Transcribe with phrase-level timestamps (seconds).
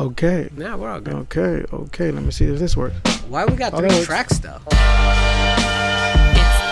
[0.00, 0.48] Okay.
[0.56, 1.14] Nah, we're all good.
[1.28, 1.62] Okay.
[1.72, 2.10] Okay.
[2.10, 2.96] Let me see if this works.
[3.28, 4.06] Why we got Oh, three that works.
[4.06, 4.56] tracks though?
[4.64, 4.76] It's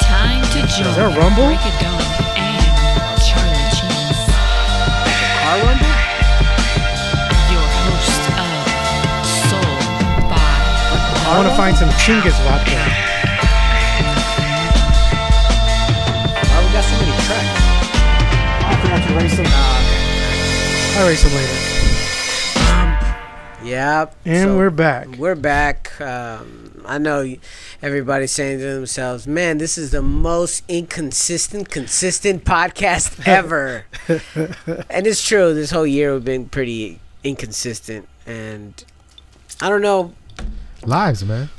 [0.09, 0.97] time to join.
[0.97, 1.45] that Rumble?
[1.53, 2.01] Break it down
[2.41, 4.25] and Charlie Cheese,
[5.45, 5.93] Car Rumble?
[7.53, 8.49] your host of
[9.45, 9.77] Soul
[10.33, 10.41] by
[11.29, 12.81] I want to find some Chinggis vodka.
[16.49, 17.61] Why we got so many tracks?
[18.65, 19.45] I forgot to erase them.
[19.53, 21.78] Ah, I erase them later.
[23.69, 24.17] Yep.
[24.25, 25.09] And so we're back.
[25.19, 26.01] We're back.
[26.01, 27.35] Um, I know
[27.83, 33.85] everybody's saying to themselves, "Man, this is the most inconsistent, consistent podcast ever."
[34.89, 35.53] and it's true.
[35.53, 38.83] This whole year we've been pretty inconsistent, and
[39.61, 40.15] I don't know.
[40.85, 41.51] Lives, man.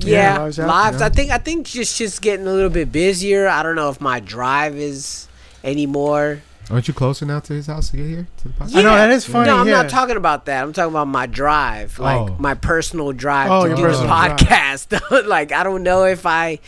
[0.00, 0.96] Yeah, Yeah, lives lives.
[0.96, 1.06] out, yeah.
[1.06, 3.48] I think I think just just getting a little bit busier.
[3.48, 5.26] I don't know if my drive is
[5.64, 6.42] anymore.
[6.70, 8.76] Aren't you closer now to his house to get here to the podcast?
[8.76, 9.82] I know, that is funny, No, I'm yeah.
[9.82, 10.62] not talking about that.
[10.62, 12.02] I'm talking about my drive, oh.
[12.04, 12.36] like Oh.
[12.38, 14.36] my personal drive Oh, to do this personal drive.
[14.38, 15.26] podcast.
[15.26, 16.60] like I don't know if I,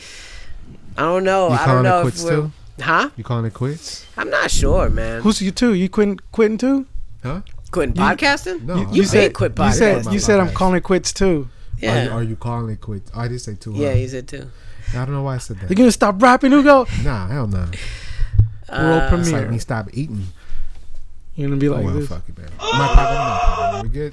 [0.98, 1.48] I don't know.
[1.48, 2.52] You I don't calling know it if quits we're, too?
[2.80, 3.10] huh?
[3.16, 4.04] You calling it quits?
[4.16, 5.22] I'm not sure, man.
[5.22, 5.74] Who's you too?
[5.74, 6.86] You quitting quitting too?
[7.22, 7.42] Huh?
[7.70, 8.62] quitting you- podcasting?
[8.62, 8.76] No.
[8.76, 10.02] you, I- you said been quit you podcasting.
[10.04, 11.48] said you said I'm calling it quits too.
[11.80, 13.10] Are, yeah, you, are you calling it quits?
[13.14, 13.72] Oh, I did say two.
[13.72, 13.94] yeah, huh?
[13.94, 14.50] he said too.
[14.94, 15.70] I don't know why I said that.
[15.70, 16.86] You gonna stop rapping, Hugo?
[17.04, 17.66] Nah, hell no.
[18.72, 20.26] World Uh, It's like me stop eating.
[21.34, 22.48] You're gonna be Oh, like well, this, fuck it, man.
[22.58, 23.82] My popping, my popping.
[23.90, 24.12] We good?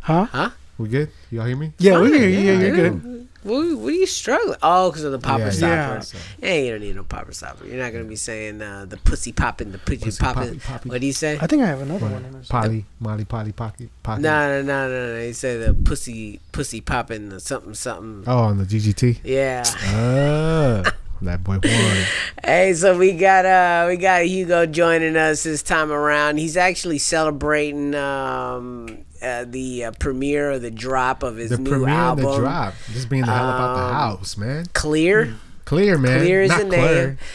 [0.00, 0.24] huh?
[0.26, 0.50] Huh?
[0.78, 1.10] We good?
[1.30, 1.72] Y'all hear me?
[1.78, 2.30] Yeah, we Fine, can.
[2.32, 3.28] Yeah, yeah, you're good.
[3.44, 4.56] What, what are you struggling?
[4.62, 6.16] Oh, because of the popper Yeah, stopper.
[6.40, 6.48] yeah.
[6.54, 7.66] Yeah, you don't need no popper stopper.
[7.66, 10.42] You're not gonna be saying uh, the pussy popping, the pussy Pussy popping.
[10.54, 10.88] poppy, poppy.
[10.88, 11.38] What do you say?
[11.38, 12.42] I think I have another one in.
[12.48, 14.22] Polly, Molly, Polly, Pocket, Pocket.
[14.22, 15.20] No, no, no, no, no.
[15.20, 18.24] He said the pussy, pussy popping, the something, something.
[18.26, 19.18] Oh, on the GGT.
[19.24, 19.62] Yeah.
[19.94, 20.90] Uh,
[21.22, 21.58] that boy.
[22.44, 26.36] Hey, so we got uh we got Hugo joining us this time around.
[26.38, 31.70] He's actually celebrating um uh, the uh, premiere or the drop of his The new
[31.70, 32.24] premiere album.
[32.26, 32.74] the drop.
[32.92, 34.66] Just being the hell about the Um, house, man.
[34.74, 35.34] Clear.
[35.64, 36.20] Clear, man.
[36.20, 36.78] Clear is Not the name.
[36.78, 37.18] Claire.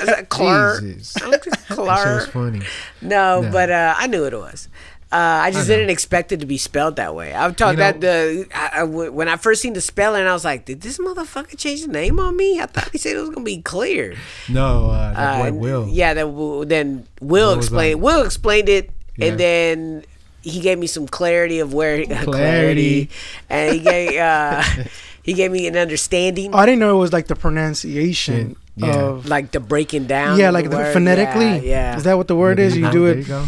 [0.00, 0.80] Is that Clar?
[0.80, 1.12] Jesus.
[1.12, 2.62] Just That was funny.
[3.02, 3.50] No, No.
[3.52, 4.70] but uh, I knew it was.
[5.12, 7.32] Uh, I just I didn't expect it to be spelled that way.
[7.32, 10.32] I've talked You know- that the I, I, when I first seen the spelling, I
[10.32, 13.20] was like, "Did this motherfucker change the name on me?" I thought he said it
[13.20, 14.16] was gonna be clear.
[14.48, 15.88] No, uh, that boy Uh, Will.
[15.88, 18.02] Yeah, that then Will was explained.
[18.02, 19.26] like- Will explained it, Yeah.
[19.28, 20.04] and then
[20.42, 23.10] he gave me some clarity of where clarity, Clarity.
[23.48, 24.62] and he gave uh,
[25.22, 28.94] he gave me an understanding, Oh, I didn't know it was like the pronunciation Yeah.
[28.94, 29.28] of.
[29.28, 30.38] like the breaking down.
[30.38, 31.46] Yeah, like the the phonetically.
[31.68, 31.96] Yeah, yeah.
[31.96, 32.76] Is that what the word is?
[32.76, 33.44] You do there it you go.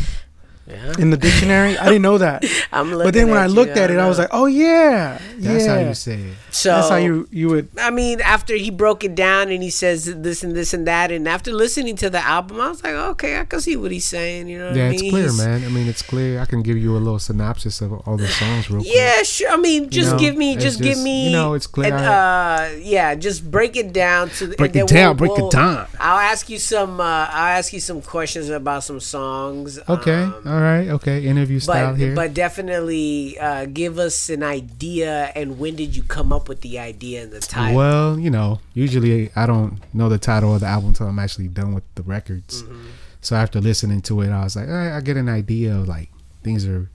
[0.71, 0.95] Yeah.
[0.99, 1.77] in the dictionary.
[1.79, 2.45] I didn't know that.
[2.73, 4.47] I'm But then when I at you, looked at don't it, I was like, oh
[4.47, 5.75] yeah, That's yeah.
[5.75, 6.37] how you say it.
[6.51, 7.69] so That's how you you would.
[7.79, 11.11] I mean, after he broke it down and he says this and this and that,
[11.11, 14.05] and after listening to the album, I was like, okay, I can see what he's
[14.07, 14.49] saying.
[14.49, 15.11] You know Yeah, I it's mean?
[15.11, 15.65] clear, He's- man.
[15.65, 16.41] I mean, it's clear.
[16.41, 18.93] I can give you a little synopsis of all the songs real quick.
[18.95, 19.51] Yeah, sure.
[19.51, 21.27] I mean, just know, give me, it's just, give me.
[21.27, 21.93] you know, it's clear.
[21.95, 25.39] And, uh, yeah, just break it down to the, Break and it then down, break
[25.39, 25.87] it down.
[26.01, 27.01] I'll ask you some.
[27.01, 29.79] Uh, I'll ask you some questions about some songs.
[29.89, 30.23] Okay.
[30.23, 30.89] um, all right.
[30.89, 31.25] Okay.
[31.25, 32.15] Interview style but here.
[32.17, 35.31] but definitely uh, give us an idea.
[35.37, 37.77] And when did you come up with the idea and the title?
[37.77, 41.47] Well, you know, usually I don't know the title of the album until I'm actually
[41.47, 42.65] done with the records.
[42.65, 42.89] Mm-hmm.
[43.21, 46.11] So after listening to it, I was like, eh, I get an idea of like
[46.43, 46.91] things are,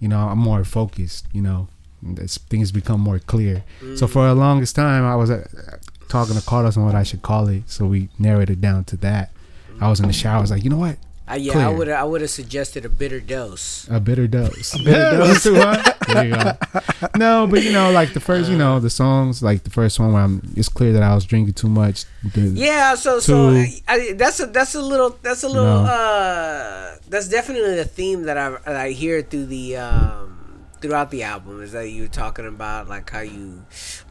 [0.00, 1.26] you know, I'm more focused.
[1.34, 1.68] You know,
[2.48, 3.62] things become more clear.
[3.96, 5.46] So for the longest time, I was uh,
[6.08, 7.68] talking to Carlos on what I should call it.
[7.68, 9.32] So we narrowed it down to that.
[9.82, 10.38] I was in the shower.
[10.38, 10.96] I was like, you know what?
[11.32, 13.86] Uh, yeah, I would I would have suggested a bitter dose.
[13.90, 14.74] A bitter dose.
[14.78, 15.42] A bitter dose.
[15.48, 15.96] too hot.
[16.08, 16.52] There you go.
[17.16, 20.12] No, but you know, like the first, you know, the songs, like the first one
[20.12, 22.04] where I'm, it's clear that I was drinking too much.
[22.34, 26.96] The- Yeah, so so I, I, that's a that's a little that's a little uh
[27.08, 30.28] that's definitely the theme that I that I hear through the um
[30.80, 33.62] throughout the album is that you're talking about like how you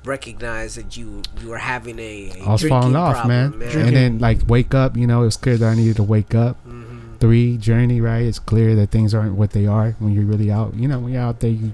[0.06, 3.72] recognize that you you were having a, a I was falling off, problem, man.
[3.78, 6.34] And then like wake up, you know, it was clear that I needed to wake
[6.34, 6.58] up.
[7.22, 8.24] Three journey, right?
[8.26, 10.74] It's clear that things aren't what they are when you're really out.
[10.76, 11.72] You know, when you're out there, you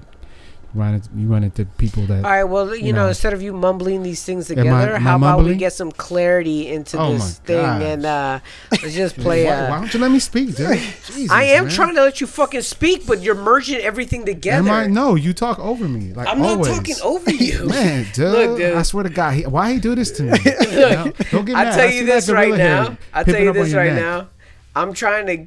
[0.74, 2.22] run it, you run into people that.
[2.22, 3.08] All right, well, you, you know, know.
[3.08, 5.72] instead of you mumbling these things Am I- together, am how I about we get
[5.72, 7.82] some clarity into Oh this thing gosh.
[7.82, 8.40] and uh
[8.72, 10.78] let's just play why, uh, why don't you let me speak, dude?
[11.06, 11.72] Jesus, I am man.
[11.72, 14.68] trying to let you fucking speak, but you're merging everything together.
[14.68, 14.86] Am I?
[14.86, 16.12] No, you talk over me.
[16.12, 17.64] Like I'm not talking over you.
[17.70, 18.74] Man, dude, Look, dude.
[18.74, 20.32] I swear to God, he, why he do this to me?
[20.32, 22.98] Look, don't get I'll tell you this right now.
[23.14, 24.28] I'll tell you this right now.
[24.82, 25.46] I'm trying to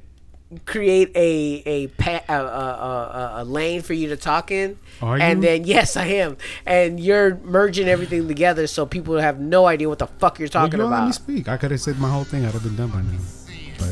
[0.65, 4.77] create a a, pa- a, a, a, a lane for you to talk in.
[5.01, 5.47] Are And you?
[5.49, 6.35] then yes, I am.
[6.65, 10.63] And you're merging everything together so people have no idea what the fuck you're Well,
[10.67, 11.15] talking you don't let me about.
[11.15, 11.47] speak.
[11.47, 12.45] I could have said my whole thing.
[12.45, 13.17] I'd have been done by now.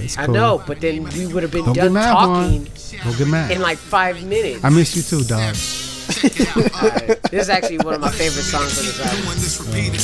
[0.01, 3.51] it's I know, but then we would have been Don't done talking mad.
[3.51, 4.63] in like five minutes.
[4.63, 5.56] I miss you too, dog.
[6.09, 9.25] Alright, This is actually one of my favorite songs on this album.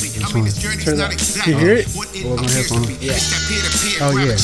[0.02, 0.46] Which uh, one?
[0.86, 1.12] Turn that.
[1.44, 1.88] Can you hear it?
[1.98, 2.86] What was my headphone?
[3.02, 3.18] Yeah.
[4.02, 4.36] Oh yeah.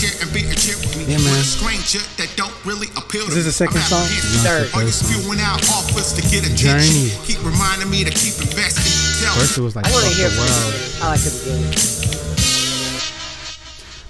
[1.07, 1.37] Yeah, man.
[3.27, 4.05] Is this is the second song?
[4.43, 4.67] Third.
[4.69, 5.11] Third song.
[6.55, 6.81] Journey.
[6.81, 7.09] Journey.
[7.25, 8.85] Keep reminding me to keep investing.
[9.23, 11.03] Tell First it was like I want to hear the from world.
[11.03, 12.31] I like the beginning.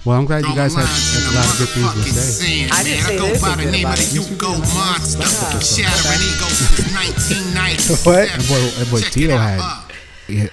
[0.03, 2.65] Well, I'm glad you guys had a lot of good things to say.
[2.71, 4.29] I didn't say go by the anything name of the it.
[4.29, 5.21] Hugo Monster.
[5.61, 8.01] Shattering egos since 1997.
[8.01, 8.25] What?
[8.25, 9.61] That boy, that boy Tito had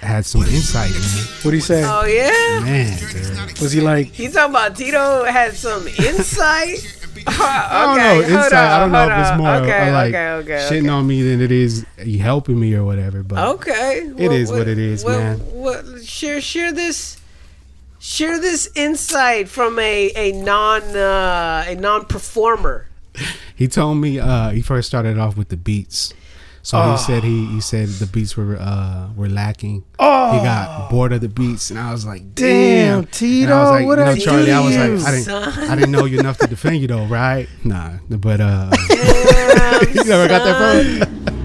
[0.01, 1.25] had some insight, man.
[1.41, 1.83] What do you say?
[1.83, 2.59] Oh yeah.
[2.63, 3.59] Man, dude.
[3.59, 4.07] Was he like?
[4.07, 6.95] He talking about Tito had some insight.
[7.27, 8.13] okay, I don't know.
[8.21, 8.53] hold Insight.
[8.53, 10.89] on, I don't know hold if it's more okay, of like okay, okay, shitting okay.
[10.89, 11.85] on me than it is
[12.21, 13.23] helping me or whatever.
[13.23, 15.39] But Okay, It is what it is, what, man.
[15.39, 17.18] What, share share this
[17.99, 22.87] share this insight from a a non uh, a non performer.
[23.55, 26.13] he told me uh, he first started off with the beats.
[26.61, 26.91] So Oh.
[26.91, 29.83] he said he he said the beats were uh, were lacking.
[29.97, 33.61] Oh, He got bored of the beats, and I was like, Damn, "Damn, Tito, I
[33.61, 35.91] was like, what you know, I Charlie, do I was like, I didn't, I didn't
[35.91, 37.47] know you enough to defend you though, right?
[37.63, 41.35] Nah, but uh, Damn, you never got that from.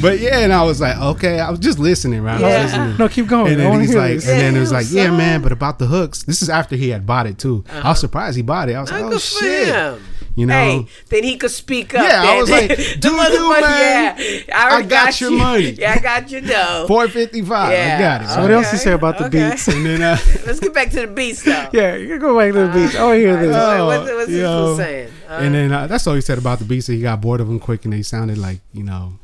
[0.00, 2.40] but yeah, and I was like, okay, I was just listening, right?
[2.40, 2.62] I Yeah.
[2.64, 2.96] was listening.
[2.98, 3.52] No, keep going.
[3.52, 4.28] And then want he's hear like, this.
[4.28, 6.22] and then it was like, yeah, man, but about the hooks.
[6.24, 7.64] This is after he had bought it too.
[7.70, 8.74] I was surprised he bought it.
[8.74, 9.14] I was like, Uh-huh.
[9.14, 10.02] oh shit, him.
[10.36, 10.54] you know.
[10.54, 12.02] Hey, then he could speak up.
[12.06, 14.16] Yeah, I was like, The do you, motherfucker- man?
[14.48, 15.38] Yeah, I, already I got your you.
[15.38, 15.70] money.
[15.80, 16.84] Yeah, I got your dough.
[16.88, 17.72] Four fifty five.
[17.72, 17.96] Yeah.
[17.96, 18.28] I got it.
[18.34, 19.50] So what else you say about the okay.
[19.50, 19.68] beats?
[19.68, 20.16] And then uh,
[20.46, 21.68] Let's get back to the beats though.
[21.72, 22.96] Yeah, you can go back to the beats.
[22.96, 23.56] I want to hear this.
[23.56, 24.66] Oh, what's, what's this yo.
[24.66, 25.12] fool saying?
[25.28, 26.86] Uh, and then uh, that's all he said about the beats.
[26.88, 29.14] That he got bored of them quick, and they sounded like you know,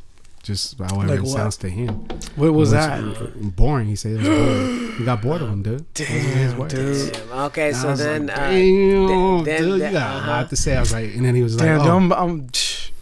[0.47, 1.31] just however Like it what?
[1.33, 2.07] sounds to him.
[2.37, 3.57] What was It that?
[3.57, 3.89] Boring.
[3.89, 4.93] He said it was boring.
[4.99, 5.85] he got bored of him, dude.
[5.95, 7.13] Those his Damn, dude.
[7.13, 10.31] Damn, okay, And so then, like, uh, damn, then- dude, then- you got uh-huh.
[10.31, 10.77] lot to say.
[10.77, 11.97] I was like, and then he was like, Damn, oh.
[11.97, 12.47] I'm, I'm,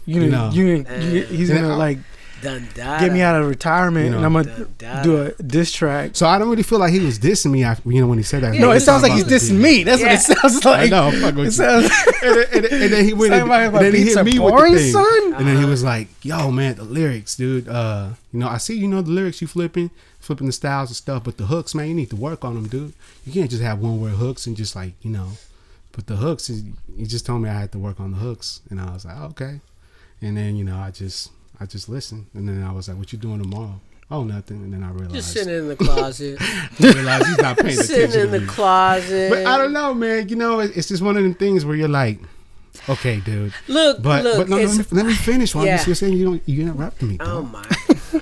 [0.06, 0.52] you, You know, know.
[0.55, 1.99] you, you, he's gonna I- like
[2.44, 4.25] dun, dun, get me out of retirement, You and.
[4.25, 5.02] I'm gonna Dun, dun.
[5.05, 6.11] do a diss track.
[6.14, 7.64] So I don't really feel like he was dissing me.
[7.64, 8.55] After, you know, when he said that.
[8.55, 9.82] Yeah, No, it sounds like he's Talking dissing me.
[9.85, 10.06] That's Yeah.
[10.08, 10.81] what it sounds like.
[10.81, 11.05] I know.
[11.08, 11.50] I'm fucking It with you.
[11.50, 11.85] sounds.
[12.23, 14.81] and, then, and, and then he went and, and then he hit me boring, with
[14.81, 14.93] the thing.
[14.93, 15.35] son?
[15.35, 17.67] And then he was like, "Yo, man, the lyrics, dude.
[17.69, 20.96] Uh, you know, I see you know the lyrics you flipping, flipping the styles and
[20.96, 22.93] stuff, but the hooks, man, you need to work on them, dude.
[23.26, 25.31] You can't just have one word hooks and just like you know,
[25.93, 26.49] but the hooks.
[26.49, 29.17] He just told me I had to work on the hooks, and I was like,
[29.32, 29.61] okay.
[30.23, 33.12] And then you know, I just I just listened, and then I was like, what
[33.12, 33.80] you doing tomorrow?
[34.10, 34.56] Oh, nothing.
[34.58, 36.36] And then I realized, Just sitting in the closet.
[36.40, 37.84] I realized he's not paying attention.
[38.10, 39.30] sitting in the closet.
[39.30, 40.28] But I don't know, man.
[40.28, 42.18] You know, it's just one of them things where you're like,
[42.88, 43.54] okay, dude.
[43.66, 44.36] Look, But look.
[44.38, 45.54] but no, no, let, me, let me finish.
[45.54, 45.82] Why Yeah.
[45.86, 47.16] you're saying you don't you interrupted me?
[47.20, 47.52] oh dog.
[47.52, 47.64] my.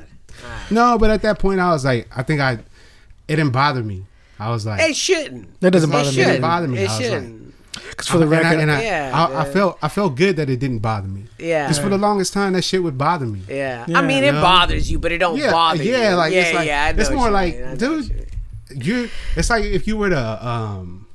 [0.70, 4.04] No, but at that point I was like, I think I it didn't bother me.
[4.38, 5.60] I was like, It shouldn't.
[5.60, 6.12] That doesn't It bother me.
[6.14, 6.28] shouldn't.
[6.28, 6.78] It didn't bother me.
[6.78, 7.41] It I was shouldn't.
[7.74, 10.36] Because for the and I, record, and I, Yeah, I, I felt I felt good
[10.36, 11.24] that it didn't bother me.
[11.38, 11.68] yeah.
[11.68, 13.40] Just for the longest time, that shit would bother me.
[13.48, 13.86] yeah.
[13.88, 13.98] Yeah.
[13.98, 14.40] I mean, it Yeah.
[14.42, 15.92] bothers you, but it don't Yeah, bother you.
[15.92, 16.92] yeah, like, yeah, it's like- yeah.
[16.96, 17.76] It's more like, mean.
[17.78, 18.28] Dude,
[18.74, 21.06] you it's like if you were to, um,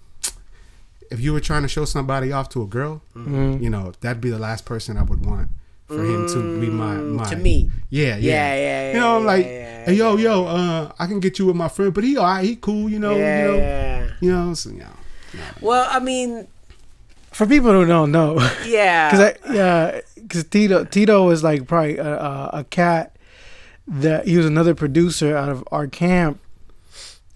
[1.12, 3.62] if you were trying to show somebody off to a girl, Mhm.
[3.62, 5.50] you know, that'd be the last person I would want
[5.88, 7.69] for him to be my, Mm, my to me.
[7.89, 10.24] Yeah, yeah, Yeah, yeah, You know, I'm yeah, like, yeah, hey, yo, yeah.
[10.24, 13.00] yo, uh, I can get you with my friend, but he, alright, he cool, you
[13.00, 14.07] know, yeah, you know, yeah.
[14.19, 14.96] you know, so, you know.
[15.61, 16.47] Well, I mean,
[17.31, 19.11] for people who don't know, yeah.
[19.39, 23.15] because yeah, because Tito Tito was like probably a, a, a cat
[23.87, 26.39] that he was another producer out of our camp,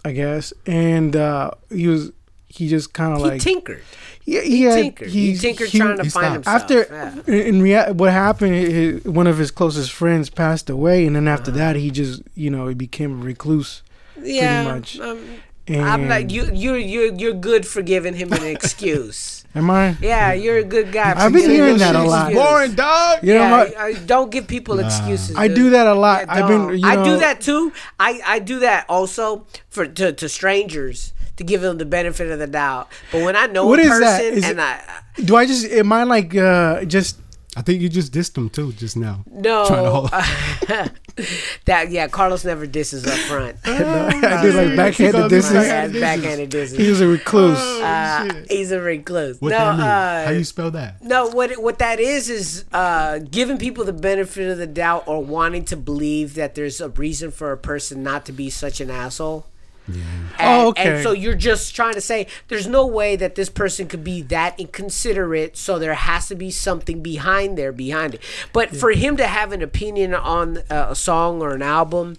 [0.04, 2.12] I guess, and uh, he was
[2.48, 3.82] he just kind of like tinkered.
[4.26, 5.08] yeah, He, he, had- tinkered.
[5.08, 6.68] He, tinkered trying to find stopped.
[6.70, 6.86] himself.
[7.24, 7.34] after yeah.
[7.48, 11.50] in rea- what happened his, one of his closest friends passed away and then after
[11.50, 11.58] Uh-huh.
[11.58, 13.82] that he just you know he became a recluse
[14.22, 15.00] yeah, much.
[15.00, 15.24] Um,
[15.68, 16.44] and I'm like you.
[16.52, 16.74] You.
[16.74, 17.14] You.
[17.16, 19.44] You're good for giving him an excuse.
[19.54, 21.12] am i yeah, you're a good guy.
[21.14, 22.30] I've been hearing that an a lot.
[22.32, 22.42] excuse.
[22.42, 23.18] Boring dog.
[23.22, 24.86] you know yeah, what I, don't give people Nah.
[24.86, 25.36] excuses.
[25.36, 25.56] i dude.
[25.56, 26.78] do that a lot Yeah, i've been don't.
[26.78, 27.72] you I do that too.
[28.00, 32.38] I, I do that also for to, to strangers to give them the benefit of
[32.38, 32.88] the doubt.
[33.10, 34.22] But when I know What a is person that?
[34.24, 34.80] Is and it- I
[35.22, 37.18] do i just am i like uh just
[37.54, 39.24] I think you just dissed him too just now.
[39.30, 40.10] no Trying to hold-
[41.66, 43.56] that yeah, Carlos never disses up front.
[43.64, 46.88] i do like backhanded This disses is- Yeah, backhanded he disses.
[46.88, 48.50] was a recluse Uh, shit.
[48.50, 49.40] he's a recluse.
[49.40, 49.80] What no, that mean?
[49.86, 51.02] uh, How you spell that?
[51.02, 55.22] No, what what that is is uh, giving people the benefit of the doubt or
[55.22, 58.90] wanting to believe that there's a reason for a person not to be such an
[58.90, 59.46] asshole.
[59.88, 60.02] Yeah.
[60.38, 60.94] And, Oh, okay.
[60.94, 64.22] And so you're just trying to say there's no way that this person could be
[64.22, 65.56] that inconsiderate.
[65.56, 68.22] So there has to be something behind there, behind it.
[68.52, 72.16] But for him to have an opinion on uh, a song or an album,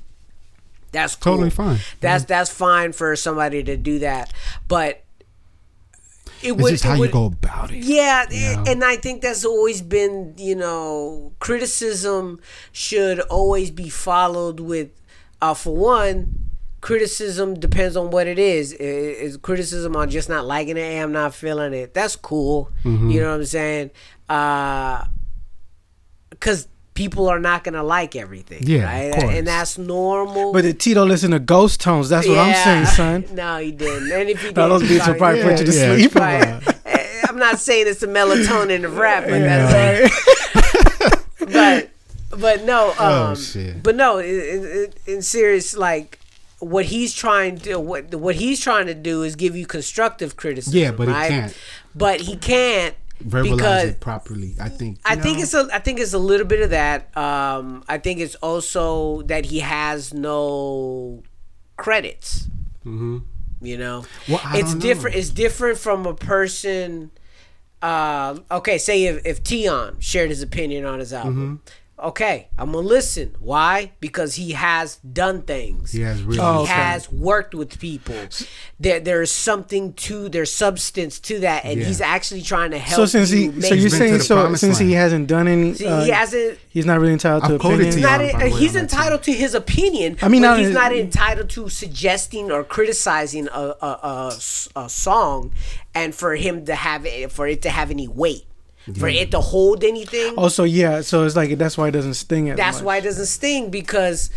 [0.91, 1.33] that's cool.
[1.33, 1.79] Totally fine.
[2.01, 4.31] That's that's fine for somebody to do that.
[4.67, 5.03] But
[6.41, 7.77] it It's would just it how you go about it.
[7.83, 8.63] Yeah, Yeah.
[8.67, 12.39] and I think that's always been, you know, criticism
[12.73, 14.89] should always be followed with,
[15.41, 16.42] uh, for one,
[16.83, 18.73] criticism depends on what it is.
[18.73, 20.81] Is criticism on just not liking it?
[20.81, 21.93] Hey, I'm not feeling it.
[21.93, 22.71] That's cool.
[22.83, 23.09] Mm-hmm.
[23.09, 23.91] You know what I'm saying?
[24.27, 25.05] Uh,
[26.29, 28.63] because people are not gonna like everything.
[28.63, 29.15] Yeah, right?
[29.15, 30.51] and that's normal.
[30.51, 32.09] But did Tito listen to Ghost Tones?
[32.09, 33.25] That's what I'm saying, son.
[33.33, 34.11] no, he didn't.
[34.11, 36.15] And if he did, those beats will probably Yeah, put you to yeah, sleep.
[36.15, 36.67] Right.
[36.85, 40.09] Eh, I'm not saying it's the melatonin of rap, but Yeah.
[40.09, 41.89] that's but
[42.37, 46.19] but no, um, Oh, but no, in, in, in serious, like
[46.63, 50.79] what he's trying to what what he's trying to do is give you constructive criticism.
[50.79, 51.57] Yeah, but he can't.
[51.95, 54.55] But he can't Verbalize because it properly.
[54.59, 54.99] I think.
[55.05, 57.15] I you think it's a I think it's a little bit of that.
[57.15, 61.23] Um, I think it's also that he has no
[61.77, 62.47] credits.
[62.85, 63.23] Mhm.
[63.61, 65.15] You know, Well, it's different.
[65.15, 65.19] know.
[65.19, 67.11] It's different from a person.
[67.81, 71.61] Uh, okay, say if if Tion shared his opinion on his album.
[71.63, 71.73] Mm-hmm.
[71.99, 73.35] Okay, I'm gonna listen.
[73.39, 73.91] Why?
[74.01, 75.91] Because he has done things.
[75.91, 76.39] He has really.
[76.41, 76.73] Oh, He okay.
[76.73, 78.15] has worked with people.
[78.79, 81.85] There, there's something to there's substance to that, and Yeah.
[81.85, 82.97] he's actually trying to help.
[82.97, 85.75] So since you he, make so you're saying so promised since he hasn't done any,
[85.75, 86.57] See, uh, he hasn't.
[86.67, 87.91] he's not really entitled to I've quoted opinion.
[87.91, 88.41] to He's not.
[88.41, 90.17] Tion, way, he's entitled to his opinion.
[90.21, 94.35] I mean, but not he's his- not entitled to suggesting or criticizing a a
[94.75, 95.51] a song,
[95.93, 98.45] and for him to have it, for it to have any weight,
[98.99, 100.33] for it to hold anything.
[100.37, 102.85] Oh, so yeah, so it's like that's why it doesn't sting That's much.
[102.85, 104.29] why it doesn't sting because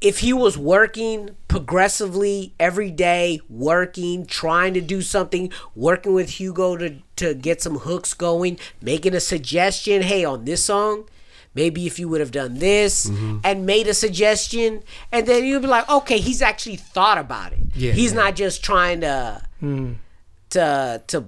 [0.00, 6.76] if he was working progressively every day, working, trying to do something, working with Hugo
[6.76, 11.08] to, to get some hooks going, making a suggestion, hey, on this song,
[11.54, 13.38] maybe if you would have done this Mm-hmm.
[13.44, 17.60] and made a suggestion, and then you'd be like, okay, he's actually thought about it.
[17.76, 18.18] Yeah, he's yeah.
[18.22, 19.98] not just trying to Mm.
[20.50, 21.24] to to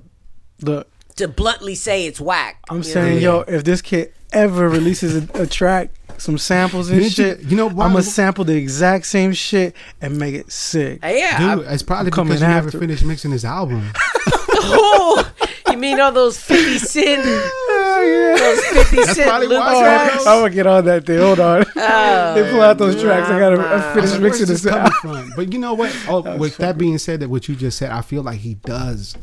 [0.62, 2.58] Look, to bluntly say it's whack.
[2.68, 7.00] I'm you saying, yo, if this kid ever releases a, a track, some samples and
[7.00, 10.50] Didn't shit, you know why- I'm gonna sample the exact same shit and make it
[10.52, 11.02] sick.
[11.02, 11.08] know?
[11.08, 12.78] yeah, Dude, it's probably I'm coming because you never after.
[12.78, 13.90] finished mixing his album.
[14.66, 15.30] Oh,
[15.70, 20.26] you mean all those 50 cent, those 50 That's cent probably loop why, Oh, tracks?
[20.26, 21.18] I'm gonna get on that thing.
[21.18, 21.64] Hold on.
[21.76, 23.28] Oh, they pull out those tracks.
[23.28, 23.92] I gotta nah.
[23.92, 24.72] finish Where's mixing this this.
[24.72, 24.92] coming out.
[24.94, 25.32] from?
[25.36, 25.94] But you know what?
[26.08, 29.14] Oh, with that being said, that what you just said, I feel like he does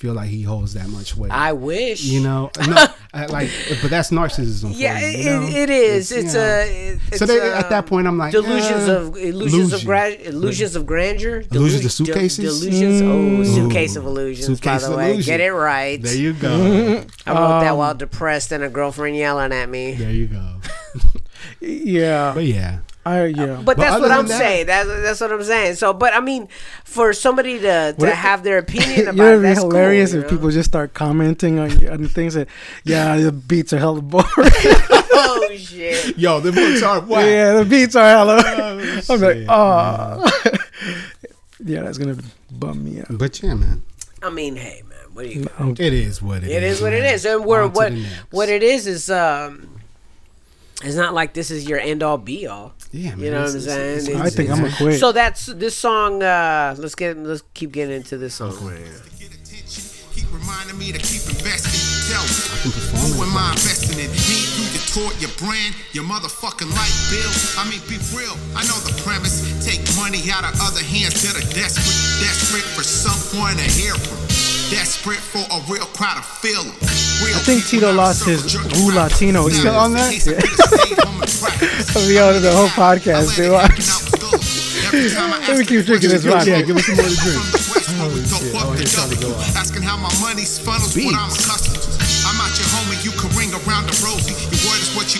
[0.00, 1.30] feel like he holds that much weight.
[1.30, 2.02] I wish.
[2.04, 3.50] you know, no, I, like,
[3.82, 4.72] but that's narcissism.
[4.74, 5.42] Yeah, for you, you know?
[5.42, 6.10] it, it is.
[6.10, 6.98] It's, It's, a.
[7.08, 9.86] It's, So they, um, at that point, I'm like delusions eh, of illusions of illusion.
[9.86, 11.42] gra- illusions of grandeur.
[11.52, 12.60] Illusions Delu- of suitcases?
[12.60, 13.02] de- delusions.
[13.02, 13.06] Oh,
[13.44, 13.54] Mm.
[13.54, 14.46] suitcase of illusions.
[14.46, 15.32] Suitcase by the of way, illusion.
[15.32, 16.02] get it right.
[16.02, 16.48] There you go.
[17.26, 19.92] I wrote that Um, while depressed and a girlfriend yelling at me.
[19.96, 20.46] there you go.
[21.60, 22.78] Yeah, But yeah,
[23.10, 23.62] I yeah.
[23.64, 24.66] But that's what I'm that- saying.
[24.66, 25.74] That's that's what I'm saying.
[25.76, 26.48] So, but I mean,
[26.84, 30.10] for somebody to, to What- have their opinion you about it, it'd be that's hilarious
[30.10, 30.36] cool, you if know?
[30.38, 32.48] people just start commenting on, on things that,
[32.84, 34.26] yeah, the beats are hella boring.
[34.36, 36.16] oh shit.
[36.18, 37.24] yo, the beats are whack.
[37.26, 38.42] yeah, the beats are hella.
[38.44, 38.78] Oh,
[39.14, 40.30] I'm like, shit, oh.
[41.64, 42.16] yeah, that's gonna
[42.52, 43.06] bum me out.
[43.18, 43.82] But yeah, man,
[44.22, 45.46] I mean, hey man, what do you?
[45.58, 46.50] I'm- it is what it is.
[46.50, 47.14] It is what it man.
[47.14, 47.92] is, and we're what
[48.30, 49.79] what it is is um,
[50.82, 52.72] it's not like this is your end all be all.
[52.92, 53.20] Yeah, man.
[53.20, 53.96] You know what I'm saying?
[53.98, 54.98] it's- It's- I think I'm gonna quit.
[55.00, 56.22] So that's this song.
[56.22, 58.50] Uh, let's get let's keep getting into this song.
[58.66, 59.02] right here.
[59.18, 59.30] Get.
[60.10, 61.70] Keep reminding me to keep investing.
[62.10, 64.10] Tell me, who am I investing in?
[64.10, 67.30] Me, you, your tour, your brand, your motherfucking light bill.
[67.56, 68.34] I mean, be real.
[68.58, 69.38] I know the premise.
[69.64, 71.94] Take money out of other hands that are desperate,
[72.26, 74.18] desperate for someone to hear from.
[74.70, 76.72] Desperate for a real crowd to feel 'em.
[76.80, 78.92] I think Tito lost his circle Wu.
[78.94, 79.42] Latino.
[79.42, 80.12] Now, He's still on that?
[80.14, 81.96] in case I could've stayed home and practiced.
[81.96, 83.34] I'll be on the whole podcast.
[83.34, 83.50] Dude.
[83.50, 85.10] Every
[85.50, 86.50] Let me keep drinking this question, vodka.
[86.50, 87.42] Yeah, give us some more to drink.
[87.50, 88.54] Shit.
[88.62, 89.56] Oh, he's trying to go out.
[89.58, 91.90] Asking how my money's funnels, what I'm accustomed to.
[92.30, 94.34] I'm not your homie, you can ring around the rosy.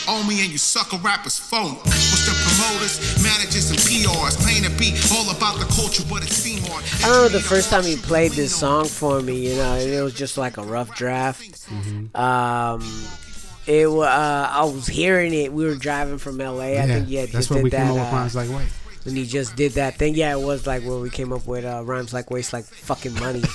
[0.07, 1.75] You owe me, and you sucker rappers phony.
[1.77, 4.41] What's the promoters, managers, and PRs?
[4.43, 6.81] Playing a beat all about the culture, but it's Seymour.
[7.05, 9.49] I remember the first time he played this song for me.
[9.51, 11.67] You know, it was just like a rough draft.
[12.15, 12.81] Um,
[13.67, 15.53] it wa- uh, I was hearing it.
[15.53, 16.61] We were driving from LA.
[16.63, 17.87] I Yeah, think yeah, that's just what did we that.
[17.89, 18.05] came up with.
[18.13, 18.69] uh, Rhymes like wait.
[19.05, 20.15] when he just did that thing.
[20.15, 23.15] Yeah, it was like where we came up with uh, rhymes like waste like fucking
[23.15, 23.43] money.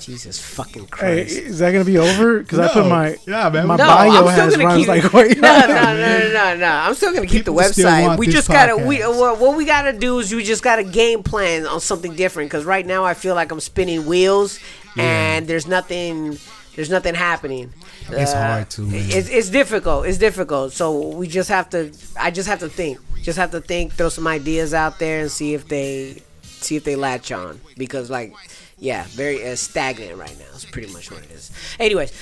[0.00, 1.36] Jesus fucking Hey, Christ.
[1.38, 2.40] is that gonna be over?
[2.40, 2.88] Because I put No.
[2.90, 3.66] my Yeah, man.
[3.66, 5.38] my No, bio I'm still gonna keep like wait.
[5.38, 6.66] no, no, no, no, no, no.
[6.66, 8.18] I'm still gonna keep People the website.
[8.18, 11.22] We this just gotta we what, what we gotta do is we just gotta game
[11.22, 14.58] plan on something different because right now I feel like I'm spinning wheels
[14.96, 16.38] and there's nothing
[16.76, 17.72] there's nothing happening.
[18.10, 18.88] It's Uh, hard to.
[18.92, 20.06] It's it's difficult.
[20.06, 20.72] It's difficult.
[20.72, 21.90] So we just have to.
[22.18, 22.98] I just have to think.
[23.22, 23.94] Just have to think.
[23.94, 28.10] Throw some ideas out there and see if they see if they latch on because
[28.10, 28.32] like
[28.80, 30.44] Yeah, very uh, stagnant right now.
[30.54, 31.50] It's pretty much what it is.
[31.80, 32.12] Anyways,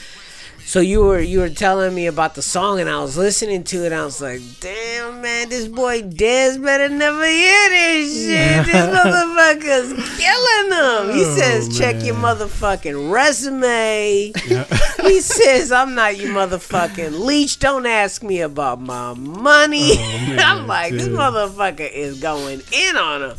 [0.67, 3.85] so you were you were telling me about the song, and I was listening to
[3.85, 3.93] it.
[3.93, 8.67] And I was like, "Damn, man, this boy Dez better never hear this shit.
[8.67, 14.33] This motherfucker's killing him." He says, "Check your motherfucking resume."
[15.07, 17.61] he says, "I'm not your motherfucking leech.
[17.61, 23.37] Don't ask me about my money." I'm like, "This motherfucker is going in on him."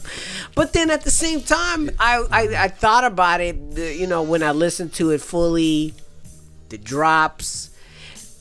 [0.56, 3.58] But then at the same time, I I, I thought about it.
[3.76, 5.94] You know, when I listened to it fully
[6.70, 7.70] the drops.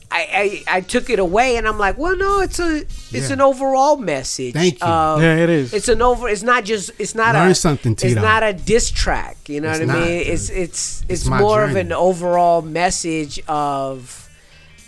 [0.09, 3.33] I, I I took it away and I'm like, well, no, it's a it's Yeah.
[3.33, 4.53] an overall message.
[4.53, 4.87] Thank you.
[4.87, 5.73] of- Yeah, it is.
[5.73, 6.29] It's an over.
[6.29, 6.91] It's not just.
[6.97, 9.35] It's not Learn a something, It's not a diss track.
[9.49, 10.07] You know It's what I mean?
[10.19, 10.27] dude.
[10.27, 14.29] It's it's it's, It's my more of an overall message of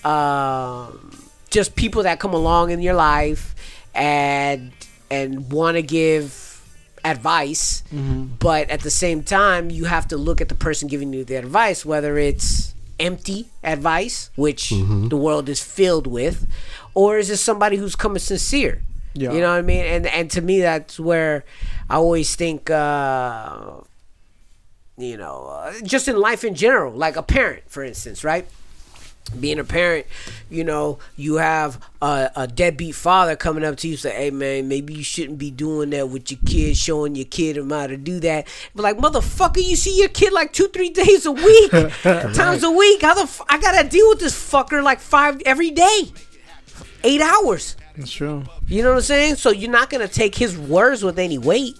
[0.05, 1.11] um,
[1.49, 3.55] just people that come along in your life
[3.93, 4.71] and
[5.11, 6.45] and want to give
[7.03, 7.81] advice
[8.39, 11.35] but at the same time you have to look at the person giving you the
[11.35, 16.47] advice whether it's empty advice which the world is filled with
[16.93, 18.81] or is it somebody who's coming sincere?
[19.13, 19.31] Yeah.
[19.31, 19.85] you know what i mean?
[19.85, 21.43] And and to me that's where
[21.89, 23.81] i always think uh
[24.97, 28.45] you know uh, just in life in general like a parent for instance right
[29.39, 30.05] being a parent,
[30.49, 34.67] you know, you have a, a deadbeat father coming up to you say, "Hey, man,
[34.67, 37.97] maybe you shouldn't be doing that with your kid, showing your kid him how to
[37.97, 41.71] do that." But like, motherfucker, you see your kid like two, three days a week,
[42.01, 43.01] times a week.
[43.01, 46.11] How the f- I gotta deal with this fucker like five every day,
[47.03, 47.75] eight hours.
[47.97, 48.43] That's true.
[48.67, 49.35] You know what I'm saying?
[49.35, 51.77] So you're not gonna take his words with any weight.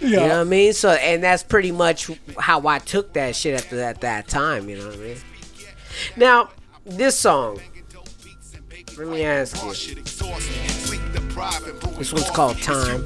[0.00, 0.72] You know what I mean?
[0.74, 4.68] So, and that's pretty much how I took that shit at, the, at that time.
[4.68, 5.16] You know what I mean?
[6.16, 6.50] Now,
[6.88, 7.60] this song.
[8.96, 10.77] Let me ask you.
[11.42, 13.02] This one's called Time.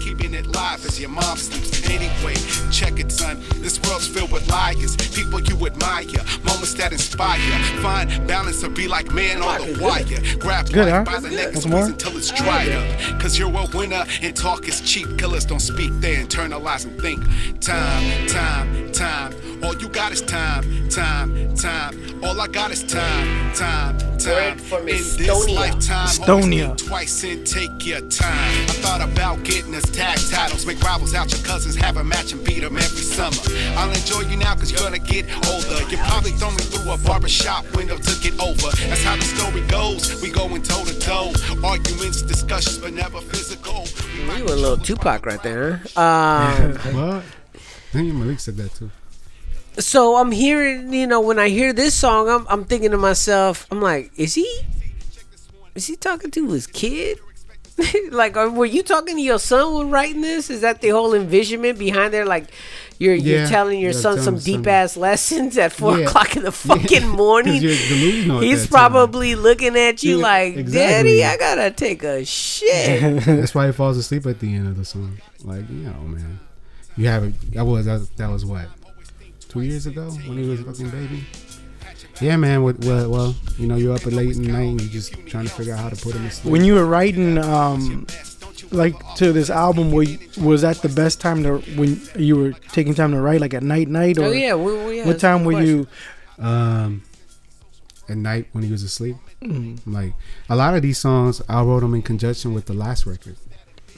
[0.00, 1.88] keeping it live as your mom sleeps.
[1.88, 2.34] Anyway,
[2.72, 3.40] check it, son.
[3.56, 6.04] This world's filled with liars, people you admire,
[6.44, 7.38] moments that inspire.
[7.80, 10.04] Find balance or be like man on the wire.
[10.38, 11.04] Grab Good, life huh?
[11.04, 11.82] by the neck and What's more?
[11.82, 13.20] squeeze until it's dry up.
[13.20, 15.16] Cause you're a winner and talk is cheap.
[15.18, 17.22] Killers don't speak, they internalize and think.
[17.60, 19.34] Time, time, time.
[19.64, 21.94] All you got is time, time, time.
[22.24, 24.34] All I got is time, time, time.
[24.58, 25.54] Word from In this Estonia.
[25.54, 26.76] lifetime, Estonia.
[26.88, 28.62] twice and take your time.
[28.68, 32.32] I thought about getting us tag titles, make rivals out your cousins, have a match
[32.32, 33.36] and beat them every summer.
[33.78, 35.80] I'll enjoy you now cause you're gonna get older.
[35.90, 38.70] You probably throw me through a barbershop window to get over.
[38.88, 40.20] That's how the story goes.
[40.22, 41.32] We going toe to toe.
[41.64, 43.86] Arguments, discussions, but never physical.
[44.28, 45.82] We You were a little Tupac right there.
[45.94, 46.00] huh?
[46.00, 47.24] Um, What?
[47.54, 48.90] I think Malik said that too.
[49.78, 53.66] so I'm hearing, you know, when I hear this song, I'm, I'm thinking to myself,
[53.70, 54.46] I'm like, is he,
[55.74, 57.18] is he talking to his kid?
[58.10, 60.50] like, or were you talking to your son when writing this?
[60.50, 62.26] Is that the whole envisionment behind there?
[62.26, 62.46] Like,
[62.98, 66.06] you're you're telling your yeah, son some deep ass lessons at four Yeah.
[66.06, 67.60] o'clock in the fucking morning.
[67.60, 68.90] delusional at He's that time.
[68.92, 71.18] probably looking at you Yeah, like, exactly.
[71.20, 73.22] Daddy, I gotta take a shit.
[73.24, 75.18] That's why he falls asleep at the end of the song.
[75.44, 76.40] Like, you know, man.
[76.96, 77.52] You have it.
[77.52, 78.66] That was that, that was what
[79.48, 81.24] two years ago when he was a fucking baby.
[82.20, 82.62] Yeah, man.
[82.62, 85.12] What, well, well, you know, you're up at late in the night and you're just
[85.26, 86.50] trying to figure out how to put him to sleep.
[86.52, 88.06] When you were writing, um,
[88.72, 92.52] like to this album, were you, was that the best time to when you were
[92.72, 95.18] taking time to write, like at night, night, or oh yeah, we, we, yeah, what
[95.20, 95.86] time good were you?
[96.38, 97.02] um,
[98.08, 99.78] at night when he was asleep, Mm.
[99.86, 100.14] like
[100.48, 103.36] a lot of these songs, I wrote them in conjunction with the last record.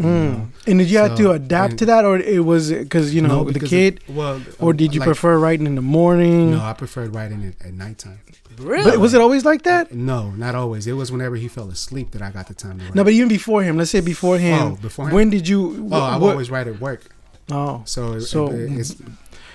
[0.01, 0.47] Mm.
[0.67, 3.61] And did you have to adapt to that, or it was because you know the
[3.61, 6.53] kid, it- well, or did you like- prefer writing in the morning?
[6.53, 8.19] No, I preferred writing it at nighttime.
[8.59, 8.91] Really?
[8.91, 9.93] But was it always like that?
[9.95, 10.87] No, not always.
[10.87, 12.95] It was whenever he fell asleep that I got the time to write.
[12.95, 13.77] No, but even before him.
[13.79, 14.61] Let's say before him.
[14.73, 15.15] Oh, before him?
[15.15, 15.89] When did you?
[15.93, 17.03] oh, I what- always write at work.
[17.51, 18.97] Oh, So, it- So, it- it's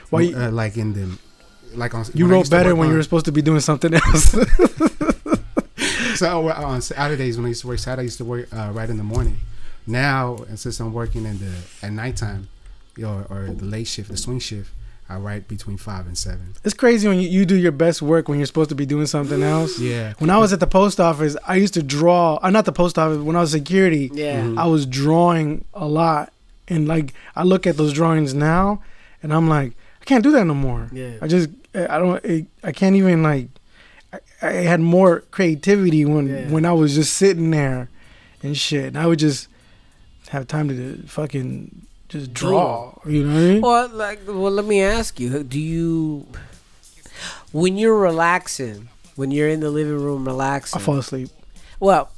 [0.10, 1.18] why you, uh, like in the
[1.76, 4.36] like on you wrote better work when you were supposed to be doing something else?
[6.16, 8.90] so on Saturdays when I used to work Saturday I used to work uh, right
[8.90, 9.38] in the morning.
[9.88, 12.48] Now and since I'm working in the at nighttime,
[13.00, 14.72] or or the late shift, the swing shift,
[15.08, 16.56] I write between five and seven.
[16.64, 19.06] it's crazy when you, you do your best work when you're supposed to be doing
[19.06, 19.78] something else.
[19.80, 20.14] Yeah.
[20.18, 22.40] When I was at the post office, I used to draw.
[22.42, 23.20] I'm not the post office.
[23.20, 24.42] When I was security, Yeah.
[24.42, 24.58] Mhm.
[24.58, 26.34] I was drawing a lot,
[26.68, 28.82] and like I look at those drawings now,
[29.22, 30.90] and I'm like, I can't do that no more.
[30.92, 31.12] Yeah.
[31.22, 33.50] I just, I don't, I I can't even like.
[34.14, 36.50] I, I had more creativity when Yeah.
[36.50, 37.90] when I was just sitting there,
[38.42, 38.86] and shit.
[38.86, 39.48] And I would just
[40.30, 42.98] have time to fucking just draw.
[43.06, 43.62] You know what I mean?
[43.62, 46.26] Well, like, well, let me ask you: Do you,
[47.52, 50.82] when you're relaxing, when you're in the living room relaxing?
[50.82, 51.30] I fall asleep.
[51.80, 52.12] Well,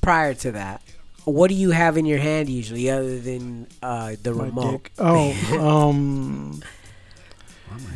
[0.00, 0.80] prior to that,
[1.24, 4.84] what do you have in your hand usually, other than uh, the My remote?
[4.84, 4.92] dick.
[4.98, 6.62] Oh, um,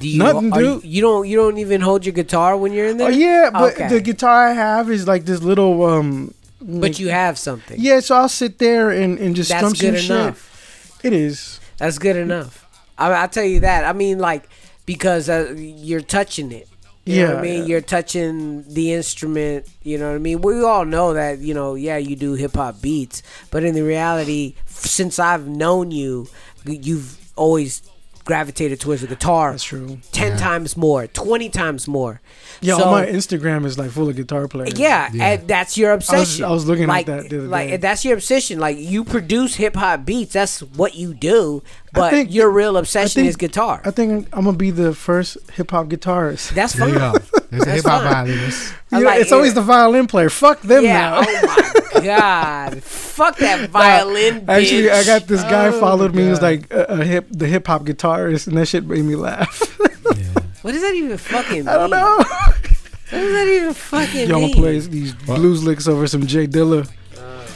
[0.00, 2.87] Do you, Nothing, are you you don't you don't even hold your guitar when you're
[2.87, 3.09] in there?
[3.09, 3.88] Oh yeah, but Okay.
[3.88, 6.35] the guitar I have is like this little um.
[6.61, 7.77] But you have something.
[7.81, 10.11] Yeah, so I'll sit there and, and just That's strum some good shit.
[10.11, 11.01] enough.
[11.03, 11.59] It is.
[11.79, 12.66] That's good enough.
[12.99, 13.85] I, I'll tell you that.
[13.85, 14.49] I mean, like
[14.87, 16.68] because uh, you're touching it.
[17.07, 17.61] You know what I mean?
[17.61, 17.66] yeah.
[17.66, 19.66] You're touching the instrument.
[19.83, 20.42] You know what I mean?
[20.42, 21.38] We all know that.
[21.38, 25.90] You know, yeah, you do hip hop beats, but in the reality, since I've known
[25.90, 26.29] you,
[26.64, 27.83] you've always
[28.25, 29.53] gravitated towards the guitar.
[29.53, 29.99] That's true.
[30.12, 32.20] Ten times more, twenty times more.
[32.62, 34.79] Yeah, So- all my Instagram is like full of guitar players.
[34.79, 35.29] Yeah, Yeah.
[35.31, 36.44] and that's your obsession.
[36.44, 37.77] I was looking at that the other like day.
[37.79, 38.59] that's your obsession.
[38.61, 40.33] Like you produce hip hop beats.
[40.35, 41.62] That's what you do.
[41.92, 43.81] But think- your real obsession think- is guitar.
[43.85, 46.51] I think I'm gonna be the first hip hop guitarist.
[46.51, 46.94] that's There fine.
[46.94, 47.14] you go.
[47.51, 48.12] There's a hip hop fine.
[48.27, 48.75] violinist.
[48.92, 50.29] You know, like it's always the violin player.
[50.31, 50.92] Fuck them Yeah.
[50.92, 51.25] now.
[51.27, 52.83] Oh my god.
[52.83, 54.44] Fuck that violin.
[54.49, 54.92] Actually, bitch.
[54.92, 56.25] I got this guy Oh, followed me.
[56.25, 59.16] He was like a, a hip, the hip hop guitarist, and that shit made me
[59.16, 59.79] laugh.
[60.16, 60.27] Yeah.
[60.62, 61.68] What does that even fucking?
[61.68, 62.01] I don't mean?
[62.01, 62.16] know.
[62.16, 64.55] What does that even fucking Y'all mean?
[64.55, 66.88] play these blues licks over some J Dilla.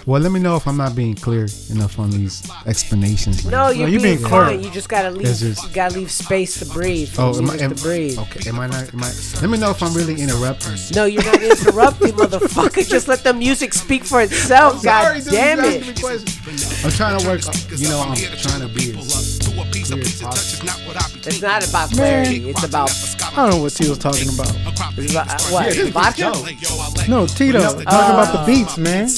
[0.07, 3.43] Well, let me know if I'm not being clear enough on these explanations.
[3.43, 3.53] man.
[3.53, 4.49] No, you're you being, being fine.
[4.59, 4.61] clear.
[4.61, 5.27] You just gotta leave.
[5.29, 7.09] Just- you gotta leave space to breathe.
[7.17, 8.19] Oh, am I, am, to breathe.
[8.19, 8.51] okay.
[8.51, 8.93] Am I not?
[8.93, 10.75] Am I, let me know if I'm really interrupting.
[10.95, 12.87] No, you're not interrupting, motherfucker.
[12.87, 14.83] Just let the music speak for itself.
[14.83, 15.87] God damn it.
[16.85, 17.41] I'm trying to work.
[17.79, 18.93] You know, I'm trying to be.
[19.63, 20.69] As clear as possible.
[21.27, 22.49] It's not about clarity.
[22.51, 22.91] It's about
[23.33, 24.55] I don't know what T was talking about.
[24.99, 26.33] it's about- uh, what vodka.
[27.09, 29.09] No, Tito talking about the beats, man.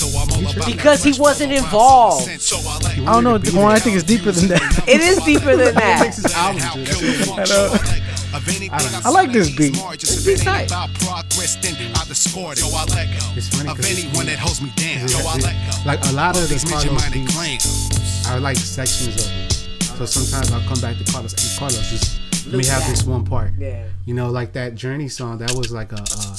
[0.67, 2.29] Because he wasn't involved.
[2.29, 3.39] I don't know.
[3.59, 4.63] Well, I think it's deeper than that.
[4.89, 6.15] It is deeper than that.
[8.73, 9.01] I.
[9.05, 9.75] I like this beat.
[9.99, 10.69] This beat's tight.
[13.37, 14.89] It's funny Of 'cause it's- anyone that holds me down.
[15.01, 15.79] Yeah, So I it- let go.
[15.87, 18.27] like a lot of the These mention Carlos minded beats claims.
[18.29, 19.56] are like sections of it.
[19.97, 21.33] So sometimes I'll come back to Carlos.
[21.33, 22.91] Hey, Carlos, just let me have that.
[22.91, 23.53] this one part.
[23.59, 23.85] Yeah.
[24.05, 25.39] You know, like that Journey song.
[25.39, 25.97] That was like a.
[26.03, 26.37] Uh,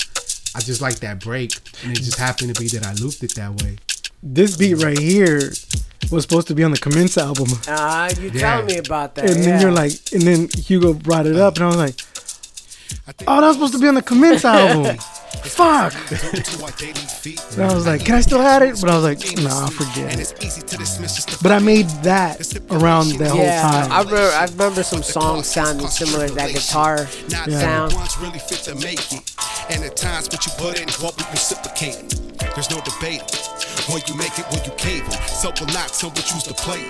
[0.56, 3.36] I just like that break, and it just happened to be that I looped it
[3.36, 3.78] that way.
[4.24, 5.38] This beat right here
[6.12, 8.40] was supposed to be on the Commence album, Ah, you Yeah.
[8.40, 9.26] telling me about that?
[9.30, 9.62] and then yeah.
[9.62, 11.96] you're like, and then Hugo brought it up, and I was like,
[13.28, 14.98] oh, that was supposed to be on the Commence album.
[15.44, 15.94] Fuck.
[17.54, 18.80] And I was like, can I still have it?
[18.82, 20.20] But I was like, nah, forget it.
[20.20, 23.88] it's easy to dismiss just the But I made that around the whole yeah, I
[23.88, 24.08] time.
[24.08, 24.32] remember.
[24.36, 27.60] I remember some songs sounding similar to that guitar Not Yeah.
[27.60, 27.94] sound.
[27.94, 29.32] one's really fit to make it.
[29.70, 32.20] And at times what you put in won't be reciprocated.
[32.56, 33.22] There's no debate.
[33.90, 35.12] Or you make it when you cable.
[35.32, 36.84] So relax and we choose to play.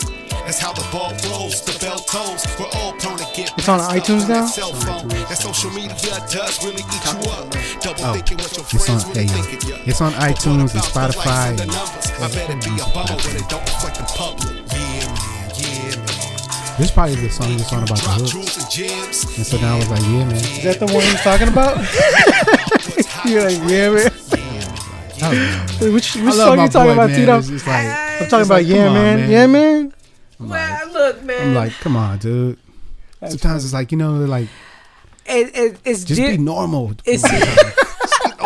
[0.48, 2.48] That's how the ball rolls, the bell tolls.
[2.60, 4.46] We're all prone to get It's on iTunes on now?
[4.48, 5.08] Cell phone.
[5.10, 5.94] That social media
[6.32, 7.52] does really eat you up.
[7.84, 9.00] Double Oh, thinking what your it's on.
[9.00, 9.76] friends Hey, really yo, think of you.
[9.86, 11.56] it's on iTunes and Spotify.
[11.58, 12.08] The and- numbers.
[12.18, 14.56] I bet it be a bummer when it don't reflect the public.
[14.72, 16.78] Yeah, man, yeah, man.
[16.80, 18.32] This probably the song that's on about the Drop hooks.
[18.32, 19.38] jewels and gems.
[19.38, 20.36] And so now I was like, yeah, man.
[20.36, 21.78] Is that the one he's talking about?
[23.28, 24.12] You're like, yeah, man.
[25.19, 25.93] That was.
[25.93, 27.19] Which, which song you talking boy, about, man.
[27.19, 27.38] Tito?
[27.39, 29.19] It's just like, I'm talking it's about, like, yeah, on, man.
[29.19, 29.30] man.
[29.30, 29.93] Yeah, man.
[30.39, 31.47] I'm like, Well, look, man.
[31.47, 32.58] I'm like, come on, dude.
[33.27, 34.47] Sometimes it's like, you know, like,
[35.25, 36.93] it, it, it's just di- be normal.
[37.06, 37.73] It's-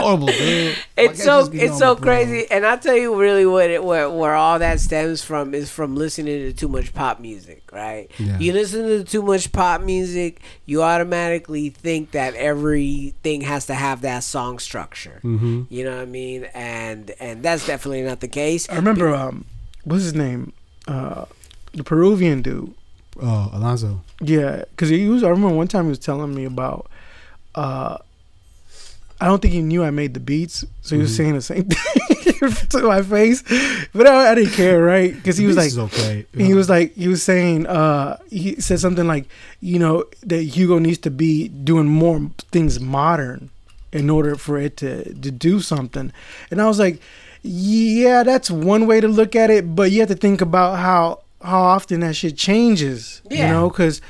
[0.02, 0.78] Just be normal, dude.
[0.98, 2.14] It's so you just be it's so normal, bro?
[2.14, 5.70] crazy, and I'll tell you really what it where, where all that stems from is
[5.72, 8.10] from listening to too much pop music, right?
[8.18, 8.38] Yeah.
[8.40, 14.02] You listen to too much pop music, you automatically think that everything has to have
[14.02, 15.20] that song structure.
[15.24, 15.68] Mhm.
[15.70, 16.46] You know what I mean?
[16.54, 18.70] And and that's definitely not the case.
[18.70, 19.46] I remember, um,
[19.84, 20.54] what's his name?
[20.88, 21.26] Uh,
[21.74, 22.74] the Peruvian dude.
[23.22, 24.02] Oh, Alonzo.
[24.22, 25.24] Yeah, because he was.
[25.24, 26.90] I remember one time he was telling me about.
[27.56, 27.98] Uh,
[29.22, 31.66] I don't think he knew I made the beats, so he was saying the same
[31.70, 33.44] thing to my face,
[33.94, 35.14] but I, I didn't care, right?
[35.14, 36.26] Because he was like, is okay.
[36.36, 39.26] he was like, he was saying, uh, he said something like,
[39.60, 42.20] you know, that Hugo needs to be doing more
[42.52, 43.52] things modern
[43.94, 46.12] in order for it to to do something,
[46.50, 47.00] and I was like,
[47.44, 51.20] yeah, that's one way to look at it, but you have to think about how
[51.44, 53.52] how often that shit changes, you Yeah.
[53.52, 54.02] know, because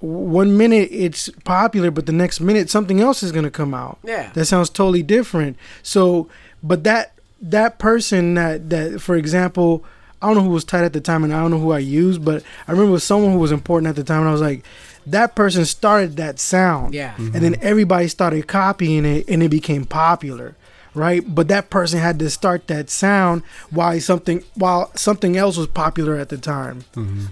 [0.00, 3.98] one minute it's popular, but the next minute something else is gonna come out.
[4.02, 4.30] Yeah.
[4.34, 5.56] that sounds totally different.
[5.82, 6.28] So,
[6.62, 9.84] but that that person that that for example,
[10.22, 11.78] I don't know who was tight at the time, and I don't know who I
[11.78, 14.64] used, but I remember someone who was important at the time, and I was like,
[15.06, 17.12] that person started that sound, Yeah.
[17.12, 17.34] Mm-hmm.
[17.34, 20.56] and then everybody started copying it, and it became popular.
[20.92, 25.68] Right, but that person had to start that sound while something while something else was
[25.68, 26.84] popular at the time,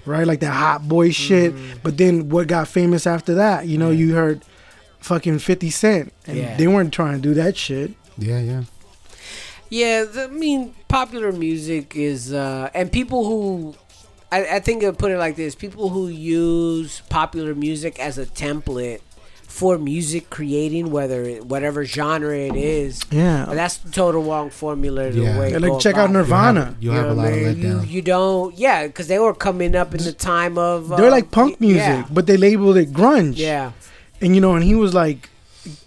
[0.05, 0.25] right?
[0.25, 1.53] Like that hot boy shit.
[1.83, 3.67] But then what got famous after that?
[3.67, 4.43] You know, you heard
[5.01, 6.55] fucking Fifty Cent, and Yeah.
[6.55, 7.91] they weren't trying to do that shit.
[8.17, 8.63] yeah, yeah.
[9.69, 13.75] Yeah, the- I mean, popular music is, uh, and people who,
[14.31, 18.25] I, I think I'll put it like this: people who use popular music as a
[18.25, 19.01] template
[19.49, 23.03] for music creating, whether it, whatever genre it is.
[23.11, 23.45] Yeah.
[23.47, 25.09] But that's the total wrong formula.
[25.09, 25.39] The Yeah.
[25.39, 26.13] way Yeah, like check out about it.
[26.13, 26.75] Nirvana.
[26.79, 27.61] You'll have, You a lot what of I mean?
[27.61, 30.91] You, you don't, yeah, because they were coming up in the time of.
[30.93, 32.05] Uh, They're like punk music, Yeah.
[32.11, 33.37] but they labeled it grunge.
[33.37, 33.71] yeah.
[34.21, 35.29] And you know, and he was like,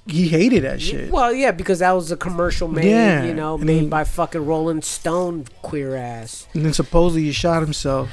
[0.06, 1.10] he hated that shit.
[1.10, 4.04] Well, yeah, because that was a commercial made, Yeah, you know, and made then- by
[4.04, 6.46] fucking Rolling Stone queer ass.
[6.52, 8.10] And then supposedly he shot himself.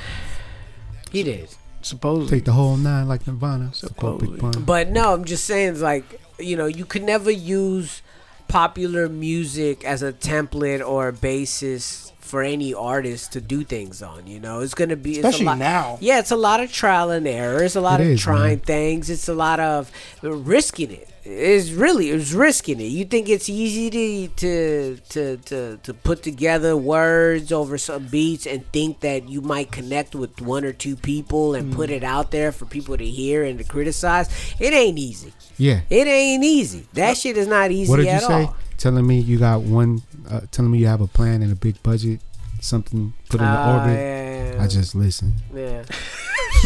[1.11, 1.49] He did.
[1.81, 2.37] Supposedly.
[2.37, 3.71] Take the whole nine like Nirvana.
[3.79, 4.63] to quote Big Supposedly.
[4.65, 8.01] But no, I'm just saying, it's like, you know, you could never use
[8.47, 14.27] popular music as a template or a basis for any artist to do things on.
[14.27, 15.97] You know, it's gonna be it's Especially a lot, now.
[15.99, 17.63] Yeah, it's a lot of trial and error.
[17.63, 18.59] It's a lot It of is, trying man.
[18.59, 19.09] things.
[19.09, 21.08] It's a lot of risking it.
[21.31, 22.85] It's really it's risking it.
[22.85, 28.47] You think it's easy to to to to, to put together words over some beats
[28.47, 31.75] and think that you might connect with one or two people and Mm.
[31.75, 34.27] put it out there for people to hear and to criticize.
[34.59, 35.31] It ain't easy.
[35.57, 35.81] Yeah.
[35.89, 36.87] It ain't easy.
[36.93, 38.43] That shit is not easy What did you say?
[38.45, 38.55] all.
[38.77, 40.01] Telling me you got one.
[40.27, 42.21] Uh, telling me you have a plan and a big budget.
[42.61, 43.99] Something put in the Ah, orbit.
[43.99, 45.33] yeah, I just listen.
[45.53, 45.83] yeah.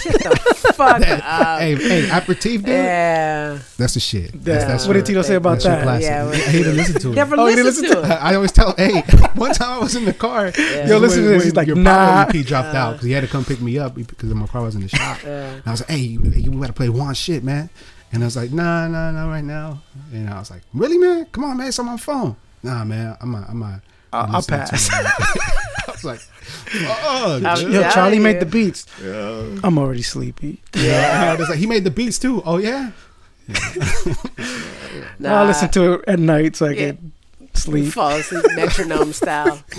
[0.04, 1.60] Shut the fuck up.
[1.60, 2.68] hey, hey, aperitif, dude.
[2.70, 3.60] Yeah.
[3.78, 4.34] That's the shit.
[4.34, 4.39] Yeah.
[4.42, 5.84] That's, that's what your- did Tito say about that's your that?
[5.84, 6.04] classic.
[6.04, 7.16] Yeah, I hate to listen to it.
[7.16, 8.16] Never Oh, you didn't listen, listen to it.
[8.22, 9.02] I always tell, hey,
[9.36, 10.48] one time I was in the car.
[10.58, 11.44] Yo, listen to this.
[11.46, 12.32] He's like, your nah.
[12.32, 14.76] He dropped out because he had to come pick me up because my car was
[14.76, 15.20] in the shop.
[15.24, 15.50] Yeah.
[15.54, 17.70] And I was like, hey, you, you gotta play one shit, man.
[18.12, 19.82] And I was like, nah, nah, nah, right now.
[20.12, 21.26] And I was like, really, man?
[21.32, 22.36] Come on, man, it's on my phone.
[22.62, 23.80] Nah, man, I'm not, I'm not.
[24.12, 24.89] I'll- I'll pass.
[26.06, 26.18] it, man.
[26.88, 28.86] I was like, oh, I'm Yo, Charlie made the beats.
[29.02, 30.62] I'm already sleepy.
[30.76, 31.34] yeah.
[31.39, 32.42] It's like, he made the beats too.
[32.46, 32.92] Oh yeah.
[35.26, 36.92] I'll listen to it at night so I Yeah.
[36.92, 37.12] can
[37.54, 37.94] sleep.
[37.94, 39.63] Fall asleep metronome style.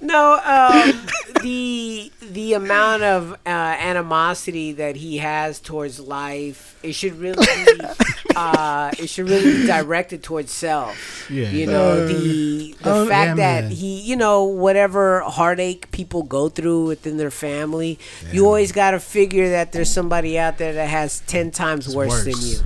[0.00, 1.06] No, um,
[1.42, 7.80] the the amount of uh, animosity that he has towards life, it should really be,
[8.36, 11.28] uh, it should really be directed towards self.
[11.30, 11.50] Yeah.
[11.50, 13.70] You know Uh, the the um, fact yeah, that man.
[13.72, 17.98] he, you know, whatever heartache people go through within their family,
[18.30, 22.24] you always got to figure that there's somebody out there that has ten times worse,
[22.24, 22.58] than you.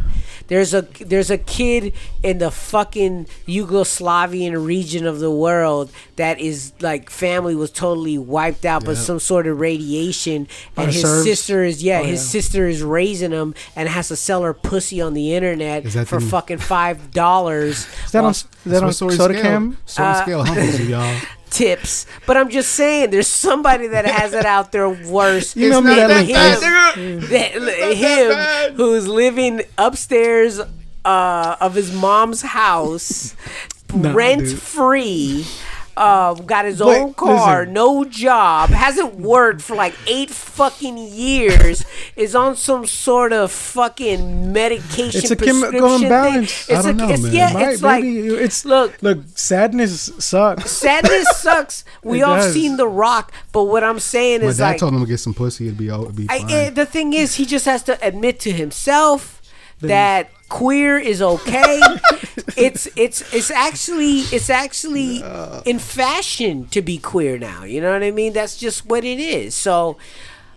[0.52, 6.72] There's a there's a kid in the fucking Yugoslavian region of the world that is
[6.80, 9.04] like family was totally wiped out, but Yep.
[9.04, 11.24] some sort of radiation, and his Serbs?
[11.24, 12.28] sister is yeah, Oh, his yeah.
[12.40, 16.26] sister is raising him and has to sell her pussy on the internet for the-
[16.26, 17.86] fucking five dollars.
[18.06, 19.76] Is that on, is that on Sword Soda Scale- Cam?
[19.86, 21.16] Sword Uh, scale humbles you, y'all.
[21.52, 22.06] tips.
[22.26, 25.54] But I'm just saying, there's somebody that has it out there worse.
[25.54, 30.60] You know me, than that him, that- him who's living upstairs
[31.04, 33.34] uh, of his mom's house,
[33.94, 34.58] Nah, rent dude.
[34.58, 35.44] free.
[35.94, 37.74] Uh, got his Wait, own car, listen.
[37.74, 41.85] no job, hasn't worked for like eight fucking years,
[42.16, 46.02] is on some sort of fucking medication It's a prescription chemical thing.
[46.05, 46.68] imbalance.
[46.70, 47.33] It's I don't a, know, it's, man.
[47.35, 49.18] Yeah, Might- it's like it's look, look.
[49.35, 50.70] Sadness sucks.
[50.70, 51.85] sadness sucks.
[52.02, 52.55] We all does.
[52.55, 55.18] seen The Rock, but what I'm saying My is dad like, told him to get
[55.20, 55.66] some pussy.
[55.66, 56.50] It'd be, oh, it'd be I, fine.
[56.50, 59.41] eh, the thing is, he just has to admit to himself
[59.82, 61.80] that queer is okay.
[62.56, 65.62] it's it's it's actually it's actually uh.
[65.64, 67.64] in fashion to be queer now.
[67.64, 68.32] You know what I mean?
[68.32, 69.54] That's just what it is.
[69.54, 69.96] So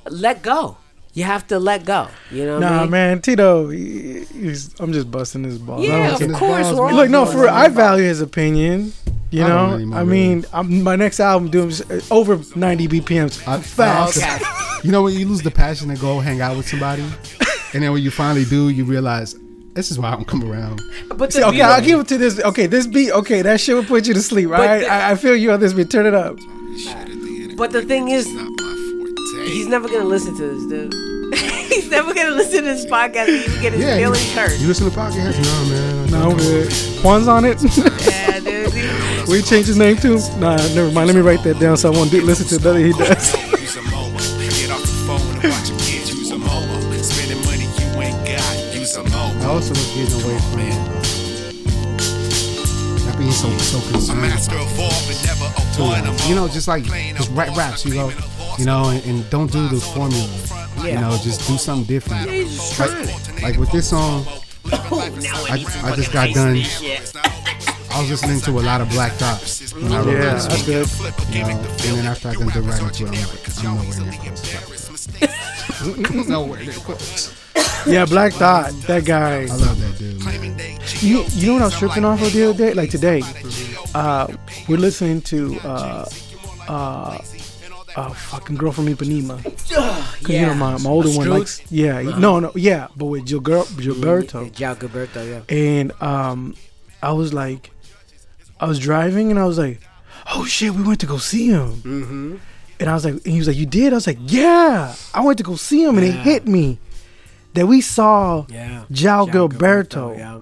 [0.09, 0.77] let go.
[1.13, 2.09] You have to let go.
[2.29, 2.91] You know what I Nah, mean?
[2.91, 3.69] man, Tito.
[3.69, 5.85] he- He's, I'm just busting his balls.
[5.85, 6.67] Yeah, of course.
[6.67, 7.51] balls, We're Look, no, for it.
[7.51, 8.91] I value his opinion.
[9.31, 13.47] You I know, anymore, I mean, I'm, my next album doing uh, over 90 BPMs.
[13.47, 14.17] I- Fast.
[14.17, 14.37] Okay.
[14.83, 17.03] You know when you lose the passion to go hang out with somebody,
[17.75, 19.35] and then when you finally do, you realize
[19.73, 20.81] this is why I don't come around.
[21.15, 22.39] But See, okay, I'll give it to this.
[22.39, 23.11] Okay, this beat.
[23.11, 24.79] Okay, that shit will put you to sleep, right?
[24.79, 25.89] the- I, I feel you on this beat.
[25.91, 26.37] Turn it up.
[27.57, 29.51] But the thing is, Not my forte.
[29.51, 30.93] he's never gonna listen to this, dude.
[31.69, 34.59] he's never gonna listen to this podcast and even get his Yeah, feelings you, hurt.
[34.59, 35.41] you listen to podcasts?
[35.43, 36.11] No, man.
[36.11, 37.01] No, I'm.
[37.03, 37.57] Juan's on it.
[38.07, 39.27] Yeah, dude.
[39.27, 40.19] we change his name too.
[40.37, 41.07] Nah, never mind.
[41.07, 43.35] Let me write that down so I won't do, listen to nothing he does.
[55.77, 55.91] Never a too, one.
[56.05, 58.59] like, I'm you know, just like just a rap raps, you know, claiming a boss.
[58.59, 60.27] you know, and, and don't do the formula.
[60.87, 62.29] You know, just do something different.
[62.29, 64.25] He's just Like, like with this song,
[64.71, 66.57] I, I just got done.
[67.91, 69.41] I was listening to a lot of Black Thought
[69.81, 70.65] when I wrote Yeah, this that's song.
[70.65, 70.87] good.
[71.35, 71.65] You know, and
[71.97, 73.75] then after I got done writing to it, I'm like, I'm
[76.27, 77.29] nowhere near close.
[77.55, 77.85] nowhere near.
[77.87, 78.71] Yeah, Black Thought.
[78.87, 79.41] That guy.
[79.43, 80.79] I love that dude, man.
[80.99, 82.73] You you know what I was tripping off of the other day?
[82.73, 83.21] Like today,
[83.95, 84.27] uh,
[84.67, 86.05] we're listening to uh,
[86.67, 87.17] uh,
[87.95, 89.41] uh, fucking girl from Ipanema.
[90.23, 90.41] Cause yeah.
[90.41, 94.49] you know my, my older one likes yeah no no yeah but with Gilger- Gilberto
[94.51, 95.55] João Gilberto, yeah.
[95.55, 96.55] and um
[97.01, 97.71] I was like
[98.59, 99.79] I was driving and I was like
[100.33, 102.35] oh shit we went to go see him Mm-hmm.
[102.79, 105.21] and I was like and he was like you did I was like yeah I
[105.21, 106.79] went to go see him and it hit me
[107.53, 108.83] that we saw Yeah.
[108.91, 110.17] João João Gilberto.
[110.17, 110.39] yeah.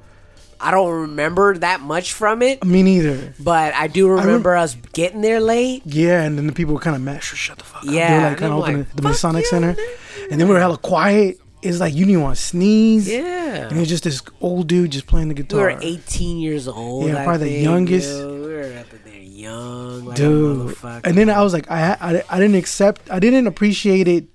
[0.63, 5.21] I don't remember that much from it, me neither but I do remember us getting
[5.21, 5.83] there late.
[5.85, 8.23] yeah and then the people were kind of mad shut the fuck up they Yeah,
[8.23, 9.87] were like kind of like, the Masonic yeah, Center man."
[10.31, 13.67] and then we were hella quiet it's like you didn't want to sneeze Yeah.
[13.67, 15.67] and it was just this old dude just playing the guitar.
[15.67, 17.07] We were 18 years old.
[17.07, 18.09] Yeah, I probably the youngest.
[18.09, 18.33] yo.
[18.35, 20.75] We were up in there young, like dude.
[21.05, 24.25] And then I was like, I, I I didn't accept, I didn't appreciate it.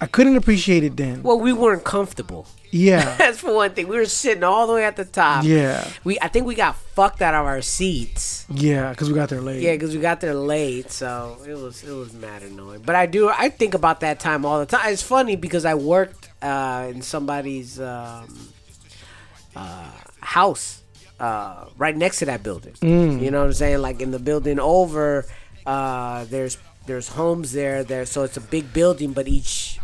[0.00, 1.22] I couldn't appreciate it then.
[1.22, 2.46] well, we weren't comfortable.
[2.70, 3.88] Yeah, That's for one thing.
[3.88, 5.44] We were sitting all the way at the top.
[5.44, 8.44] yeah, We, I think we got fucked out of our seats.
[8.50, 9.62] yeah, because we got there late.
[9.62, 12.82] Yeah, because we got there late, so it was it was mad annoying.
[12.84, 14.92] But I do I think about that time all the time.
[14.92, 18.48] It's funny because I worked uh, in somebody's um,
[19.56, 20.82] uh, house
[21.20, 22.74] uh, right next to that building.
[22.82, 23.78] You know what I'm saying?
[23.82, 25.24] Like in the building over,
[25.66, 27.82] uh, there's there's homes there.
[27.84, 29.77] There, so it's a big building, but each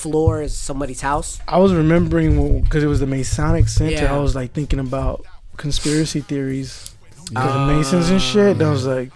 [0.00, 1.40] floor is somebody's house.
[1.46, 4.04] I was remembering because it was the Masonic Center.
[4.04, 4.14] Yeah.
[4.14, 5.24] I was like thinking about
[5.56, 6.94] conspiracy theories,
[7.28, 8.52] because the Masons and shit.
[8.52, 9.12] And I was like,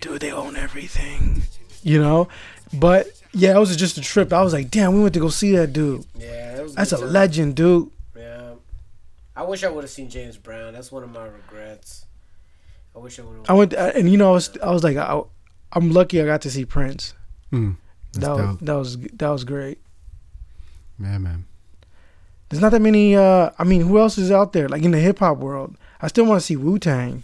[0.00, 1.42] dude, they own everything,
[1.82, 2.28] you know.
[2.72, 4.32] But yeah, it was just a trip.
[4.32, 6.04] I was like, damn, we went to go see that dude.
[6.18, 7.90] Yeah, it was That's a legend, dude.
[8.16, 8.54] Yeah,
[9.36, 10.72] I wish I would have seen James Brown.
[10.72, 12.06] That's one of my regrets.
[12.96, 13.50] I wish I would have.
[13.50, 15.20] I went and you know I was I was like I,
[15.72, 17.14] I'm lucky I got to see Prince.
[17.52, 17.76] Mm,
[18.12, 19.78] that's That was, that was that was great.
[20.98, 21.44] Man, man.
[22.48, 23.16] There's not that many.
[23.16, 24.68] Uh, I mean, who else is out there?
[24.68, 27.22] Like in the hip hop world, I still want to see Wu Tang.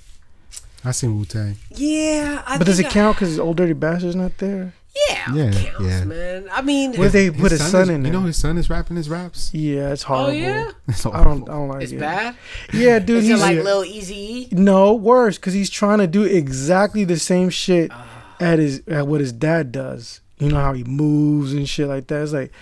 [0.85, 1.57] I seen Wu Tang.
[1.71, 4.73] Yeah, I But does it I- count because Old Dirty Bastard's not there?
[5.11, 6.05] Yeah, Yeah, counts, yeah.
[6.05, 6.49] man.
[6.51, 8.97] I mean, Where they put his son is, in You know his son is rapping
[8.97, 9.53] his raps.
[9.53, 10.31] Yeah, it's horrible.
[10.31, 11.49] oh yeah, It's I don't.
[11.49, 11.97] I don't like it's it.
[11.97, 12.37] It's bad.
[12.73, 13.19] Yeah, dude.
[13.19, 14.49] Is it he's like Lil Easy?
[14.51, 18.35] no worse because he's trying to do exactly the same shit Ah.
[18.41, 20.21] at his at what his dad does.
[20.39, 22.23] You know how he moves and shit like that.
[22.23, 22.53] It's like,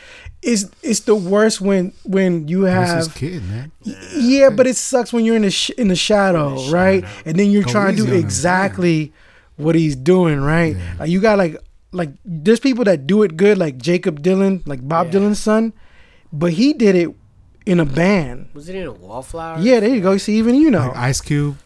[0.46, 3.72] it's it's the worst when when you have his kid, man.
[4.14, 7.04] Yeah, but it sucks when you're in the sh- in the shadow, right?
[7.26, 8.20] And then you're Go trying to do on him.
[8.24, 9.12] exactly
[9.56, 10.76] what he's doing, right?
[10.76, 10.94] Yeah.
[11.00, 11.56] Like you got like
[11.92, 15.20] like there's people that do it good, like Jakob Dylan, like Bob Yeah.
[15.20, 15.72] Dylan's son,
[16.32, 17.10] but he did it
[17.66, 18.48] in a band.
[18.54, 19.58] Was it in a Wallflower?
[19.60, 20.16] Yeah, there you go.
[20.18, 21.56] See, even you know Like Ice Cube,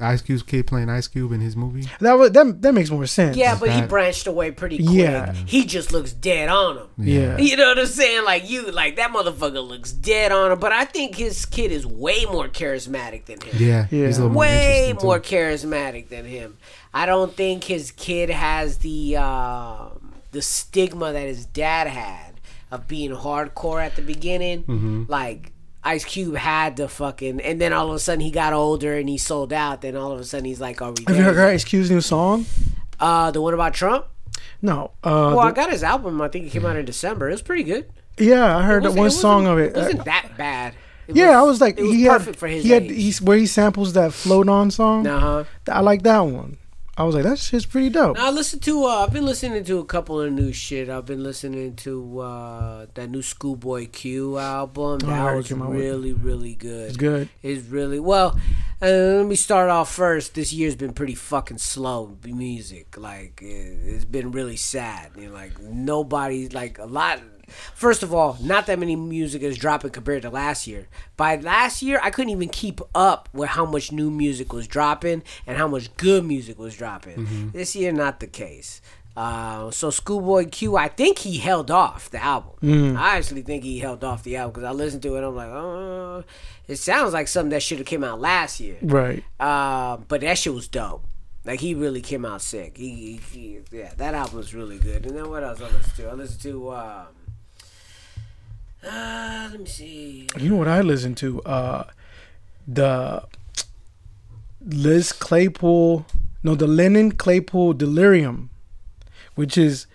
[0.00, 1.86] Ice Cube's kid playing Ice Cube in his movie.
[2.00, 3.36] that was that that makes more sense.
[3.36, 4.90] Yeah, but he branched away pretty quick.
[4.90, 5.32] Yeah.
[5.32, 6.86] He just looks dead on him.
[6.98, 7.36] yeah.
[7.38, 8.24] You know what I'm saying?
[8.24, 10.58] Like you, like that motherfucker looks dead on him.
[10.58, 13.54] But I think his kid is way more charismatic than him.
[13.58, 14.06] Yeah, Yeah.
[14.06, 16.56] He's a little more way interesting, more charismatic than him.
[16.92, 22.86] I don't think his kid has the um, the stigma that his dad had of
[22.88, 24.62] being hardcore at the beginning.
[24.64, 25.04] Mm-hmm.
[25.08, 28.96] Like Ice Cube had the fucking, and then all of a sudden he got older
[28.96, 29.80] and he sold out.
[29.80, 31.90] Then all of a sudden he's like, "Are we?" Have you heard yet?" Ice Cube's
[31.90, 32.44] new song?
[32.98, 34.06] Uh, the one about Trump.
[34.62, 34.90] No.
[35.02, 36.20] Uh, Well, I got his album.
[36.20, 37.28] I think it came out in December.
[37.28, 37.86] It was pretty good.
[38.18, 39.74] yeah, I heard that one song of it.
[39.74, 40.74] It wasn't that bad.
[41.08, 42.90] It yeah, I was like, it was he perfect had, for his he had, age.
[42.90, 45.06] he's where he samples that float on song.
[45.06, 45.44] Uh huh.
[45.68, 46.58] I like that one.
[47.00, 48.18] I was like, that shit's pretty dope.
[48.18, 48.84] I listened to.
[48.84, 50.90] Uh, I've been listening to a couple of new shit.
[50.90, 54.98] I've been listening to uh, that new Schoolboy Q album.
[55.04, 56.88] Oh, That was really, really good.
[56.88, 57.30] It's good.
[57.42, 58.38] It's really well.
[58.82, 60.34] Uh, let me start off first.
[60.34, 62.98] This year's been pretty fucking slow music.
[62.98, 63.46] Like it,
[63.82, 65.12] it's been really sad.
[65.16, 67.22] You know, like nobody, like a lot.
[67.74, 70.88] First of all, not that many music is dropping compared to last year.
[71.16, 75.22] By last year, I couldn't even keep up with how much new music was dropping
[75.46, 77.50] and how much good music was dropping.
[77.52, 78.80] This year, not the case.
[79.16, 82.96] Uh, so Schoolboy Q, I think he held off the album.
[82.96, 85.18] I actually think he held off the album because I listened to it.
[85.18, 86.24] and I'm like, oh,
[86.68, 88.76] it sounds like something that should have came out last year.
[88.80, 89.24] Right.
[89.38, 91.04] Uh, but that shit was dope.
[91.44, 92.76] Like he really came out sick.
[92.76, 95.06] He, he, he yeah, that album was really good.
[95.06, 96.08] And then what else I listened to?
[96.08, 97.06] I listened to um,
[98.86, 100.28] uh, let me see.
[100.38, 101.42] You know what I listen to?
[101.42, 101.84] Uh,
[102.66, 103.24] the
[104.66, 106.06] Les Claypool,
[106.42, 108.50] no, the Lennon Claypool Delirium,
[109.34, 109.86] which is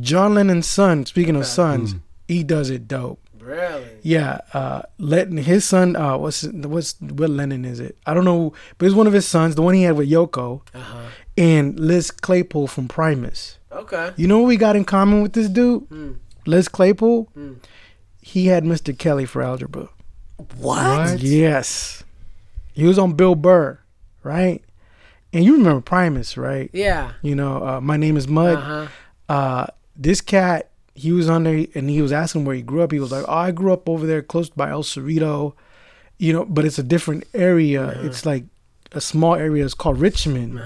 [0.00, 1.06] John Lennon's son.
[1.06, 1.94] Speaking of sons,
[2.26, 3.20] he does it dope.
[3.40, 3.86] Really?
[4.02, 5.96] Yeah, uh, letting his son.
[5.96, 7.96] Uh, what's what's what Lennon is it?
[8.06, 10.60] I don't know, but it's one of his sons, the one he had with Yoko,
[10.74, 11.04] Uh huh.
[11.38, 13.58] and Les Claypool from Primus.
[13.72, 14.12] Okay.
[14.16, 15.84] You know what we got in common with this dude?
[15.84, 16.12] Hmm.
[16.46, 17.22] Les Claypool.
[17.34, 17.52] Hmm.
[18.28, 18.96] He had Mr.
[18.96, 19.88] Kelly for algebra.
[20.58, 21.18] What?
[21.20, 22.04] Yes.
[22.74, 23.78] He was on Bill Burr,
[24.22, 24.62] right?
[25.32, 26.68] And you remember Primus, right?
[26.74, 27.12] Yeah.
[27.22, 28.58] You know, uh, my name is Mud.
[28.58, 28.86] Uh huh.
[29.30, 29.66] Uh,
[29.96, 32.92] this cat, he was on there and he was asking where he grew up.
[32.92, 35.54] He was like, "Oh, I grew up over there close by El Cerrito,
[36.18, 37.98] you know, but it's a different area.
[38.04, 38.44] It's like
[38.92, 39.64] a small area.
[39.64, 40.60] It's called Richmond."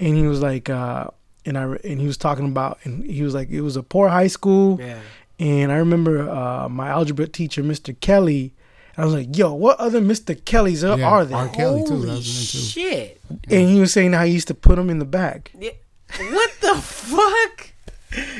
[0.00, 1.06] And he was like, uh,
[1.44, 4.08] and I and he was talking about, and he was like, it was a poor
[4.08, 4.80] high school.
[4.80, 4.98] Yeah.
[5.38, 7.98] And I remember uh, my algebra teacher, Mr.
[8.00, 8.54] Kelly.
[8.98, 10.34] I was like, "Yo, what other Mr.
[10.42, 11.48] Kellys are, Yeah, are there?" R.
[11.50, 11.88] Kelly too.
[11.96, 13.20] Holy That was in shit.
[13.50, 15.52] And he was saying how he used to put them in the back.
[15.58, 15.72] Yeah.
[16.18, 17.70] What the fuck?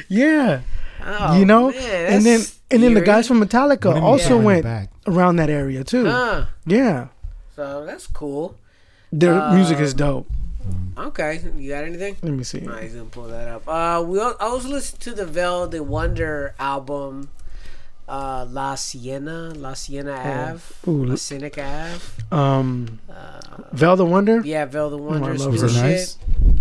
[0.09, 0.61] Yeah,
[1.05, 1.71] Oh, you know.
[1.71, 4.45] man, and then that's and then the guys from Metallica do you mean also in
[4.45, 6.07] went around that area too.
[6.07, 6.47] Huh.
[6.65, 7.09] Yeah,
[7.55, 8.57] So that's cool.
[9.13, 10.27] their music Um, is dope.
[10.99, 11.41] Okay.
[11.57, 12.17] You got anything?
[12.23, 12.67] Let me see.
[12.67, 13.69] All right, he's gonna pull that up.
[13.69, 17.29] Uh, we I was listening to the Vel the Wonder album,
[18.09, 20.91] uh, La Siena, La Siena Ave, Oh.
[20.91, 22.01] Ooh, La Cynic Ave.
[22.31, 22.99] Um,
[23.73, 24.41] Vel the Wonder.
[24.45, 26.19] Yeah, Vel the Wonder's love new it nice?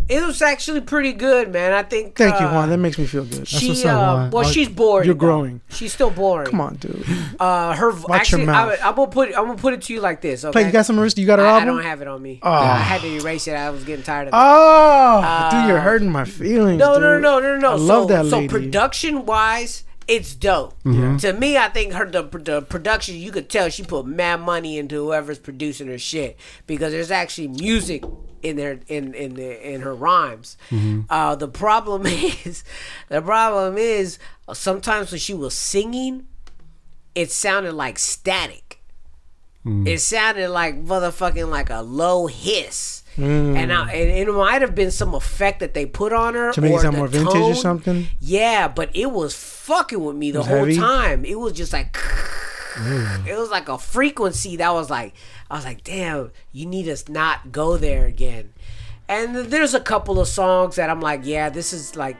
[0.08, 1.72] It was actually pretty good, man.
[1.74, 2.16] I think.
[2.16, 2.70] Thank you, uh, Juan.
[2.70, 3.48] That makes me feel good.
[3.48, 5.06] She, what's up, uh, well, Oh, she's boring.
[5.08, 5.20] you're though.
[5.20, 5.62] growing.
[5.70, 6.48] She's still boring.
[6.48, 7.04] Come on, dude.
[7.40, 8.78] Uh, her Watch your mouth.
[8.84, 10.46] I, am gonna put I'm gonna put it to you like this.
[10.46, 10.52] Okay.
[10.52, 10.66] Play.
[10.68, 11.18] You got some arista?
[11.18, 12.40] You got her I, I don't have it on me.
[12.44, 12.52] Oh.
[12.52, 13.54] I had to erase it.
[13.56, 14.38] I was getting tired of it.
[14.38, 16.82] Oh, dude, you're hurting my feelings.
[16.82, 17.74] Uh, No, no, no, no, no.
[17.74, 18.48] I so, love that lady.
[18.48, 20.82] So production wise, it's dope.
[20.84, 21.18] Mm-hmm.
[21.18, 24.78] To me, I think her the, the production you could tell she put mad money
[24.78, 26.38] into whoever's producing her shit
[26.68, 28.04] because there's actually music
[28.44, 30.58] in there in in the, in her rhymes.
[30.70, 31.02] Mm-hmm.
[31.10, 32.64] Uh, the problem is,
[33.10, 34.20] the problem is
[34.54, 36.28] sometimes when she was singing,
[37.16, 38.82] it sounded like static.
[39.66, 39.88] Mm.
[39.88, 42.95] It sounded like motherfucking like a low hiss.
[43.18, 46.62] And, I, and it might have been some effect that they put on her To
[46.62, 48.08] make it or sound more vintage or something?
[48.20, 50.78] Yeah, but it was fucking with me the whole heavy?
[50.78, 51.24] time.
[51.26, 51.98] It was just like
[53.26, 55.14] it was like a frequency that was like
[55.50, 58.54] I was like, damn, you need to not go there again.
[59.08, 62.18] And there's a couple of songs that I'm like, yeah, this is like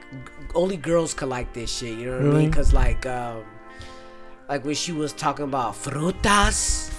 [0.54, 1.98] only girls could like this shit.
[1.98, 2.50] You know what I mean?
[2.50, 3.44] Because like, um,
[4.48, 6.92] like when she was talking about frutas.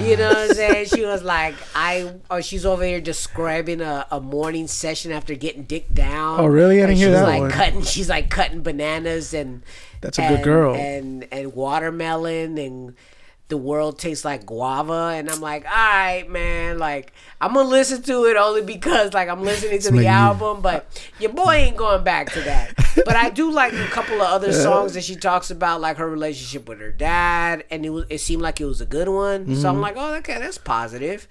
[0.00, 0.86] You know what I'm saying?
[0.86, 5.64] She was like, I, or she's over here describing a, a morning session after getting
[5.64, 6.40] dick down.
[6.40, 6.80] Oh, really?
[6.80, 7.50] I And didn't hear she's that like one.
[7.50, 9.62] cutting, she's like cutting bananas and.
[10.00, 10.74] That's a good girl.
[10.74, 12.94] And and watermelon and
[13.48, 18.02] the world tastes like guava and I'm like, all right, man, like I'm gonna listen
[18.02, 20.86] to it only because like I'm listening to the album, but
[21.20, 22.74] your boy ain't going back to that.
[23.04, 26.08] but I do like a couple of other songs that she talks about, like her
[26.10, 29.46] relationship with her dad, and it was it seemed like it was a good one.
[29.46, 29.66] So Mm-hmm.
[29.66, 31.28] I'm like, oh, okay, that's positive.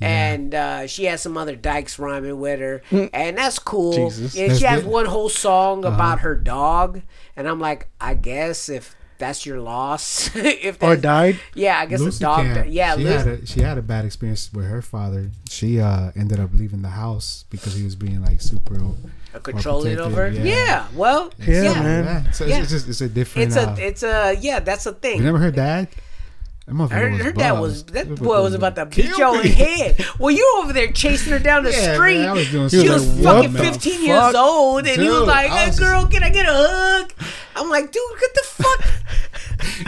[0.00, 3.92] And uh, she has some other dykes rhyming with her, and that's cool.
[3.94, 4.08] Mm.
[4.10, 4.36] Jesus.
[4.38, 4.90] And That's she has good.
[4.92, 5.94] one whole song Uh-huh.
[5.94, 7.02] about her dog,
[7.36, 11.38] and I'm like, I guess if that's your loss, if Or died.
[11.54, 12.70] yeah, I guess Lucy the dog, Camp, died.
[12.72, 15.30] yeah, she Lucy, had a she had a bad experience with her father.
[15.48, 18.78] She uh ended up leaving the house because he was being like super
[19.42, 20.30] controlling protective, over.
[20.30, 20.42] yeah.
[20.44, 20.86] Yeah.
[20.94, 22.04] well, Yeah, yeah, man.
[22.04, 22.60] Yeah, so Yeah.
[22.60, 23.48] it's just it's a different.
[23.48, 25.18] It's a, uh, it's a, yeah, that's a thing.
[25.18, 25.88] you never heard dad?
[26.68, 29.06] That motherfucker Her, was her dad was that That boy was motherfucker about to kill
[29.10, 29.48] beat your me.
[29.48, 30.04] head.
[30.18, 32.18] Well, you over there chasing her down the Yeah, street.
[32.18, 34.86] man, I was doing she was was like, fucking "What the 15 years fuck?" old,
[34.86, 37.12] and he was like, "Hey, was girl, can I get a hug?"
[37.56, 38.84] I'm like, "Dude, get the fuck."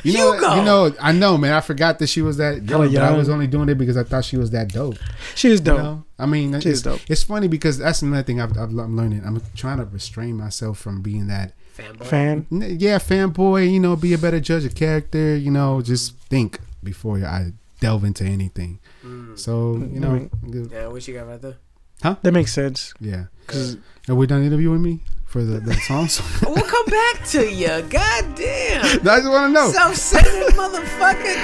[0.02, 0.54] You know, Hugo.
[0.56, 1.52] you know, I know, man.
[1.52, 2.82] I forgot that she was that young.
[2.82, 4.96] Hella but I was only doing it because I thought she was that dope.
[5.36, 5.78] She is You dope.
[5.78, 6.04] know?
[6.18, 7.00] I mean, She's it's, dope.
[7.08, 9.22] it's funny because that's another thing I've, I've, I'm learning.
[9.24, 11.52] I'm trying to restrain myself from being that.
[11.76, 12.04] Fanboy.
[12.06, 12.46] Fan.
[12.50, 13.70] N- Yeah, fanboy.
[13.72, 15.36] You know, be a better judge of character.
[15.36, 18.78] You know, just think before I delve into anything.
[19.04, 19.38] Mm.
[19.38, 20.50] So you know, mm-hmm.
[20.50, 21.56] good- Yeah, what you got right there?
[22.02, 22.16] Huh?
[22.22, 22.94] That makes sense.
[23.00, 23.24] yeah.
[23.46, 23.76] Cause
[24.08, 26.20] Are we done interviewing me for the, the songs?
[26.42, 27.68] We'll come back to you.
[27.90, 28.84] God damn.
[29.06, 29.70] I just want to know.
[29.72, 31.34] Self-centered motherfucker,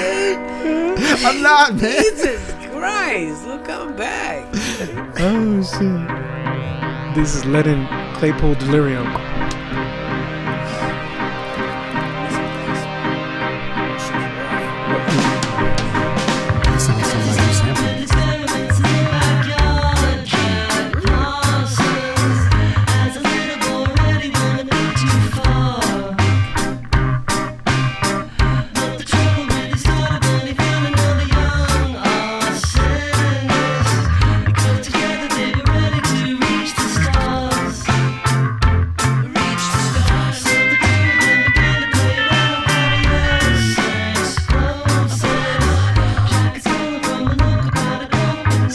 [0.62, 0.98] dude.
[1.26, 1.80] I'm not, man.
[2.02, 2.40] Jesus
[2.72, 3.46] Christ.
[3.46, 4.46] We'll come back.
[5.18, 7.14] oh shit.
[7.16, 9.06] This is Lennon Claypool delirium.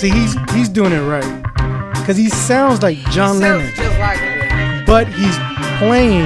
[0.01, 1.43] See, he's he's doing it right
[1.93, 5.37] because he sounds like John Lennon, like but he's
[5.77, 6.23] playing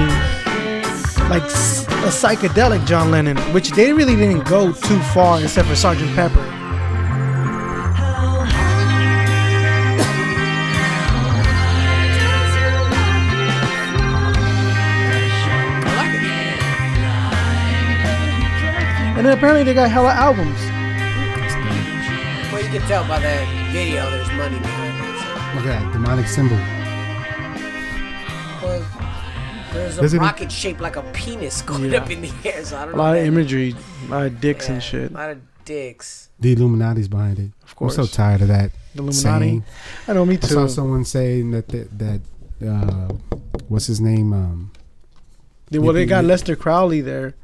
[1.28, 6.10] like a psychedelic John Lennon, which they really didn't go too far except for Sergeant
[6.14, 6.40] Pepper.
[19.18, 20.75] And then apparently they got hella albums.
[22.76, 24.10] Well, you can tell by that video.
[24.10, 25.56] There's money behind it.
[25.56, 26.56] Look at that demonic symbol.
[28.62, 28.84] Well,
[29.72, 32.00] there's a Doesn't it- rocket shaped like a penis going Yeah.
[32.02, 32.62] up in the air.
[32.66, 33.02] So I don't A know.
[33.02, 33.74] lot of that- imagery,
[34.06, 35.10] a lot of dicks yeah, and shit.
[35.10, 36.28] A lot of dicks.
[36.38, 37.50] The Illuminati's behind it.
[37.64, 38.72] Of course, I'm so tired of that.
[38.94, 39.22] the Illuminati.
[39.46, 39.64] saying.
[40.08, 40.46] I know, me too.
[40.46, 40.68] I saw too.
[40.68, 42.20] someone saying that that, that
[42.68, 43.08] uh,
[43.68, 44.34] what's his name?
[44.34, 44.70] Um,
[45.70, 46.30] They- well, they got Yeah.
[46.30, 47.34] Aleister Crowley there.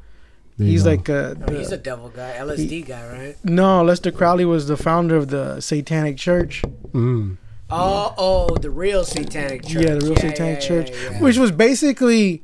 [0.57, 0.89] There He's go.
[0.91, 3.35] like uh, Oh, he's a devil guy, LSD guy, right?
[3.43, 6.61] no, Aleister Crowley was the founder of the Satanic Church.
[6.91, 7.37] Mm.
[7.71, 9.81] Oh, oh, the real satanic church.
[9.83, 11.21] Yeah, the real Yeah, Satanic yeah, Church, yeah, yeah.
[11.21, 12.43] which was basically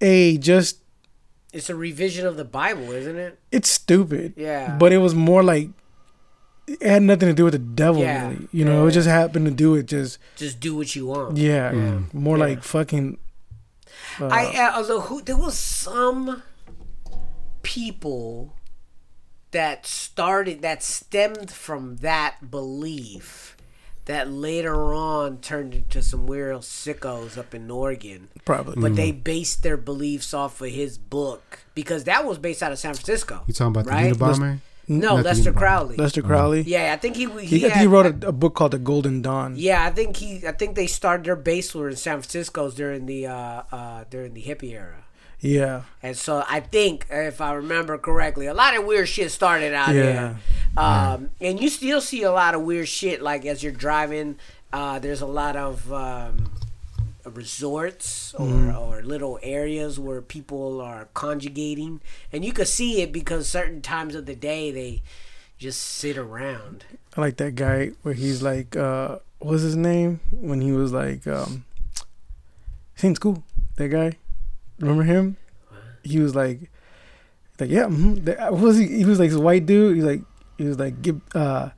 [0.00, 0.78] a just
[1.52, 3.38] It's a revision of the Bible, isn't it?
[3.50, 4.34] it's stupid.
[4.36, 4.76] Yeah.
[4.78, 5.70] But it was more like
[6.68, 8.28] it had nothing to do with the devil, Yeah.
[8.28, 8.48] really.
[8.52, 8.88] You know, Yeah.
[8.88, 9.86] it just happened to do it.
[9.86, 11.36] Just Just do what you want.
[11.36, 12.14] yeah, Mm.
[12.14, 12.44] more Yeah.
[12.44, 13.18] like fucking.
[14.20, 16.42] Uh, I uh, although who there was some
[17.62, 18.54] people
[19.50, 23.56] that started that stemmed from that belief
[24.06, 28.28] that later on turned into some weird sickos up in Oregon.
[28.44, 28.80] probably.
[28.80, 32.78] But they based their beliefs off of his book because that was based out of
[32.78, 33.42] San Francisco.
[33.46, 34.12] You talking about Right?
[34.12, 34.58] the Unabomber?
[34.88, 35.96] No, Not Aleister Crowley.
[35.96, 36.62] Aleister Crowley.
[36.62, 39.54] Yeah, I think he he, He, he, wrote a, a book called The Golden Dawn.
[39.56, 40.44] Yeah, I think he.
[40.44, 44.34] I think they started their base were in San Francisco during the uh, uh, during
[44.34, 45.04] the hippie era,
[45.40, 45.82] Yeah.
[46.02, 49.94] and so I think if I remember correctly, a lot of weird shit started out
[49.94, 50.02] Yeah.
[50.12, 50.36] here.
[50.76, 54.36] Um, and you still see a lot of weird shit like as you're driving.
[54.72, 56.50] Uh, there's a lot of um,
[57.24, 58.78] resorts or, Mm-hmm.
[58.78, 62.00] or little areas where people are conjugating,
[62.32, 65.02] and you could see it because certain times of the day they
[65.58, 66.84] just sit around.
[67.16, 70.20] I like that guy where he's like, uh, what's his name?
[70.30, 71.64] When he was like, um,
[72.94, 73.42] Saint School.
[73.76, 74.12] That guy.
[74.80, 75.36] Remember him?
[76.02, 76.70] He was like,
[77.58, 77.84] like yeah.
[77.84, 78.26] Mm-hmm.
[78.52, 78.86] What was he?
[78.86, 79.96] He was like this white dude.
[79.96, 80.22] He like
[80.58, 81.70] he was like, give, uh,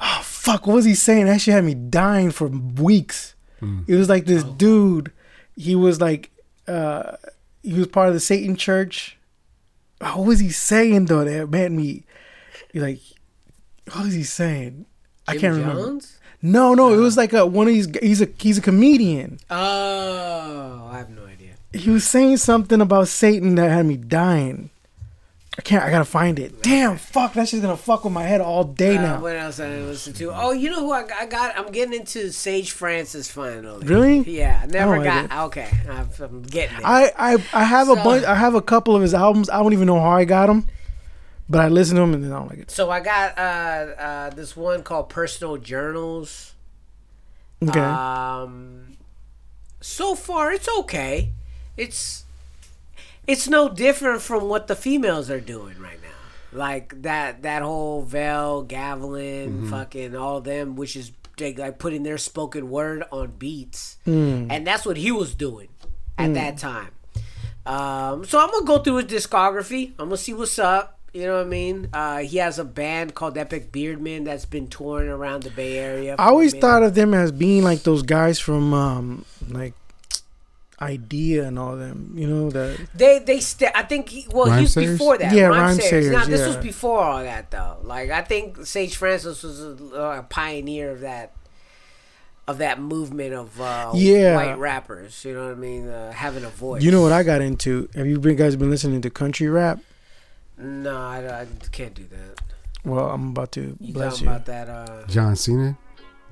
[0.00, 0.66] oh fuck.
[0.66, 1.26] What was he saying?
[1.26, 3.34] That shit had me dying for weeks.
[3.86, 5.12] It was like this dude.
[5.54, 6.32] He was like,
[6.66, 7.16] uh,
[7.62, 9.16] he was part of the Satan Church.
[10.00, 11.24] What was he saying though?
[11.24, 12.04] That made me.
[12.72, 12.98] You're like,
[13.92, 14.86] what was he saying?
[15.28, 15.82] I Jim can't remember.
[15.82, 16.18] Jones?
[16.42, 17.88] No, no, it was like a one of these.
[18.02, 19.38] He's a he's a comedian.
[19.48, 21.21] Oh, I have no idea.
[21.72, 24.70] He was saying something about Satan that had me dying.
[25.58, 25.84] I can't.
[25.84, 26.62] I gotta find it.
[26.62, 27.34] Damn, fuck.
[27.34, 29.20] That's just gonna fuck with my head all day Uh, now.
[29.20, 30.32] what else I didn't listen to?
[30.34, 31.20] Oh, you know who I got?
[31.20, 33.86] I got I'm getting into Sage Francis finally.
[33.86, 34.20] Really?
[34.20, 35.30] Yeah, I never got.
[35.48, 36.82] Okay, I'm, getting it.
[36.84, 38.24] I I I have a bunch.
[38.24, 39.50] I have a couple of his albums.
[39.50, 40.66] I don't even know how I got them,
[41.50, 42.70] but I listen to them and then I don't like it.
[42.70, 46.54] so I got uh, uh, this one called Personal Journals.
[47.62, 47.78] Okay.
[47.78, 48.96] Um,
[49.82, 51.32] so far it's okay.
[51.76, 52.24] It's
[53.26, 56.08] it's no different from what the females are doing right now.
[56.58, 62.18] Like that that whole Vel, Gavilan, fucking all them, which is they like putting their
[62.18, 63.96] spoken word on beats,
[64.50, 65.68] and that's what he was doing
[66.18, 66.90] at that time.
[67.64, 69.90] Um, so I'm gonna go through his discography.
[69.98, 70.98] I'm gonna see what's up.
[71.14, 71.88] You know what I mean?
[71.92, 76.16] Uh, he has a band called Epic Beardman that's been touring around the Bay Area.
[76.18, 79.74] I always thought of them as being like those guys from um like
[80.82, 82.12] Idea and all them.
[82.16, 82.78] You know that.
[82.94, 84.98] They they st- I think he, well Rhyme he was Sayers?
[84.98, 85.32] before that.
[85.32, 86.10] Yeah, Rhyme Rhymesayers.
[86.12, 86.46] Now this yeah.
[86.48, 87.78] was before all that though.
[87.82, 91.32] Like I think Sage Francis was a, a pioneer of that
[92.48, 94.34] of that movement of uh, Yeah.
[94.34, 95.24] white rappers.
[95.24, 95.88] You know what I mean?
[95.88, 96.82] Uh, having a voice.
[96.82, 97.88] You know what I got into?
[97.94, 99.78] Have you been, guys been listening to country rap?
[100.58, 102.40] No, I, I can't do that.
[102.84, 104.26] Well, I'm about to You bless you.
[104.26, 104.68] about that?
[104.68, 105.78] Uh, John Cena,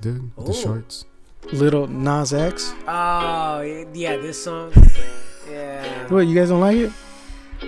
[0.01, 1.05] dude, with the shorts.
[1.51, 2.73] Little Nas X.
[2.87, 3.61] oh
[3.93, 4.71] yeah, this song.
[5.49, 6.07] Yeah.
[6.07, 6.91] What you guys don't like it?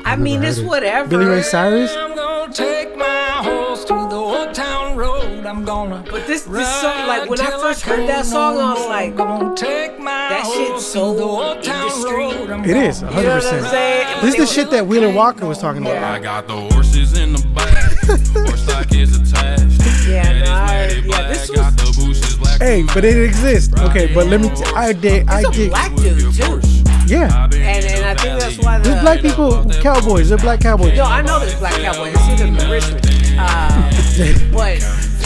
[0.05, 0.65] I mean, it's it.
[0.65, 1.07] whatever.
[1.09, 1.93] Billy Ray Cyrus.
[1.95, 5.45] I'm gonna take my horse to the old town road.
[5.45, 6.03] I'm gonna.
[6.09, 9.55] But this this song, like when I first heard that song, I was like, gonna
[9.55, 12.13] take my that shit's horse so the old town industry.
[12.15, 12.65] road.
[12.65, 13.15] It is, 100%.
[13.17, 15.97] you know what This is the shit that Wheeler Walker was talking about.
[16.01, 17.73] I got the horses in the back.
[18.47, 19.81] Horse stock is attached.
[20.07, 22.61] Yeah, And no, I- yeah, this was- Got the bushes black.
[22.61, 23.73] Hey, but it exists.
[23.81, 24.49] Okay, but let me.
[24.49, 25.29] T- I did.
[25.29, 25.69] I It's a did.
[25.69, 26.61] black dude too.
[27.05, 27.45] Yeah.
[27.45, 30.29] And, and I think that's why the There's black people, cowboys.
[30.29, 30.95] They're black cowboys.
[30.97, 32.15] No, I know there's black cowboys.
[32.15, 33.05] I see them in Richmond.
[33.37, 34.79] Uh, but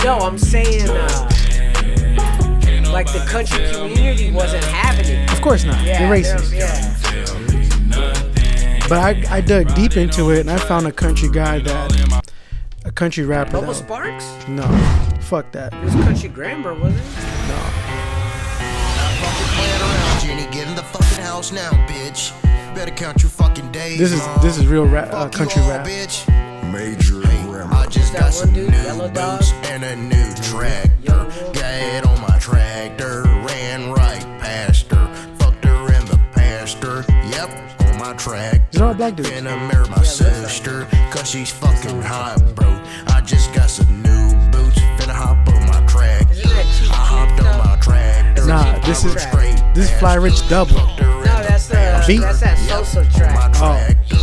[0.03, 1.30] no, I'm saying uh,
[2.91, 5.32] like the country community wasn't having it.
[5.32, 5.84] Of course not.
[5.84, 6.57] Yeah, They're racist.
[6.57, 6.93] Yeah.
[8.89, 11.91] But I, I dug deep into it and I found a country guy that
[12.88, 13.58] a country rapper.
[13.58, 14.48] Bubba That, Sparks?
[14.48, 14.64] no,
[15.22, 15.74] fuck that.
[15.74, 17.04] It was country grammar, wasn't it?
[19.22, 20.52] fucking playing around, Jenny.
[20.56, 22.32] Get in the fucking house now, bitch.
[22.76, 24.00] Better count your fucking days.
[24.00, 25.86] This is this is real rap, uh, country rap.
[25.86, 26.26] bitch.
[26.72, 27.74] major rim.
[27.74, 29.40] I just got some dude, new Yellow Dog?
[29.40, 31.26] boots and a new tractor.
[31.54, 33.24] Got it on my tractor,
[38.08, 38.66] my tractor.
[38.72, 39.30] These are all black dudes.
[39.30, 42.68] Finna marry my sister, cause she's fucking hot, bro.
[43.08, 46.32] I just got some new boots, finna hop on my tractor.
[46.32, 48.45] Isn't that Chief I hopped on my tractor.
[48.45, 50.76] Nah, this is Straight this is Fly Rich double.
[50.76, 52.22] No, that's uh, the Beat?
[52.22, 53.53] that's that Sosa My track.
[53.53, 54.18] tractor,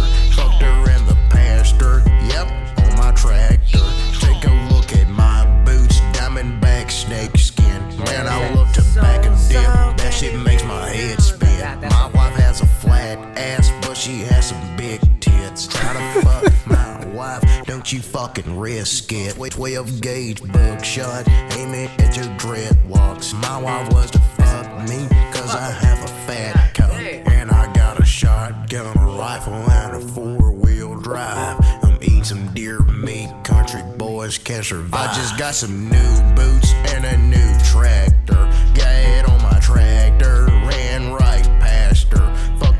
[17.84, 19.36] don't you fucking risk it.
[19.36, 23.38] With 12 gauge buckshot, aim it at your dreadlocks.
[23.42, 26.90] My wife was to fuck me, cause I have a fat cock.
[26.90, 31.58] And I got a shotgun, a rifle, and a four wheel drive.
[31.82, 35.10] I'm eating some deer meat, country boys can survive.
[35.10, 38.48] I just got some new boots and a new tractor.
[38.74, 42.56] Got it on my tractor, ran right past her.
[42.58, 42.73] Fucked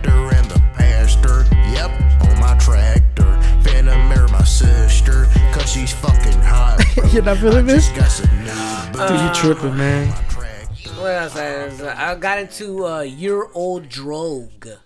[4.58, 6.80] sister, cause she's fucking hot.
[7.12, 7.88] You're not feeling I this?
[7.90, 10.08] just got some new boots Dude, you tripping, man.
[10.08, 10.14] on.
[10.96, 11.36] What else?
[11.36, 14.78] I, I got into uh, Your Old Droog.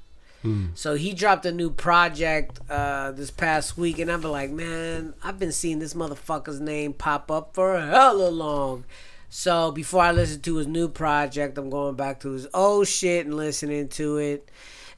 [0.74, 5.12] So he dropped a new project uh, this past week, and I've been like, man,
[5.22, 8.84] I've been seeing this motherfucker's name pop up for a hella long.
[9.28, 13.26] So before I listen to his new project, I'm going back to his old shit
[13.26, 14.48] and listening to it.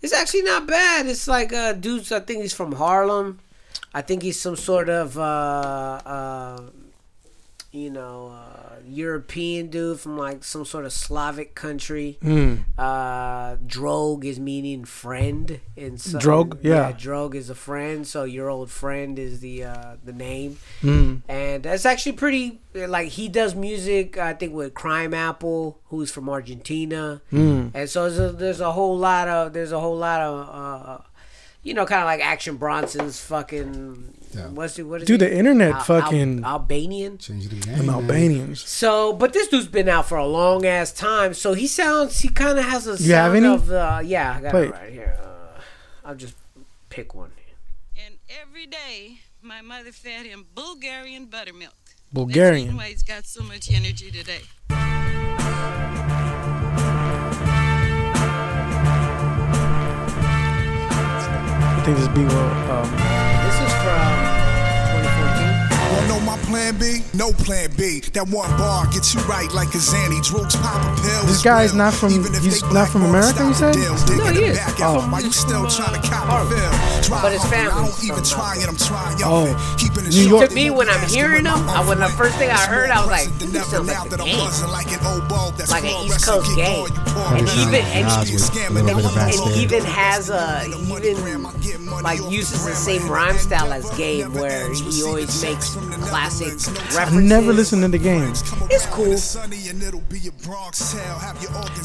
[0.01, 1.07] It's actually not bad.
[1.07, 2.13] It's like uh, dudes.
[2.13, 3.41] I think he's from Harlem.
[3.93, 6.61] I think he's some sort of uh, uh,
[7.73, 12.19] you know, uh, European dude from like some sort of Slavic country.
[12.23, 12.65] Mm.
[12.77, 16.59] Uh, Drog is meaning friend in some, Drog?
[16.63, 16.91] Yeah.
[16.93, 18.05] Drog is a friend.
[18.07, 21.23] So your old friend is the uh, the name, Mm.
[21.29, 22.61] and that's actually pretty.
[22.75, 27.71] Like he does music, I think with Crimeapple, who's from Argentina, Mm.
[27.75, 31.05] and so there's a, there's a whole lot of there's a whole lot of.
[31.63, 34.15] You know, kind of like Action Bronson's fucking.
[34.35, 34.47] Yeah.
[34.49, 34.85] What's it?
[34.85, 35.27] What is Dude, he?
[35.27, 37.19] the internet Al- fucking- Al- Albanian.
[37.19, 37.77] Change the game.
[37.77, 37.95] Them man.
[37.97, 38.61] Albanians.
[38.63, 41.35] So, but this dude's been out for a long ass time.
[41.35, 43.47] So he sounds, he kind of has a You have any?
[43.47, 44.73] of, uh, yeah, I got Play it it.
[44.73, 45.19] right here.
[45.23, 45.61] Uh,
[46.05, 46.35] I'll just
[46.89, 47.33] pick one.
[48.07, 51.75] And every day, my mother fed him Bulgarian buttermilk.
[51.85, 52.77] That's Bulgarian.
[52.77, 54.41] why he's got so much energy today.
[61.81, 62.51] I think this beat will.
[62.71, 62.85] Um,
[63.41, 64.21] This is from 2014.
[64.21, 64.30] Wanna
[66.11, 67.03] know my plan B?
[67.15, 68.01] No plan B.
[68.19, 70.19] That one bar gets you right like a Zanny.
[70.27, 71.23] Droogs pop a pill.
[71.31, 72.11] This is guy is not from-
[72.43, 73.75] he's not from America, you stop said?
[73.75, 73.95] the deal.
[74.11, 74.59] Dig No, he is.
[74.83, 75.07] Oh.
[75.07, 76.51] Why you still trying to cop a oh.
[76.51, 77.23] Harlem.
[77.23, 78.67] But his hard, I don't even try it.
[78.69, 79.55] I'm trying Oh.
[79.79, 80.31] Keeping it New short.
[80.31, 80.49] York.
[80.51, 83.11] To me, when I'm hearing him, I, when the first thing I heard, I was
[83.11, 84.39] like, Than this ever sounds now like that the I'm game.
[84.39, 86.75] buzzing like an old ball that's Like an East Coast get gang.
[86.81, 90.31] all you poor And even- and- Nas with a little bit of And even has
[90.31, 96.49] a, even like uses the same rhyme style as Game, where he always makes classic
[96.49, 96.97] references.
[96.97, 98.33] I've never listened to the game.
[98.71, 99.17] It's cool.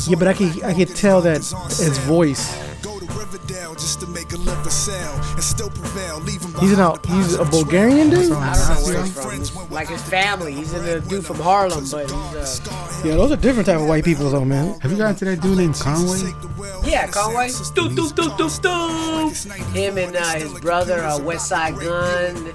[0.07, 2.53] Yeah, but I can I can tell that his voice.
[3.47, 6.19] Go to Riverdale just to make a liver sale and still prevail.
[6.19, 8.31] Leave 'em He's an behind he's a Bulgarian dude.
[8.31, 9.31] I don't know where he's from.
[9.37, 10.53] He's like his family.
[10.53, 14.03] He's a dude from Harlem, but he's uh, Yeah, those are different type of white
[14.03, 14.79] people though, man.
[14.79, 16.33] Have you gotten to that dude named Conway?
[16.85, 17.49] yeah, Conway.
[19.73, 22.53] Him and uh, his brother, uh, Westside Gunn,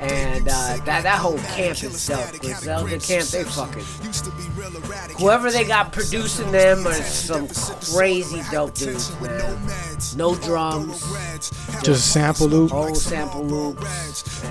[0.00, 2.30] and uh, that that whole camp is dope.
[2.40, 3.84] This camp, they fucking.
[5.18, 7.48] Whoever they got producing them are some
[7.94, 9.58] crazy dope dudes, man.
[10.16, 11.00] No drums,
[11.82, 12.70] Just sample loop.
[12.70, 14.42] whole sample loops,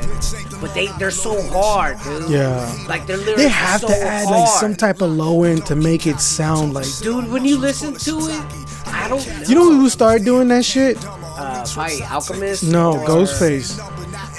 [0.61, 2.29] but they they're so hard, dude.
[2.29, 2.85] Yeah.
[2.87, 4.39] Like they're lyrics They have so to add hard.
[4.41, 6.87] like some type of low end to make it sound like.
[7.01, 9.43] Dude, when you listen to it, I don't know.
[9.47, 10.97] You know who started doing that shit?
[11.05, 12.63] uh, probably Alchemist?
[12.63, 13.77] No, Ghostface.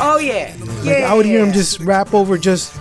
[0.05, 1.13] Oh yeah, Like yeah.
[1.13, 2.75] I would hear him just rap over just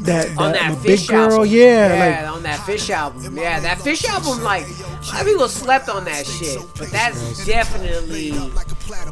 [0.00, 1.32] that, on that, that big girl.
[1.32, 1.48] album.
[1.48, 3.36] Yeah, on that fish album.
[3.36, 4.42] Yeah, that fish album.
[4.42, 4.82] Like, a
[5.12, 8.32] lot of people slept on that shit, but that's definitely.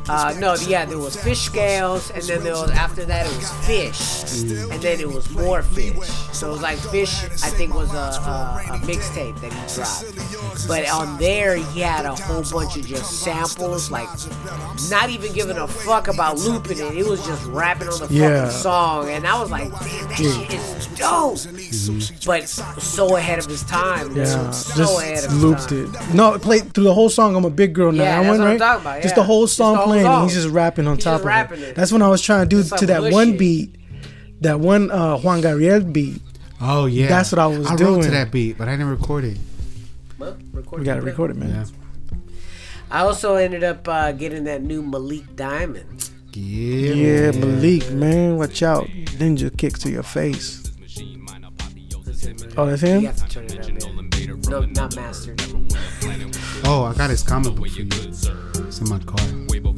[0.08, 3.50] Uh, no, yeah, there was fish scales, and then there was after that it was
[3.66, 5.96] fish, and then it was more fish.
[6.32, 7.24] So it was like fish.
[7.24, 12.04] I think was a, a, a mixtape that he dropped, But on there, he had
[12.04, 14.08] a whole bunch of just samples, like
[14.90, 16.96] not even giving a fuck about looping it.
[16.96, 18.44] It was just rapping on the Yeah.
[18.44, 21.38] fucking song, and I was like, damn, that shit is dope.
[22.26, 24.18] But so ahead of his time, dude.
[24.26, 25.94] Yeah, so ahead just of his looped time.
[26.10, 26.14] it.
[26.14, 27.34] No, it played through the whole song.
[27.36, 28.02] I'm a big girl now.
[28.02, 28.58] Yeah, that that's one, what I'm right?
[28.58, 31.04] talking about, Just the whole song the whole playing, and he's just rapping on He's
[31.04, 31.68] top just of rapping it.
[31.70, 31.74] it.
[31.76, 33.12] That's when I was trying to do It's to that bullshit.
[33.14, 33.76] one beat,
[34.42, 36.20] that one uh, Juan Gabriel beat.
[36.60, 37.80] Oh yeah, That's what I was doing.
[37.82, 39.38] I wrote to that beat, but I didn't record it.
[40.18, 41.04] Well, record We gotta it.
[41.04, 41.48] record it, man.
[41.50, 42.18] Yeah,
[42.90, 46.10] I also ended up uh, getting that new Malik Diamond.
[46.34, 47.40] yeah, Yeah, man.
[47.40, 48.86] Malik, man, watch out!
[49.18, 50.61] Ninja kicks to your face.
[52.56, 53.04] Oh, that's You him.
[53.04, 54.40] have to turn it up, man.
[54.48, 55.42] No, not mastered.
[56.64, 57.88] Oh, I got his comic book for you.
[57.90, 59.18] It's in my car.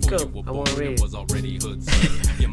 [0.07, 0.45] Cool.
[0.47, 2.45] I want to read it.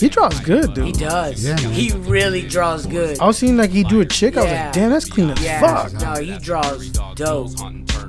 [0.00, 0.86] He draws good, dude.
[0.86, 1.44] He does.
[1.44, 1.72] Yeah, man.
[1.72, 3.18] he really draws good.
[3.18, 4.36] I was seeing like he drew a chick.
[4.36, 5.92] I was like, damn, that's clean as yeah, fuck.
[6.00, 7.50] no, he draws dope.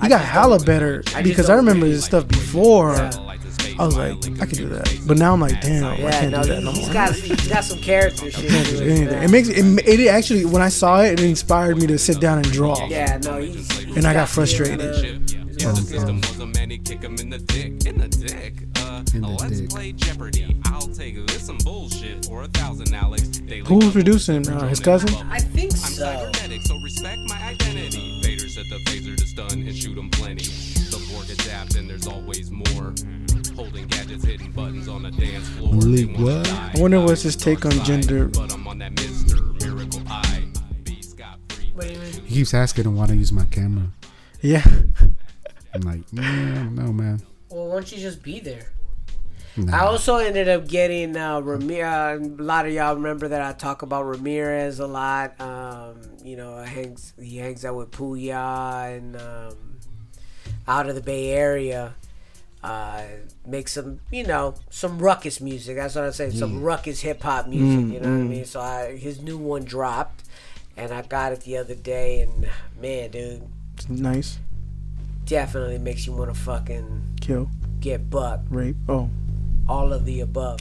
[0.02, 2.94] He got hella better I because I don't remember his stuff before.
[2.94, 3.10] Yeah.
[3.80, 6.44] I was like, I could do that, but now I'm like, damn, I can't no,
[6.44, 6.94] do that he, no he's more.
[6.94, 8.50] got he's got some character shit.
[8.50, 9.06] can't do it, anything.
[9.08, 9.24] man.
[9.24, 9.66] It makes it,
[10.00, 12.86] it actually when I saw it, it inspired me to sit down and draw.
[12.88, 14.80] Yeah, no, he's, he's And I got frustrated.
[14.80, 15.26] man.
[15.28, 18.54] He's Um, um, was a man, he kick him in the dick, in the dick.
[18.78, 20.56] Uh, In the let's play Jeopardy.
[20.66, 23.22] I'll take this some bullshit for a thousand Alex.
[23.28, 24.48] Daily Who was producing?
[24.50, 25.10] Uh, his cousin?
[25.30, 26.04] I think I'm so.
[26.04, 28.22] cybernetic, so respect my identity.
[28.24, 30.46] Vader set the phaser to stun and shoot 'em plenty.
[30.90, 32.94] The Borg adapt and there's always more.
[33.62, 35.76] Holding gadgets, hitting buttons on the dance floor.
[35.76, 36.50] Malik, what?
[36.52, 38.26] I wonder what's his take on gender.
[38.26, 39.62] But I'm on that Mr.
[39.62, 40.46] Miracle Eye.
[40.84, 41.70] Be scot-free.
[41.76, 42.12] What do you mean?
[42.26, 43.90] He keeps asking him why don't use my camera.
[44.42, 44.66] Yeah,
[45.76, 47.22] I'm like, yeah, no, man.
[47.50, 48.66] Well, why don't you just be there?
[49.56, 49.78] Nah.
[49.78, 52.20] I also ended up getting uh, Ramirez.
[52.20, 55.40] A lot of y'all remember that I talk about Ramirez a lot.
[55.40, 59.78] Um, you know, hangs he hangs out with Puya and um,
[60.68, 61.94] out of the Bay Area.
[62.64, 63.04] Uh,
[63.46, 65.78] makes some, you know, some ruckus music.
[65.78, 66.30] That's what I say.
[66.30, 67.94] Some ruckus hip hop music.
[67.94, 68.46] you know what I mean?
[68.46, 70.24] So I, his new one dropped,
[70.78, 72.22] and I got it the other day.
[72.22, 72.48] And
[72.80, 73.42] man, dude,
[73.74, 74.38] it's nice.
[75.26, 77.50] definitely makes you want to fucking Kill,
[77.80, 78.42] get buck.
[78.50, 78.76] rape.
[78.88, 79.10] Oh,
[79.68, 80.60] all of the above.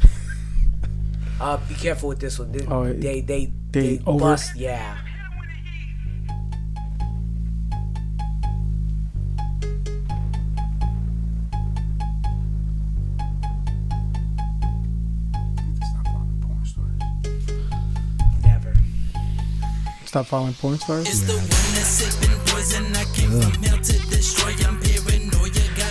[1.41, 2.51] uh, be careful with this one.
[2.53, 4.57] They Oh, they they, they they bust.
[4.57, 4.97] Yeah.
[20.11, 21.07] Stop following porn stars.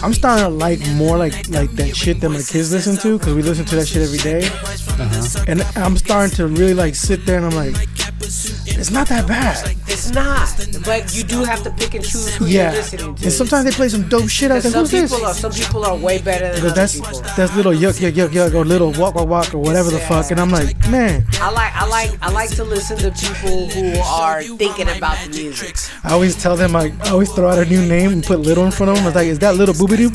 [0.03, 3.33] I'm starting to like more like like that shit that my kids listen to because
[3.33, 4.45] we listen to that shit every day.
[4.45, 5.45] Uh-huh.
[5.47, 7.75] And I'm starting to really like sit there and I'm like,
[8.19, 9.78] it's not that bad.
[9.91, 10.49] It's not,
[10.85, 12.71] but you do have to pick and choose who Yeah.
[12.71, 13.23] you're listening to.
[13.23, 14.51] And sometimes they play some dope shit.
[14.51, 15.11] I was like, some who's this?
[15.11, 17.21] people are some people are way better than other that's people.
[17.35, 20.31] that's little yuck yuck yuck yuck or little walk walk walk or whatever the fuck.
[20.31, 23.99] And I'm like, man, I like I like I like to listen to people who
[24.01, 25.75] are thinking about the music.
[26.03, 28.65] I always tell them like I always throw out a new name and put little
[28.65, 29.03] in front of them.
[29.05, 30.11] I was like, is that little booby doo?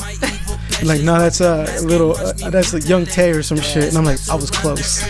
[0.83, 3.85] Like, no, that's a uh, little, uh, that's a young Tay or some shit.
[3.87, 5.01] And I'm like, I was close.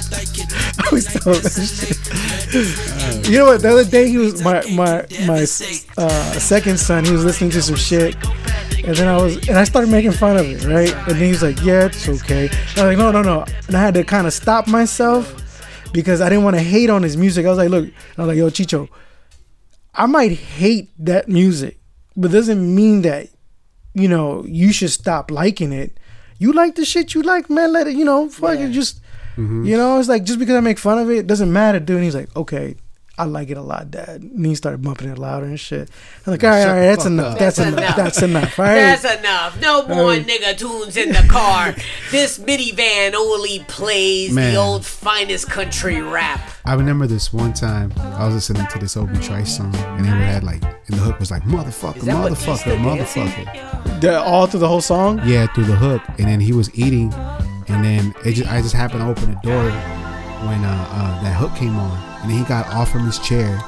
[0.86, 1.52] I always tell them that
[3.18, 3.30] shit.
[3.30, 3.62] You know what?
[3.62, 5.42] The other day he was my my my
[5.98, 7.04] uh, second son.
[7.04, 8.16] He was listening to some shit,
[8.86, 10.94] and then I was and I started making fun of it, right?
[10.94, 13.46] And then he was like, "Yeah, it's okay." And I was like, "No, no, no,"
[13.68, 15.42] and I had to kind of stop myself
[15.92, 17.46] because I didn't want to hate on his music.
[17.46, 17.86] I was like, "Look,"
[18.18, 18.88] I was like, "Yo, Chicho,
[19.96, 21.80] I might hate that music,
[22.16, 23.30] but doesn't mean that
[23.96, 25.98] you know you should stop liking it.
[26.38, 27.74] You like the shit you like, man.
[27.74, 29.02] Let it, you know, fuck it, just."
[29.38, 29.66] Mm-hmm.
[29.66, 31.98] You know, it's like just because I make fun of it, it doesn't matter, dude.
[31.98, 32.76] And he's like, okay,
[33.18, 34.24] I like it a lot, Dad.
[34.24, 35.90] And he started bumping it louder and shit.
[36.28, 37.40] I'm like, all right, Shut all right, that's enough.
[37.40, 37.80] That's, That's enough.
[37.80, 37.96] enough.
[37.96, 38.60] That's enough.
[38.60, 38.76] All right.
[38.76, 39.62] That's enough.
[39.62, 40.24] No more Hey.
[40.24, 41.74] nigga tunes in the car.
[42.12, 44.54] this minivan only plays Man.
[44.54, 46.42] the old finest country rap.
[46.66, 50.10] I remember this one time I was listening to this Obi Trice song, and it
[50.10, 52.76] had like, and the hook was like, motherfucker, Is motherfucker, Easter
[53.22, 54.02] motherfucker.
[54.02, 55.22] The- all through the whole song.
[55.26, 57.14] Yeah, through the hook, and then he was eating,
[57.68, 59.64] and then it just I just happened to open the door
[60.48, 63.60] when uh, uh, that hook came on, and then he got off from his chair,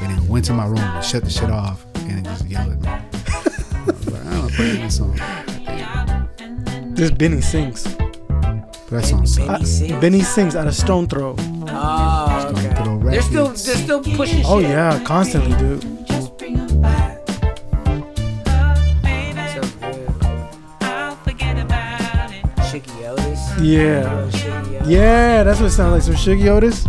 [0.00, 2.72] and then went to my room and shut the shit off, and then just yelled
[2.72, 2.88] at me.
[2.88, 6.94] I was like, I don't play this song.
[6.94, 7.84] This Benny sings.
[8.88, 9.46] That song sucks.
[9.48, 10.00] Benny sings?
[10.00, 11.34] Benny sings out of Stone Throw.
[11.68, 12.74] Oh, okay.
[12.82, 14.70] Throw They're still they're still pushing shit Oh shit.
[14.70, 16.05] yeah, constantly, dude.
[23.60, 24.28] Yeah.
[24.30, 24.88] Shuggie Otis.
[24.88, 26.02] Yeah, that's what it sounds like.
[26.02, 26.86] Some Shuggie Otis.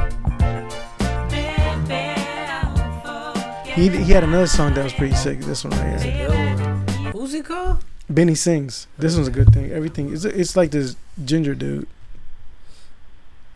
[3.74, 5.39] He he had another song that was pretty sick.
[5.39, 6.30] This one right here.
[7.11, 7.84] Who's it called?
[8.09, 8.88] Benny sings.
[8.97, 9.72] This one's a good thing.
[9.72, 11.88] Everything it's it's like this ginger dude.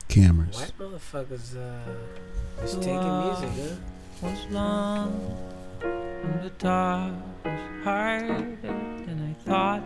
[0.07, 0.59] Cameras.
[0.59, 3.49] White motherfuckers uh, is taking music,
[4.22, 4.28] huh?
[4.28, 5.38] was long
[5.84, 9.84] and the dark was harder than I thought.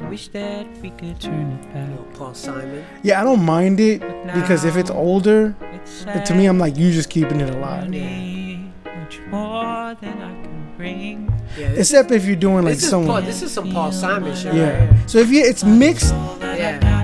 [0.00, 1.88] And I wish that we could turn it back.
[1.90, 2.84] Little Paul Simon.
[3.02, 4.00] Yeah, I don't mind it
[4.34, 7.88] because if it's older, It's uh, to me, I'm like you just keeping it alive.
[7.88, 11.32] need much more than I can bring.
[11.58, 13.24] Yeah, this, Except if you're doing like this is Paul, someone.
[13.24, 14.46] this is some Paul Simon shit.
[14.46, 15.06] Right Yeah.
[15.06, 16.99] So if you it's mixed, Yeah.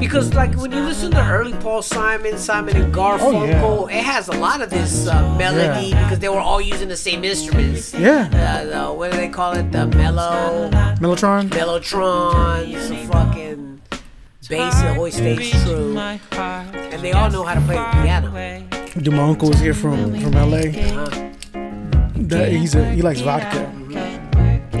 [0.00, 4.28] Because like when you listen to early Paul Simon, Simon and Garfunkel, Oh, it has
[4.28, 7.92] a lot of this uh, melody because they were all using the same instruments.
[7.94, 9.70] yeah, Uh, the, what do they call it?
[9.70, 10.70] The mellow,
[11.00, 11.48] Mellotron.
[11.50, 13.80] mellotrons, the fucking
[14.48, 18.30] bass that always stays true, and they all know how to play the piano.
[19.00, 20.72] Dude, my uncle was here from from LA.
[20.72, 21.26] Uh-huh.
[22.16, 23.70] That he's a, he likes vodka.
[23.88, 24.09] He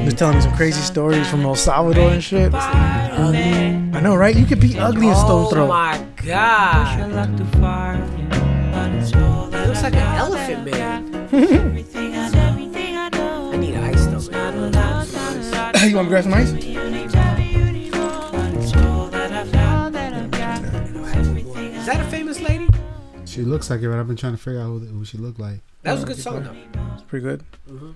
[0.04, 2.52] was telling me some crazy stories from El Salvador and shit.
[2.54, 4.34] I know, right?
[4.36, 5.64] You could be ugly in Stone throw.
[5.64, 5.68] Oh Throw.
[5.68, 7.98] my I god, like to fire,
[8.72, 9.14] but it
[9.66, 11.28] looks like an elephant man.
[11.32, 12.48] I know.
[12.48, 13.52] Everything I know.
[13.52, 14.72] I need ice though, man.
[15.88, 16.50] you want to grab some ice?
[16.52, 16.64] Is
[21.86, 22.68] that a famous lady?
[23.24, 25.40] She looks like it, but I've been trying to figure out who, who she looked
[25.40, 25.60] like.
[25.82, 26.54] That was a good song though.
[26.94, 27.42] It's pretty good.
[27.70, 27.90] Mm-hmm.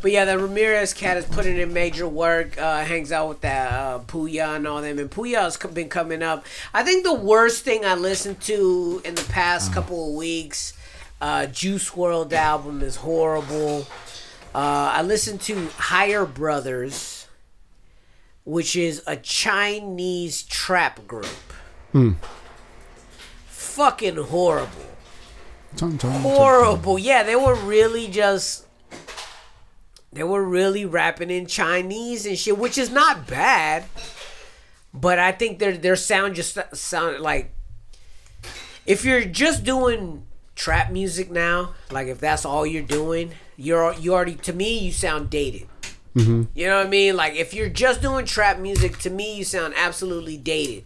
[0.00, 2.58] But yeah, the Ramirez cat is putting in major work.
[2.58, 4.98] Uh, hangs out with that uh, Puya and all them.
[4.98, 6.46] And Puya has been coming up.
[6.72, 10.72] I think the worst thing I listened to in the past couple of weeks,
[11.20, 13.86] uh, Juice WRLD album is horrible.
[14.54, 17.28] Uh, I listened to Higher Brothers,
[18.44, 21.26] which is a Chinese trap group.
[21.92, 22.12] Hmm.
[23.46, 24.90] Fucking horrible
[25.78, 26.98] horrible.
[26.98, 28.66] Yeah, they were really just
[30.12, 33.84] they were really rapping in Chinese and shit, which is not bad.
[34.92, 37.52] But I think their their sound just sounded like
[38.86, 44.12] if you're just doing trap music now, like if that's all you're doing, you're you
[44.12, 45.68] already to me you sound dated.
[46.16, 46.42] Mm-hmm.
[46.54, 47.16] You know what I mean?
[47.16, 50.84] Like if you're just doing trap music, to me you sound absolutely dated.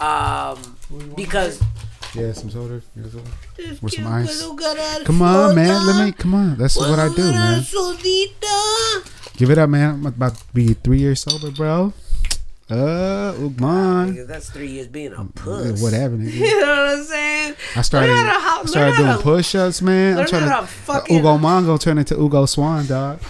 [0.00, 0.76] Um,
[1.14, 1.62] because
[2.16, 2.80] Yeah, some soda.
[2.96, 3.78] You got soda?
[3.82, 4.42] With some ice.
[4.42, 5.86] Come Come on, man.
[5.86, 6.12] Let me.
[6.12, 6.56] Come on.
[6.56, 7.62] That's what I do, man.
[9.36, 9.90] Give it up, man.
[9.96, 11.92] I'm about to be three years sober, bro.
[12.68, 14.26] Uh, Ugman.
[14.26, 15.80] That's three years being a puss.
[15.80, 16.32] Whatever, nigga.
[16.34, 17.54] You know what I'm saying?
[17.76, 18.12] I started.
[18.14, 20.18] How I started doing how to- push-ups, man.
[20.18, 20.60] I'm trying to.
[20.62, 23.20] to fucking- Ugo Mongo turned into Ugo Swan, dog.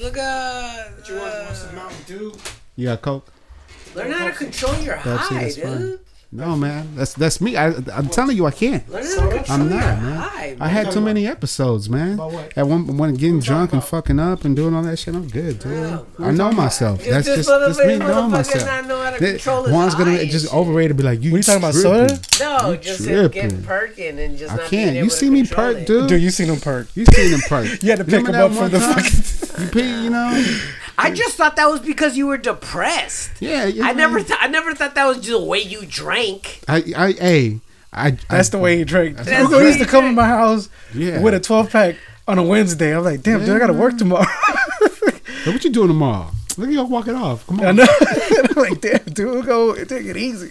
[0.00, 0.90] Look at.
[0.96, 1.08] What
[2.76, 3.26] you got coke?
[3.94, 5.98] Learn how to control your Pepsi, high, that's fine.
[6.30, 6.40] Dude.
[6.40, 6.94] No, man.
[6.94, 7.56] That's that's me.
[7.56, 8.88] I, I'm telling you, I can't.
[8.88, 10.16] Learn how to control I'm not, man.
[10.16, 10.56] high.
[10.60, 12.14] I had too many episodes, man.
[12.14, 12.52] About what?
[12.56, 15.58] At one, when getting drunk and fucking up and doing all that shit, I'm good,
[15.58, 16.00] dude.
[16.18, 17.04] I know myself.
[17.04, 18.66] That's this just, just me motherfucker- knowing motherfucker myself.
[18.66, 20.30] not know how to That- control his Juan's gonna eyes.
[20.32, 20.96] just overrated.
[20.96, 21.32] Be like, you.
[21.32, 22.16] What are you talking about, tripping.
[22.38, 22.60] soda?
[22.62, 24.96] No, You just him getting perking and just I can't.
[24.96, 26.08] You see me control perk, dude.
[26.08, 26.88] Dude, you seen him perk.
[26.94, 27.66] You seen him perk.
[27.82, 29.02] You had to pick Remember him up that from one the time?
[29.04, 29.64] fucking.
[29.64, 30.58] You pee, you know.
[30.98, 33.30] I just thought that was because you were depressed.
[33.40, 33.86] Yeah, yeah.
[33.86, 36.60] I never, th- I never thought that was just the way you drank.
[36.68, 37.60] I, I, hey,
[37.92, 38.10] I.
[38.28, 39.16] That's I, the way he drank.
[39.16, 41.20] That's Hugo the used to he come in my house Yeah.
[41.22, 41.96] with a 12 pack
[42.28, 42.96] on a Wednesday.
[42.96, 44.26] I'm like, damn, dude, I got to work tomorrow.
[45.44, 46.30] Hey, what you doing tomorrow?
[46.60, 47.46] Look at y'all walking off.
[47.46, 47.76] Come I on.
[47.76, 47.86] know.
[48.00, 50.50] I'm like, damn, dude, go take it easy.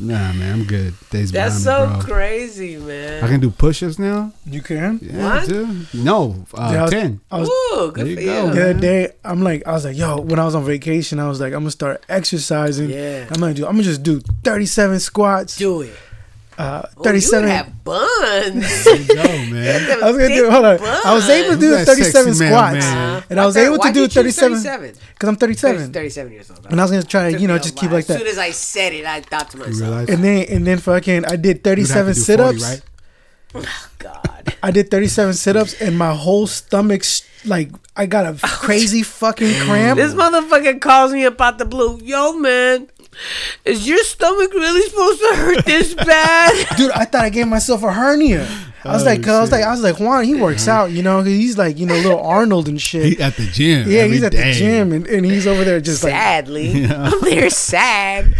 [0.00, 0.94] Nah, man, I'm good.
[1.10, 3.24] Days That's so me, crazy, man.
[3.24, 4.32] I can do push-ups now.
[4.46, 5.00] You can.
[5.02, 5.48] Yeah, What?
[5.48, 5.86] dude.
[5.94, 7.20] No, uh, Yeah, I was- ten.
[7.32, 8.46] I was Ooh, good There you for go, you.
[8.46, 8.54] man.
[8.54, 9.08] the other day.
[9.24, 11.60] I'm like, I was like, yo, when I was on vacation, I was like, I'm
[11.60, 12.90] gonna start exercising.
[12.90, 13.26] Yeah.
[13.30, 13.66] I'm gonna do.
[13.66, 15.56] I'm gonna just do 37 squats.
[15.56, 15.94] Do it.
[16.58, 17.48] Uh, Oh, you 37.
[17.48, 18.84] have buns.
[18.84, 19.22] There you go,
[19.54, 20.02] man.
[20.02, 20.50] I was gonna do.
[20.50, 20.78] Hold on.
[20.82, 23.22] I was able to do That 37 man, squats, man.
[23.30, 24.94] and I was able to do 37 37?
[25.14, 25.92] because I'm 37.
[25.92, 26.66] 37 years old.
[26.68, 28.14] And I was gonna try to, you know, just keep like that.
[28.14, 30.08] As soon as I said it, I thought to myself.
[30.08, 32.58] And then and then fucking I did You'd have to 37 sit-ups.
[32.64, 33.68] 40, right?
[33.98, 34.54] God.
[34.62, 39.98] I did 37 sit-ups and my whole stomach's like I got a crazy fucking cramp.
[39.98, 41.98] This motherfucker calls me about the blue.
[42.02, 42.88] Yo, man,
[43.64, 46.66] is your stomach really supposed to hurt this bad?
[46.76, 48.46] Dude, I thought I gave myself a hernia.
[48.84, 50.92] I was Oh, like, 'cause I was like, I was like, Juan, he works out,
[50.92, 53.04] you know, 'cause he's like, you know, little Arnold and shit.
[53.04, 53.90] He at the gym.
[53.90, 54.52] yeah, he's at day.
[54.52, 57.10] the gym and, and he's over there just like, Sadly, Yeah.
[57.12, 58.34] I'm there sad.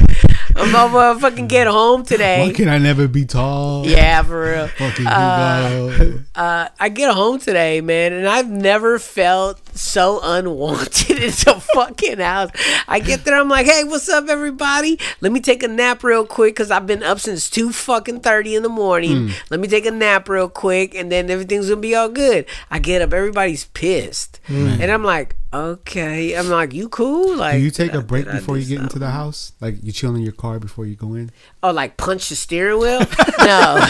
[0.58, 2.40] I'm gonna fucking get home today.
[2.46, 3.86] Why can I never be tall?
[3.86, 4.66] Yeah, for real.
[4.68, 11.30] Fucking Uh, Uh, I get home today, man, and I've never felt so unwanted in
[11.30, 12.50] the fucking house.
[12.88, 14.98] I get there, I'm like, "Hey, what's up, everybody?
[15.20, 18.54] Let me take a nap real quick because I've been up since two fucking thirty
[18.56, 19.30] in the morning.
[19.50, 22.78] Let me take a nap real quick, and then everything's gonna be all good." I
[22.80, 27.70] get up, everybody's pissed, and I'm like, "Okay." I'm like, "You cool?" Like, Do you
[27.70, 29.52] take a break before you get into the house?
[29.60, 31.30] Like you chill in your car before you go in?
[31.62, 33.00] Oh, like punch the steering wheel?
[33.38, 33.80] no.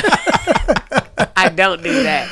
[1.36, 2.28] I don't do that.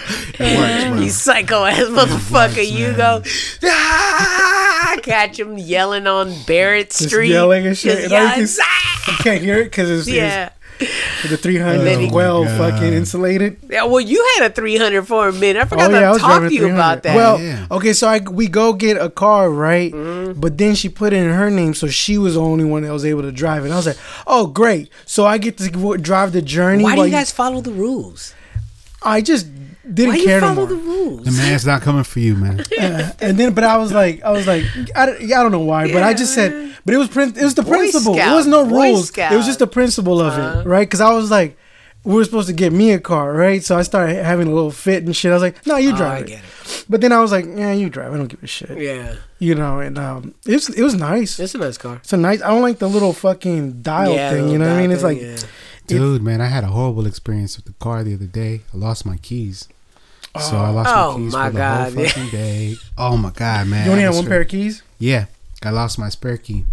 [1.00, 2.56] You psycho ass motherfucker.
[2.56, 3.22] works, you go,
[3.64, 7.30] ah, catch him yelling on Barrett Just Street.
[7.30, 7.92] yelling and shit.
[7.98, 8.60] Just And I yelling, just-
[9.08, 10.46] You can't hear it because it's, yeah.
[10.46, 13.56] it's the 300 then he- is well Oh fucking insulated.
[13.68, 13.84] yeah.
[13.84, 15.62] Well, you had a 300 for a minute.
[15.62, 17.16] I forgot Oh yeah, I to was talk to you about that.
[17.16, 17.66] Well, Yeah.
[17.70, 19.92] okay, so I we go get a car, right?
[19.92, 20.40] Mm-hmm.
[20.40, 22.92] But then she put it in her name, so she was the only one that
[22.92, 23.66] was able to drive it.
[23.66, 26.84] And I was like, oh great, so I get to drive the journey.
[26.84, 28.34] why do you guys follow the rules?
[29.02, 29.46] I just
[29.92, 30.66] didn't Why you care no follow more.
[30.66, 31.24] the rules?
[31.24, 32.64] The man's not coming for you, man.
[33.20, 34.64] and then, but I was like, I was like,
[34.94, 37.42] I, don't- I don't know why, but I just said, but it was prin- it
[37.44, 38.14] was the Boy principle.
[38.14, 39.08] Scout, it was no Boy rules.
[39.08, 39.32] Scout.
[39.32, 40.60] It was just the principle of Uh-huh.
[40.60, 40.86] it, right?
[40.86, 41.56] Because I was like,
[42.04, 43.64] we were supposed to get me a car, right?
[43.64, 45.32] So I started having a little fit and shit.
[45.32, 46.26] I was like, no, you Oh, drive I it.
[46.28, 46.84] get it.
[46.88, 48.12] But then I was like, yeah, you drive.
[48.12, 48.78] I don't give a shit.
[48.78, 49.16] Yeah.
[49.40, 51.38] You know, and um, it was it was nice.
[51.40, 51.96] It's a nice car.
[51.96, 52.42] It's a nice.
[52.42, 54.48] I don't like the little fucking dial yeah, thing.
[54.50, 54.90] You know what I dial mean?
[54.92, 55.48] It's thing, like yeah.
[55.88, 58.62] Dude, man, I had a horrible experience with the car the other day.
[58.72, 59.68] I lost my keys.
[60.38, 62.74] So I lost Oh, my keys my for the God, whole fucking day.
[62.98, 63.86] Oh my god, man!
[63.86, 64.82] you only had one pair of keys.
[64.98, 65.26] Yeah,
[65.62, 66.64] I lost my spare key.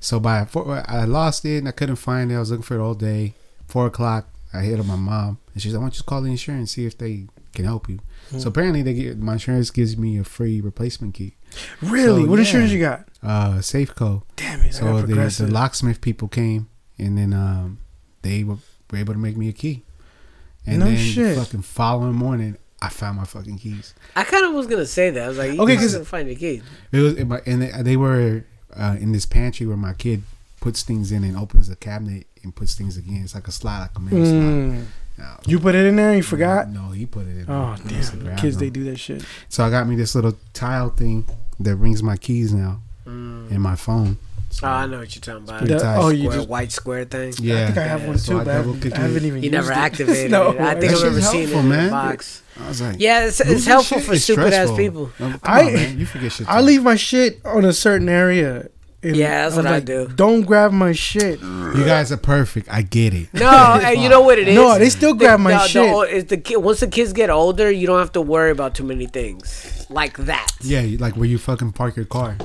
[0.00, 2.36] So by four, I lost it and I couldn't find it.
[2.36, 3.34] I was looking for it all day.
[3.66, 6.20] Four o'clock, I hit up my mom and she's like, "Why don't you just call
[6.22, 8.00] the insurance see if they can help you?"
[8.30, 8.38] Hmm.
[8.38, 11.34] So apparently, they get my insurance gives me a free replacement key.
[11.80, 12.24] Really?
[12.24, 12.44] So, what yeah.
[12.44, 13.08] insurance you got?
[13.22, 14.22] Uh, Safeco.
[14.36, 14.74] Damn it!
[14.74, 17.78] So the, the locksmith people came and then um,
[18.22, 18.56] they were,
[18.90, 19.82] were able to make me a key.
[20.66, 21.34] And No then shit.
[21.36, 23.94] the fucking following morning, I found my fucking keys.
[24.16, 25.24] I kind of was gonna say that.
[25.24, 26.62] I was like, you Okay, okay, 'cause- because find the keys.
[26.92, 28.44] It was, in my- and they, they were
[28.76, 30.22] uh, in this pantry where my kid
[30.60, 33.20] puts things in and opens the cabinet and puts things again.
[33.24, 34.32] It's like a slide, like a mail slide.
[34.42, 34.84] Mm.
[35.16, 36.08] No, You put it in there.
[36.08, 36.68] and You forgot.
[36.70, 37.44] No, he put it in.
[37.48, 37.88] Oh there.
[37.88, 38.24] He must have damn!
[38.26, 38.66] grabbed Kids, them.
[38.66, 39.24] they do that shit.
[39.48, 41.24] So I got me this little tile thing
[41.60, 44.18] that rings my keys now in my phone.
[44.54, 45.58] So, Oh, I know what you're talking about.
[45.58, 45.98] pretty That- tight.
[45.98, 47.34] oh, you Square, just white square thing.
[47.40, 47.54] yeah.
[47.62, 49.16] I think I have one So too, I but I double haven't, click I haven't
[49.16, 49.26] it.
[49.26, 49.42] even.
[49.42, 49.82] You never used it.
[49.82, 50.60] activated No, it.
[50.60, 51.84] I think that I remember shit's seeing it helpful, in man.
[51.86, 52.42] the box.
[52.64, 55.10] I was like, Yeah, it's, it's helpful for is stupid ass people.
[55.18, 55.98] Come I- on, man.
[55.98, 56.48] You forget shit.
[56.48, 58.68] I leave my shit on a certain area.
[59.02, 60.06] And Yeah, that's was what I do.
[60.14, 61.40] Don't grab my shit.
[61.42, 62.68] You guys are perfect.
[62.70, 63.34] I get it.
[63.34, 64.54] No, hey, you know what it is?
[64.54, 65.90] No, they still grab my the, the- shit.
[65.90, 68.76] the- is the kid, once the kids get older, you don't have to worry about
[68.76, 70.46] too many things like that.
[70.62, 72.36] Yeah, like where you fucking park your car.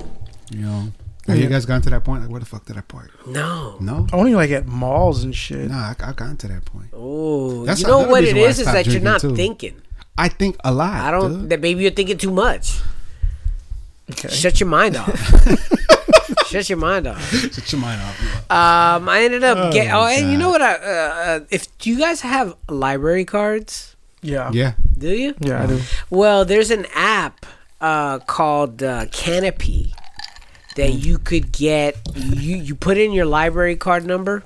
[0.51, 0.91] You know.
[1.29, 2.21] Have you guys gotten to that point?
[2.23, 3.11] Like, where the fuck did I park?
[3.27, 3.77] No.
[3.79, 4.07] No.
[4.13, 5.69] Only like at malls and shit.
[5.69, 6.87] No, I, I've gotten to that point.
[6.93, 8.59] Oh, That's you know what it reason why I is?
[8.59, 9.35] Is that you're not too.
[9.35, 9.81] thinking.
[10.17, 10.93] I think a lot.
[11.01, 11.41] I don't.
[11.41, 11.49] dude.
[11.49, 12.79] That maybe you're thinking too much.
[14.11, 14.27] Okay.
[14.29, 15.17] Shut your mind off.
[16.47, 17.21] Shut your mind off.
[17.31, 18.51] Shut your mind off.
[18.51, 19.93] Um, I ended up Oh, get.
[19.93, 20.61] Oh, and you know what?
[20.63, 23.95] I, uh, uh, if do you guys have library cards?
[24.21, 24.49] Yeah.
[24.51, 24.73] Yeah.
[24.97, 25.35] Do you?
[25.39, 25.79] Yeah, I do.
[26.09, 27.45] Well, there's an app
[27.79, 29.93] uh, called uh, Canopy
[30.79, 31.97] that you could get.
[32.15, 34.43] You you put in your library card number,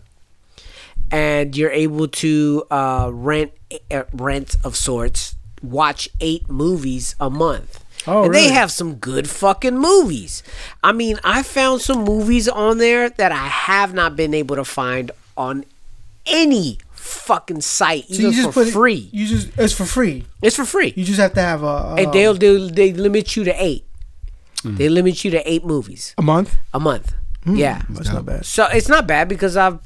[1.11, 3.51] and you're able to uh, rent
[3.91, 5.36] uh, rent of sorts.
[5.61, 7.79] Watch eight movies a month.
[8.05, 8.47] Oh, and really?
[8.49, 10.43] they have some good fucking movies.
[10.84, 14.65] I mean, I found some movies on there that I have not been able to
[14.65, 15.63] find on
[16.25, 19.09] any fucking site, So even you just for put it- free.
[19.13, 20.25] You just it's for free.
[20.41, 20.91] it's for free.
[20.97, 23.86] You just have to have a, a, And they'll do they limit you to eight.
[24.64, 24.76] Hmm.
[24.76, 26.57] They limit you to eight movies a month.
[26.74, 27.14] a month.
[27.43, 27.55] Hmm.
[27.55, 27.82] Yeah.
[27.89, 28.45] That's not bad.
[28.45, 29.80] So it's not bad because I've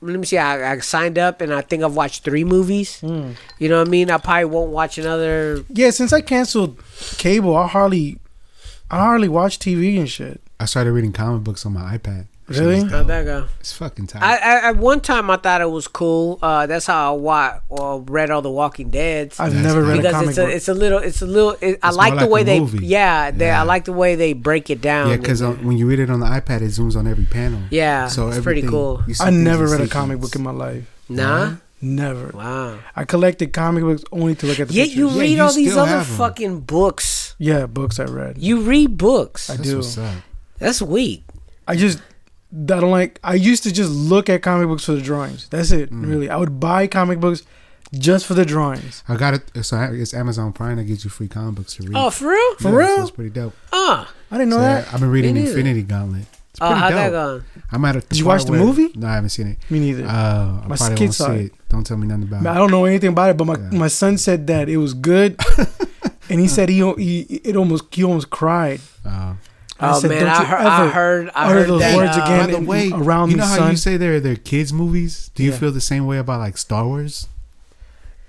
[0.00, 3.00] let me see, I, I signed up and I think I've watched three movies.
[3.00, 3.32] Hmm.
[3.58, 4.10] You know what I mean?
[4.10, 6.78] I probably won't watch another Yeah, since I canceled
[7.16, 8.18] cable, I hardly,
[8.90, 10.40] I hardly watch TV and shit.
[10.60, 12.26] I started reading comic books on my iPad.
[12.48, 12.82] Really?
[12.84, 13.46] how'd that go?
[13.60, 14.22] It's fucking tight.
[14.22, 16.38] I, I at one time I thought it was cool.
[16.40, 19.38] Uh, that's how I wa- or read all the Walking Deads.
[19.38, 20.54] I've That's never read a because comic it's a, book.
[20.54, 23.50] it's a little it's a little it, I like the like way they yeah they
[23.50, 26.20] I like the way they break it down yeah, because when you read it on
[26.20, 27.60] the iPad, it zooms on every panel.
[27.70, 29.02] Yeah, so it's pretty cool.
[29.20, 29.92] I never read a sequence.
[29.92, 30.84] comic book in my life.
[31.08, 32.30] nah Never.
[32.36, 34.98] wow I collected comic books only to look at the yet pictures.
[34.98, 36.16] you Yeah, read you all these other have 'em.
[36.16, 38.38] fucking books yeah, books I read.
[38.38, 39.76] you read books I That's do.
[39.76, 40.16] what's up.
[40.58, 41.22] that's weak
[41.68, 42.00] I just
[42.52, 43.18] I don't like.
[43.22, 45.48] I used to just look at comic books for the drawings.
[45.48, 45.90] That's it.
[45.92, 46.08] Mm.
[46.08, 47.42] Really, I would buy comic books
[47.92, 49.02] just for the drawings.
[49.08, 49.64] I got it.
[49.64, 51.92] So I- it's Amazon Prime that gives you free comic books to read.
[51.96, 53.06] oh for real For Yeah, real?
[53.06, 53.54] So pretty dope.
[53.72, 54.92] ah I didn't know So that.
[54.94, 55.46] I've been reading Me.
[55.46, 56.22] Infinity Gauntlet.
[56.50, 57.42] It's Oh, pretty how'd that dope.
[57.54, 57.60] go?
[57.70, 58.00] I'm at a.
[58.00, 58.90] Did you part watch the where- movie?
[58.94, 59.58] No, I haven't seen it.
[59.70, 60.04] Me neither.
[60.06, 61.44] Uh, I My probably kids won't saw see it.
[61.46, 61.68] it.
[61.68, 62.54] Don't tell me nothing about I it.
[62.54, 63.78] I don't know anything about it, but my, Yeah.
[63.78, 65.38] my son said that it was good,
[66.30, 68.80] and he said he, he it almost he almost cried.
[69.06, 69.34] Uh,
[69.80, 71.96] I Oh said, man, "Don't I you heard, I ever heard, I heard those that.
[71.96, 72.40] words uh, again.
[72.40, 73.70] by the and- way, around you me, know how son.
[73.70, 75.30] you say they're they're kids movies?
[75.34, 75.56] Do you Yeah.
[75.58, 77.28] feel the same way about like Star Wars?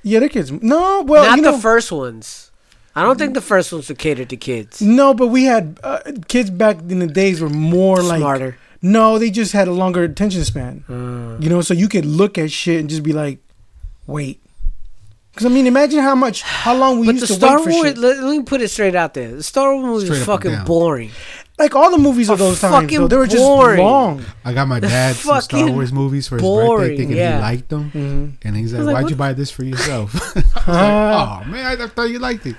[0.04, 0.52] Yeah, they're kids.
[0.52, 2.52] No, well, Not you the first ones.
[2.96, 4.82] I don't think the first ones were catered to kids.
[4.82, 8.58] no, but we had uh, kids back in the days were more like Smarter.
[8.82, 10.84] No, they just had a longer attention span.
[10.90, 13.40] Uh, You know, so you could look at shit and just be like,
[14.08, 14.40] wait.
[15.32, 17.64] Because I mean, imagine how much, how long we but used the to Star wait
[17.66, 17.98] for Star Wars, shit.
[18.00, 19.36] let, let me put it straight out there.
[19.36, 21.12] The Star Wars movies Straight was fucking boring.
[21.60, 23.84] Like all the movies of Are those times, though, they were just boring.
[23.84, 24.24] long.
[24.46, 27.36] I got my dad some Star Fucking Wars movies for his boring, birthday, thinking yeah.
[27.36, 28.34] he liked them, Mhm.
[28.48, 31.42] and he's like, was like, "Why'd you buy this for yourself?" I was like, Uh,
[31.46, 32.56] "Oh man, I, I thought you liked it."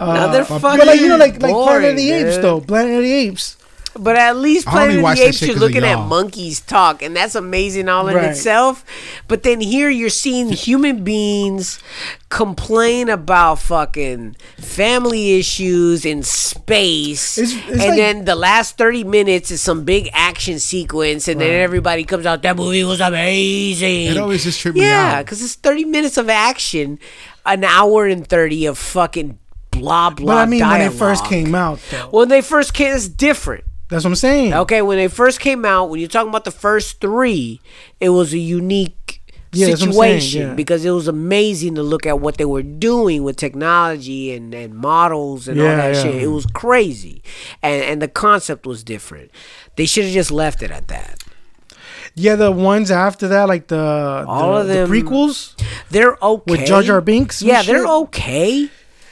[0.00, 2.44] Now they're but like you know, like like Planet boring, of the Apes, dude.
[2.44, 2.60] though.
[2.60, 3.56] Planet of the Apes.
[3.98, 7.16] But at least I only Planet of the Apes, you're looking at monkeys talk, and
[7.16, 8.26] that's amazing all in Right.
[8.30, 8.84] itself.
[9.28, 11.78] But then here you're seeing human beings
[12.28, 19.04] complain about fucking family issues in space, It's- it's and like- then the last thirty
[19.04, 22.42] minutes is some big action sequence, and then everybody comes out.
[22.42, 24.06] That movie was amazing.
[24.06, 26.98] It always just tripped me yeah, because it's thirty minutes of action,
[27.44, 29.38] an hour and thirty of fucking
[29.70, 30.34] blah blah.
[30.34, 32.08] But I mean, when it first came out, though.
[32.10, 33.64] when they first came, it's different.
[33.88, 34.52] That's what I'm saying.
[34.54, 37.60] Okay, when they first came out, when you're talking about the first three,
[38.00, 39.22] it was a unique
[39.52, 40.54] Yeah, saying, situation yeah.
[40.54, 44.74] because it was amazing to look at what they were doing with technology and, and
[44.74, 46.02] models and all that yeah.
[46.02, 46.22] shit.
[46.22, 47.22] It was crazy,
[47.62, 49.30] and and the concept was different.
[49.76, 51.22] They should have just left it at that.
[52.18, 55.54] Yeah, the ones after that, like the All the, of them- the prequels
[55.90, 57.40] They're okay with Jar Jar Binks.
[57.42, 58.68] Yeah, they're okay.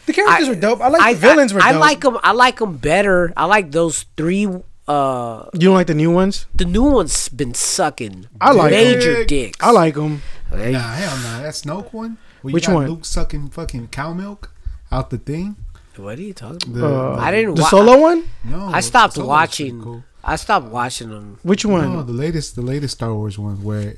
[0.06, 0.80] The characters were dope.
[0.80, 1.80] I like the villains were I dope.
[1.80, 2.18] like them.
[2.22, 3.32] I like them better.
[3.36, 4.46] I like those three.
[4.86, 6.44] Uh, You don't like the new ones?
[6.54, 8.26] the new one's been sucking.
[8.40, 9.56] I like major dicks.
[9.62, 10.20] I like them.
[10.50, 12.18] Hey, Nah, hell no, that Snoke one.
[12.42, 12.86] Where you Which one?
[12.88, 14.52] Luke sucking fucking cow milk
[14.92, 15.56] out the thing.
[15.96, 16.80] What are you talking about?
[16.80, 18.24] The, Uh, I didn't The wa- solo one?
[18.44, 19.80] no, I stopped watching.
[19.80, 20.04] cool.
[20.22, 21.38] I stopped watching them.
[21.42, 21.90] Which one?
[21.94, 23.94] No, the latest, the latest Star Wars one where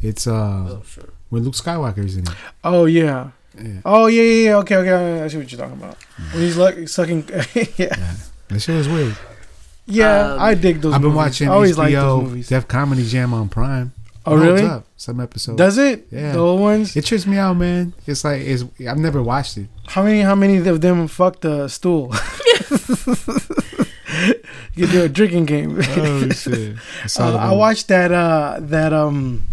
[0.00, 0.80] it's uh
[1.28, 2.34] where Luke Skywalker's in it.
[2.64, 3.30] Oh yeah.
[3.62, 3.80] Yeah.
[3.84, 4.56] Oh yeah, yeah, yeah.
[4.58, 5.22] Okay, okay.
[5.22, 5.96] I see what you're talking about.
[6.32, 7.28] When he's like sucking.
[7.76, 8.14] yeah.
[8.48, 9.16] That shit was weird.
[9.86, 10.94] Yeah, Um, I dig those.
[10.94, 11.16] I've been movies.
[11.16, 12.48] watching I always like those HBO movies.
[12.48, 13.92] Def Comedy Jam on Prime.
[14.26, 14.62] Oh, It really?
[14.66, 15.56] Up, some episodes.
[15.56, 16.06] Does it?
[16.10, 16.32] Yeah.
[16.32, 16.94] The old ones.
[16.94, 17.92] It trips me out, man.
[18.06, 18.64] It's like it's.
[18.88, 19.66] I've never watched it.
[19.88, 20.20] How many?
[20.20, 22.14] How many of them fucked a stool?
[24.74, 25.78] you do a drinking game.
[25.96, 26.76] Oh shit!
[27.04, 28.12] I saw Uh, I watched that.
[28.12, 29.48] Uh, that um,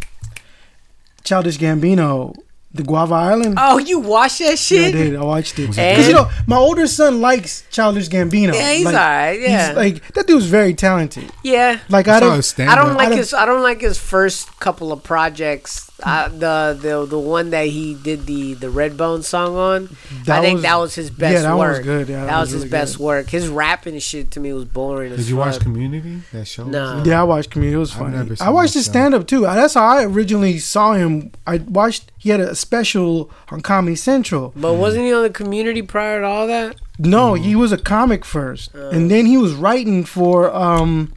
[1.23, 2.35] Childish Gambino,
[2.77, 3.55] the Guava Island.
[3.57, 5.15] Oh, you watch that Yeah, I did.
[5.15, 8.53] I watched it because you know my older son likes Childish Gambino.
[8.53, 9.39] Yeah, he's like, alright.
[9.41, 11.31] Yeah, He's like that dude's very talented.
[11.43, 11.79] yeah.
[11.89, 12.59] Like I I don't.
[12.59, 12.97] I don't up.
[12.97, 13.33] like don't- his.
[13.33, 15.86] I don't like his first couple of projects.
[16.03, 19.89] Uh, the the the one that he did the the Redbone song on.
[20.27, 21.77] I think was- that was his best yeah, that work.
[21.77, 22.07] was good.
[22.09, 23.03] Yeah, that, was, really his best good.
[23.03, 23.29] work.
[23.31, 25.11] His rapping shit to me was boring.
[25.13, 25.59] as Did you watch.
[25.59, 26.21] Community?
[26.33, 26.65] That show?
[26.65, 27.01] No.
[27.03, 27.75] Yeah, I watched Community.
[27.75, 28.35] It was I've funny.
[28.39, 29.41] I watched his stand up too.
[29.41, 31.31] That's how I originally saw him.
[31.47, 32.11] I watched.
[32.19, 34.53] He had a special on Comedy Central.
[34.55, 36.75] But wasn't he on the Community prior to all that?
[36.99, 37.43] No, Mm-hmm.
[37.43, 38.89] he was a comic first, Uh.
[38.89, 41.13] and then he was writing for um,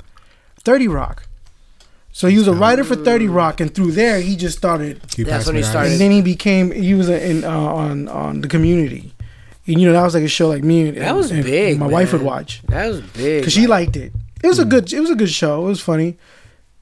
[0.62, 1.26] Thirty Rock.
[2.12, 5.00] So he was a writer for Thirty Rock, and through there he just started.
[5.16, 5.92] You That's when he started.
[5.92, 6.70] And then he became.
[6.72, 9.14] He was in uh, on on the Community,
[9.66, 11.78] and you know that was like a show like me and That was and big,
[11.78, 13.40] My wife would watch That was big.
[13.42, 14.12] because she liked it.
[14.42, 14.92] It was a good.
[14.92, 15.64] It was a good show.
[15.64, 16.18] It was funny.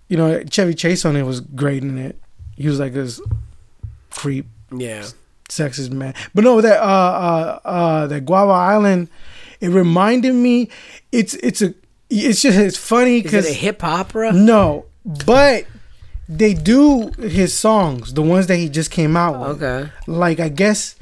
[0.09, 2.17] You know, Chevy Chase on it was great in it.
[2.57, 3.21] He was like this
[4.11, 5.05] creep, yeah.
[5.49, 6.15] sexist man.
[6.35, 9.09] But no, that uh uh uh that Guava Island,
[9.61, 10.71] it reminded me.
[11.13, 11.75] It's it's a
[12.09, 14.33] it's just it's funny Is it because a hip opera?
[14.33, 14.87] no,
[15.27, 15.65] but
[16.29, 19.63] they do his songs, the ones that he just came out with.
[19.63, 19.91] Okay.
[20.07, 20.95] Like I guess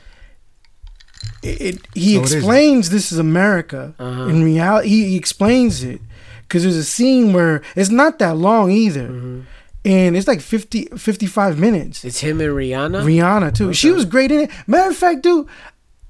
[1.43, 2.33] it, it he So it is.
[2.35, 3.95] explains this is America.
[3.99, 4.27] Uh-huh.
[4.27, 6.01] In reality, he, he explains it
[6.43, 9.41] because there's a scene where it's not that long either, Mm-hmm.
[9.85, 12.05] and it's like 50, 55 minutes.
[12.05, 13.03] It's him and Rihanna.
[13.05, 13.73] Rihanna too.
[13.73, 14.51] She was great in it.
[14.67, 15.49] Matter of fact, dude,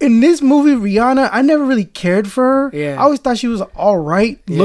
[0.00, 2.76] in this movie, Rihanna, I never really cared for her.
[2.76, 2.94] Yeah.
[3.00, 4.58] I always thought she was all right Yeah.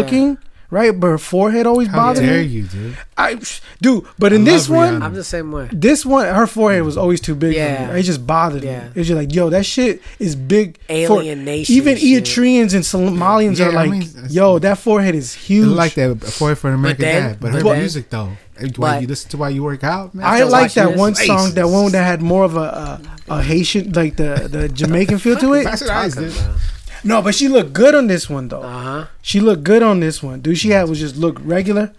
[0.71, 0.99] Looking, right?
[0.99, 2.43] But her forehead always How bothered dare me.
[2.47, 2.97] you, dude?
[3.17, 3.39] I,
[3.81, 5.03] dude, but in this love one, Rihanna.
[5.03, 5.69] I'm the same way.
[5.71, 7.01] this one, her forehead was mm.
[7.01, 7.87] always too big Yeah.
[7.87, 7.99] for me.
[7.99, 8.85] It just bothered Yeah.
[8.85, 8.89] me.
[8.95, 10.77] It's just like, yo, that shit is big.
[10.87, 10.91] for-
[11.21, 12.23] Alien nation Even shit.
[12.23, 15.67] Eritreans and Somalians Yeah, are I like, mean, yo, that forehead is I huge.
[15.67, 18.31] like that for for an American then- Dad, but but her then- music though.
[18.75, 20.23] Why you listen to why you work out, man?
[20.23, 20.97] I like that this.
[20.99, 24.69] one song, that one that had more of a a, a Haitian, like the the
[24.69, 25.65] Jamaican feel to it.
[25.65, 26.37] Pass it ice, Talking dude.
[26.37, 26.55] about?
[27.03, 28.61] No, but she looked good on this one though.
[28.61, 29.05] Uh huh.
[29.21, 30.41] She looked good on this one.
[30.41, 31.93] Dude, she had was just look regular.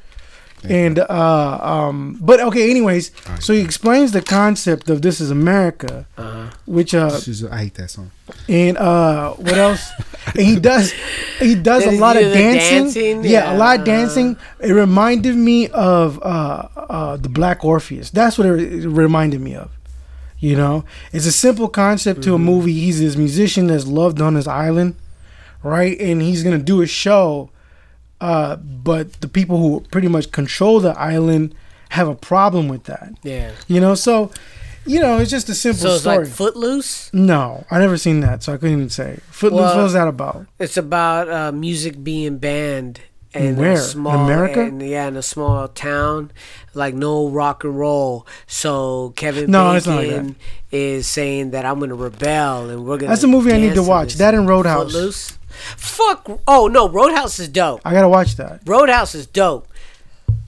[0.65, 3.11] And uh um but okay, anyways,
[3.41, 6.51] so he explains the concept of this is America, Uh-huh.
[6.67, 8.13] which uh She's- I hate that song.
[8.49, 9.91] and uh what else?
[10.27, 10.93] and he does
[11.41, 12.85] he does a lot of dancing.
[12.85, 13.25] dancing?
[13.25, 14.37] Yeah, a lot of dancing.
[14.61, 18.11] It reminded me of uh uh the Black Orpheus.
[18.11, 19.69] That's what it, it reminded me of.
[20.43, 22.45] You know, it's a simple concept to a Mm-hmm.
[22.45, 22.73] movie.
[22.75, 24.97] He's this musician that's loved on his island,
[25.63, 25.97] right?
[26.01, 27.51] And he's gonna do a show,
[28.21, 31.55] uh, but the people who pretty much control the island
[31.91, 33.13] have a problem with that.
[33.23, 33.53] Yeah.
[33.69, 34.33] You know, so
[34.85, 36.19] you know, it's just a simple So it's story.
[36.25, 37.09] like Footloose.
[37.15, 39.21] no, I never seen that, so I couldn't even say.
[39.31, 40.47] Footloose, Well, what was that about?
[40.59, 43.01] It's about uh, music being banned
[43.35, 43.71] in Where?
[43.71, 44.61] a In small America?
[44.63, 46.31] and- yeah, in a small town,
[46.75, 48.27] like no rock and roll.
[48.47, 50.37] So Kevin No, it's not like Bacon
[50.71, 53.11] is saying that I'm gonna rebel and we're gonna.
[53.11, 54.15] That's a movie I need to watch.
[54.15, 54.93] That and Roadhouse.
[54.93, 55.39] Footloose.
[55.77, 56.41] Fuck.
[56.47, 57.81] Oh no, Roadhouse is dope.
[57.85, 58.61] I gotta watch that.
[58.67, 59.69] Roadhouse is dope.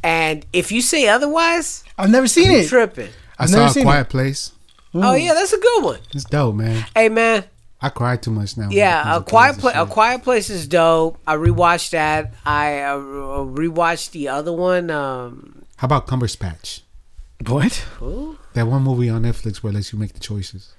[0.02, 2.68] And if you say otherwise, I've never seen you it.
[2.68, 3.08] tripping.
[3.38, 4.10] I I've saw never a seen Quiet it.
[4.10, 4.52] Place.
[4.94, 5.98] Oh yeah, that's a good one.
[6.14, 6.84] It's dope, man.
[6.94, 7.44] Hey man,
[7.84, 8.68] I cry too much now.
[8.70, 9.74] Yeah, a quiet kids place.
[9.76, 11.18] A quiet place is dope.
[11.26, 12.32] I rewatched that.
[12.46, 14.90] I uh, rewatched the other one.
[14.90, 16.80] Um, How about Cumberspatch?
[17.46, 17.74] What?
[17.98, 18.38] who?
[18.54, 20.72] That one movie on Netflix where it lets you make the choices.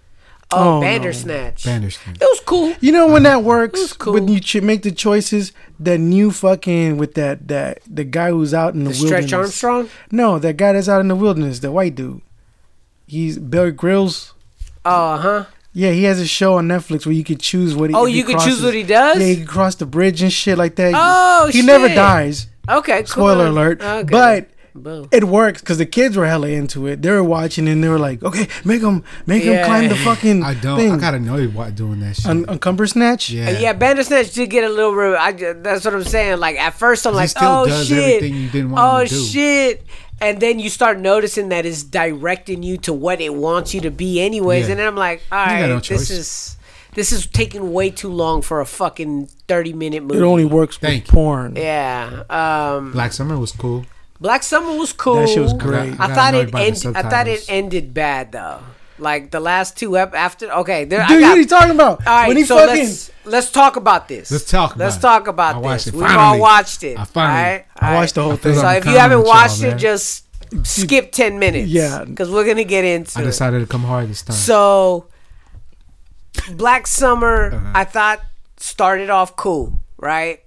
[0.51, 0.81] Oh, Oh, no.
[0.81, 1.63] Bandersnatch.
[1.65, 2.15] Bandersnatch.
[2.15, 2.73] It was cool.
[2.79, 4.13] You know when that It was works cool.
[4.13, 5.51] when you ch- make the choices.
[5.79, 9.25] That new fucking with that that the guy who's out in the, The wilderness.
[9.27, 9.89] Stretch Armstrong.
[10.11, 12.21] No, that guy that's out in the wilderness, the white dude.
[13.07, 14.33] He's Bear Grylls.
[14.85, 15.45] Oh, uh huh.
[15.77, 17.89] Yeah, he has a show on Netflix where you could choose what.
[17.89, 19.19] He, Oh, he you can crosses- choose what he does.
[19.19, 20.93] Yeah, he can cross the bridge and shit like that.
[20.95, 21.55] Oh, shit.
[21.55, 22.47] he never dies.
[22.69, 22.99] Okay.
[23.03, 23.07] Cool.
[23.07, 23.81] Spoiler alert.
[23.83, 24.03] Okay.
[24.09, 25.07] But Boom.
[25.11, 27.01] it works because the kids were hella into it.
[27.01, 29.65] They were watching and they were like, "Okay, make him, make him Yeah.
[29.65, 30.77] climb the fucking I don't.
[30.77, 32.25] thing." I gotta know you what doing that shit.
[32.27, 33.29] Un- uncumber snatch.
[33.29, 33.49] yeah.
[33.49, 34.93] Uh, Yeah, Bandersnatch did get a little.
[34.93, 35.15] rude.
[35.17, 36.39] I, that's what I'm saying.
[36.39, 38.83] Like at first, I'm 'Cause he like, still oh does shit, everything you didn't want
[38.83, 39.23] oh to do.
[39.25, 39.83] shit,
[40.21, 43.91] and then you start noticing that it's directing you to what it wants you to
[43.91, 44.65] be, anyways.
[44.65, 44.71] Yeah.
[44.71, 46.57] And then I'm like, all right no this is
[46.93, 50.19] this is taking way too long for a fucking 30 minute movie.
[50.19, 51.13] It only works with Thank you.
[51.13, 51.55] porn.
[51.57, 52.23] yeah.
[52.29, 53.85] Um, Black Summer was cool.
[54.21, 55.15] Black Summer was cool.
[55.15, 55.93] That shit was great.
[55.93, 58.61] I gotta thought it about the end, I thought it ended bad though.
[58.97, 60.49] Like the last two ep after.
[60.51, 61.01] Okay, there.
[61.01, 61.99] I Dude, got, what are you talking about?
[62.07, 64.31] All right, when he so fucking let's let's talk about this.
[64.31, 65.01] Let's talk Let's about it.
[65.19, 65.87] talk about I this.
[65.87, 65.93] it.
[65.93, 66.97] We've all watched it.
[66.97, 67.65] I finally- all right?
[67.79, 68.55] I All watched the whole thing.
[68.55, 69.77] So I'm if you haven't with y'all, watched it, man.
[69.79, 70.23] just
[70.65, 71.67] skip ten minutes.
[71.69, 72.05] Yeah.
[72.05, 73.25] because we're gonna get into I it.
[73.25, 74.35] decided to come hard this time.
[74.35, 75.07] So,
[76.53, 77.71] Black Summer, Uh-huh.
[77.73, 78.21] I thought
[78.57, 80.41] started off cool, right?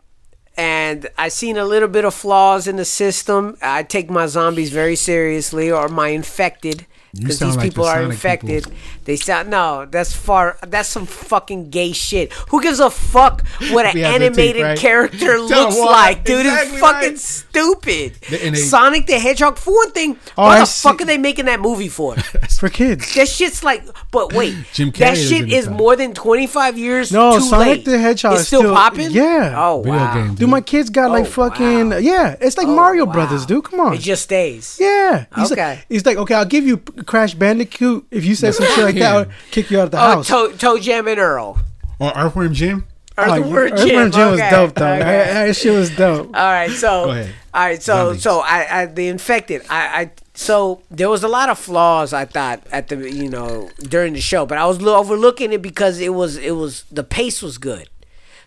[0.57, 3.57] And I seen a little bit of flaws in the system.
[3.63, 6.87] I take my zombies very seriously, or my infected, You
[7.19, 8.65] because these like people are infected.
[8.65, 8.79] people.
[9.09, 9.87] They sound no.
[9.91, 10.59] That's far.
[10.67, 12.31] That's some fucking gay shit.
[12.51, 14.79] Who gives a fuck what an animated right?
[14.79, 15.91] character looks what?
[15.91, 16.45] like, dude?
[16.45, 17.19] Exactly it's fucking right.
[17.19, 18.15] stupid.
[18.29, 19.57] They- Sonic the Hedgehog.
[19.57, 22.17] For one thing, Oh, why I the see- fuck are they making that movie for?
[22.61, 23.15] for kids.
[23.15, 27.11] That shit's like, but wait, Jim Carrey that shit is more than twenty five years.
[27.11, 27.85] No, too Sonic late.
[27.87, 29.11] the Hedgehog It's is still, still- popping.
[29.11, 29.55] yeah.
[29.57, 30.15] Oh Video wow.
[30.15, 30.35] game.
[30.35, 31.97] Dude, my kids got like Oh, fucking wow.
[31.97, 32.37] yeah.
[32.43, 33.13] It's like Oh, Mario wow.
[33.15, 33.65] Brothers, dude.
[33.65, 33.95] Come on.
[33.95, 34.77] It just stays.
[34.79, 35.25] yeah.
[35.35, 35.71] He's Okay.
[35.77, 38.98] Like, he's like, okay, I'll give you Crash Bandicoot if you say some shit like
[39.01, 39.13] that.
[39.13, 39.19] Yeah.
[39.19, 40.29] I'll kick you out of the Oh, house.
[40.29, 41.59] Toe, ToeJam and Earl.
[41.99, 42.87] or Earthworm Jim.
[43.17, 44.11] Oh, Earthworm Earthworm Jim.
[44.13, 44.87] Jim was okay, dope though.
[44.93, 44.99] okay.
[45.01, 46.27] That, that shit was dope.
[46.29, 47.35] All right, so Go ahead.
[47.55, 48.23] all right, so Zombies.
[48.23, 49.63] so I, I the infected.
[49.69, 53.71] I, I so there was a lot of flaws I thought at the you know
[53.83, 57.03] during the show, but I was lo- overlooking it because it was it was the
[57.03, 57.89] pace was good.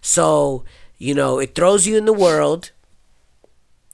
[0.02, 0.64] So
[0.98, 2.72] you know it throws you in the world.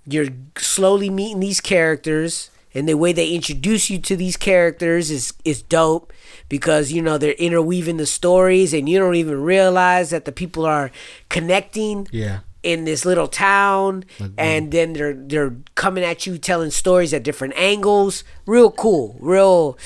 [0.06, 0.28] You're
[0.58, 5.62] slowly meeting these characters, and the way they introduce you to these characters is is
[5.62, 6.14] dope
[6.50, 10.66] because you know they're interweaving the stories, and you don't even realize that the people
[10.66, 10.92] are
[11.30, 12.40] connecting Yeah.
[12.64, 14.04] in this little town.
[14.20, 18.24] Like, and then they're they're coming at you telling stories at different angles.
[18.46, 19.16] Real cool.
[19.20, 19.78] Real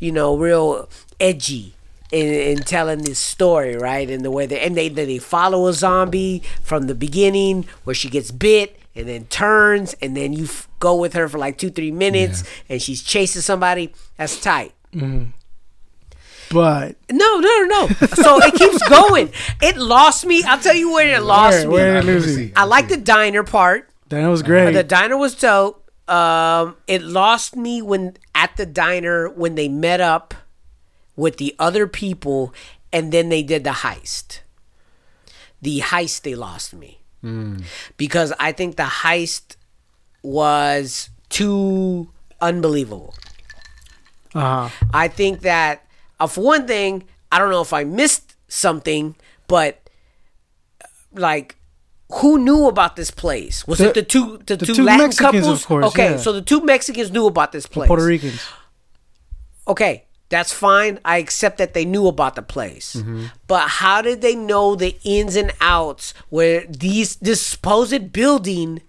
[0.00, 0.88] you know real
[1.20, 1.74] edgy
[2.10, 4.08] in, in telling this story right?
[4.10, 8.08] And the way they and they they follow a zombie from the beginning where she
[8.08, 11.70] gets bit and then turns and then you f- go with her for like two
[11.70, 14.74] three minutes and she's chasing somebody that's tight
[16.50, 19.30] But no no no no so it keeps going
[19.62, 22.38] it lost me i'll tell you where it lost where, me where did it lose
[22.38, 22.52] you?
[22.56, 23.88] I like the diner part.
[24.08, 24.72] diner was great.
[24.72, 25.84] The diner was dope.
[26.10, 30.32] Um, it lost me when at the diner when they met up
[31.16, 32.54] with the other people
[32.94, 34.40] and then they did the heist.
[35.60, 36.97] The heist they lost me
[37.96, 39.56] because I think the heist
[40.22, 42.08] was too
[42.40, 43.14] unbelievable.
[44.34, 44.68] uh-huh.
[44.94, 45.84] I think that
[46.20, 49.14] uh, for one thing, I don't know if I missed something,
[49.46, 49.88] but
[51.12, 51.56] like
[52.10, 53.66] who knew about this place?
[53.66, 55.64] Was The- it the two the, the two, two Latin Mexicans, couples?
[55.66, 56.16] course, okay, yeah.
[56.16, 57.86] so the two Mexicans knew about this place.
[57.88, 58.40] Puerto Ricans.
[59.66, 60.98] Okay, that's fine.
[61.04, 63.02] I accept that they knew about the place.
[63.46, 68.82] But how did they know the ins and outs where these this supposed building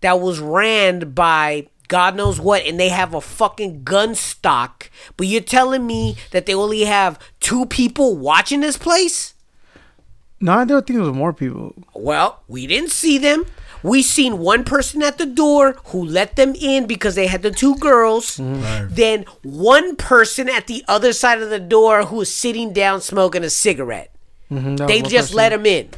[0.00, 5.26] that was ran by God knows what and they have a fucking gun stock, but
[5.26, 9.34] you're telling me that they only have two people watching this place?
[10.40, 11.74] No, I don't think it was more people.
[11.94, 13.46] Well, we didn't see them.
[13.82, 17.50] We seen one person at the door who let them in because they had the
[17.50, 18.36] two girls.
[18.36, 23.44] Then one person at the other side of the door who was sitting down smoking
[23.44, 24.10] a cigarette.
[24.50, 25.36] Mhm, that They just person.
[25.36, 25.88] let him in.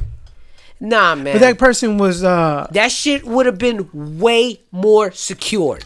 [0.79, 1.33] Nah, man.
[1.35, 3.89] But that person was uh that shit would have been
[4.19, 5.85] way more secured.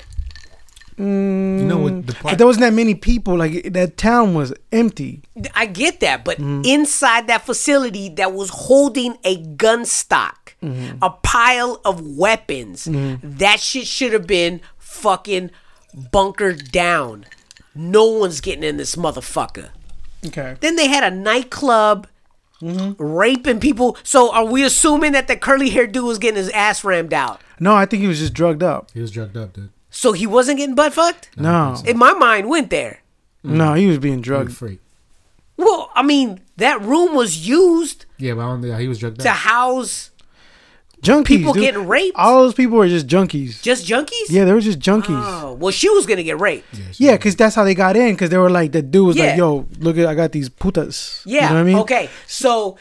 [0.97, 2.07] You know what?
[2.07, 3.37] The but part, there wasn't that many people.
[3.37, 5.21] Like that town was empty.
[5.55, 6.61] I get that, but Mm-hmm.
[6.65, 10.97] inside that facility that was holding a gun stock, Mm-hmm.
[11.01, 12.87] a pile of weapons,
[13.23, 15.51] that shit should have been fucking
[16.11, 17.25] bunkered down.
[17.75, 19.69] No one's getting in this motherfucker.
[20.25, 20.55] Okay.
[20.61, 22.07] Then they had a nightclub
[22.61, 23.03] Mm-hmm.
[23.03, 23.97] raping people.
[24.03, 27.41] So are we assuming that the curly haired dude was getting his ass rammed out?
[27.59, 28.89] No, I think he was just drugged up.
[28.93, 29.69] he was drugged up, dude.
[29.95, 31.29] So he wasn't getting butt fucked?
[31.37, 32.99] No, In my mind, went there.
[33.45, 33.51] Mm.
[33.51, 34.53] no, he was being He was drugged.
[34.57, 34.79] free.
[35.55, 39.19] Well, I mean, that room was used Yeah, but I don't think he was drugged
[39.21, 39.35] to up.
[39.35, 40.09] house
[41.03, 41.25] Junkies.
[41.27, 41.61] people dude.
[41.63, 42.17] getting raped.
[42.17, 43.61] All those people were just junkies.
[43.61, 44.29] Just junkies?
[44.29, 45.09] Yeah, they were just junkies.
[45.43, 46.65] Oh, well, she was gonna get raped.
[46.97, 48.13] Yeah, because that's how they got in.
[48.15, 49.25] Because they were like, the dude was Yeah.
[49.25, 51.43] like, "Yo, look at, I got these putas." Yeah.
[51.43, 51.77] you know what I mean?
[51.79, 52.09] Okay.
[52.25, 52.77] So,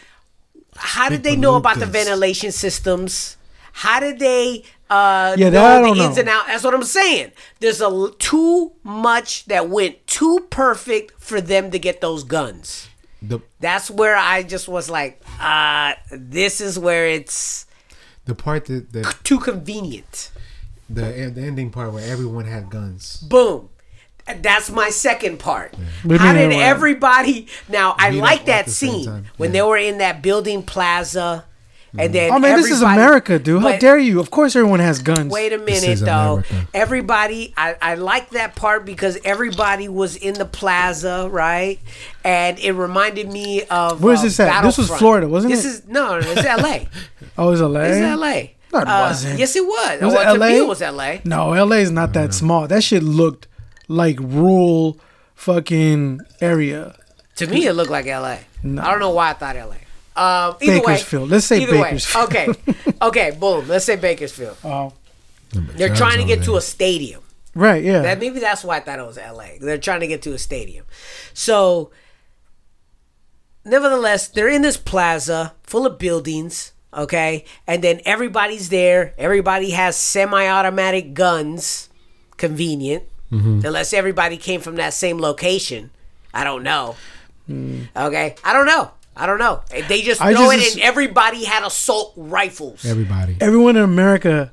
[0.76, 3.36] how did they know about the ventilation systems?
[3.73, 6.20] How did they uh, Yeah, know that I the ins know.
[6.20, 6.47] and outs?
[6.49, 7.32] That's what I'm saying.
[7.61, 12.89] There's a too much that went too perfect for them to get those guns.
[13.23, 17.66] The That's where I just was like, uh, this is where it's
[18.24, 20.31] the part that the too convenient.
[20.90, 21.03] the,
[21.35, 23.16] the ending part where everyone had guns.
[23.19, 23.69] Boom.
[24.40, 25.74] That's my second part.
[26.05, 27.49] You How did everybody?
[27.69, 29.53] Now I like that scene when Yeah.
[29.53, 31.44] they were in that building plaza,
[31.98, 33.62] and then Oh man, this is America, dude.
[33.62, 34.19] How dare you?
[34.20, 35.32] Of course, everyone has guns.
[35.32, 36.35] Wait a minute though.
[36.39, 36.69] America.
[36.74, 41.78] Everybody, I, I like that part because everybody was in the plaza, right?
[42.24, 44.62] And it reminded me of Where's uh, this at?
[44.62, 45.56] This was Florida, wasn't it?
[45.56, 46.89] this is no, no, it's L.A.
[47.39, 47.81] Oh, it was LA.
[47.81, 48.55] It's L.A.
[48.73, 49.39] No, it Uh, wasn't.
[49.39, 50.01] Yes, it was.
[50.02, 50.64] Was well, it to me, LA?
[50.64, 51.20] it was L.A.
[51.24, 52.66] No, LA is not that small.
[52.69, 53.48] That shit looked
[53.89, 54.98] like rural
[55.35, 56.94] fucking area.
[57.36, 58.40] To me, it looked like L.A.
[58.62, 58.82] No.
[58.82, 59.77] I don't know why I thought L.A.
[60.14, 61.24] Um, either Bakersfield.
[61.30, 61.82] Way, Let's say either way.
[61.82, 62.24] Bakersfield.
[62.24, 62.48] Okay,
[63.02, 63.68] okay, boom.
[63.68, 64.56] Let's say Bakersfield.
[64.64, 64.93] Oh,
[65.52, 67.22] They're trying to get to a stadium.
[67.55, 68.02] right, yeah.
[68.02, 69.59] That maybe that's why I thought it was L.A.
[69.60, 70.84] They're trying to get to a stadium.
[71.34, 71.90] So,
[73.64, 76.72] nevertheless, they're in this plaza full of buildings.
[76.94, 79.14] Okay, and then everybody's there.
[79.16, 81.89] Everybody has semi-automatic guns.
[82.36, 85.90] Convenient, unless everybody came from that same location.
[86.34, 86.97] I don't know.
[87.48, 88.90] Okay, I don't know.
[89.16, 89.62] I don't know.
[89.89, 92.84] They just I throw just- it, and everybody had assault rifles.
[92.84, 93.36] Everybody.
[93.40, 94.52] Everyone in America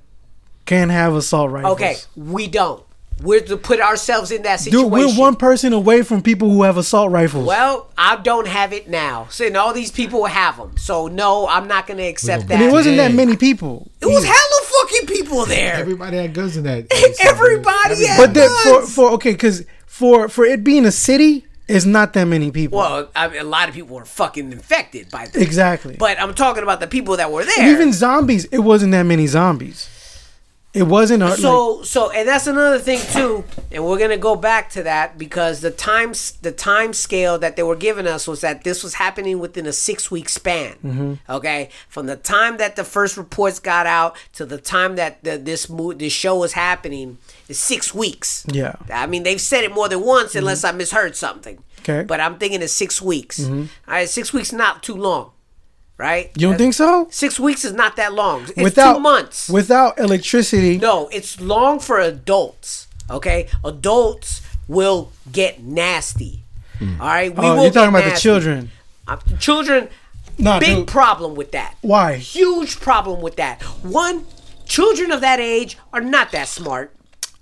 [0.65, 1.73] can't have assault rifles.
[1.73, 2.84] Okay, we don't.
[3.22, 4.90] We're to put ourselves in that situation.
[4.90, 7.45] Dude, we're one person away from people who have assault rifles.
[7.45, 9.27] Well, I don't have it now.
[9.30, 10.77] So, and all these people have them.
[10.77, 12.56] So, no, I'm not going to accept that.
[12.56, 13.91] and it wasn't that many people.
[13.99, 15.76] It was hella fucking people there.
[15.76, 16.88] Everybody had guns in that.
[17.22, 21.86] Everybody had But that for for okay, because for for it being a city, it's
[21.86, 22.80] not that many people.
[22.80, 25.41] well, I mean, a lot of people were fucking infected by this.
[25.41, 25.96] exactly.
[25.98, 27.60] But I'm talking about the people that were there.
[27.60, 29.88] And even zombies, it wasn't that many zombies.
[30.72, 34.70] It wasn't a, so so and that's another thing too and we're gonna go back
[34.72, 38.64] to that because the times the time scale that they were giving us was that
[38.64, 41.14] this was happening within a six week span Mm-hmm.
[41.28, 45.40] okay from the time that the first reports got out to the time that the,
[45.40, 47.18] this mo- this show was happening
[47.48, 48.76] is six weeks Yeah.
[48.94, 51.82] i mean they've said it more than once unless i misheard something Mm-hmm.
[51.82, 51.94] Okay.
[52.00, 52.08] Mm-hmm.
[52.08, 55.32] but i'm thinking it's six weeks all right six weeks not too long
[56.00, 57.08] right you don't think so?
[57.12, 60.78] six weeks is not that long it's without two months without electricity.
[60.80, 62.88] no, it's long for adults.
[63.12, 66.44] Okay, adults will get nasty.
[66.82, 68.72] All right, we oh, will you're talking about the children.
[69.08, 69.90] Uh, children,
[70.38, 70.88] Nah, big dude.
[70.88, 71.76] problem with that.
[71.82, 72.16] Why?
[72.16, 73.62] Huge problem with that.
[73.84, 74.26] One,
[74.66, 76.96] children of that age are not that smart.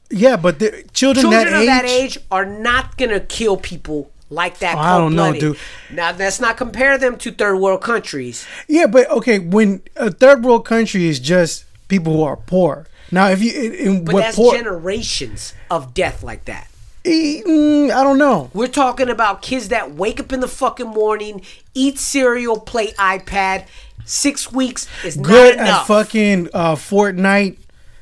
[0.10, 4.10] Yeah, but the children, Children that of age, that age are not gonna kill people
[4.30, 4.76] like that.
[4.76, 5.58] Oh, I don't know, dude.
[5.92, 8.46] Now let's not compare them to third world countries.
[8.68, 12.88] Yeah, but okay, when a third world country is just people who are poor.
[13.12, 16.68] Now, if you in, But what that's poor, generations of death like that.
[17.06, 18.52] Mm, I don't know.
[18.54, 21.42] We're talking about kids that wake up in the fucking morning,
[21.74, 23.66] eat cereal, play iPad.
[24.04, 25.88] Six weeks is Good not at enough.
[25.88, 27.58] fucking uh, Fortnite.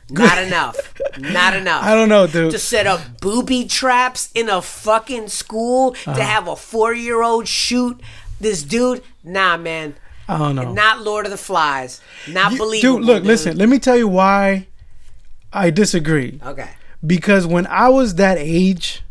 [0.09, 0.75] Not enough.
[1.17, 1.83] Not enough.
[1.83, 2.51] I don't know, dude.
[2.51, 6.15] To set up booby traps in a fucking school Uh-huh.
[6.15, 7.99] to have a four year old shoot
[8.39, 9.01] this dude.
[9.23, 9.95] Nah, man.
[10.27, 10.73] I don't know.
[10.73, 12.01] Not Lord of the Flies.
[12.27, 12.97] Not You- believable.
[12.97, 13.27] dude, look, dude.
[13.27, 13.57] listen.
[13.57, 14.67] Let me tell you why
[15.53, 16.39] I disagree.
[16.45, 16.69] Okay.
[17.05, 19.01] Because when I was that age,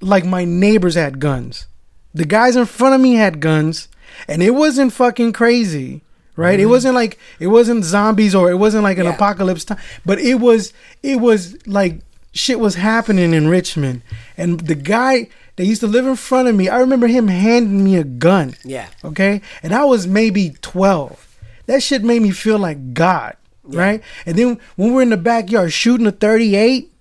[0.00, 1.66] like my neighbors had guns.
[2.14, 3.88] The guys in front of me had guns,
[4.28, 6.02] and it wasn't fucking crazy,
[6.36, 6.58] right?
[6.58, 6.70] It mm-hmm.
[6.70, 9.14] wasn't like it wasn't zombies or it wasn't like an Yeah.
[9.14, 10.72] apocalypse time, but it was
[11.02, 12.00] it was like
[12.32, 14.02] shit was happening in Richmond,
[14.36, 17.84] and the guy that used to live in front of me, I remember him handing
[17.84, 18.54] me a gun.
[18.64, 18.88] Yeah.
[19.04, 21.28] Okay, and I was maybe twelve.
[21.66, 24.02] That shit made me feel like God, right?
[24.26, 26.91] And then when we're in the backyard shooting a thirty-eight,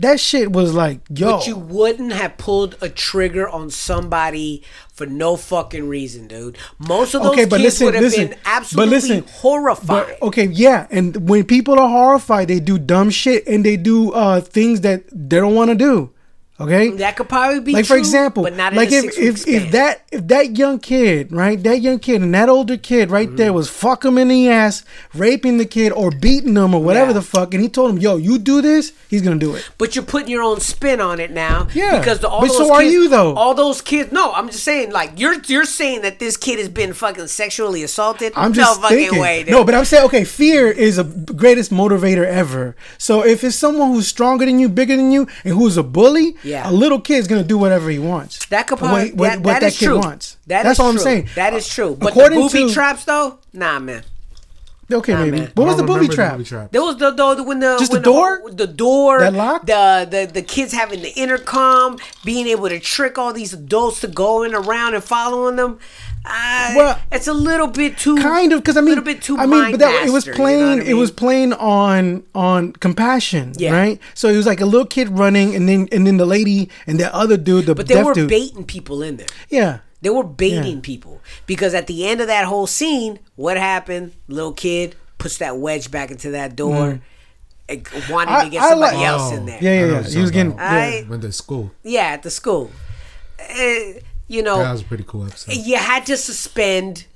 [0.00, 4.62] that shit was like, yo, But you wouldn't have pulled a trigger on somebody
[4.92, 6.58] for no fucking reason, dude.
[6.78, 9.86] Most of those okay, but kids listen, would have listen, been absolutely but listen, horrified.
[9.86, 14.12] But, okay, yeah, and when people are horrified, they do dumb shit and they do
[14.12, 16.13] uh things that they don't want to do.
[16.60, 19.26] Okay, that could probably be like for example, but not in like a if six-week
[19.56, 23.10] if, if that if that young kid, right, that young kid and that older kid
[23.10, 23.36] right Mm-hmm.
[23.36, 27.08] there was fuck him in the ass, raping the kid or beating him or whatever
[27.08, 27.14] Yeah.
[27.14, 29.68] the fuck, and he told him, "Yo, you do this," he's gonna do it.
[29.78, 31.66] But you're putting your own spin on it now.
[31.74, 33.34] Yeah, Because the, all but those so are you, though.
[33.34, 34.12] All those kids.
[34.12, 34.92] No, I'm just saying.
[34.92, 38.32] Like you're you're saying that this kid has been fucking sexually assaulted.
[38.36, 39.18] I'm just no fucking thinking.
[39.20, 39.42] way.
[39.42, 39.50] Dude.
[39.50, 42.76] No, but I'm saying, okay, fear is the greatest motivator ever.
[42.96, 46.36] So if it's someone who's stronger than you, bigger than you, and who's a bully,
[46.44, 46.68] Yeah.
[46.68, 48.44] a little kid's gonna do whatever he wants.
[48.46, 49.98] that could What- probably what, that, what that that is kid true.
[49.98, 50.36] wants.
[50.46, 51.28] That That's is all I'm saying.
[51.34, 51.96] That is true.
[51.98, 54.02] But According the booby to- traps though, nah, man.
[54.92, 55.38] Okay, Nah, maybe.
[55.38, 55.50] man.
[55.54, 56.32] What was the booby trap?
[56.32, 56.70] booby trap.
[56.70, 58.42] There was the, the when the Just when the door?
[58.52, 59.66] the door That locked?
[59.66, 64.08] the the the kids having the intercom, being able to trick all these adults to
[64.08, 65.78] going around and following them.
[66.26, 69.36] Uh, Well, it's a little bit too Kind of, because I mean, little bit too
[69.36, 70.78] I mean, but that it was mind-master, you know playing.
[70.78, 71.16] what I It was mean?
[71.16, 73.72] playing on on compassion, Yeah.
[73.72, 74.00] right?
[74.14, 76.98] So it was like a little kid running, and then and then the lady and
[76.98, 78.28] the other dude, the But they deaf were dude.
[78.30, 79.26] baiting people in there.
[79.50, 80.82] yeah, They were baiting Yeah.
[80.82, 84.12] people because at the end of that whole scene, what happened?
[84.28, 87.00] Little kid puts that wedge back into that door,
[87.68, 88.38] and wanting Mm.
[88.40, 89.36] I- to get somebody like- else Oh.
[89.36, 89.58] in there.
[89.60, 90.08] yeah, I yeah, know yeah.
[90.08, 90.52] He was getting.
[90.52, 90.72] yeah.
[90.72, 91.70] I- Went to school.
[91.82, 92.70] Yeah, at the school.
[93.38, 94.00] Eh,
[94.34, 95.54] you know, That was a pretty cool episode.
[95.56, 97.06] you had to suspend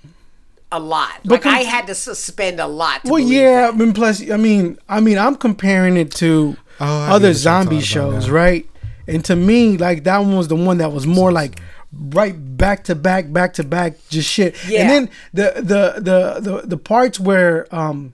[0.71, 1.21] a lot.
[1.25, 3.05] But Like com- I had to suspend a lot.
[3.05, 3.81] To Well, yeah, that.
[3.81, 8.65] and plus, I mean, I mean, I'm comparing it to Oh, other zombie shows, right?
[9.09, 11.61] And to me, like that one was the one that was more like
[11.93, 14.55] right back to back, back to back, just shit.
[14.69, 14.83] Yeah.
[14.83, 18.13] And then the the the the the parts where um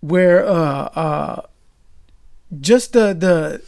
[0.00, 1.42] where uh uh
[2.60, 3.60] just the the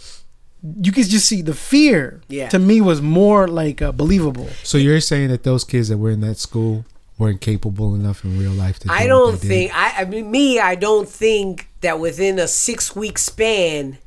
[0.62, 2.20] you could just see the fear.
[2.28, 2.48] Yeah.
[2.48, 4.48] To me, was more like uh, believable.
[4.64, 6.84] So you're saying that those kids that were in that school
[7.16, 9.48] weren't capable enough in real life to do I don't they did?
[9.48, 9.72] think.
[9.74, 10.58] I, I mean, me.
[10.60, 13.98] I don't think that within a six week span,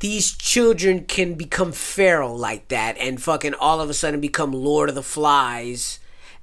[0.00, 4.88] these children can become feral like that and fucking all of a sudden become Lord
[4.88, 5.98] of the Flies.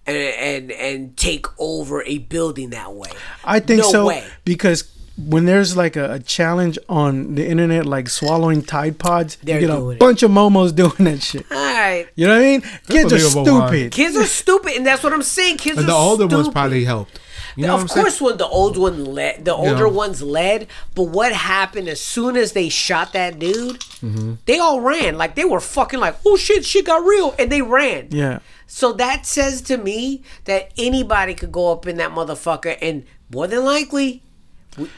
[0.08, 3.10] And, and and take over a building that way.
[3.44, 4.24] I think No so way.
[4.44, 4.84] because
[5.18, 9.68] when there's like a, a challenge on the internet, like swallowing Tide Pods, They're you
[9.68, 10.00] get doing a it.
[10.00, 11.46] bunch of momos doing that shit.
[11.52, 12.62] All right, You know what I mean?
[12.88, 13.92] Kids are stupid.
[13.92, 15.58] kids are stupid, and that's what I'm saying.
[15.58, 16.54] Kids And are the older ones stupid.
[16.54, 17.20] probably helped.
[17.58, 18.04] You know of what I'm saying?
[18.04, 19.94] course, when the old one led, the older Yeah.
[19.94, 20.68] ones led.
[20.94, 23.80] But what happened as soon as they shot that dude?
[23.80, 24.34] Mm-hmm.
[24.46, 27.62] They all ran like they were fucking like, oh shit, shit got real, and they
[27.62, 28.08] ran.
[28.12, 28.40] Yeah.
[28.68, 33.48] So that says to me that anybody could go up in that motherfucker, and more
[33.48, 34.22] than likely, w-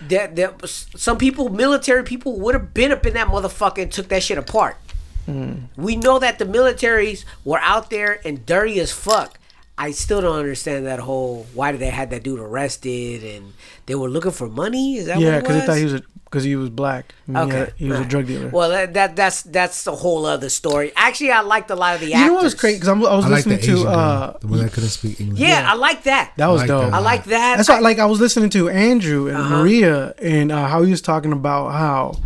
[0.08, 4.08] that that some people, military people, would have been up in that motherfucker and took
[4.10, 4.78] that shit apart.
[5.26, 5.66] Hmm.
[5.76, 9.40] We know that the militaries were out there and dirty as fuck.
[9.78, 13.54] I still don't understand that whole why did they had that dude arrested and
[13.86, 14.98] they were looking for money?
[14.98, 17.14] Is that Yeah, because they thought he was because he was black.
[17.28, 18.50] I mean, Okay, yeah, he was a drug dealer.
[18.50, 20.92] Well, that, that that's that's a whole other story.
[20.96, 22.28] Actually, I liked a lot of the you actors.
[22.28, 22.78] know what was crazy?
[22.78, 23.84] Because I was I like the listening Asian to.
[23.84, 25.40] girl, uh the one that couldn't speak English.
[25.40, 26.34] Yeah, I like that.
[26.38, 26.84] That was like dope.
[26.92, 26.94] that.
[26.94, 27.56] I like that.
[27.58, 29.58] That's why, like, I was listening to Andrew and Uh-huh.
[29.58, 32.20] Maria and uh, how he was talking about how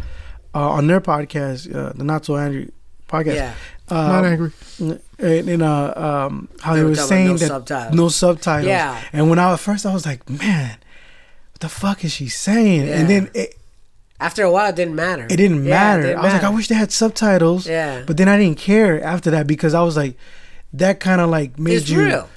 [0.53, 2.71] uh, on their podcast, uh, the Not So Angry
[3.07, 3.53] podcast, Yeah.
[3.89, 4.51] uh, Not angry.
[4.79, 4.99] and,
[5.49, 7.95] and uh, um, how They they were were saying no that subtitles.
[7.95, 8.67] no subtitles.
[8.67, 8.99] Yeah.
[9.13, 10.77] And when I at first I was like, man,
[11.53, 12.87] what the fuck is she saying?
[12.87, 12.95] Yeah.
[12.99, 13.55] And then it,
[14.21, 15.25] After a while, it didn't matter.
[15.25, 16.01] it didn't Yeah, matter.
[16.01, 17.67] it didn't I was like, I wish they had subtitles.
[17.67, 18.03] Yeah.
[18.05, 20.15] But then I didn't care after that because I was like,
[20.73, 22.03] that kind of like made it's you.
[22.05, 22.29] real.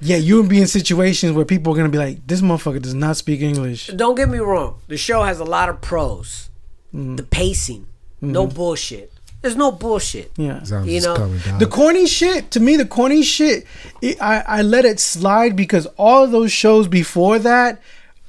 [0.00, 2.94] Yeah, you would be in situations where people are gonna be like, this motherfucker does
[2.94, 3.86] not speak English.
[3.88, 4.80] Don't get me wrong.
[4.88, 6.50] The show has a lot of pros.
[6.94, 7.16] Mm-hmm.
[7.16, 7.86] The pacing,
[8.20, 9.10] no bullshit.
[9.40, 10.30] There's no bullshit.
[10.36, 10.64] Yeah.
[10.64, 11.58] Zombies You know.
[11.58, 13.66] The corny shit, to me, the corny shit,
[14.00, 17.80] it, I, I let it slide because all of those shows before that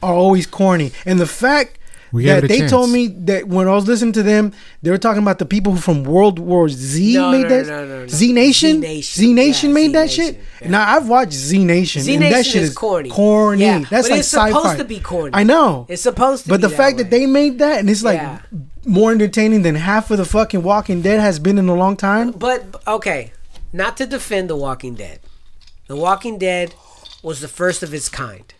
[0.03, 0.91] are always corny.
[1.05, 1.77] And the fact
[2.15, 2.71] We gave that it a they chance.
[2.71, 5.73] told me that when I was listening to them, they were talking about the people
[5.73, 7.65] who from World War Z No, made no, that.
[7.67, 8.07] no, no, no.
[8.07, 8.81] Z Nation?
[8.81, 9.21] Z-Nation.
[9.21, 10.41] Z Nation Yeah, made that Z-Nation.
[10.59, 10.69] shit?
[10.69, 12.01] Now, I've watched Z Nation.
[12.01, 13.09] Z and that Nation shit is corny.
[13.09, 13.61] Corny.
[13.65, 14.77] Yeah, That's but like it's supposed sci-fi.
[14.77, 15.31] to be corny.
[15.33, 15.85] I know.
[15.89, 16.53] It's supposed to be.
[16.53, 18.39] But be the fact that they made that and it's like Yeah.
[18.85, 22.31] more entertaining than half of the fucking Walking Dead has been in a long time.
[22.31, 23.33] But okay,
[23.73, 25.19] not to defend The Walking Dead.
[25.87, 26.73] The Walking Dead
[27.21, 28.53] was the first of its kind.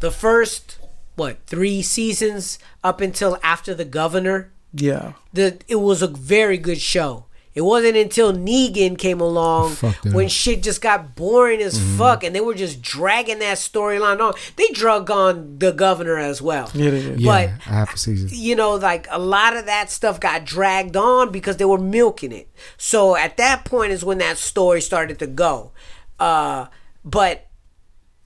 [0.00, 0.76] The first
[1.16, 4.52] what three seasons up until after the governor.
[4.72, 5.14] Yeah.
[5.32, 7.24] The it was a very good show.
[7.54, 10.30] It wasn't until Negan came along Fucked when up.
[10.30, 11.96] shit just got boring as Mm-hmm.
[11.96, 14.34] fuck, and they were just dragging that storyline on.
[14.56, 16.70] They drug on the governor as well.
[16.74, 17.20] Yeah, they did.
[17.20, 18.28] yeah, but a half a season.
[18.30, 22.30] you know, like a lot of that stuff got dragged on because they were milking
[22.30, 22.50] it.
[22.76, 25.72] So at that point is when that story started to go.
[26.20, 26.66] Uh,
[27.06, 27.46] but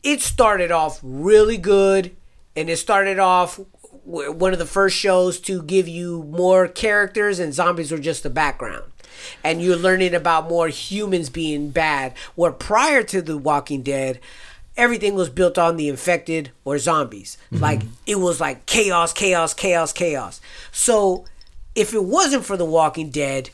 [0.02, 2.16] it started off really good,
[2.60, 3.58] and it started off
[4.04, 8.30] one of the first shows to give you more characters, and zombies were just the
[8.30, 8.84] background.
[9.42, 12.14] And you're learning about more humans being bad.
[12.34, 14.20] Where prior to The Walking Dead,
[14.76, 17.38] everything was built on the infected or zombies.
[17.52, 17.62] Mm-hmm.
[17.62, 20.40] Like it was like chaos, chaos, chaos, chaos.
[20.72, 21.24] So
[21.74, 23.50] if it wasn't for The Walking Dead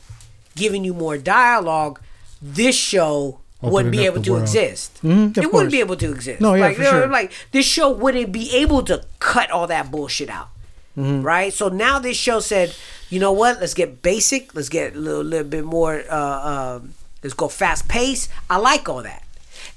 [0.55, 2.01] giving you more dialogue,
[2.41, 4.43] this show wouldn't be able to world.
[4.43, 4.99] exist.
[5.03, 5.53] Mhm, it course.
[5.53, 6.41] wouldn't be able to exist.
[6.41, 7.07] No, yeah, like, for sure.
[7.07, 10.49] like this show wouldn't be able to cut all that bullshit out.
[10.97, 11.21] Mm-hmm.
[11.21, 11.53] Right?
[11.53, 12.75] So now this show said,
[13.09, 13.59] you know what?
[13.59, 14.55] Let's get basic.
[14.55, 16.03] Let's get a little, little bit more.
[16.09, 16.93] Uh, um,
[17.23, 18.29] let's go fast pace.
[18.49, 19.23] I like all that.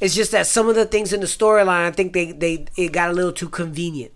[0.01, 2.93] It's just that some of the things in the storyline, I think they they it
[2.93, 4.13] got a little too convenient.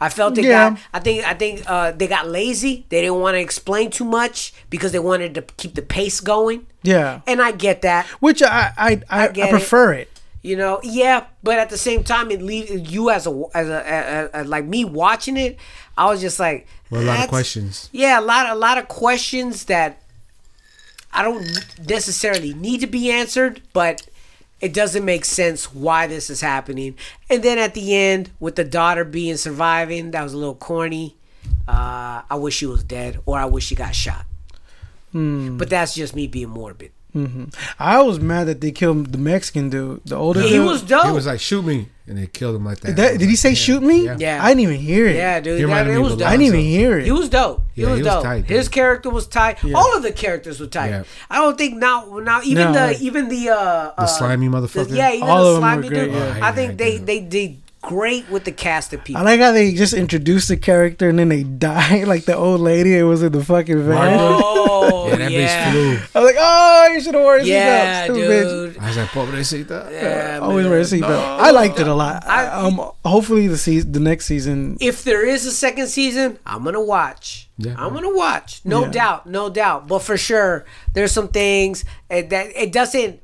[0.00, 0.70] I felt they Yeah.
[0.70, 0.78] got.
[0.94, 2.86] I think I think uh, they got lazy.
[2.88, 6.66] They didn't want to explain too much because they wanted to keep the pace going.
[6.82, 7.20] Yeah.
[7.26, 8.06] And I get that.
[8.20, 9.50] Which I I, I, I, get it.
[9.50, 10.08] prefer it.
[10.40, 14.30] You know, yeah, but at the same time, it leaves you as a as a,
[14.32, 15.58] a, a, like me watching it.
[15.96, 17.88] I was just like, Well, a lot of questions.
[17.92, 20.00] Yeah, a lot a lot of questions that
[21.12, 21.44] I don't
[21.88, 24.06] necessarily need to be answered, but
[24.60, 26.96] it doesn't make sense why this is happening.
[27.30, 31.16] And then at the end, with the daughter being surviving, that was a little corny.
[31.66, 34.24] Uh, I wish she was dead, or I wish she got shot.
[35.56, 36.92] But that's just me being morbid.
[37.78, 40.66] I was mad that they killed the Mexican dude, the older He dude.
[40.66, 41.06] was dope.
[41.06, 42.96] He was like, "Shoot me," and they killed him like that.
[42.96, 44.04] That- did he say shoot me?
[44.04, 44.16] Yeah.
[44.18, 44.44] Yeah.
[44.44, 45.16] I didn't even hear it.
[45.16, 45.58] Yeah, dude.
[45.58, 46.28] He That, it was dope.
[46.28, 47.04] I didn't even hear it.
[47.06, 47.64] He was dope.
[47.74, 48.22] He Yeah, was he was dope.
[48.24, 48.44] tight.
[48.46, 49.58] His character was tight.
[49.74, 50.90] All of the characters were tight.
[50.90, 51.02] Yeah.
[51.30, 52.86] I don't think now now even No.
[52.88, 54.94] the even the uh The uh, slimy the- motherfucker?
[54.94, 56.14] yeah, even All the of them slimy were great, dude.
[56.14, 56.34] yeah.
[56.40, 59.20] Oh, I I think hate they that they did great with the cast of people.
[59.20, 62.60] I like how they just introduced the character and then they die like the old
[62.60, 62.96] lady.
[62.96, 64.16] It was in the fucking van.
[64.20, 65.40] oh Yeah, that yeah.
[65.40, 65.90] bitch flew.
[66.20, 68.44] I was like, oh, you should have worn a Yeah, seatbelt, stupid
[68.74, 68.78] dude.
[68.78, 70.70] I was like, "Pobrecita." Yeah, Always man.
[70.70, 71.38] wear a seatbelt.
[71.40, 72.26] I liked it a lot.
[72.26, 72.74] I, I- um,
[73.04, 74.76] hopefully the season, the next season.
[74.80, 77.48] If there is a second season, I'm gonna watch.
[77.58, 77.74] Yeah.
[77.78, 78.60] I'm gonna watch.
[78.64, 78.90] No Yeah.
[78.90, 79.88] doubt, no doubt.
[79.88, 80.64] But for sure,
[80.94, 83.20] there's some things uh, that it doesn't.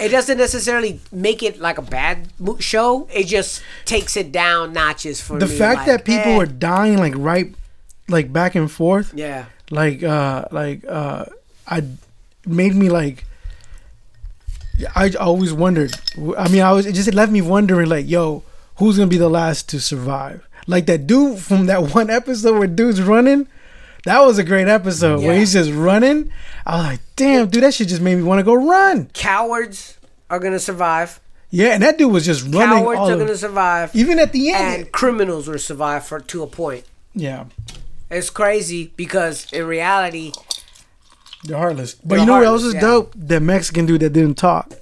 [0.00, 2.28] It doesn't necessarily make it like a bad
[2.58, 3.06] show.
[3.12, 5.56] It just takes it down notches for The me.
[5.56, 6.38] fact like, that people eh.
[6.38, 7.54] were dying like right,
[8.08, 11.26] like back and forth, yeah, like uh, like uh,
[11.66, 11.84] I
[12.46, 13.24] made me like.
[14.96, 15.92] I always wondered.
[16.36, 18.42] I mean, I was it just left me wondering, like, yo,
[18.76, 20.46] who's gonna be the last to survive?
[20.66, 23.46] Like that dude from that one episode where dude's running.
[24.04, 26.30] That was a great episode where he's just running.
[26.66, 29.06] I was like, damn, dude, that shit just made me want to go run.
[29.14, 29.96] cowards
[30.28, 31.20] are gonna survive.
[31.50, 32.82] Yeah, and that dude was just running.
[32.82, 34.74] Cowards are of- gonna survive, even at the end.
[34.82, 36.84] and criminals will survive for to a point.
[37.14, 37.44] yeah,
[38.10, 40.32] It's crazy because in reality,
[41.44, 41.94] they're heartless.
[41.94, 42.80] But They're you know what else is yeah.
[42.80, 43.12] dope?
[43.16, 44.72] That Mexican dude that didn't talk.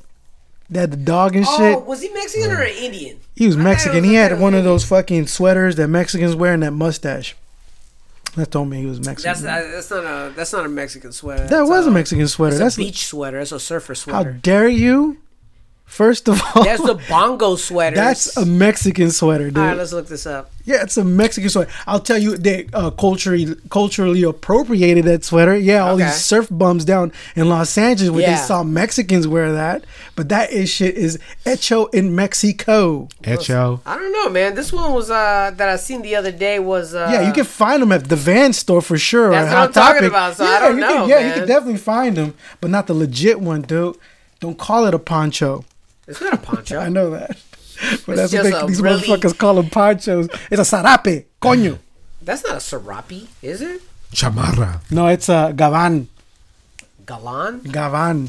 [0.71, 1.85] That the dog and oh, shit.
[1.85, 3.19] was he Mexican or an Indian?
[3.35, 3.97] He was I thought it Mexican.
[4.03, 7.35] was- He had one was of those fucking sweaters that Mexicans wear and that mustache.
[8.37, 9.23] That told me he was Mexican.
[9.25, 11.43] That's not, that's not a that's not a Mexican sweater.
[11.43, 12.57] that That's was a Mexican sweater.
[12.59, 13.39] That's That's a beach sweater.
[13.39, 14.33] That's a surfer sweater.
[14.33, 15.19] how dare you?
[15.91, 17.97] First of all, That's the bongo sweater.
[17.97, 19.59] that's a Mexican sweater, dude.
[19.59, 20.51] All right, let's look this up.
[20.65, 21.71] Yeah, it's a Mexican sweater.
[21.85, 25.57] I'll tell you, they uh, culturally culturally appropriated that sweater.
[25.57, 26.05] Yeah, all Okay.
[26.05, 28.37] these surf bums down in Los Angeles where Yeah.
[28.37, 29.85] they saw Mexicans wear that,
[30.15, 33.09] but that is shit is hecho in Mexico.
[33.25, 33.81] Echo.
[33.85, 34.55] I don't know, man.
[34.55, 37.45] This one was uh that I seen the other day was uh yeah, you can
[37.45, 39.33] find them at the Van store for sure.
[39.33, 41.33] That's what Hot I'm talking about, so I yeah, don't you know, Can, yeah, you
[41.35, 43.97] can definitely find them, but not the legit one, dude.
[44.39, 45.65] Don't call it a poncho.
[46.11, 46.79] It's not a poncho.
[46.87, 47.31] I know that.
[48.07, 50.29] But It's that's what they, a these really- motherfuckers call them ponchos.
[50.51, 51.79] It's a sarape, coño.
[52.23, 53.81] That's not a sarape, is it?
[54.13, 54.81] Chamarra.
[54.91, 56.09] No, it's a Gavan.
[57.07, 57.61] Galan.
[57.63, 58.29] Gavan.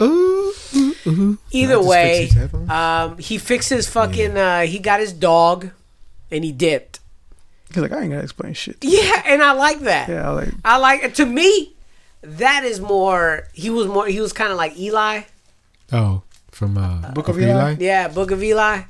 [0.00, 1.38] Ooh, ooh, ooh.
[1.52, 2.70] Either I way, fixed his headphones?
[2.70, 4.36] um, he fixes his fucking.
[4.36, 5.70] Uh, he got his dog,
[6.32, 6.98] and he dipped.
[7.68, 8.78] He's like, I ain't gonna explain shit.
[8.82, 10.08] Yeah, and I like that.
[10.08, 11.74] Yeah, I like I like to me.
[12.22, 13.48] That is more.
[13.52, 14.06] He was more.
[14.08, 15.22] He was kind of like Eli.
[15.92, 16.22] oh,
[16.54, 17.76] from uh, Book of Eli?
[17.78, 18.82] Yeah, Book of Eli.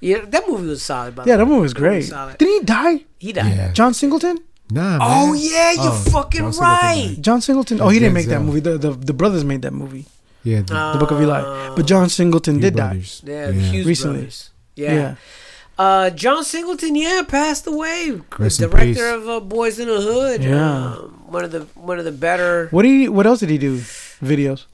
[0.00, 1.14] Yeah, that movie was solid.
[1.16, 1.38] By yeah, way.
[1.38, 2.02] that movie was great.
[2.04, 2.38] solid.
[2.38, 3.04] Didn't he die?
[3.18, 3.56] He died.
[3.56, 3.72] Yeah.
[3.72, 4.38] John Singleton?
[4.70, 5.00] Nah, man.
[5.02, 7.14] Oh yeah, you're Oh, fucking John right.
[7.16, 7.22] died.
[7.24, 7.80] John Singleton.
[7.80, 8.60] Oh, he didn't make that movie.
[8.60, 10.04] The, the the brothers made that movie,
[10.44, 11.74] Yeah, the The Book of Eli.
[11.74, 12.88] But John Singleton Two did die.
[13.00, 13.22] brothers.
[13.24, 14.18] Yeah, Hughes Recently.
[14.18, 14.50] brothers.
[14.76, 14.92] Yeah.
[14.94, 15.14] Yeah.
[15.78, 18.20] Uh, John Singleton, yeah, passed away.
[18.38, 20.42] Rest Director of uh, Boys in the Hood.
[20.44, 20.94] Yeah.
[20.94, 22.68] Um, one of the one of the better.
[22.70, 23.10] What do you?
[23.10, 23.78] What else did he do?
[24.22, 24.66] Videos.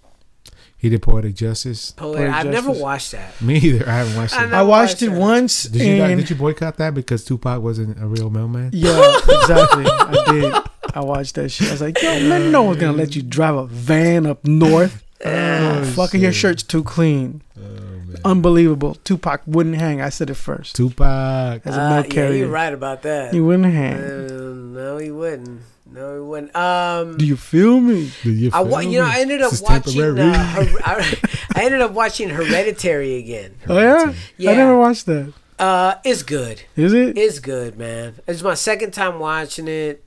[0.85, 1.93] He did Poetic Justice.
[1.93, 3.41] Poetic I've never watched that.
[3.41, 3.89] Me either.
[3.89, 4.49] I haven't watched it.
[4.49, 4.57] know.
[4.59, 5.19] I watched it that.
[5.19, 5.63] once.
[5.63, 8.69] Did you guys, did you boycott that because Tupac wasn't a real mailman?
[8.75, 8.91] Yeah,
[9.29, 9.87] exactly.
[9.87, 10.55] I did.
[10.95, 11.69] I watched that shit.
[11.69, 15.03] I was like, yo, man, no one's gonna let you drive a van up north.
[15.27, 17.41] Oh, Fucking your shirt's too clean.
[17.57, 17.81] Uh,
[18.25, 18.97] Unbelievable.
[19.05, 20.01] Tupac wouldn't hang.
[20.01, 20.77] I said it first.
[20.77, 21.63] Tupac.
[21.67, 23.33] As a Uh, mail yeah, carrier, you're right about that.
[23.35, 23.95] he wouldn't hang.
[23.95, 25.61] Uh, no, he wouldn't.
[25.93, 26.57] No, he wouldn't.
[26.57, 28.11] Um, Do you feel me?
[28.23, 29.07] Do you I wa- feel you know?
[29.07, 30.19] I ended up This watching.
[30.19, 31.17] Uh, her- I,
[31.55, 33.55] I ended up watching Hereditary again.
[33.69, 34.13] Oh yeah?
[34.39, 34.51] Yeah.
[34.51, 35.33] I never watched that.
[35.59, 36.63] Uh, it's good.
[36.77, 37.17] Is it?
[37.17, 38.15] It's good, man.
[38.27, 40.03] It's my second time watching it.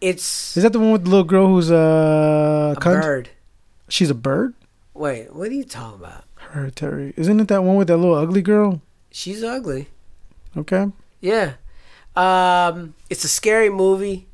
[0.00, 3.00] It's Is that the one with the little girl who's uh, a cunt?
[3.02, 3.28] bird.
[3.88, 4.54] She's a bird.
[4.92, 6.24] Wait, what are you talking about?
[6.54, 7.12] Hereditary.
[7.16, 8.80] Isn't it that one with that little ugly girl?
[9.10, 9.88] She's ugly.
[10.56, 10.86] Okay.
[11.20, 11.54] Yeah.
[12.14, 14.28] Um, it's a scary movie.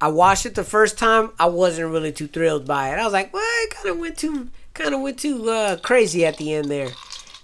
[0.00, 1.32] I watched it the first time.
[1.38, 2.98] I wasn't really too thrilled by it.
[2.98, 6.24] I was like, well, it kind of went too, kind of went too uh, crazy
[6.24, 6.88] at the end there.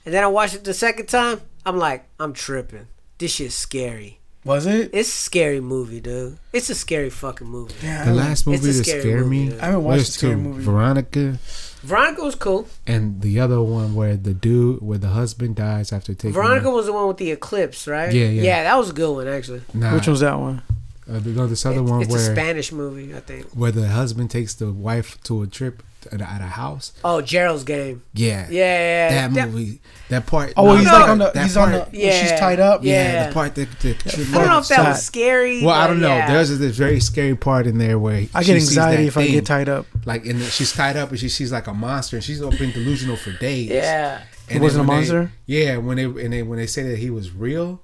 [0.06, 1.42] And then I watched it the second time.
[1.66, 2.86] I'm like, I'm tripping.
[3.18, 4.19] This shit's scary.
[4.44, 4.90] Was it?
[4.94, 6.38] It's a scary movie, dude.
[6.52, 7.74] It's a scary fucking movie.
[7.82, 8.06] Yeah.
[8.06, 9.60] The last movie a that scared me dude.
[9.60, 10.62] I haven't watched was a scary movie.
[10.64, 11.38] Veronica
[11.82, 12.68] Veronica was cool.
[12.86, 16.70] and the other one where the dude where the husband dies after taking Veronica her-
[16.72, 18.12] was the one with the eclipse, right?
[18.12, 18.42] Yeah, yeah.
[18.42, 19.62] Yeah, that was a good one actually.
[19.74, 20.62] Nah, Which one's that one?
[21.10, 23.46] uh, no, this other It- one it's a Spanish movie, I think.
[23.54, 25.82] where the husband takes the wife to a trip
[26.12, 26.92] at a, at a house.
[27.04, 28.02] Oh, Gerald's Game.
[28.14, 29.28] Yeah, Yeah, yeah, yeah.
[29.28, 30.52] that movie, that part.
[30.56, 31.30] Oh, no, he's no, like on the.
[31.30, 31.88] that He's on the.
[31.92, 32.12] Yeah.
[32.20, 32.82] She's tied up.
[32.84, 33.26] Yeah, Yeah.
[33.28, 33.70] the part that.
[33.80, 34.88] that I don't know if that Sad.
[34.88, 35.64] was scary.
[35.64, 36.08] well, I don't know.
[36.08, 36.32] yeah.
[36.32, 39.46] There's this very scary part in there where I get anxiety that if I get
[39.46, 39.86] tied up.
[40.04, 43.16] Like, and she's tied up and she sees like a monster and she's been delusional
[43.16, 43.68] for days.
[43.70, 44.22] Yeah.
[44.48, 45.32] And It wasn't a when they- monster?
[45.46, 47.80] yeah, when they and they when they say that he was real,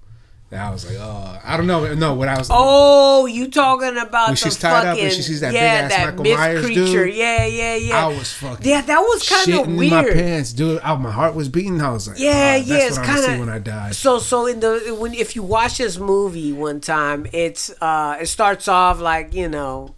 [0.53, 1.93] I was like, oh, I don't know.
[1.95, 2.49] No, what I was.
[2.53, 5.89] Oh, you talking about When the she's tied fucking up and she sees that yeah,
[5.89, 7.05] big-ass that Michael Myers creature?
[7.07, 8.07] dude, Yeah, yeah, yeah.
[8.07, 8.65] I was fucking.
[8.67, 10.81] yeah, that was kind shitting of in my pants, dude.
[10.85, 11.81] Oh, my heart was beating.
[11.81, 13.91] I was like, Yeah, oh, yeah, that's it's what I'm see kinda- when I die.
[13.91, 18.27] So, so in the when if you watch this movie one time, it's uh it
[18.27, 19.97] starts off like you know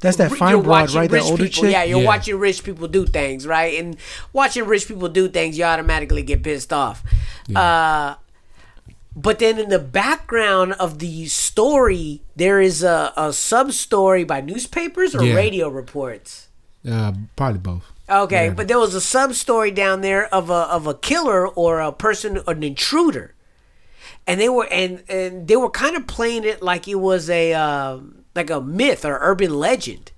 [0.00, 1.08] That's that you're fine broad, right?
[1.08, 1.62] That older people.
[1.62, 1.72] chick.
[1.72, 2.06] Yeah, you're Yeah.
[2.06, 3.78] watching rich people do things, right?
[3.78, 3.96] And
[4.32, 7.04] watching rich people do things, you automatically get pissed off.
[7.54, 8.16] Uh,
[9.16, 14.40] but then in the background of the story, there is a, a sub story by
[14.42, 15.34] newspapers or Yeah.
[15.34, 16.48] radio reports.
[16.88, 17.82] Uh, probably both.
[18.08, 18.50] Okay, Yeah.
[18.54, 21.90] but there was a sub story down there of a of a killer or a
[21.90, 23.34] person, an intruder,
[24.26, 27.52] and they were and and they were kind of playing it like it was a
[27.54, 27.98] uh,
[28.36, 30.12] like a myth or urban legend.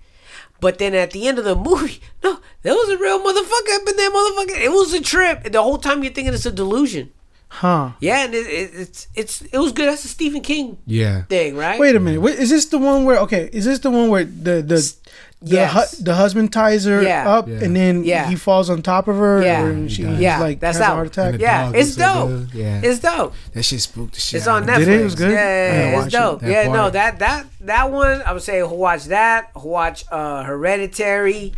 [0.61, 3.89] But then at the end of the movie, no, there was a real motherfucker up
[3.89, 4.61] in there, motherfucker.
[4.61, 5.45] It was a trip.
[5.53, 7.13] The whole time you're thinking it's a delusion.
[7.51, 7.93] Huh.
[8.01, 9.89] Yeah, and it, it, it's it's it was good.
[9.89, 11.23] That's a Stephen King Yeah.
[11.23, 11.81] thing, right?
[11.81, 12.21] Wait a minute.
[12.21, 13.19] Wait, is this the one where?
[13.21, 14.95] Okay, is this the one where the the
[15.41, 15.97] the, Yes.
[15.99, 17.29] hu- the husband ties her Yeah.
[17.31, 17.63] up Yeah.
[17.63, 18.29] and then Yeah.
[18.29, 19.65] he falls on top of her Yeah.
[19.65, 21.41] and she Yeah, like that's has a heart attack.
[21.41, 22.29] Yeah, it's so dope.
[22.29, 22.49] good.
[22.55, 22.81] Yeah.
[22.83, 23.33] It's dope.
[23.55, 24.67] That shit spooked the shit It's on.
[24.67, 24.79] Netflix.
[24.85, 25.01] Did it?
[25.01, 25.31] It was good?
[25.33, 26.41] Yeah, yeah, yeah, it's dope.
[26.41, 29.51] That yeah, no, that that that one I would say watch that.
[29.55, 31.55] Watch uh Hereditary.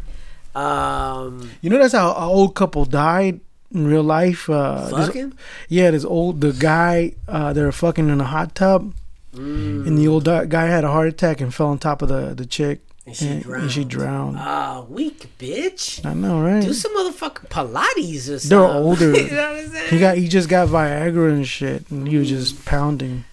[0.55, 3.41] Um, You know that's how an old couple died
[3.73, 4.49] in real life.
[4.51, 5.33] Uh, this- fucking.
[5.69, 8.95] yeah, this old the guy uh, they were fucking in a hot tub,
[9.35, 9.87] Mm.
[9.87, 12.45] and the old guy had a heart attack and fell on top of the the
[12.45, 14.37] chick, And she and she drowned.
[14.41, 16.05] Ah, weak bitch.
[16.05, 16.61] I know, right?
[16.63, 18.49] Do some motherfucking Pilates or something.
[18.49, 19.13] They're older.
[19.17, 19.89] you know what I'm saying?
[19.91, 23.25] He got he just got Viagra and shit, and he was just pounding.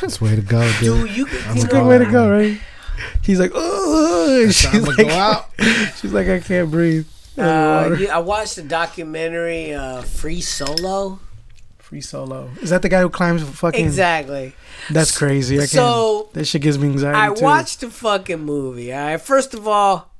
[0.00, 1.06] That's the way to go, dude.
[1.08, 1.40] Dude, you could.
[1.56, 2.60] It's a good way to go, right?
[3.22, 5.48] He's like, oh, I'm she's like, go out.
[5.96, 7.06] she's like, I can't breathe.
[7.36, 11.18] Uh, yeah, I watched the documentary uh, Free Solo.
[11.78, 12.48] Free solo.
[12.62, 13.84] Is that the guy who climbs fucking?
[13.84, 14.54] Exactly.
[14.90, 15.56] That's crazy.
[15.56, 15.70] I can't.
[15.70, 17.44] So- that shit gives me anxiety I too.
[17.44, 18.90] watched the fucking movie.
[18.90, 19.20] All right.
[19.20, 20.10] First of all,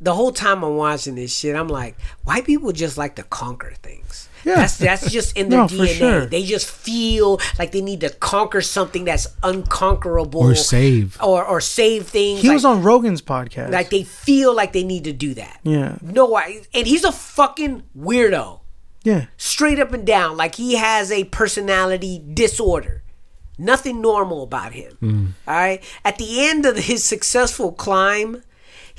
[0.00, 3.74] the whole time I'm watching this shit, I'm like, white people just like to conquer
[3.82, 4.29] things.
[4.44, 4.56] Yeah.
[4.56, 5.86] That's that's just in their No, DNA.
[5.98, 6.26] sure.
[6.26, 11.16] They just feel like they need to conquer something that's unconquerable Or save.
[11.22, 12.40] or or save things.
[12.42, 13.70] He like, was on Rogan's podcast.
[13.70, 15.60] like they feel like they need to do that.
[15.62, 18.60] yeah, No, I, and he's a fucking weirdo,
[19.04, 19.26] yeah.
[19.36, 20.36] straight up and down.
[20.36, 23.02] Like he has a personality disorder.
[23.58, 24.96] Nothing normal about him.
[25.02, 25.26] Mm.
[25.46, 25.82] All right.
[26.02, 28.42] At the end of his successful climb,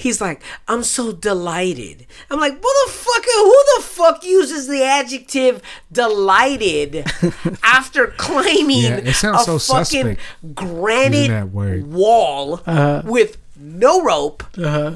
[0.01, 5.61] he's like, "I'm so delighted." I'm like, "Motherfucker, who the fuck uses the adjective
[5.91, 7.05] delighted
[7.63, 11.87] after climbing Yeah, it sounds a so fucking suspect granite that word.
[11.91, 13.01] wall Uh-huh.
[13.05, 14.93] with no rope?" Uh,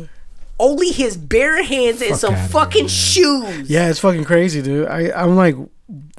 [0.59, 3.69] only his bare hands and some outta here, fucking shoes.
[3.69, 4.87] yeah, it's fucking crazy, dude.
[4.87, 5.55] I I'm like,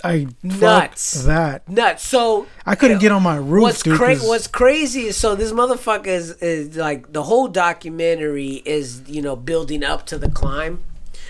[0.05, 1.25] I Nuts.
[1.25, 1.69] that.
[1.69, 2.05] Nuts.
[2.07, 3.97] So I couldn't get on my roof, what's dude.
[3.97, 9.23] cra- What's crazy is so this motherfucker is, is like the whole documentary is you
[9.23, 10.85] know building up to the climb.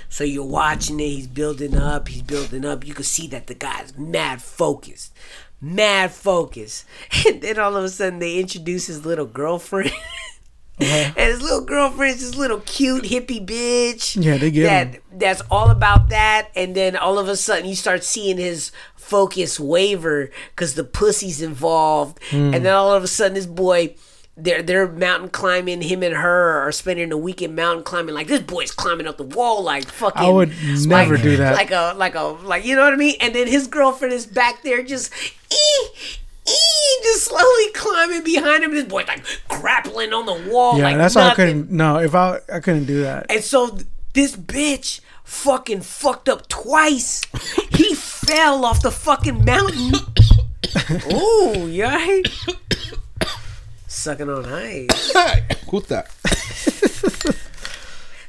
[0.08, 1.04] So you're watching it.
[1.08, 2.08] He's building up.
[2.08, 2.86] He's building up.
[2.86, 5.14] You can see that the guy's mad focused,
[5.60, 6.84] mad focused.
[7.26, 9.92] And then all of a sudden they introduce his little girlfriend.
[10.80, 11.12] Uh-huh.
[11.16, 14.22] And his little girlfriend's this little cute hippie bitch.
[14.22, 14.86] Yeah, they get that.
[14.94, 15.02] him.
[15.12, 16.48] That's all about that.
[16.54, 21.40] And then all of a sudden you start seeing his focus waver because the pussy's
[21.40, 22.18] involved.
[22.30, 22.52] Hmm.
[22.52, 23.94] And then all of a sudden this boy.
[24.38, 25.80] They're, they're mountain climbing.
[25.80, 28.14] Him and her are spending a weekend mountain climbing.
[28.14, 30.22] Like this boy's climbing up the wall like fucking.
[30.22, 30.52] I would
[30.86, 31.54] never like- do that.
[31.54, 33.14] Like a like a like you know what I mean.
[33.22, 35.10] And then his girlfriend is back there just
[35.50, 35.88] ee,
[37.12, 38.72] just slowly climbing behind him.
[38.72, 40.76] This boy like grappling on the wall.
[40.78, 41.70] yeah, like that's why I couldn't.
[41.70, 43.26] No, if I I couldn't do that.
[43.30, 43.78] And so
[44.12, 47.22] this bitch fucking fucked up twice.
[47.70, 49.94] he fell off the fucking mountain.
[51.12, 52.26] Ooh, you alright?
[53.86, 55.12] Sucking on ice.
[55.70, 56.10] Who's that?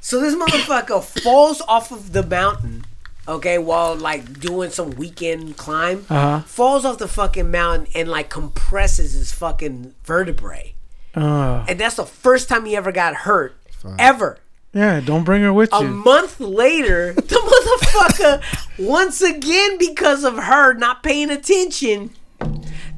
[0.07, 2.85] So this motherfucker falls off of the mountain,
[3.27, 6.05] okay, while like doing some weekend climb.
[6.09, 6.41] Uh-huh.
[6.41, 10.73] Falls off the fucking mountain and like compresses his fucking vertebrae.
[11.15, 13.55] Uh, And that's the first time he ever got hurt.
[13.99, 14.37] Ever.
[14.73, 15.87] yeah, don't bring her with A you.
[15.87, 18.41] A month later, the motherfucker,
[18.79, 22.11] once again, because of her not paying attention,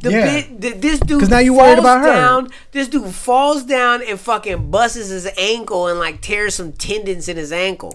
[0.02, 0.26] the Yeah.
[0.26, 2.08] bit, th- this dude 'Cause now you worried about her.
[2.08, 2.50] down.
[2.72, 7.36] This dude falls down and fucking busts his ankle and like tears some tendons in
[7.38, 7.94] his ankle.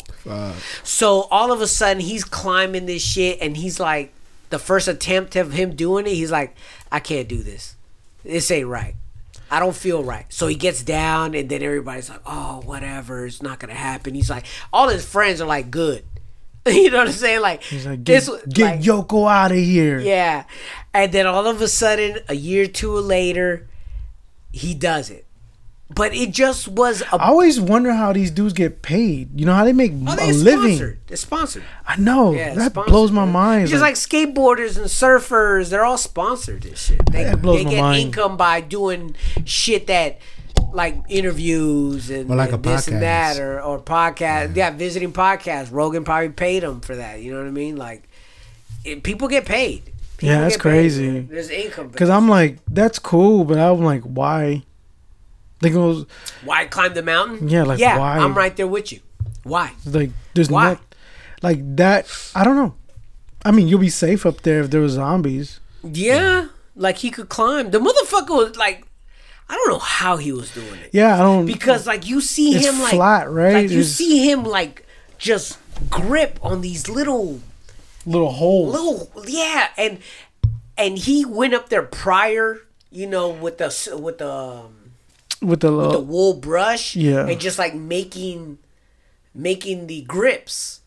[0.83, 4.13] So all of a sudden, he's climbing this shit and he's like,
[4.51, 6.55] the first attempt of him doing it, he's like,
[6.93, 7.75] I can't do this.
[8.25, 8.95] This ain't right.
[9.51, 10.27] I don't feel right.
[10.31, 14.31] So he gets down, and then everybody's like, "Oh, whatever, it's not gonna happen." He's
[14.31, 16.03] like, all his friends are like, "Good,"
[16.73, 17.41] you know what I'm saying?
[17.41, 19.99] Like, He's like, get, this- get like, Yoko out of here.
[19.99, 20.45] yeah.
[20.93, 23.67] And then all of a sudden, a year or two later,
[24.53, 25.27] he does it.
[25.95, 29.39] But it just was a I always wonder how these dudes get paid.
[29.39, 30.77] You know how they make Oh, a they living.
[30.77, 31.01] sponsored.
[31.07, 31.63] They're sponsored.
[31.87, 33.69] I know Yeah, that sponsored, blows my mind.
[33.69, 37.01] Just like, skateboarders and surfers, they're all sponsored and shit.
[37.13, 38.03] They, That blows they my get mind.
[38.07, 39.15] income by doing
[39.45, 40.19] shit that
[40.75, 44.57] like interviews and, Or like and a this and that or, or podcast.
[44.57, 44.71] Yeah.
[44.71, 45.71] visiting podcasts.
[45.71, 47.21] Rogan probably paid him for that.
[47.23, 47.77] You know what I mean?
[47.77, 48.09] Like
[48.85, 49.85] it, people get paid.
[50.17, 51.21] People Yeah, that's crazy.
[51.21, 51.89] There's income.
[51.89, 54.65] because I'm like, that's cool, but I'm like, why?
[55.61, 56.07] They goes
[56.45, 57.49] why climb the mountain?
[57.49, 58.19] Yeah, like, yeah, why?
[58.19, 59.01] I'm right there with you.
[59.45, 59.73] Why?
[59.87, 60.65] like, there's Why?
[60.65, 60.81] not
[61.43, 62.07] like that.
[62.35, 62.75] I don't know.
[63.45, 65.61] I mean, you'll be safe up there if there was zombies.
[65.83, 67.71] Yeah, like he could climb.
[67.71, 68.87] The motherfucker was like,
[69.49, 70.91] I don't know how he was doing it.
[70.93, 73.55] Yeah, I don't because like you see him like flat, right?
[73.55, 74.87] Like you It's- see him like
[75.19, 75.59] just
[75.91, 77.41] grip on these little
[78.07, 78.73] little holes.
[78.75, 79.99] little yeah, and
[80.77, 82.61] and he went up there prior,
[82.91, 84.93] you know, with the s- with the um,
[85.43, 87.27] with the the wool brush, Yeah.
[87.27, 88.59] and just like making
[89.35, 90.81] making the grips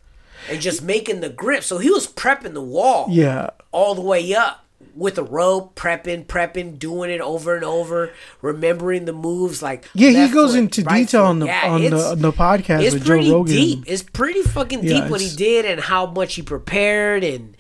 [0.50, 1.68] and just making the grips.
[1.68, 4.64] So he was prepping the wall Yeah, all the way up
[4.98, 8.12] with a rope, prepping, prepping, doing it over and over,
[8.42, 9.62] remembering the moves.
[9.62, 10.10] Like yeah.
[10.28, 11.30] He goes foot, into right detail foot.
[11.30, 13.84] on the Yeah, on the the podcast it's with Joe pretty deep.
[13.88, 17.56] It's pretty fucking Yeah, deep what he did and how much he prepared and.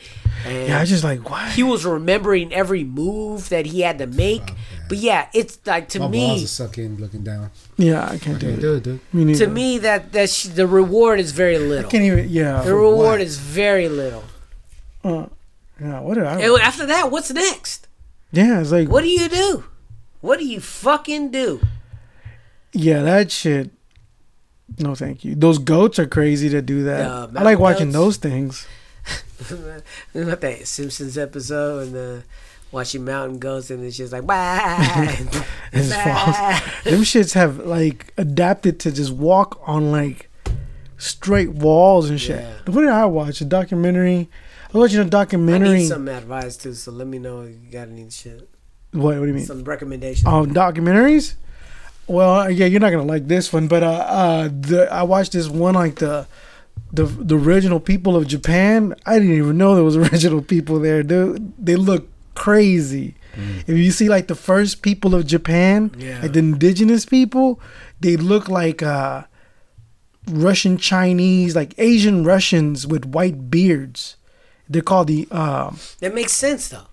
[0.45, 1.49] and Yeah, I just like why.
[1.51, 4.53] he was remembering every move that he had to make.
[4.89, 7.51] But yeah, it's like to My balls me, are sucking, looking down.
[7.75, 8.61] Yeah, I can't do Can't it.
[8.61, 8.99] do it, dude.
[9.13, 11.85] Me to me that that sh- the reward is very little.
[11.87, 12.29] I can't even.
[12.29, 13.21] Yeah, The reward what?
[13.21, 14.23] is very little.
[15.03, 15.25] uh,
[15.81, 15.99] yeah.
[15.99, 16.39] What did I?
[16.41, 17.87] And after that, what's next?
[18.31, 19.65] yeah, it's like What do you do?
[20.21, 21.61] What do you fucking do?
[22.73, 23.71] yeah, that shit.
[24.79, 25.33] No, thank you.
[25.35, 27.05] Those goats are crazy to do that.
[27.09, 27.93] Uh, I like watching goats?
[27.93, 28.67] those things.
[30.13, 32.23] Remember that Simpsons episode and the
[32.71, 34.77] watching mountain goats and it's just like bah,
[35.71, 36.37] It's false.
[36.83, 40.29] Them shits have like adapted to just walk on like
[40.97, 42.41] straight walls and shit.
[42.41, 42.71] Yeah.
[42.73, 43.39] What did I watch?
[43.39, 44.29] A documentary
[44.73, 45.79] I was watching a I documentary.
[45.79, 48.49] need some advice too, so let me know if you got any shit.
[48.91, 49.15] what?
[49.17, 49.45] What do you mean?
[49.45, 50.25] Some recommendations.
[50.27, 51.35] Oh, documentaries.
[52.07, 55.47] Well, yeah, you're not gonna like this one, but uh, uh, the I watched this
[55.49, 56.25] one like the,
[56.93, 58.95] the the original people of Japan.
[59.05, 61.53] I didn't even know there was original people there, dude.
[61.63, 63.15] They look crazy.
[63.67, 66.21] If you see like the first people of Japan, Yeah.
[66.23, 67.59] like the indigenous people,
[67.99, 69.25] they look like uh,
[70.27, 74.16] Russian Chinese, like Asian Russians with white beards.
[74.69, 76.87] They're called the um, That makes sense though.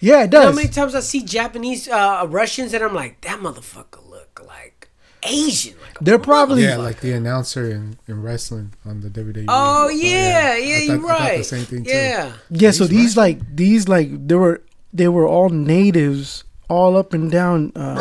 [0.00, 3.20] yeah, it You know how many times I see Japanese uh, Russians and I'm like,
[3.22, 4.88] that motherfucker look like
[5.24, 5.74] Asian.
[5.82, 9.46] Like They're probably Yeah, like the announcer in, in wrestling on the WWE.
[9.48, 11.38] Oh yeah, yeah, I you're thought- I thought right.
[11.38, 11.90] the same thing too.
[11.90, 12.32] yeah.
[12.50, 14.62] Yeah, so these like these like they were
[14.92, 17.98] they were all natives all up and down uh,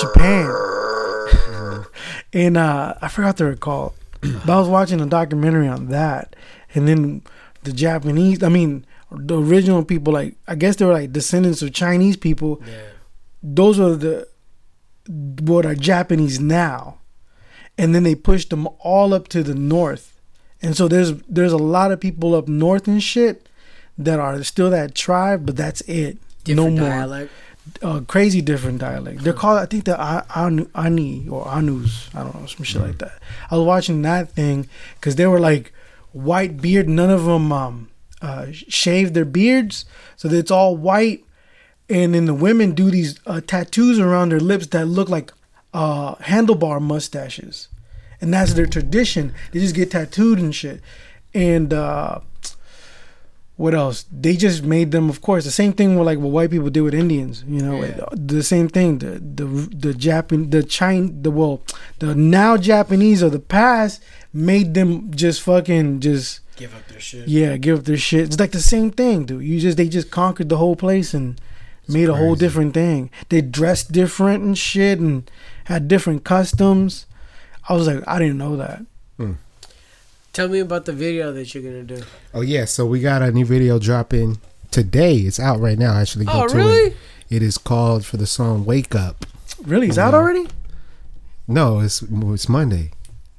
[0.00, 0.50] Japan,
[2.32, 3.92] and uh, I forgot what they were called.
[4.20, 6.34] but I was watching a documentary on that,
[6.74, 7.22] and then
[7.64, 8.42] the Japanese.
[8.42, 12.62] I mean, the original people like I guess they were like descendants of Chinese people.
[12.66, 12.74] Yeah.
[13.42, 14.28] Those are the
[15.06, 16.98] what are Japanese now,
[17.76, 20.20] and then they pushed them all up to the north,
[20.60, 23.48] and so there's there's a lot of people up north and shit
[23.98, 26.18] that are still that tribe, but that's it.
[26.44, 26.90] Different no more.
[26.90, 27.32] dialect.
[27.80, 29.22] Uh, crazy different dialect.
[29.22, 29.96] They're called, I think, the
[30.34, 32.10] Anu, Ani or Anus.
[32.12, 33.12] I don't know, some shit like that.
[33.52, 35.72] I was watching that thing because they were like
[36.12, 36.88] white beard.
[36.88, 37.90] None of them um,
[38.20, 39.84] uh, shaved their beards,
[40.16, 41.24] so that it's all white.
[41.88, 45.32] And then the women do these uh, tattoos around their lips that look like
[45.74, 47.68] uh, handlebar mustaches,
[48.20, 49.34] and that's their tradition.
[49.52, 50.80] They just get tattooed and shit.
[51.34, 52.20] And uh,
[53.56, 54.06] what else?
[54.10, 56.80] They just made them, of course, the same thing with like what white people did
[56.80, 57.44] with Indians.
[57.46, 58.98] You know, the same thing.
[58.98, 59.44] The the
[59.74, 61.62] the Japan, the China, the well,
[61.98, 64.02] the now Japanese of the past
[64.32, 67.28] made them just fucking just Give up their shit.
[67.28, 68.26] yeah, give up their shit.
[68.26, 69.44] It's like the same thing, dude.
[69.44, 71.40] You just they just conquered the whole place and
[71.88, 73.10] made a whole different thing.
[73.28, 75.30] They dressed different and shit and
[75.64, 77.06] had different customs.
[77.68, 78.84] I was like, I didn't know that.
[79.16, 79.32] Hmm.
[80.32, 82.02] Tell me about the video that you're gonna do.
[82.32, 84.38] Oh yeah, so we got a new video dropping
[84.70, 85.16] today.
[85.16, 85.94] It's out right now.
[85.94, 86.76] Actually, go Oh, to really?
[86.90, 86.96] it.
[87.28, 89.26] It is called for the song "Wake Up."
[89.64, 90.22] Really, it's out uh-huh.
[90.22, 90.48] already?
[91.46, 92.92] No, it's it's Monday,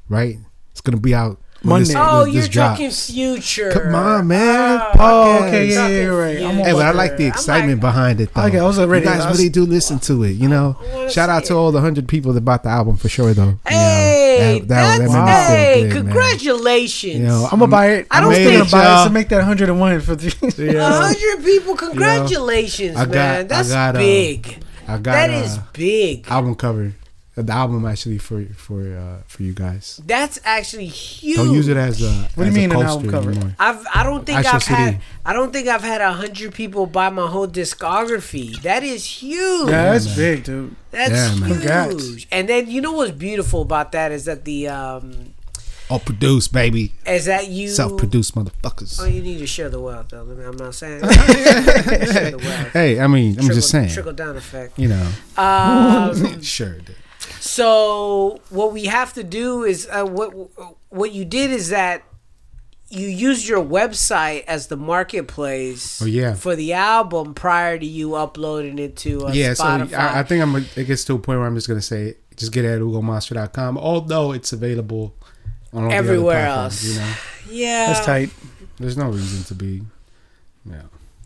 [0.10, 0.38] right?
[0.74, 1.94] It's gonna be out when Monday.
[1.95, 2.72] Oh, this you're drops.
[2.80, 3.72] talking future.
[3.72, 4.82] Come on, man.
[4.82, 6.38] Oh, Oh, okay, yeah, Talking yeah, you're right.
[6.44, 6.66] I'm future.
[6.66, 8.41] Hey, but I like the excitement like- behind it, though.
[8.44, 10.76] Okay, I was already- You guys was- really do listen to it, you know.
[11.10, 11.56] Shout out to it.
[11.56, 13.44] all the hundred people that bought the album for sure, though.
[13.44, 16.04] You know, Hey, that- that- that that's made hey, good, man.
[16.14, 17.14] congratulations.
[17.20, 18.08] You know, I'm gonna buy it.
[18.12, 19.06] I I don't was think- thinking about it y'all.
[19.06, 20.28] to make that 101 for the.
[20.58, 20.91] A Yeah.
[21.14, 23.40] hundred people, congratulations, I got- man.
[23.40, 24.58] I That's got, uh, big.
[24.88, 26.26] I got That uh, big.
[26.30, 26.94] album cover.
[27.36, 30.00] The album actually for for uh, for you guys.
[30.06, 31.38] That's actually huge.
[31.38, 32.30] Don't use it as a.
[32.36, 33.32] What do you mean an album cover?
[33.32, 33.56] anymore.
[33.58, 36.86] I've I don't think Actual I've had I don't think I've had a hundred people
[36.86, 38.62] buy my whole discography.
[38.62, 39.68] That is huge.
[39.70, 40.16] yeah, that's man.
[40.16, 40.76] big, dude.
[40.92, 41.50] That's Yeah, man.
[41.50, 41.58] huge.
[41.58, 42.26] Congrats.
[42.32, 45.34] And then you know what's beautiful about that is that the um
[45.90, 46.94] All produced, baby.
[47.06, 49.02] is that you Self-produced motherfuckers.
[49.02, 50.22] Oh, you need to share the wealth though.
[50.22, 52.74] I mean, I'm not saying share the wealth.
[52.74, 53.90] Hey, I mean, I'm Trickle- just saying.
[53.90, 54.78] trickle down effect.
[54.78, 56.74] You know, Um, sure.
[56.78, 56.96] dude.
[57.44, 60.32] So what we have to do is uh, what
[60.90, 62.03] what you did is that
[62.88, 66.02] you used your website as the marketplace.
[66.02, 66.36] Oh, yeah.
[66.36, 70.41] For the album prior to you uploading it to uh, yeah, so I, I think
[70.41, 70.56] I'm.
[70.56, 73.78] It gets to a point where I'm just gonna say, just get it at ugomonster.com.
[73.78, 75.14] Although it's available
[75.74, 76.82] on all the other Everywhere else.
[76.86, 77.14] You know,
[77.49, 78.30] yeah, That's tight.
[78.80, 79.82] there's no reason to be.
[80.65, 80.84] Yeah.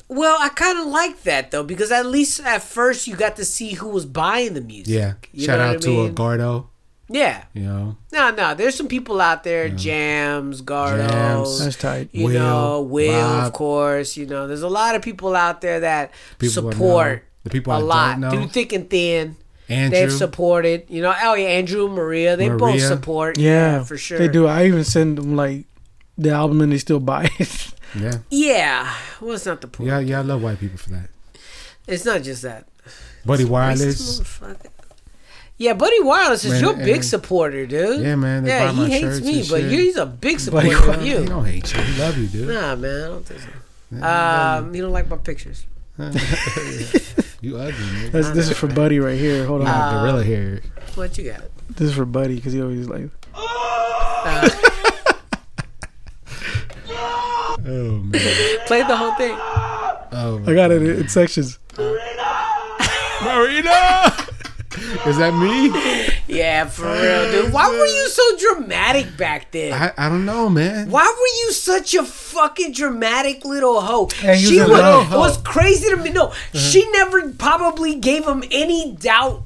[0.10, 3.46] Well, I kind of like that though because at least at first you got to
[3.46, 4.88] see who was buying the music.
[4.94, 5.14] Yeah.
[5.34, 6.12] You Shout out to mean?
[6.12, 6.68] uh, Gardo.
[7.10, 7.44] Yeah.
[7.54, 8.54] You know, No, no.
[8.54, 9.70] There's some people out there.
[9.70, 11.10] Jams, Gardo.
[11.10, 11.60] Jams.
[11.64, 12.10] That's tight.
[12.12, 14.18] You Will, know, Will, of course.
[14.18, 17.24] You know, there's a lot of people out there that People support know.
[17.44, 19.38] The people a I lot don't through thick and thin.
[19.70, 20.00] Andrew.
[20.00, 20.86] They've supported.
[20.90, 22.36] You know, oh yeah, Andrew Maria.
[22.38, 23.38] They both support.
[23.38, 24.18] Yeah, Yeah, for sure.
[24.18, 24.48] They do.
[24.48, 25.66] I even send them like
[26.18, 27.74] the album and they still buy it.
[27.96, 28.20] yeah.
[28.30, 28.94] Yeah.
[29.22, 29.88] Well, it's not the point.
[29.90, 31.10] Yeah, yeah, I love white people for that.
[31.88, 32.68] It's not just that.
[33.26, 34.20] Buddy Racist Wireless.
[34.20, 34.70] motherfucker.
[35.60, 38.02] Yeah, Buddy Wireless is Man, your big supporter, dude.
[38.02, 39.72] Yeah, man, yeah, he hates me, but shit.
[39.72, 41.20] he's a big Buddy supporter of you.
[41.20, 41.82] He don't hate you.
[41.82, 42.48] He love you, dude.
[42.50, 43.48] Nah, man, I don't think so.
[43.92, 45.66] Yeah, Um, you don't like my pictures.
[45.98, 48.12] you ugly, nigga.
[48.12, 49.46] That's, this is for Buddy right here.
[49.48, 49.68] Hold on.
[49.68, 50.62] Got gorilla hair.
[50.94, 51.42] What you got?
[51.70, 53.10] this is for Buddy because he always like.
[53.34, 54.50] Uh,
[57.66, 58.12] Oh man.
[58.68, 59.36] play the whole thing.
[59.40, 61.60] Oh, I got it in sections.
[61.78, 62.24] Marina.
[63.24, 64.14] Marina
[65.08, 65.70] Is that me?
[66.28, 67.54] Yeah, for real, dude.
[67.54, 69.74] Why were you so dramatic back then?
[69.74, 70.90] I, I don't know, man.
[70.92, 74.10] Why were you such a fucking dramatic little hoe?
[74.14, 76.10] Hey, he was she was, little it was crazy to me.
[76.12, 76.58] No, Uh-huh.
[76.58, 79.44] she never probably gave him any doubt.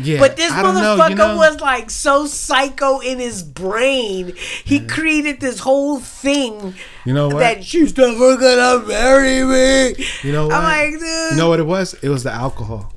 [0.00, 1.36] Yeah, But this don't know, motherfucker you know?
[1.36, 4.32] was like so psycho in his brain.
[4.64, 6.74] He created this whole thing
[7.04, 7.40] You know what?
[7.40, 10.04] that she's never gonna marry me.
[10.22, 10.54] you know what?
[10.56, 11.94] I'm like, dude, you know what it was?
[12.02, 12.92] It was the alcohol.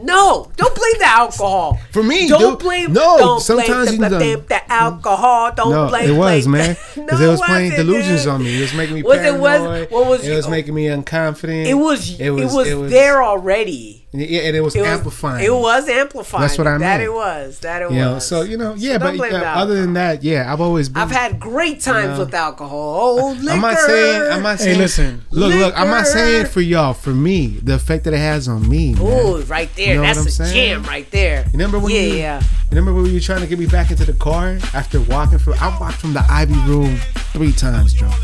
[0.00, 1.80] no, don't blame the alcohol.
[1.92, 2.92] For me, Don't dude, blame.
[2.92, 4.18] No, don't sometimes blame you the, know.
[4.18, 4.62] blame the mm.
[4.68, 5.50] alcohol.
[5.56, 6.08] Don't No, blame.
[6.14, 8.32] it was blame man, because No, it was playing delusions dude.
[8.32, 8.58] on me.
[8.58, 9.90] It was making me Was it was- paranoid.
[9.90, 11.66] what was- it was making me unconfident.
[11.66, 12.20] It was.
[12.20, 12.54] It was.
[12.68, 14.06] It was there already.
[14.10, 15.44] Yeah, and it was It was amplifying.
[15.44, 16.40] It was amplifying.
[16.40, 17.58] That's what I That it was.
[17.58, 18.26] That it You know, was.
[18.26, 20.88] so you know, yeah, don't but blame yeah, the other than that, yeah, I've always
[20.88, 21.02] been.
[21.02, 22.24] I've had great times No.
[22.24, 22.98] with alcohol.
[23.20, 23.50] Oh, liquor.
[23.52, 24.32] I'm not saying.
[24.32, 24.78] I'm not Hey, saying.
[24.78, 25.24] listen.
[25.30, 25.78] Look, look.
[25.78, 26.94] I'm not saying for y'all.
[26.94, 28.94] For me, the effect that it has on me.
[28.94, 29.02] man.
[29.02, 29.88] Ooh, right there.
[29.88, 30.54] You know That's what I'm a saying?
[30.54, 31.44] jam right there.
[31.52, 32.14] Remember when yeah, you?
[32.14, 32.42] yeah.
[32.70, 35.52] Remember when you were trying to get me back into the car after walking from?
[35.60, 36.96] I walked from the Ivy room
[37.34, 38.14] three times, drunk.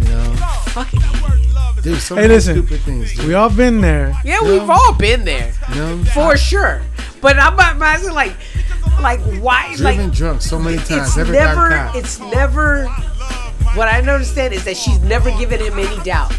[0.00, 0.34] You know,
[0.74, 1.00] Fucking.
[1.82, 1.98] Dude.
[2.00, 2.54] So Hey, listen.
[2.56, 3.14] stupid things.
[3.14, 3.26] Dude.
[3.26, 4.14] We all been there.
[4.24, 6.80] Yeah, we've all been there You know, for sure.
[7.20, 8.34] But I'm not asking like,
[9.00, 9.74] like why?
[9.76, 11.08] driven like drunk so many times.
[11.08, 11.68] it's Never never.
[11.70, 11.96] got.
[11.96, 12.86] It's never.
[13.74, 16.32] What I understand is that she's never given him any doubt.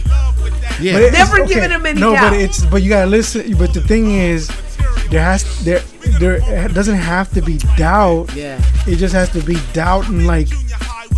[0.80, 0.94] yeah.
[0.94, 2.32] But Never it's- given him any No, doubt.
[2.32, 3.54] but it's but you gotta listen.
[3.58, 4.48] But the thing is,
[5.12, 5.80] there has there
[6.20, 6.40] there
[6.70, 8.34] doesn't have to be doubt.
[8.34, 8.60] Yeah.
[8.88, 10.48] It just has to be doubt and like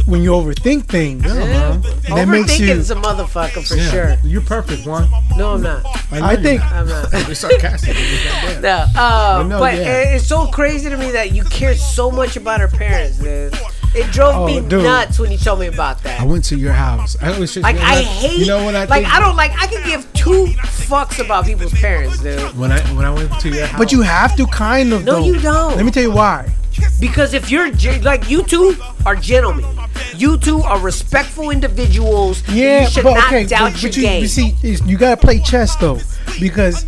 [0.05, 1.23] when you overthink things.
[1.25, 1.81] Yeah, man.
[1.81, 2.67] That makes you.
[2.73, 3.91] Overthinking's a motherfucker for Yeah.
[3.91, 4.17] sure.
[4.23, 5.09] You're perfect, one.
[5.37, 5.85] No, I'm not.
[6.11, 7.11] I think I'm not.
[7.27, 7.95] You're sarcastic.
[7.95, 8.61] Goddamn.
[8.61, 9.81] No, uh, no, but yeah.
[10.01, 13.53] it- it's so crazy to me that you care so much about her parents, dude.
[13.95, 14.83] It drove Oh, me dude.
[14.83, 16.19] nuts when you told me about that.
[16.19, 16.29] I that.
[16.29, 17.17] went to your house.
[17.21, 19.15] I was just Like you know I hate, You know what I like think?
[19.15, 19.51] I don't like.
[19.59, 20.45] I can give two
[20.87, 22.55] fucks about people's parents, dude.
[22.55, 23.79] When I when I went to your house.
[23.79, 25.05] But you have to kind of.
[25.05, 25.25] No, though.
[25.25, 25.75] you don't.
[25.75, 26.53] Let me tell you why.
[26.99, 28.75] Because if you're ge- like you two
[29.05, 29.65] are gentlemen,
[30.15, 32.43] you two are respectful individuals.
[32.49, 34.21] Yeah, you should but not okay, doubt but, your you, game.
[34.21, 35.99] you see, you gotta play chess though,
[36.39, 36.83] because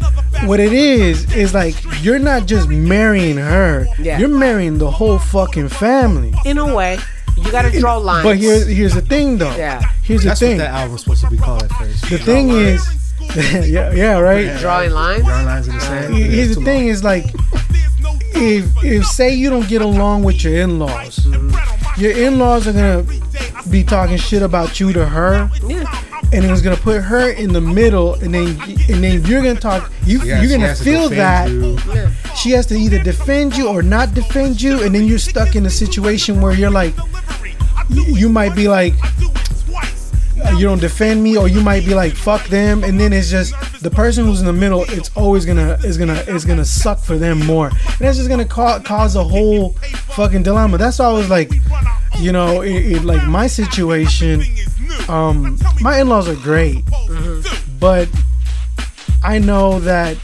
[0.46, 4.18] what it is is like you're not just marrying her, Yeah.
[4.20, 6.34] you're marrying the whole fucking family.
[6.46, 6.98] In a way,
[7.38, 8.24] you gotta draw lines.
[8.24, 9.56] But here's here's the thing though.
[9.56, 9.82] Yeah.
[10.04, 10.58] Here's the That's what thing.
[10.58, 12.10] that album was supposed to be called at first.
[12.10, 12.86] The thing is,
[13.70, 14.60] yeah, yeah, right.
[14.60, 15.24] drawing lines.
[15.24, 16.14] Drawing lines in the sand.
[16.16, 17.26] Here's Yeah, the too thing is like,
[18.34, 21.26] if if say you don't get along with your in-laws,
[21.98, 23.06] your in-laws are gonna
[23.70, 25.50] be talking shit about you to her.
[25.68, 25.84] Yeah.
[26.34, 28.48] and it was gonna put her in the middle, and then
[28.90, 29.92] and then you're gonna talk.
[30.06, 31.78] You Yeah, you're gonna has to feel that you.
[32.38, 35.66] she has to either defend you or not defend you, and then you're stuck in
[35.66, 36.94] a situation where you're like,
[37.90, 38.94] you, you might be like,
[40.58, 43.54] you don't defend me, or you might be like, fuck them, and then it's just
[43.82, 44.84] the person who's in the middle.
[44.90, 48.46] It's always gonna is gonna is gonna suck for them more, and that's just gonna
[48.46, 49.72] ca- cause a whole
[50.16, 50.78] fucking dilemma.
[50.78, 51.52] That's why I was like,
[52.20, 54.42] you know, it, it, like my situation.
[55.08, 56.84] Um, my in-laws are great,
[57.80, 58.10] but
[59.24, 60.18] I know that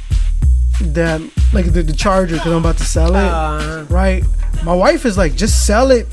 [0.81, 1.21] that
[1.53, 4.23] like the, the charger because I'm about to sell it, Uh, right?
[4.63, 6.07] My wife is like, just sell it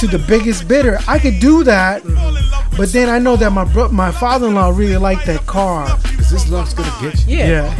[0.00, 0.98] to the biggest bidder.
[1.06, 2.02] I could do that,
[2.76, 5.98] but then I know that my bro- my father-in-law really liked that car.
[6.18, 7.36] Is this love's gonna get you?
[7.38, 7.74] yeah.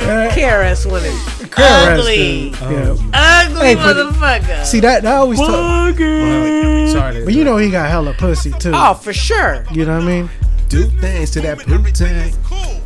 [0.00, 1.12] Yeah, KRS One is
[1.50, 2.60] KRS, ugly, dude.
[2.60, 3.10] Yeah.
[3.12, 4.64] ugly Hey, motherfucker.
[4.64, 5.38] See that that always.
[5.38, 5.50] Talk,
[5.98, 8.72] Well, sorry, but you know he got hella pussy too.
[8.74, 9.64] oh, for sure.
[9.72, 10.30] You know what I mean?
[10.68, 12.34] do things to that poop tank.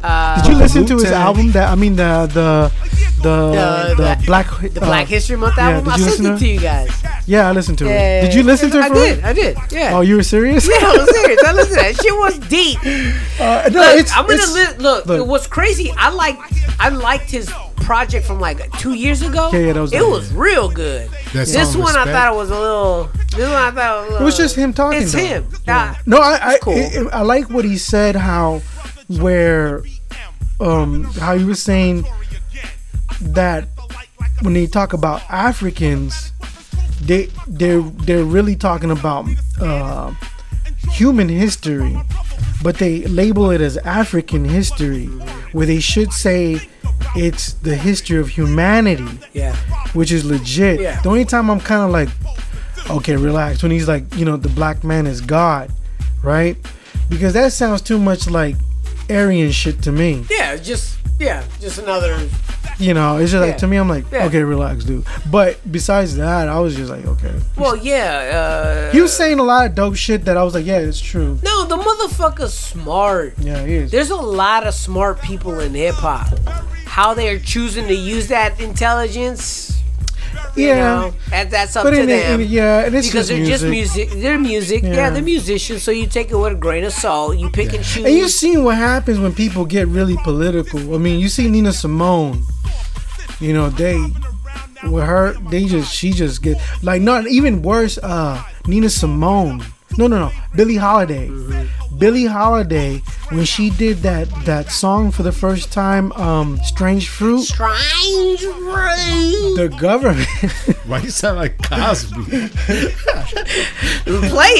[0.04, 1.50] Uh, Did you listen to his album?
[1.52, 2.72] That I mean the the
[3.22, 5.84] the The- the, the- black the uh, Black History Month yeah, album.
[5.84, 7.02] did I you sent listen it to to you guys.
[7.26, 8.22] Yeah, I listened to Yeah, it.
[8.26, 8.82] Did you listen to it?
[8.84, 9.16] I did.
[9.18, 9.26] real?
[9.26, 9.56] I did.
[9.70, 9.96] Yeah.
[9.96, 10.66] Oh, you were serious?
[10.68, 11.44] yeah, I was serious.
[11.44, 12.02] I listened to that.
[12.02, 12.78] Shit was deep.
[13.40, 15.18] Uh, no, Look, it's, I'm gonna it's- li- look, look.
[15.20, 15.92] It was crazy.
[15.96, 16.36] I like.
[16.80, 19.50] I liked his project from like two years ago.
[19.52, 20.10] Yeah, yeah, that was it dope.
[20.10, 21.08] was real good.
[21.32, 23.10] That This song one I thought it was a little.
[23.36, 25.02] This one I thought was a little, It was just him talking.
[25.02, 25.18] It's though.
[25.18, 25.46] him.
[25.66, 25.96] Yeah.
[26.06, 26.74] No, I I, cool.
[26.74, 28.16] I I like what he said.
[28.16, 28.62] How
[29.08, 29.82] where
[30.60, 32.04] um how he was saying
[33.34, 33.66] that
[34.42, 36.32] when they talk about Africans,
[37.00, 39.26] they they're they're really talking about
[39.60, 40.12] uh,
[40.92, 41.96] human history,
[42.62, 45.06] but they label it as African history,
[45.52, 46.60] where they should say
[47.16, 49.54] it's the history of humanity Yeah.
[49.92, 50.80] which is legit.
[50.80, 51.00] Yeah.
[51.02, 52.08] The only time I'm kind of like,
[52.90, 55.70] okay, relax, when he's like, you know, the black man is God,
[56.22, 56.56] right?
[57.08, 58.56] Because that sounds too much like
[59.10, 60.24] Aryan shit to me.
[60.30, 60.56] Yeah.
[60.56, 61.44] Just yeah.
[61.60, 62.28] Just another.
[62.78, 64.24] You know, it's just like to me, I'm like, Yeah.
[64.26, 65.04] okay, relax, dude.
[65.30, 67.32] But besides that, I was just like, okay.
[67.56, 68.88] Well, yeah.
[68.90, 71.00] Uh, He was saying a lot of dope shit that I was like, yeah, it's
[71.00, 71.38] true.
[71.44, 73.34] no, the motherfucker's smart.
[73.38, 73.90] Yeah, he is.
[73.90, 76.28] There's a lot of smart people in hip hop.
[76.86, 79.78] how they are choosing to use that intelligence.
[80.54, 80.74] You Yeah.
[80.84, 82.40] know, that, that's up But to in it- them.
[82.40, 84.08] in- yeah, and it's because just they're just music.
[84.10, 84.22] music.
[84.22, 84.82] They're music.
[84.82, 84.94] Yeah.
[84.94, 85.10] Yeah.
[85.10, 85.82] they're musicians.
[85.82, 87.38] So you take it with a grain of salt.
[87.38, 88.04] You pick and choose.
[88.04, 90.94] And you seen what happens when people get really political.
[90.94, 92.42] I mean, you see Nina Simone.
[93.40, 93.98] You know, they
[94.84, 97.98] with her, they just she just get like not even worse.
[97.98, 99.64] Uh, Nina Simone.
[99.98, 100.32] No, no, no.
[100.54, 101.30] Billie Holiday.
[101.98, 102.98] Billie Holiday
[103.28, 109.56] when she did that that song for the first time, um, "Strange Fruit." Strange fruit.
[109.56, 110.28] The government.
[110.86, 112.24] Why you sound like Cosby?
[112.24, 112.48] play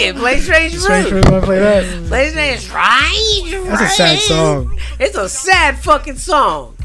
[0.07, 0.17] it.
[0.17, 0.83] Play Strange Fruit.
[0.83, 1.31] Strange Fruit.
[1.31, 2.07] Wanna play that?
[2.09, 4.79] Play Strange Strange That's a sad song.
[5.01, 6.77] It's a sad fucking song.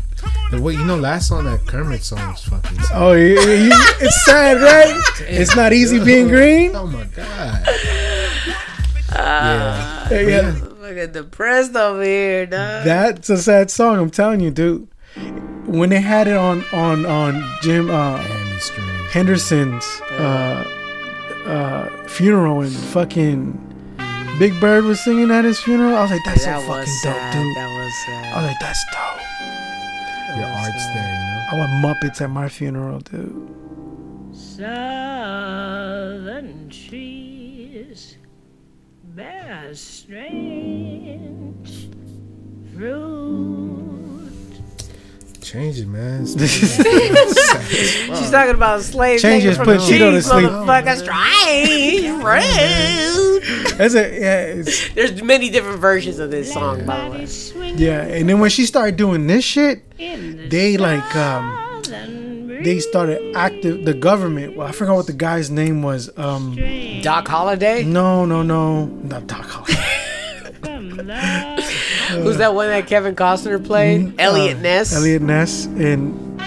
[0.52, 2.80] The way you know, last song that Kermit song was fucking.
[2.80, 3.02] sad.
[3.02, 5.02] Oh, you, you, it's sad, right?
[5.22, 6.76] It's not easy being green.
[6.76, 7.68] Oh my god.
[9.16, 10.20] Uh, yeah.
[10.22, 10.52] Yeah.
[10.54, 12.86] Fucking depressed over here, dog.
[12.86, 13.98] That's a sad song.
[14.00, 14.88] I'm telling you, dude.
[15.66, 19.10] When they had it on on on Jim uh, Damn, it's strange.
[19.12, 20.64] Henderson's uh,
[21.46, 23.64] uh, funeral and fucking
[24.40, 27.34] Big Bird was singing at his funeral, I was like, that's that so fucking sad.
[27.34, 27.56] dope, dude.
[27.56, 28.34] That was sad.
[28.34, 29.27] I was like, that's dope.
[30.36, 31.46] Your art's there, you know.
[31.52, 33.56] I want Muppets at my funeral, dude.
[34.36, 35.90] Southern
[36.70, 38.18] trees
[39.16, 40.30] bear strange
[42.76, 43.97] fruit.
[45.48, 46.26] Change it, man.
[46.38, 50.50] She's talking about slaves Change taken his from put the Cheeto to sleep.
[50.50, 53.78] Motherfucker, strange fruit.
[53.78, 54.62] That's a yeah,
[54.94, 57.74] There's many different versions of this song, by the way.
[57.78, 58.02] yeah.
[58.02, 61.82] And then when she started doing this shit, they like um
[62.64, 64.58] they started active the government.
[64.58, 66.10] Well, I forgot what the guy's name was.
[66.18, 66.58] Um,
[67.02, 67.86] Doc Holliday?
[67.86, 70.08] no, no, no, not Doc Holliday.
[72.10, 74.20] Who's that one that Kevin Costner played?
[74.20, 74.96] Eliot Uh, Ness?
[74.96, 76.40] Eliot Ness, and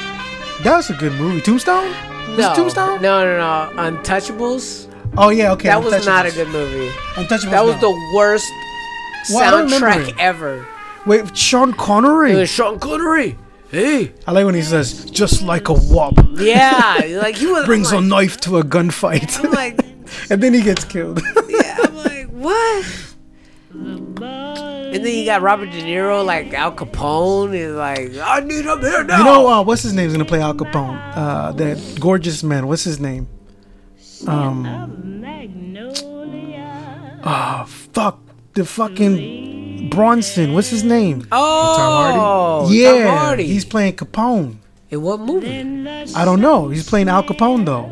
[0.63, 1.41] that was a good movie.
[1.41, 1.89] Tombstone.
[2.31, 3.03] Was it no, Tombstone.
[3.03, 3.37] no, no,
[3.73, 3.83] no.
[3.91, 4.87] Untouchables?
[5.19, 5.69] Oh yeah, okay.
[5.69, 6.89] that was not a good movie.
[7.15, 7.51] Untouchables.
[7.51, 7.81] That was no.
[7.91, 8.51] the worst
[9.33, 10.67] Well, soundtrack ever.
[11.07, 12.33] Wait, Sean Connery.
[12.33, 13.37] It was Sean Connery.
[13.71, 14.13] Hey.
[14.27, 18.05] I like when he says, "Just like a wop." Yeah, like he was Brings I'm
[18.05, 19.79] a knife to a gunfight, I'm like,
[20.31, 21.21] and then he gets killed.
[21.49, 22.87] yeah, I'm like, what?
[24.93, 28.81] And then you got Robert De Niro, like Al Capone, is like, I need him
[28.81, 29.19] here now.
[29.19, 30.99] you know uh, what's his name's gonna play Al Capone?
[31.17, 32.67] Uh, that gorgeous man.
[32.67, 33.29] What's his name?
[34.27, 35.21] Um.
[35.21, 38.21] Magnolia Oh fuck
[38.55, 40.53] the fucking Bronson.
[40.55, 41.27] What's his name?
[41.31, 43.47] Oh, Tom yeah, Hardy.
[43.47, 44.57] he's playing Capone.
[44.91, 45.49] In what movie?
[46.17, 46.69] I don't know.
[46.69, 47.87] He's playing Al Capone though.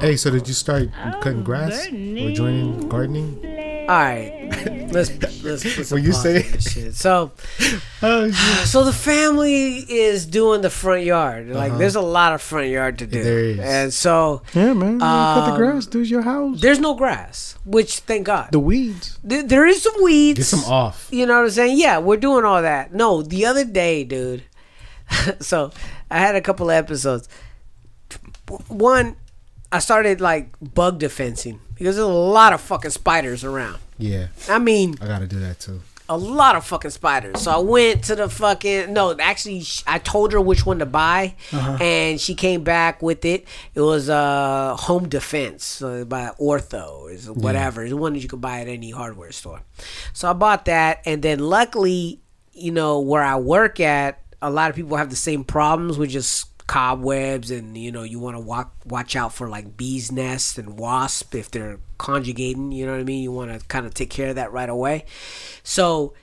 [0.00, 0.88] Hey, so did you start
[1.20, 3.38] cutting grass or joining gardening?
[3.84, 4.48] All right,
[4.92, 5.10] let's
[5.44, 6.40] let's put some What you pause say?
[6.42, 6.94] this shit.
[6.94, 7.32] So,
[8.02, 8.30] Oh,
[8.64, 11.48] so the family is doing the front yard.
[11.50, 11.78] Like, Uh-huh.
[11.78, 13.58] there's a lot of front yard to do, There is.
[13.60, 15.00] and so Yeah, man.
[15.00, 15.84] Cut the Um, grass.
[15.86, 16.62] Do your house.
[16.62, 18.48] there's no grass, which thank God.
[18.52, 19.18] The weeds.
[19.22, 20.38] There, there is some weeds.
[20.38, 21.08] Get some off.
[21.12, 21.76] You know what I'm saying?
[21.78, 22.94] Yeah, we're doing all that.
[22.94, 24.44] No, the other day, dude.
[25.40, 25.72] so
[26.10, 27.28] I had a couple of episodes.
[28.68, 29.16] One,
[29.70, 33.78] I started like bug defensing because there's a lot of fucking spiders around.
[33.98, 35.80] Yeah, I mean, I gotta do that too.
[36.08, 37.40] a lot of fucking spiders.
[37.40, 39.16] So I went to the fucking no.
[39.18, 43.46] Actually, I told her which one to buy, and she came back with it.
[43.74, 47.84] It was uh home defense so by Ortho is whatever.
[47.84, 49.62] It's one that you could buy at any hardware store.
[50.12, 52.20] So I bought that, and then luckily,
[52.52, 56.10] you know, where I work at, a lot of people have the same problems with
[56.10, 60.56] just cobwebs and you know you want to walk watch out for like bees nests
[60.56, 63.92] and wasp if they're conjugating you know what i mean you want to kind of
[63.92, 65.04] take care of that right away
[65.62, 66.14] so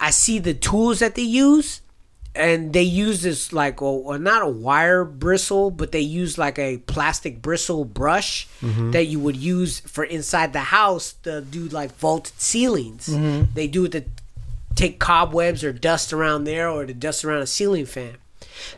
[0.00, 1.82] I see the tools that they use,
[2.34, 6.78] and they use this like, well, not a wire bristle, but they use like a
[6.78, 8.92] plastic bristle brush mm-hmm.
[8.92, 13.08] that you would use for inside the house to do like vaulted ceilings.
[13.08, 13.52] Mm-hmm.
[13.52, 14.04] They do it to
[14.74, 18.16] take cobwebs or dust around there or to dust around a ceiling fan.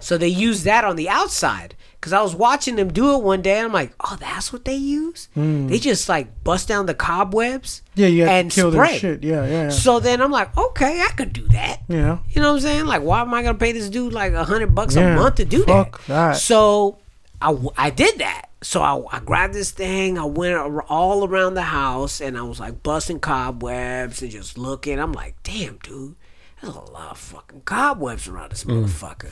[0.00, 1.74] So they use that on the outside.
[2.00, 4.64] Cause I was watching them do it one day, and I'm like, "Oh, that's what
[4.64, 5.28] they use.
[5.34, 5.68] Hmm.
[5.68, 8.98] They just like bust down the cobwebs, Yeah, you and to kill spray.
[8.98, 9.22] shit.
[9.22, 9.68] Yeah, yeah, yeah.
[9.68, 11.82] So then I'm like, okay, I could do that.
[11.86, 12.18] yeah.
[12.30, 12.86] You know what I'm saying?
[12.86, 15.36] Like, why am I gonna pay this dude like a hundred bucks Yeah, a month
[15.36, 16.08] to do fuck that?
[16.08, 16.36] that.
[16.38, 16.98] So
[17.40, 18.46] I did that.
[18.62, 20.18] So I, I grabbed this thing.
[20.18, 20.56] I went
[20.88, 24.98] all around the house and I was like busting cobwebs and just looking.
[24.98, 26.16] I'm like, damn, dude.
[26.62, 29.30] There's a lot of fucking cobwebs around this motherfucker.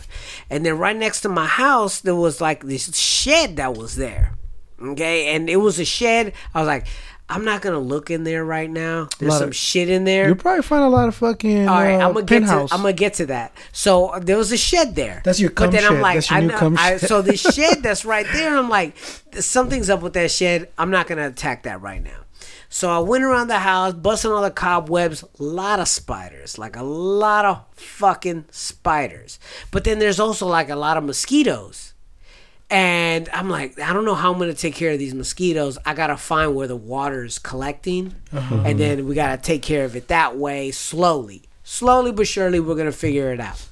[0.51, 4.36] And then right next to my house, there was like this shed that was there.
[4.82, 5.35] Okay.
[5.35, 6.32] And it was a shed.
[6.55, 6.86] I was like,
[7.28, 9.09] I'm not gonna look in there right now.
[9.20, 10.27] There's some of- shit in there.
[10.27, 11.69] You'll probably find a lot of fucking.
[11.69, 12.62] All right, uh, I'm gonna get to.
[12.73, 13.52] I'm gonna get to that.
[13.70, 15.23] So there was a shed there.
[15.24, 16.02] That's your But then I'm shed.
[16.02, 16.59] like, That's your I new know.
[16.59, 18.97] cum I, so this shed that's right there, I'm like,
[19.39, 20.70] something's up with that shed.
[20.77, 22.11] I'm not gonna attack that right now.
[22.72, 25.22] So I went around the house, busting all the cobwebs.
[25.22, 29.40] A lot of spiders, like a lot of fucking spiders.
[29.72, 31.94] But then there's also like a lot of mosquitoes.
[32.70, 35.78] And I'm like, I don't know how I'm gonna take care of these mosquitoes.
[35.84, 38.62] I gotta find where the water is collecting, Uh-huh.
[38.64, 42.60] and then we gotta take care of it that way, slowly, slowly but surely.
[42.60, 43.66] We're gonna figure it out.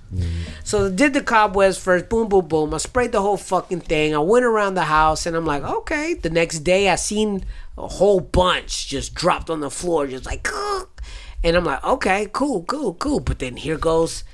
[0.64, 2.74] So I did the cobwebs first, boom, boom, boom.
[2.74, 4.14] I sprayed the whole fucking thing.
[4.14, 6.14] I went around the house, and I'm like, okay.
[6.14, 7.44] The next day, I seen
[7.76, 10.48] a whole bunch just dropped on the floor, just like,
[11.44, 13.20] and I'm like, okay, cool, cool, cool.
[13.20, 14.24] But then here goes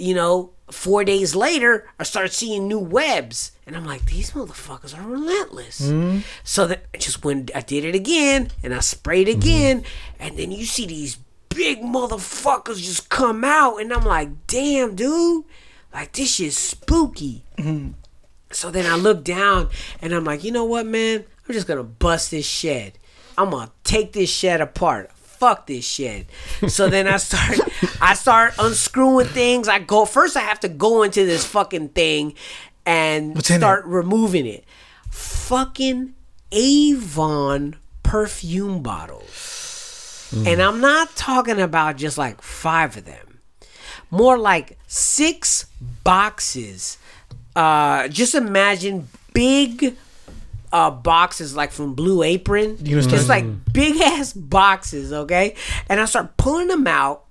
[0.00, 4.98] you know, four days later, I start seeing new webs, and I'm like, these motherfuckers
[4.98, 5.82] are relentless.
[5.82, 6.20] Mm-hmm.
[6.42, 10.22] So that I just went, I did it again, and I sprayed again, mm-hmm.
[10.22, 11.18] and then you see these
[11.50, 15.44] big motherfuckers just come out, and I'm like, damn, dude,
[15.92, 17.44] like this shit's spooky.
[18.52, 19.68] So then I look down,
[20.00, 21.24] and I'm like, you know what, man?
[21.46, 22.92] I'm just gonna bust this shed.
[23.36, 25.12] I'm gonna take this shed apart.
[25.12, 26.26] Fuck this shed.
[26.68, 27.58] So then I start
[28.00, 29.68] I start unscrewing things.
[29.68, 32.34] I go first I have to go into this fucking thing
[32.84, 34.64] and start removing it.
[35.10, 36.14] Fucking
[36.52, 39.59] Avon perfume bottles.
[40.32, 43.40] And I'm not talking about just like five of them.
[44.10, 45.66] More like six
[46.04, 46.98] boxes.
[47.56, 49.96] Uh just imagine big
[50.72, 52.76] uh, boxes like from Blue Apron.
[52.82, 55.56] You Just like big ass boxes, okay?
[55.88, 57.24] And I start pulling them out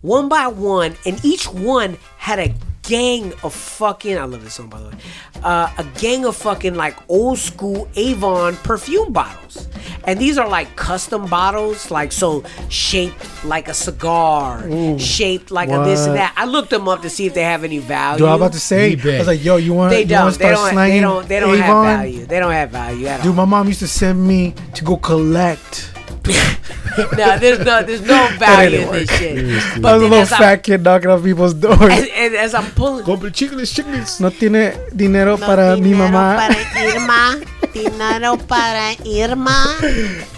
[0.00, 2.54] one by one, and each one had a
[2.92, 4.18] gang of fucking.
[4.18, 4.94] I love this song by the way.
[5.42, 9.66] Uh, a gang of fucking like old school Avon perfume bottles,
[10.04, 15.78] and these are like custom bottles, like so shaped like a cigar, shaped like a
[15.84, 16.34] this and that.
[16.36, 18.18] I looked them up to see if they have any value.
[18.18, 20.36] Dude, I'm about to say, I was like, yo, you want, They you don't.
[20.38, 20.70] They don't.
[20.70, 21.28] slanging They don't.
[21.28, 22.26] They don't have value.
[22.26, 23.24] They don't have value at all.
[23.24, 25.91] Dude, my mom used to send me to go collect.
[27.16, 29.38] no, there's no, there's no value in this shit.
[29.84, 31.80] I was a little as I'm- fat kid knocking on people's doors.
[31.80, 34.20] And, and as I'm pulling, Compre chicles, chicles.
[34.20, 36.48] No tiene dinero para mi mamá.
[36.76, 37.40] Irma,
[37.72, 39.76] dinero para Irma.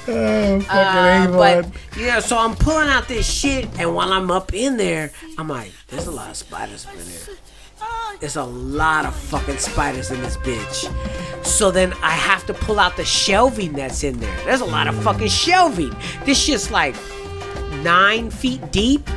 [0.07, 1.67] Oh, fucking Uh, but
[1.99, 5.73] yeah, so I'm pulling out this shit, and while I'm up in there, I'm like,
[5.89, 7.37] there's a lot of spiders up in there.
[8.21, 11.45] There's a lot of fucking spiders in this bitch.
[11.45, 14.45] So then I have to pull out the shelving that's in there.
[14.45, 15.95] There's a lot of fucking shelving.
[16.25, 16.95] This shit's like
[17.83, 19.09] nine feet deep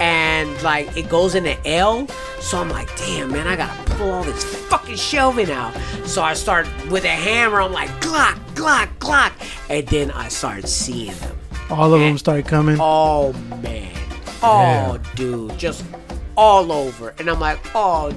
[0.00, 2.08] and like it goes in an L.
[2.40, 5.74] So I'm like, damn man, I gotta pull all this fucking shelving out.
[6.04, 9.32] So I start with a hammer, I'm like, glock, glock, glock.
[9.68, 11.38] And then I start seeing them.
[11.68, 12.78] All of them start coming.
[12.80, 13.32] Oh
[13.62, 13.94] man.
[14.42, 15.84] Oh dude, just
[16.36, 17.14] all over.
[17.18, 18.12] And I'm like, oh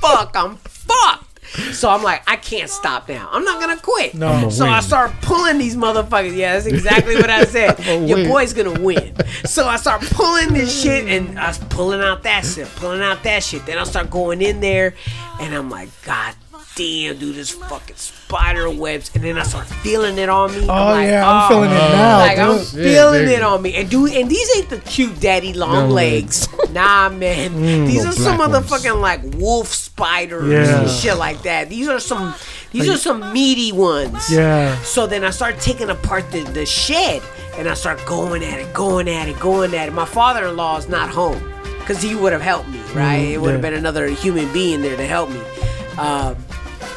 [0.00, 1.26] fuck, I'm fucked.
[1.72, 3.28] So I'm like, I can't stop now.
[3.32, 4.14] I'm not gonna quit.
[4.14, 4.50] No.
[4.50, 6.36] So I start pulling these motherfuckers.
[6.36, 7.78] Yeah, that's exactly what I said.
[8.08, 8.28] Your win.
[8.28, 9.14] boy's gonna win.
[9.44, 13.22] So I start pulling this shit and I was pulling out that shit, pulling out
[13.24, 13.66] that shit.
[13.66, 14.94] Then I start going in there
[15.40, 16.34] and I'm like, God
[16.76, 19.10] damn, dude, this fucking spider webs.
[19.14, 20.66] And then I start feeling it on me.
[20.68, 22.66] Oh, I'm like, yeah, I'm feeling it now, Like I'm dude.
[22.68, 23.74] feeling Yeah, it on me.
[23.76, 26.48] And dude, and these ain't the cute daddy long No legs.
[26.70, 27.50] Nah, man.
[27.50, 30.80] Mm, these are some motherfucking like wolf spiders Yeah.
[30.82, 31.68] and shit like that.
[31.68, 32.34] These are some
[32.72, 34.30] these Like- are some meaty ones.
[34.30, 34.80] Yeah.
[34.82, 37.20] So then I start taking apart the, the shed
[37.58, 39.92] and I start going at it, going at it, going at it.
[39.92, 41.42] My father in law is not home
[41.80, 43.18] because he would have helped me, right?
[43.26, 43.70] Mhm, it would have yeah.
[43.70, 45.40] been another human being there to help me.
[45.98, 46.36] Um,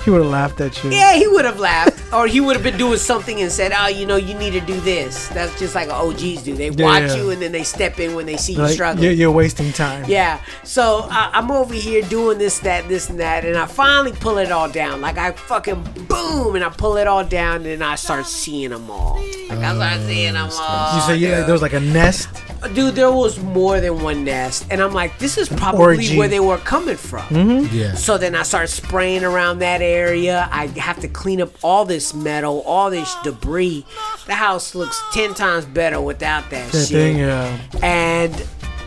[0.04, 0.92] He would have laughed at you.
[0.92, 3.88] yeah, he would have laughed, or he would have been doing something and said, "Oh,
[3.88, 6.56] you know, you need to do this." That's just like OGs do.
[6.56, 7.16] They Yeah, watch yeah.
[7.16, 9.04] you and then they step in when they see you Like, struggling.
[9.06, 10.06] you're, you're wasting time.
[10.08, 10.40] Yeah.
[10.64, 14.38] So I, I'm over here doing this, that, this, and that, and I finally pull
[14.40, 15.02] it all down.
[15.02, 18.90] Like I fucking boom, and I pull it all down, and I start seeing them
[18.92, 19.16] all.
[19.50, 20.96] Like I start seeing them all.
[20.96, 22.28] You say you like, there was like a nest.
[22.74, 26.18] Dude, there was more than one nest, and I'm like, this is probably Orgy.
[26.18, 27.24] where they were coming from.
[27.28, 27.68] Mhm.
[27.74, 27.94] Yeah.
[27.94, 30.48] So then I start spraying around that area.
[30.52, 33.86] I have to clean up all this metal, all this debris.
[34.26, 36.90] The house looks ten times better without that That shit.
[36.90, 37.60] thing, yeah.
[37.82, 38.34] And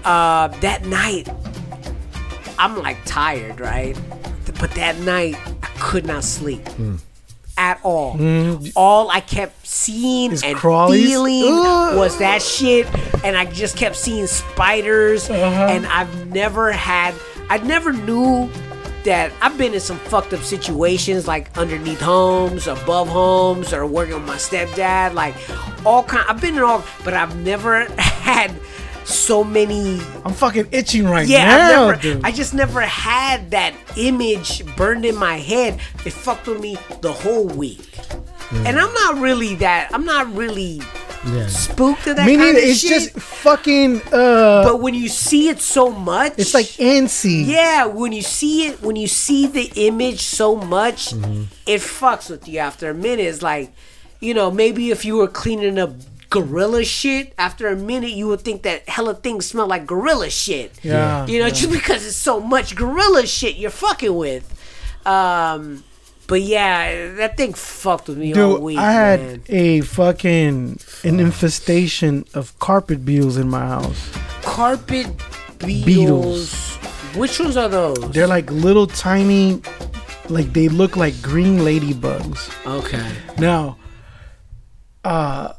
[0.05, 1.29] uh, that night,
[2.59, 3.97] I'm like tired, right?
[4.59, 6.67] But that night, I could not sleep
[7.59, 8.17] at all.
[8.17, 8.73] Mm.
[8.77, 11.05] All I kept seeing Is and crawlies?
[11.05, 11.97] feeling Ugh.
[11.97, 12.87] was that shit,
[13.25, 15.29] and I just kept seeing spiders.
[15.29, 15.67] Uh-huh.
[15.71, 17.15] And I've never had,
[17.51, 18.49] I never knew
[19.07, 24.15] that I've been in some fucked up situations, like underneath homes, above homes, or working
[24.15, 25.15] with my stepdad.
[25.15, 25.35] Like
[25.87, 26.25] all kind.
[26.29, 28.53] I've been in all, but I've never had
[29.05, 30.01] so many.
[30.25, 32.25] I'm fucking itching right Yeah, now, dude.
[32.25, 35.81] I just never had that image burned in my head.
[36.05, 37.99] It fucked with me the whole week.
[38.53, 39.91] And I'm not really that.
[39.93, 40.81] I'm not really
[41.27, 41.47] Yeah.
[41.49, 42.91] spooked to that Me kind of It's shit.
[42.91, 44.01] just fucking.
[44.13, 47.47] uh but when you see it so much, It's like antsy.
[47.47, 47.87] yeah.
[47.87, 51.43] When you see it, when you see the image so much, Mm-hmm.
[51.67, 53.27] it fucks with you after a minute.
[53.27, 53.73] It's like,
[54.21, 55.93] you know, maybe if you were cleaning up
[56.31, 60.73] gorilla shit, after a minute you would think that hella things smell like gorilla shit.
[60.83, 64.45] Yeah, You know, just because it's so much gorilla shit you're fucking with.
[65.07, 65.85] Um,
[66.29, 68.79] but yeah, that thing fucked with me all Dude, week.
[68.79, 69.43] I had man.
[69.49, 74.11] a fucking an infestation of carpet beetles in my house.
[74.43, 75.07] carpet
[75.59, 75.85] beetles.
[75.85, 76.77] Beetles.
[77.17, 77.99] Which ones are those?
[78.11, 79.63] They're like little tiny,
[80.29, 82.51] like they look like green ladybugs.
[82.67, 83.09] okay.
[83.39, 83.79] Now,
[85.05, 85.53] uh,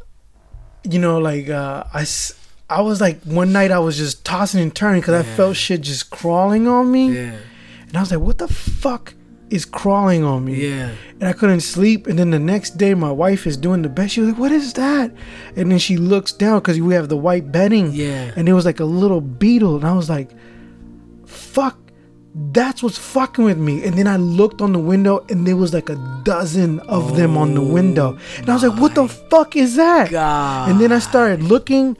[0.84, 2.34] you know, like uh, I, s-
[2.70, 5.82] I was like one night I was just tossing and turning because I felt shit
[5.82, 7.38] just crawling on me, Yeah.
[7.88, 9.14] and I was like, "What the fuck
[9.50, 10.92] is crawling on me?" Yeah.
[11.20, 12.06] and I couldn't sleep.
[12.08, 14.12] And then the next day, my wife is doing the bed.
[14.12, 15.12] She was like, "What is that?"
[15.56, 17.92] And then she looks down because we have the white bedding.
[17.92, 18.32] Yeah.
[18.36, 20.30] And it was like a little beetle, and I was like,
[21.26, 21.78] "Fuck."
[22.52, 23.84] That's what's fucking with me.
[23.84, 27.36] And then I looked on the window and there was like a dozen of them
[27.36, 28.16] on the window.
[28.38, 30.12] And I was like, what the oh fuck is that?
[30.12, 30.70] God.
[30.70, 31.98] And then I started looking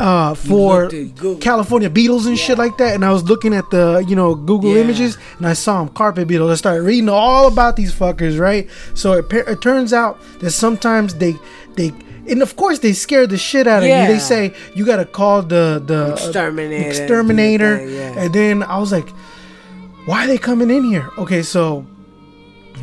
[0.00, 1.36] uh, for looked at Google.
[1.40, 2.94] California beetles and shit like that.
[2.94, 4.82] And I was looking at the, you know, Google Yeah.
[4.82, 6.50] images and I saw them, carpet beetles.
[6.50, 8.68] I started reading all about these fuckers, right?
[8.94, 11.36] So it, it turns out that sometimes they,
[11.76, 11.92] they,
[12.28, 14.06] and of course they scare the shit out of Yeah.
[14.08, 14.14] you.
[14.14, 18.20] They say you gotta call the the Exterminator, exterminator, thing, yeah.
[18.24, 19.08] and then I was like,
[20.06, 21.08] why are they coming in here?
[21.18, 21.84] Okay, so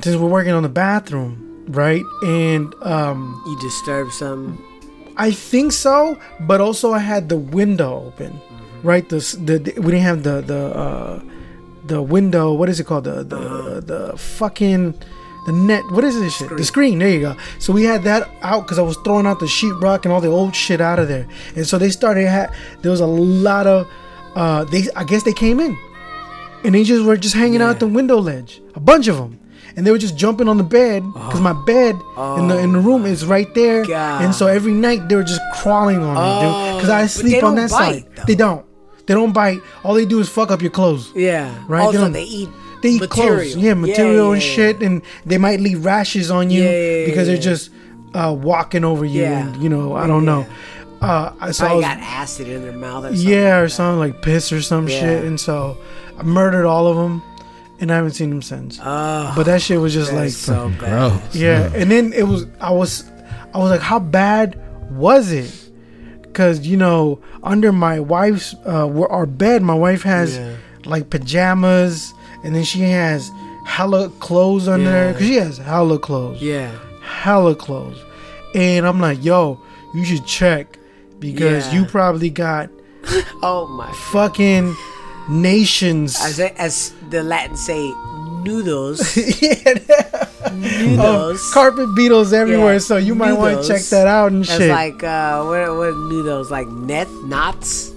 [0.02, 2.04] since we're working on the bathroom, right?
[2.24, 4.58] And um You disturb something.
[5.18, 8.40] I think so, but also I had the window open,
[8.84, 9.08] right?
[9.10, 11.22] The, the the- we didn't have the the uh
[11.86, 12.54] the window.
[12.54, 13.06] What is it called?
[13.06, 14.94] The the the fucking
[15.48, 15.84] the net.
[15.92, 16.50] What is this shit?
[16.56, 17.00] The screen.
[17.00, 17.36] There you go.
[17.60, 20.28] So we had that out because I was throwing out the sheetrock and all the
[20.30, 22.28] old shit out of there, and so they started.
[22.30, 23.88] Ha- there was a lot of
[24.36, 24.84] uh they.
[24.96, 25.76] I guess they came in,
[26.64, 28.62] and they just were just hanging out the window ledge.
[28.76, 29.40] A bunch of them.
[29.78, 31.96] And they were just jumping on the bed because my bed
[32.40, 34.24] in the in the room is right there, God.
[34.24, 36.76] and so every night they were just crawling on me, dude.
[36.78, 38.16] Because I sleep on that bite, side.
[38.16, 38.24] though.
[38.26, 38.66] They don't.
[39.06, 39.60] They don't bite.
[39.84, 41.12] All they do is fuck up your clothes.
[41.16, 41.54] Yeah.
[41.68, 42.50] Right, Also, don't- they eat.
[42.82, 43.36] They eat material.
[43.38, 43.56] clothes.
[43.56, 47.28] Yeah, material and yeah, shit, and they might leave rashes on you Yeah, yeah, because
[47.28, 47.70] yeah, they're just
[48.16, 49.48] uh, walking over you, Yeah.
[49.48, 50.46] and you know I don't know.
[51.02, 53.30] Uh, I so I was, got acid in their mouth or something.
[53.32, 55.00] yeah, or something like piss or some Yeah.
[55.00, 55.78] shit, and so
[56.20, 57.22] I murdered all of them,
[57.80, 58.80] and I haven't seen them since.
[58.82, 60.80] Oh, but that shit was just like so bad.
[61.22, 61.36] Gross.
[61.36, 63.04] yeah, and then it was I was
[63.54, 64.60] I was like, how bad
[64.92, 65.52] was it?
[66.22, 70.56] Because you know, under my wife's uh, where our bed, my wife has Yeah.
[70.86, 72.14] like pajamas,
[72.44, 73.30] and then she has
[73.66, 75.08] hella clothes under there.
[75.08, 75.14] Yeah.
[75.14, 76.72] Cause she has hella clothes, Yeah.
[77.04, 77.98] hella clothes,
[78.56, 79.60] and I'm like, yo,
[79.94, 80.78] you should check
[81.20, 81.80] because Yeah.
[81.82, 82.70] you probably got
[83.44, 83.92] Oh my.
[84.12, 84.76] fucking
[85.30, 86.18] nations.
[86.22, 87.92] As as the Latin say,
[88.44, 89.16] noodles.
[89.42, 89.74] yeah,
[90.54, 91.46] noodles.
[91.48, 92.74] of carpet beetles everywhere.
[92.74, 94.70] Yeah, so you might want to check that out and That's shit.
[94.70, 97.92] like uh, what what are noodles like net knots,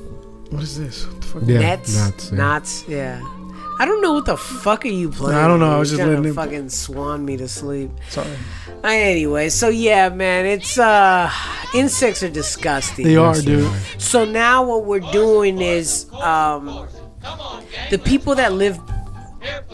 [0.50, 1.06] what is this?
[1.06, 1.42] What the fuck?
[1.46, 2.36] Yeah, nets, knots, yeah.
[2.38, 2.84] knots.
[2.88, 3.36] Yeah.
[3.78, 5.38] I don't know what the fuck are you playing.
[5.38, 7.90] I don't know, I You're was just letting to it- fucking swan me to sleep.
[8.10, 8.28] Sorry.
[8.30, 8.36] Uh,
[8.82, 11.30] Anyway, so yeah, man, it's uh,
[11.74, 13.04] insects are disgusting.
[13.06, 13.70] They are, dude.
[13.98, 16.88] So now what we're doing is um,
[17.90, 18.80] the people that lived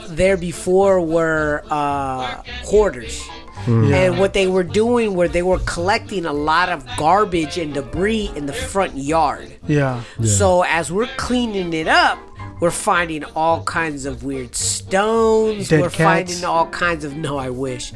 [0.09, 3.23] there before were uh, hoarders.
[3.67, 8.31] And what they were doing were they were collecting a lot of garbage and debris
[8.37, 9.57] in the front yard.
[9.67, 10.03] Yeah.
[10.25, 12.17] So as we're cleaning it up,
[12.61, 15.69] we're finding all kinds of weird stones.
[15.69, 15.99] Dead we're cats.
[16.31, 17.93] finding all kinds of no, I wish.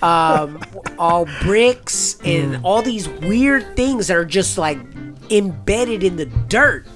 [0.00, 0.62] Um,
[0.98, 2.60] all bricks and Mm.
[2.64, 4.78] all these weird things that are just like
[5.30, 6.86] embedded in the dirt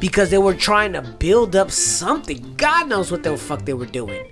[0.00, 2.54] because they were trying to build up something.
[2.56, 4.26] God knows what the fuck they were doing.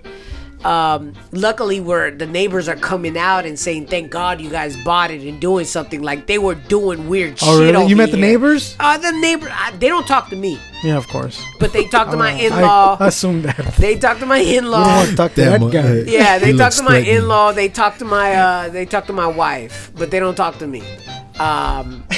[0.65, 5.09] Um, luckily, where the neighbors are coming out and saying, "Thank God you guys bought
[5.09, 7.71] it and doing something." Like they were doing weird Oh, shit.
[7.73, 7.87] really?
[7.87, 8.75] You met the neighbors?
[8.77, 9.47] Uh, the neighbor.
[9.49, 11.41] I, they don't talk to me, Yeah, of course.
[11.61, 12.97] but they talk to my I- in-law.
[12.99, 13.55] I, assume that.
[13.77, 14.85] they talk to my in-law.
[14.85, 15.79] want to talk to Damn, that guy.
[16.01, 17.53] uh, Yeah, they talk to my in-law.
[17.53, 20.67] They talk to my uh, they talk to my wife, but they don't talk to
[20.67, 20.83] me.
[21.39, 22.03] Um,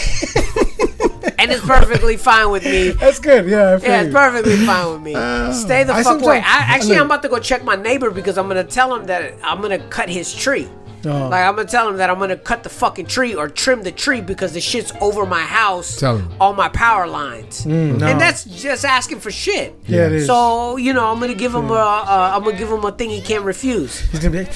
[1.42, 2.90] and it's perfectly fine with me.
[3.00, 3.46] That's good.
[3.48, 4.14] Yeah, I feel Yeah, it's you.
[4.14, 5.14] perfectly fine with me.
[5.54, 6.38] Stay the I fuck away.
[6.38, 6.42] I,
[6.76, 6.98] actually.
[6.98, 9.80] I'm about to go check my neighbor because I'm gonna tell him that I'm gonna
[9.90, 10.70] cut his tree.
[11.04, 11.30] Oh.
[11.30, 13.92] Like I'm gonna tell him that I'm gonna cut the fucking tree or trim the
[13.92, 16.30] tree because the shit's over my house, Tell him.
[16.40, 18.06] all my power lines, Mm, no.
[18.06, 19.74] and that's just asking for shit.
[19.88, 20.28] Yeah, it is.
[20.28, 23.10] So you know, I'm gonna give him a, uh, I'm gonna give him a thing
[23.10, 24.00] he can't refuse.
[24.12, 24.54] He's gonna be like,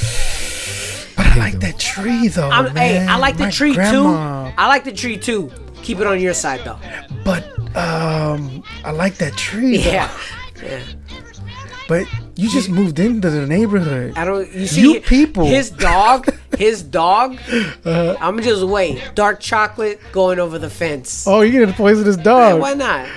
[1.18, 2.50] but I like that tree though.
[2.52, 3.20] I'm, hey, I man.
[3.22, 4.50] like the My tree grandma.
[4.50, 4.54] too.
[4.56, 5.52] I like the tree too.
[5.86, 6.80] Keep it on your side though.
[7.24, 7.44] But
[7.78, 9.78] um, I like that tree.
[9.78, 9.92] though.
[9.92, 10.20] Yeah.
[10.64, 10.84] yeah.
[11.88, 14.14] But you just moved into the neighborhood.
[14.18, 14.52] I don't.
[14.54, 15.46] You see, You people.
[15.46, 16.28] His dog.
[16.58, 17.38] His dog.
[17.84, 19.12] Uh, I'm just wait.
[19.14, 21.28] Dark chocolate going over the fence.
[21.28, 22.62] oh, you're gonna poison his Hey, dog.
[22.62, 23.10] why not?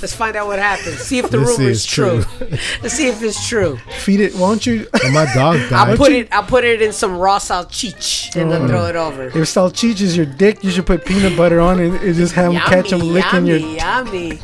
[0.00, 0.96] Let's find out what happens.
[1.00, 2.22] See if the This rumor is is true.
[2.22, 2.48] true.
[2.82, 3.76] Let's see if it's true.
[3.98, 4.34] Feed it.
[4.36, 4.86] Won't you?
[5.04, 6.28] And my dog I'll put it.
[6.32, 9.26] I'll put it in some raw salchich and then throw it over.
[9.26, 12.52] if salchich is your dick, you should put peanut butter on it and just have
[12.52, 13.76] him catch him licking yummy, your.
[13.76, 14.40] yummy.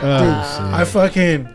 [0.00, 1.48] Oh, I fucking.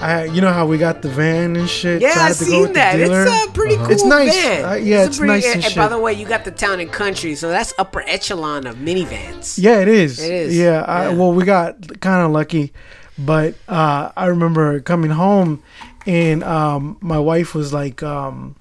[0.00, 2.00] I, you know how we got the van and shit.
[2.00, 3.00] Yeah, so I I had to go seen that.
[3.00, 3.10] It's
[3.48, 4.34] a pretty cool It's nice.
[4.34, 4.64] van.
[4.64, 6.78] Uh, yeah, a it's pretty- nice and and By the way, you got the town
[6.80, 9.58] and country, so that's upper echelon of minivans.
[9.60, 10.20] Yeah, it is.
[10.22, 10.56] It is.
[10.56, 10.82] Yeah.
[10.86, 11.14] I, Yeah.
[11.16, 12.72] well, we got kind of lucky,
[13.18, 15.62] but uh, I remember coming home,
[16.06, 18.54] and um, my wife was like, um,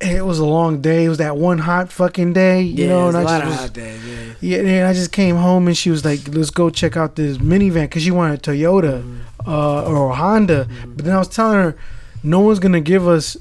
[0.00, 1.04] it was a long day.
[1.04, 3.08] It was that one hot fucking day, you Yeah, know.
[3.08, 4.00] And a I lot just of was, hot days.
[4.40, 4.58] Yeah.
[4.62, 7.38] yeah, and I just came home, and she was like, "Let's go check out this
[7.38, 9.48] minivan," because she wanted a Toyota Mm-hmm.
[9.50, 10.68] uh, or a Honda.
[10.94, 11.76] But then I was telling her,
[12.22, 13.36] no one's gonna give us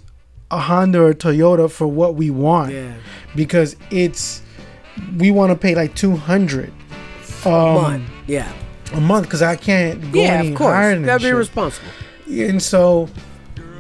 [0.50, 2.94] a Honda or a Toyota for what we want Yeah.
[3.36, 4.42] because it's
[5.18, 6.72] we want to pay like two hundred
[7.46, 8.10] um, Month.
[8.28, 8.52] Yeah.
[8.94, 10.72] a month because I can't go Yeah, any of course.
[10.74, 11.36] higher than that be shit.
[11.36, 11.88] responsible.
[12.30, 13.10] And so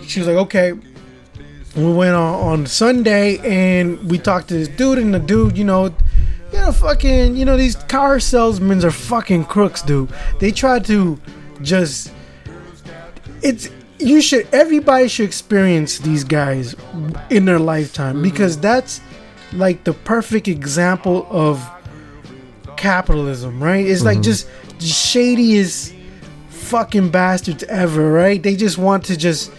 [0.06, 0.74] she was like, okay.
[1.78, 5.64] We went on, on Sunday and we talked to this dude, and the dude, you
[5.64, 5.86] know,
[6.52, 10.10] you know, fucking, you know, these car salesmen are fucking crooks, dude.
[10.40, 11.20] They try to
[11.62, 12.12] just,
[13.44, 16.76] it's, you should, everybody should experience these guys
[17.30, 18.64] in their lifetime because mm-hmm.
[18.64, 19.02] that's
[19.54, 21.64] like the perfect example of
[22.76, 23.86] capitalism, right?
[23.86, 24.24] It's like mm-hmm.
[24.24, 24.50] just
[24.80, 25.94] the shadiest
[26.50, 28.42] fucking bastards ever, right?
[28.42, 29.52] They just want to just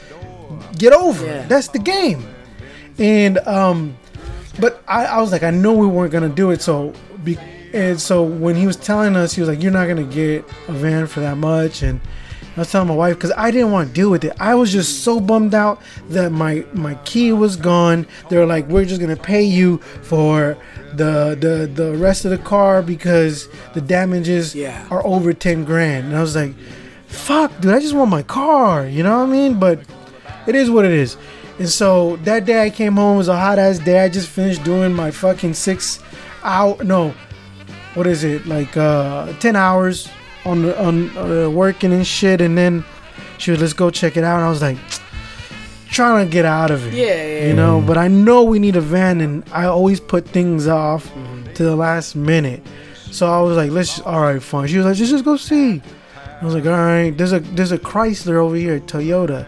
[0.77, 1.47] get over Yeah.
[1.47, 2.27] That's the game.
[2.99, 3.97] And um
[4.61, 7.39] but I, I was like, I know we weren't gonna do it, so be,
[7.73, 10.73] and so when he was telling us, he was like, "You're not gonna get a
[10.73, 12.01] van for that much," and
[12.57, 14.33] I was telling my wife because I didn't want to deal with it.
[14.41, 18.05] I was just so bummed out that my my key was gone.
[18.31, 20.57] They were like, "We're just gonna pay you for
[20.95, 24.87] the the the rest of the car because the damages Yeah.
[24.91, 26.55] are over ten grand." And I was like,
[27.07, 27.73] "Fuck, dude!
[27.75, 29.61] I just want my car." You know what I mean?
[29.61, 29.81] But
[30.49, 31.17] it is what it is.
[31.59, 34.01] And so that day I came home it was a hot ass day.
[34.05, 36.01] I just finished doing my fucking six
[36.43, 37.15] hour no,
[37.95, 40.09] what is it like uh ten hours
[40.45, 42.41] on on uh, working and shit.
[42.41, 42.85] And then
[43.39, 44.37] she was let's go check it out.
[44.37, 44.79] And I was like
[45.91, 46.95] trying to get out of it.
[46.95, 50.27] Yeah, yeah, You know, but I know we need a van, and I always put
[50.29, 51.11] things off
[51.55, 52.63] to the last minute.
[53.11, 54.69] So I was like, let's Just, all right, fine.
[54.69, 55.83] She was like, just just go see.
[56.41, 57.11] I was like, all right.
[57.17, 59.47] There's a there's a Chrysler over here, Toyota.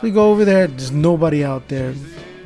[0.00, 0.66] So we go over there.
[0.66, 1.92] There's nobody out there.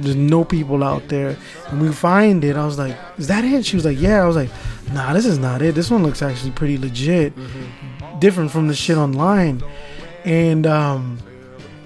[0.00, 1.36] There's no people out there.
[1.68, 2.56] And we find it.
[2.56, 3.64] I was like, is that it?
[3.64, 4.20] She was like, yeah.
[4.22, 4.50] I was like,
[4.92, 5.76] nah, this is not it.
[5.76, 7.32] This one looks actually pretty legit.
[8.18, 9.62] Different from the shit online.
[10.24, 11.18] And um,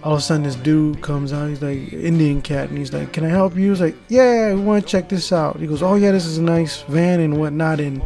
[0.03, 1.51] all of a sudden, this dude comes out.
[1.51, 4.61] He's like Indian cat, and he's like, "Can I help you?" He's like, "Yeah, we
[4.61, 7.39] want to check this out." He goes, "Oh yeah, this is a nice van and
[7.41, 8.01] whatnot." And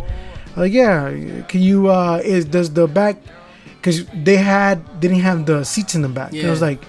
[0.56, 1.90] I'm like, "Yeah, can you?
[1.90, 3.18] uh Is does the back?
[3.76, 6.82] Because they had didn't have the seats in the back." And I was like,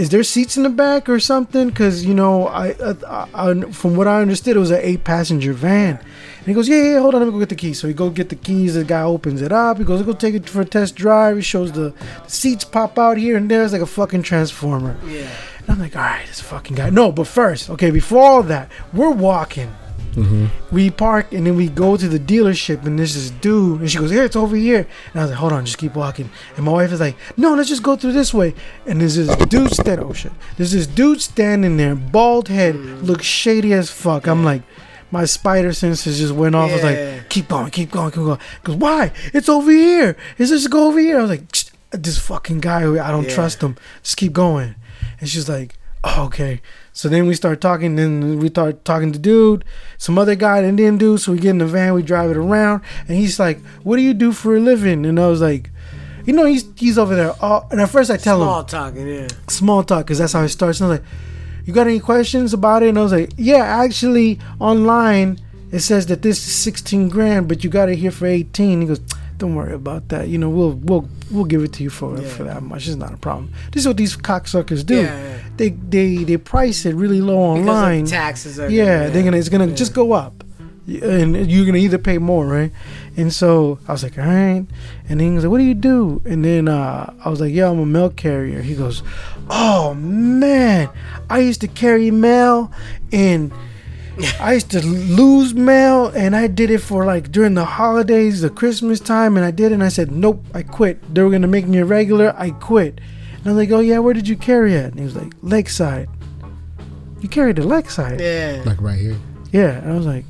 [0.00, 2.74] "Is there seats in the back or something?" Because you know, I,
[3.06, 6.00] I, I from what I understood, it was an eight passenger van.
[6.40, 7.78] And he goes, yeah, yeah, hold on, let me go get the keys.
[7.78, 8.72] So he go get the keys.
[8.72, 9.76] The guy opens it up.
[9.76, 11.36] He goes, go take it for a test drive.
[11.36, 11.92] He shows the,
[12.24, 13.62] the seats pop out here and there.
[13.62, 14.96] It's like a fucking transformer.
[15.06, 15.28] Yeah.
[15.58, 16.88] And I'm like, all right, this fucking guy.
[16.88, 19.70] No, but first, okay, before all that, we're walking.
[20.12, 20.74] Mm-hmm.
[20.74, 23.98] We park and then we go to the dealership and there's this dude and she
[23.98, 24.86] goes, here, it's over here.
[25.12, 26.30] And I was like, hold on, just keep walking.
[26.56, 28.54] And my wife is like, no, let's just go through this way.
[28.86, 30.06] And there's this dude standing.
[30.06, 30.32] Oh shit!
[30.56, 33.02] There's this dude standing there, bald head, mm.
[33.02, 34.26] looks shady as fuck.
[34.26, 34.62] I'm like,
[35.10, 36.70] my spider senses just went off.
[36.70, 38.38] I was like, keep going, keep going, keep going.
[38.62, 39.12] Because why?
[39.32, 40.16] It's over here.
[40.38, 41.18] It's just go over here.
[41.18, 41.44] I was like,
[41.90, 43.34] this fucking guy, I don't Yeah.
[43.34, 43.76] trust him.
[44.02, 44.76] Just keep going.
[45.18, 45.74] And she's like,
[46.04, 46.60] oh, okay.
[46.92, 47.96] So then we start talking.
[47.96, 49.64] Then we start talking to dude,
[49.98, 51.20] some other guy, an Indian dude.
[51.20, 54.02] So we get in the van, we drive it around, and he's like, "What do
[54.02, 55.70] you do for a living?" And I was like,
[56.26, 57.34] "You know, he's he's over there."
[57.70, 59.28] And at first I tell Small him small talking, yeah.
[59.48, 60.80] small talk because that's how it starts.
[60.80, 61.08] And I was like,
[61.64, 65.38] "You got any questions about it?" And I was like, "Yeah, actually, online,
[65.72, 68.80] it says that this is 16 grand, but you got it here for 18.
[68.80, 69.00] He goes,
[69.40, 70.28] don't worry about that.
[70.28, 72.28] You know, we'll we'll we'll give it to you for Yeah.
[72.28, 72.86] for that much.
[72.86, 73.50] It's not a problem.
[73.72, 75.00] This is what these cocksuckers do.
[75.02, 75.38] Yeah.
[75.56, 78.06] They they they price it really low online.
[78.06, 80.44] taxes are yeah, gonna- they're gonna it's gonna just go up,
[80.86, 82.70] and you're gonna either pay more, right?
[83.16, 84.64] And so I was like, all right.
[85.08, 86.22] And then he was like, what do you do?
[86.24, 88.62] And then uh, I was like, yeah, I'm a mail carrier.
[88.62, 89.02] He goes,
[89.50, 90.88] oh man,
[91.28, 92.70] I used to carry mail
[93.12, 93.52] and.
[94.40, 98.50] I used to lose mail, and I did it for like during the holidays, the
[98.50, 99.74] Christmas time, and I did it.
[99.74, 102.34] And I said, "Nope, I quit." They were gonna make me a regular.
[102.36, 103.00] I quit.
[103.38, 105.32] And I was like, "Oh yeah, where did you carry it?" And he was like,
[105.42, 106.08] "Lakeside."
[107.20, 108.20] You carried to Lakeside?
[108.20, 108.62] Yeah.
[108.64, 109.16] Like right here.
[109.52, 109.78] Yeah.
[109.78, 110.24] And I was like,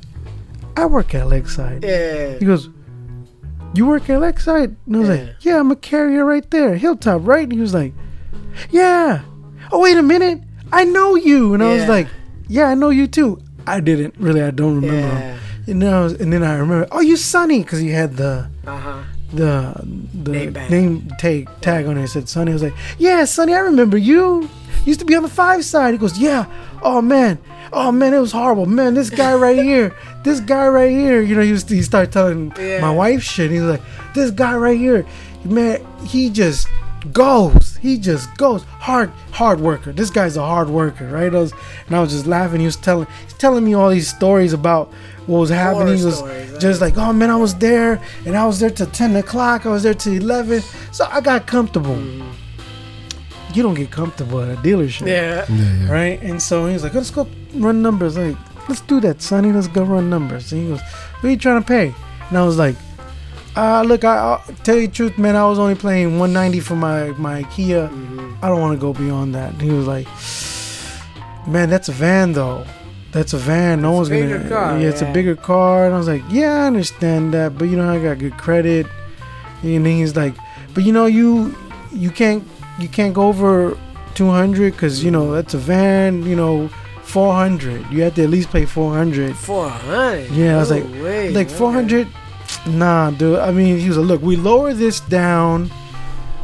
[0.77, 2.37] "I work at Lakeside." Yeah.
[2.37, 2.69] He goes,
[3.73, 7.25] "You work at Lakeside?" And I was like, "Yeah, I'm a carrier right there, Hilltop,
[7.25, 7.93] right?" And he was like,
[8.69, 9.21] "Yeah."
[9.71, 10.41] Oh wait a minute,
[10.71, 11.53] I know you.
[11.53, 12.07] And I was like,
[12.47, 14.41] "Yeah, I know you too." I didn't really.
[14.41, 14.95] I don't remember.
[15.07, 15.37] Yeah.
[15.67, 16.87] And then I was, and then I remember.
[16.91, 19.03] Oh, you Sonny, because he had the Uh huh.
[19.33, 19.73] the
[20.23, 22.03] the Name name, tag tag on it.
[22.03, 22.51] It said Sonny.
[22.51, 24.49] I was like, "Yeah, Sonny, I remember you.
[24.85, 26.45] Used to be on the five side." He goes, "Yeah."
[26.81, 27.37] Oh man.
[27.73, 28.65] Oh man, it was horrible.
[28.65, 31.21] Man, this guy right here, this guy right here.
[31.21, 32.81] You know, he was he started telling Yeah.
[32.81, 33.51] my wife shit.
[33.51, 33.81] He was like,
[34.15, 35.05] "This guy right here,
[35.45, 36.67] man, he just
[37.13, 37.77] goes.
[37.81, 39.91] He just goes hard, hard worker.
[39.91, 41.53] This guy's a hard worker, right?" I was,
[41.87, 42.59] and I was just laughing.
[42.59, 44.91] He was telling, he's telling me all these stories about
[45.27, 45.97] what was happening.
[45.97, 46.61] He was stories, right?
[46.61, 46.85] just eh?
[46.85, 49.65] like, "Oh man, I was there, and I was there till ten o'clock.
[49.65, 50.61] I was there till eleven,
[50.91, 53.53] so I got comfortable." Mm-hmm.
[53.53, 55.45] You don't get comfortable at a dealership, Yeah.
[55.49, 55.91] Yeah, yeah.
[55.91, 56.21] right?
[56.21, 58.37] And so he was like, "Let's go run numbers." Like,
[58.69, 59.51] let's do that, Sonny.
[59.51, 60.51] Let's go run numbers.
[60.53, 60.81] And he goes,
[61.19, 61.93] "What are you trying to pay?"
[62.29, 62.75] And I was like,
[63.55, 65.35] "Uh, look, I, I'll tell you the truth, man.
[65.35, 67.85] I was only playing 190 for my my Kia.
[68.41, 70.07] I don't want to go beyond that." And he was like,
[71.47, 72.65] "Man, that's a van though.
[73.11, 73.81] That's a van.
[73.81, 74.49] No one's a bigger gonna.
[74.49, 77.65] car, yeah, it's a bigger car." And I was like, "Yeah, I understand that, but
[77.65, 78.87] you know, I got good credit."
[79.63, 80.35] And then he's like,
[80.73, 81.55] "But you know, you
[81.91, 82.43] you can't
[82.79, 83.77] you can't go over
[84.15, 86.23] 200 because you know that's a van.
[86.23, 86.69] You know,
[87.03, 87.91] 400.
[87.91, 90.31] You have to at least pay 400." Four hundred.
[90.31, 90.85] Yeah, I was like,
[91.35, 92.07] like 400.
[92.67, 93.39] Nah, dude.
[93.39, 95.71] I mean, he was like, look, we lower this down.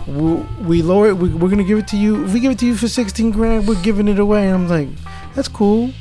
[0.08, 0.34] We,
[0.66, 1.18] we lower it.
[1.18, 2.24] We, we're gonna give it to you.
[2.26, 4.46] If we give it to you for 16 grand, we're giving it away.
[4.48, 4.88] And I'm like,
[5.36, 5.92] that's cool.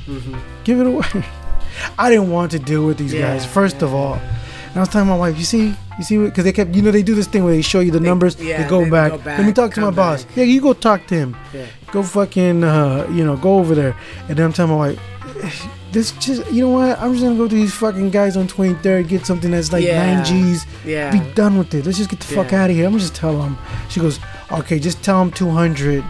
[0.64, 1.06] Give it away.
[1.98, 3.44] I didn't want to deal with these Yeah, guys.
[3.44, 6.52] First of all, and I was telling my wife, you see, you see, because they
[6.52, 8.68] kept, you know, they do this thing where they show you the numbers, yeah, they
[8.68, 9.12] go, they back.
[9.12, 10.24] go Let me talk to my boss.
[10.24, 10.36] back.
[10.36, 11.36] Yeah, you go talk to him.
[11.52, 11.66] Yeah.
[11.92, 13.96] Go fucking, uh, you know, go over there.
[14.28, 16.98] And then I'm telling my wife, this just, you know what?
[17.00, 20.14] I'm just gonna go to these fucking guys on 23rd, get something that's like Yeah.
[20.14, 21.10] nine G's, Yeah.
[21.10, 21.86] be done with it.
[21.86, 22.84] Let's just get the fuck out of here.
[22.86, 23.56] I'm gonna just tell them.
[23.88, 24.18] She goes,
[24.52, 26.04] okay, just tell them 200,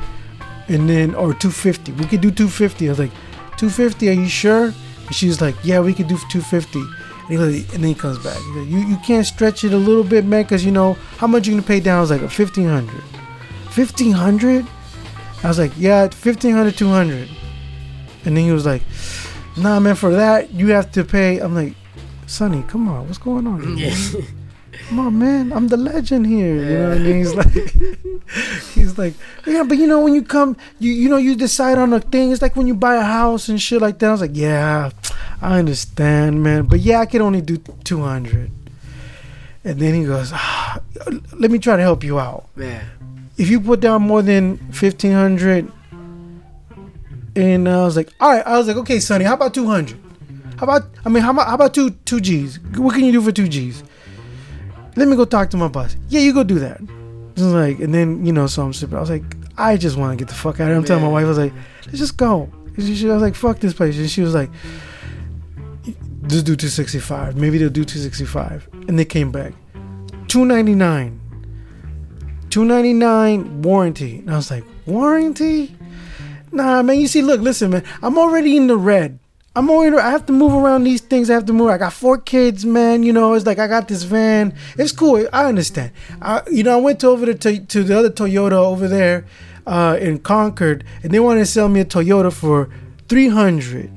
[0.69, 1.93] and then or 250.
[1.93, 2.87] We could do 250.
[2.87, 3.13] I was like,
[3.59, 4.09] 250?
[4.09, 4.65] Are you sure?
[5.07, 6.79] And she's like, yeah, we could do 250.
[6.81, 6.89] And,
[7.29, 8.37] he goes, and then he comes back.
[8.39, 11.27] He goes, you you can't stretch it a little bit, man, because you know how
[11.27, 11.99] much you gonna pay down?
[11.99, 13.03] I was like, 1500.
[13.75, 14.67] 1500?
[15.45, 17.29] I was like, yeah, 1500, 200.
[18.25, 18.83] And then he was like,
[19.57, 21.39] nah, man, for that you have to pay.
[21.39, 21.75] I'm like,
[22.27, 23.77] Sonny, come on, what's going on?
[23.77, 24.27] here, man?
[24.89, 26.55] Come on, man, I'm the legend here.
[26.57, 27.17] You know what I mean?
[27.17, 27.53] He's like,
[28.75, 29.15] he's like,
[29.47, 32.31] yeah, but you know when you come, you you know you decide on a thing.
[32.31, 34.09] It's like when you buy a house and shit like that.
[34.09, 34.91] I was like, yeah,
[35.41, 38.51] I understand, man, but yeah, I can only do 200.
[39.65, 40.79] And then he goes, ah,
[41.33, 42.85] let me try to help you out Man.
[43.37, 45.73] if you put down more than fifteen hundred,
[47.37, 49.99] and I was like, all right, I was like, okay, Sonny, how about two hundred?
[50.59, 52.59] How about I mean, how about how about two two G's?
[52.77, 53.85] What can you do for two G's?
[54.97, 55.95] Let me go talk to my boss.
[56.09, 56.81] Yeah, you go do that.
[57.33, 58.97] It's like, and then you know, so I'm sipping.
[58.97, 59.23] I was like,
[59.59, 60.77] I just want to get the fuck out of here.
[60.77, 61.53] I'm telling my wife, I was like,
[61.87, 62.51] let's just go.
[62.77, 64.51] She, she- I was like, fuck this place, and she was like,
[66.27, 67.37] just do two sixty five.
[67.37, 69.53] Maybe they'll do two sixty five, and they came back,
[70.29, 71.21] two ninety nine.
[72.51, 74.21] 299 warranty.
[74.21, 75.77] And I was like, warranty?
[76.57, 76.99] Nah, man.
[76.99, 77.85] You see, look, listen, man.
[78.03, 79.19] I'm already in the red.
[79.55, 79.97] I'm already.
[79.97, 81.29] I have to move around these things.
[81.29, 81.69] I have to move.
[81.69, 83.03] I got four kids, man.
[83.03, 84.55] You know, it's like I got this van.
[84.79, 85.29] It's cool.
[85.33, 85.93] I understand.
[86.23, 89.27] I, you know, I went to over to to the other Toyota over there
[89.67, 92.71] uh, in Concord, and they wanted to sell me a Toyota for
[93.09, 93.91] 300.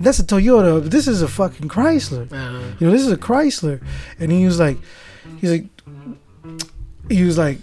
[0.00, 0.82] That's a Toyota.
[0.82, 2.32] But this is a fucking Chrysler.
[2.32, 2.76] Uh-huh.
[2.78, 3.82] You know, this is a Chrysler.
[4.18, 4.78] And he was like,
[5.40, 5.66] he's like,
[7.10, 7.58] he was like,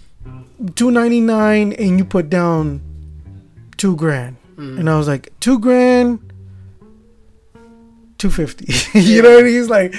[0.75, 2.81] two ninety nine, and you put down
[3.77, 4.37] two grand.
[4.55, 4.79] Mm.
[4.79, 6.19] And I was like, two grand,
[8.17, 8.67] two fifty.
[8.99, 9.93] you know, and he's like,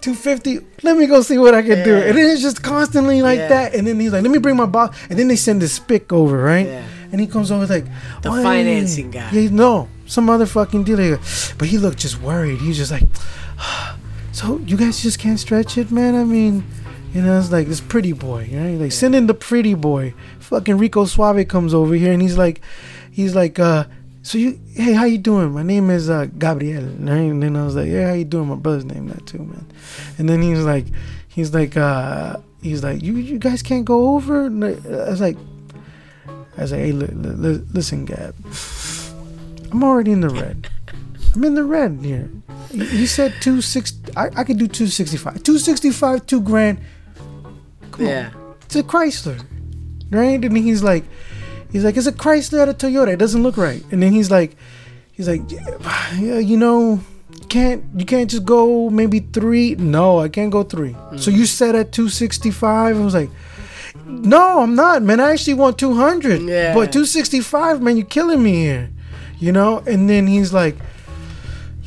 [0.00, 0.58] two fifty.
[0.82, 1.94] Let me go see what I can do.
[1.96, 3.48] And then it's just constantly like Yeah.
[3.48, 3.74] that.
[3.74, 4.96] And then he's like, let me bring my boss.
[5.08, 6.66] And then they send this spick over, right?
[6.66, 6.84] Yeah.
[7.12, 7.86] And he comes over like
[8.22, 9.30] The "Why?" financing guy.
[9.32, 11.18] Yeah, no, some other fucking dealer.
[11.58, 12.60] But he looked just worried.
[12.60, 13.02] He was just like,
[14.32, 16.14] so you guys just can't stretch it, man.
[16.14, 16.64] I mean,
[17.12, 18.78] you know, it's like this pretty boy, right?
[18.78, 20.14] Like send in the pretty boy.
[20.38, 22.60] Fucking Rico Suave comes over here and he's like,
[23.10, 23.84] he's like, uh,
[24.22, 25.52] so you, hey, how you doing?
[25.52, 26.82] My name is uh, Gabriel.
[26.84, 27.16] Right?
[27.30, 28.48] And then I was like, yeah, how you doing?
[28.48, 29.66] My brother's name that too, man.
[30.18, 30.86] And then he's like,
[31.28, 34.46] he's like, uh, he's like, you, you guys can't go over.
[34.46, 34.70] And I
[35.10, 35.36] was like,
[36.58, 38.34] I was like, hey, li- li- li- listen, Gab,
[39.72, 40.68] I'm already in the red.
[41.34, 42.28] I'm in the red here.
[42.72, 43.92] He he said two six.
[44.16, 45.42] I, I could do two sixty five.
[45.42, 46.78] Two sixty five, two grand.
[47.92, 48.30] Come Yeah.
[48.34, 49.42] on, it's a Chrysler,
[50.10, 50.44] right?
[50.44, 51.04] And he's like,
[51.72, 53.08] he's like, it's a Chrysler at a Toyota.
[53.08, 53.84] It doesn't look right.
[53.90, 54.56] And then he's like,
[55.12, 57.00] he's like, yeah, you know,
[57.48, 59.74] can't you can't just go maybe three.
[59.74, 60.94] No, I can't go three.
[61.16, 61.36] So mm.
[61.36, 62.96] you said at two sixty five.
[62.96, 63.30] I was like.
[64.06, 65.20] No, I'm not, man.
[65.20, 66.42] I actually want 200.
[66.42, 66.74] Yeah.
[66.74, 68.90] But 265, man, you're killing me here.
[69.38, 69.78] You know?
[69.86, 70.76] And then he's like,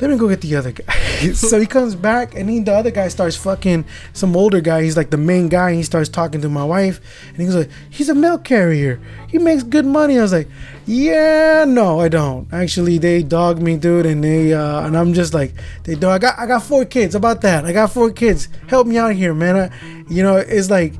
[0.00, 0.92] let me go get the other guy.
[1.34, 4.82] so he comes back and then the other guy starts fucking some older guy.
[4.82, 5.68] He's like the main guy.
[5.68, 7.00] And he starts talking to my wife.
[7.28, 9.00] And he's like, he's a milk carrier.
[9.28, 10.18] He makes good money.
[10.18, 10.48] I was like,
[10.84, 12.52] yeah, no, I don't.
[12.52, 14.04] Actually, they dog me, dude.
[14.06, 15.52] And they, uh, and I'm just like,
[15.84, 16.08] they do.
[16.08, 17.14] I got, I got four kids.
[17.14, 17.64] About that?
[17.64, 18.48] I got four kids.
[18.66, 19.56] Help me out here, man.
[19.56, 20.94] I, you know, it's like,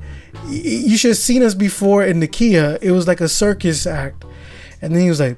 [0.44, 2.78] y- you should have seen us before in the Kia.
[2.80, 4.24] It was like a circus act.
[4.80, 5.36] And then he was like,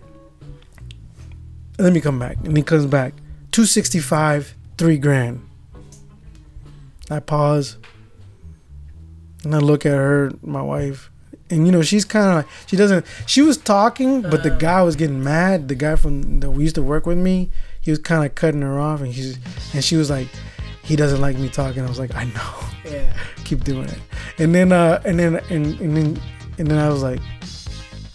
[1.79, 2.37] let me come back.
[2.45, 3.15] And he comes back.
[3.57, 5.41] 265, three grand.
[7.11, 7.79] I pause.
[9.45, 11.11] And I look at her, my wife.
[11.49, 14.83] And you know, she's kind of like, she doesn't, she was talking, but the guy
[14.83, 15.69] was getting mad.
[15.69, 17.51] The guy from that we used to work with me,
[17.81, 19.01] he was kind of cutting her off.
[19.01, 19.39] And she's,
[19.73, 20.29] and she was like,
[20.83, 21.83] he doesn't like me talking.
[21.83, 22.55] I was like, I know.
[22.85, 23.11] Yeah.
[23.45, 24.01] Keep doing it.
[24.37, 26.21] And then, uh, and then, and, and then,
[26.59, 27.21] and then I was like,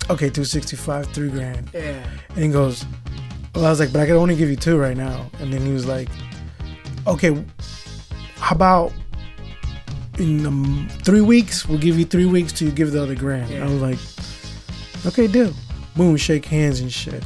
[0.07, 1.71] okay, 265, three grand.
[1.73, 2.07] Yeah.
[2.29, 2.85] And he goes,
[3.55, 5.29] well, I was like, but I can only give you two right now.
[5.39, 6.09] And then he was like,
[7.07, 7.43] okay,
[8.37, 8.93] how about
[10.19, 11.67] in um, three weeks?
[11.67, 13.53] We'll give you three weeks to give the other grand.
[13.63, 13.99] I was like,
[15.05, 15.53] okay, deal.
[15.95, 17.23] Boom, shake hands and shit.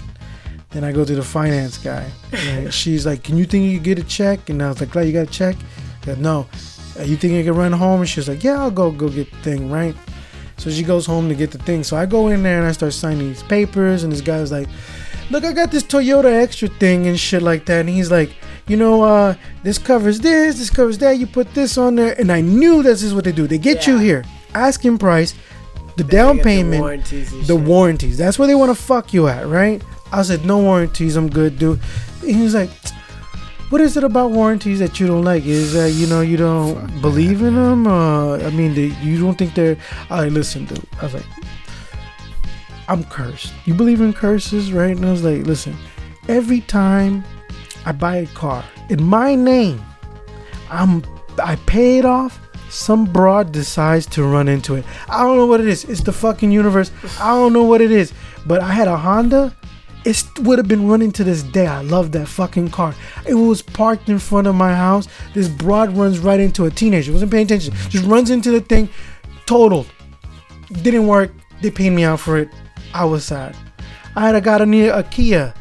[0.72, 2.10] Then I go to the finance guy.
[2.34, 4.49] And she's like, can you think you get a check?
[4.49, 5.56] And I was like, glad you got a check?
[6.02, 6.47] I said, no.
[6.99, 8.02] "Uh, You think I can run home?
[8.02, 9.95] And she was like, yeah, I'll go go get the thing, right?
[10.57, 11.84] So she goes home to get the thing.
[11.84, 14.03] So I go in there and I start signing these papers.
[14.03, 14.68] And this guy's like,
[15.30, 17.81] look, I got this Toyota extra thing and shit like that.
[17.81, 18.31] And he's like,
[18.68, 21.18] you know, uh, this covers this, this covers that.
[21.18, 22.19] You put this on there.
[22.19, 23.47] And I knew this is what they do.
[23.47, 24.23] They get you here,
[24.53, 25.35] asking price,
[25.97, 28.18] the down get the payment, warranties the warranties.
[28.18, 29.81] That's where they want to fuck you at, right?
[30.11, 31.15] I said, no warranties.
[31.15, 31.80] I'm good, dude.
[32.22, 32.69] And he was like,
[33.69, 35.45] what is it about warranties that you don't like?
[35.45, 37.88] Is that you know you don't believe in them?
[37.88, 39.77] Uh, I mean, they, you don't think they're?
[40.10, 40.85] I listen, dude.
[40.99, 41.26] I was like,
[42.87, 43.53] I'm cursed.
[43.65, 44.95] You believe in curses, right?
[44.95, 45.75] And I was like, listen,
[46.27, 47.23] every time
[47.85, 49.83] I buy a car in my name,
[50.69, 51.03] I'm
[51.41, 52.39] I pay it off.
[52.69, 54.85] Some broad decides to run into it.
[55.07, 55.85] I don't know what it is.
[55.85, 56.91] It's the fucking universe.
[57.19, 58.11] I don't know what it is.
[58.45, 59.55] But I had a Honda.
[60.03, 61.67] It would have been running to this day.
[61.67, 62.93] I love that fucking car.
[63.25, 65.07] It was parked in front of my house.
[65.33, 67.11] This broad runs right into a teenager.
[67.11, 67.73] Wasn't paying attention.
[67.89, 68.89] Just runs into the thing.
[69.45, 69.87] Totaled.
[70.81, 71.31] Didn't work.
[71.61, 72.49] They paid me out for it.
[72.95, 73.55] I was sad.
[74.15, 75.53] I had a got a, near a Kia.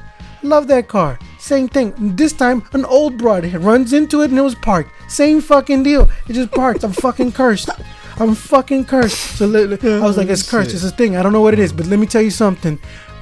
[0.43, 1.19] Love that car.
[1.41, 1.93] Same thing.
[2.17, 4.91] This time, an old broad runs into it and it was parked.
[5.11, 6.09] Same fucking deal.
[6.29, 6.85] It just parked.
[6.85, 7.71] I'm fucking cursed.
[8.19, 9.37] I'm fucking cursed.
[9.39, 10.73] So I was like, it's cursed.
[10.73, 11.17] It's a thing.
[11.17, 12.79] I don't know what it is, but let me tell you something.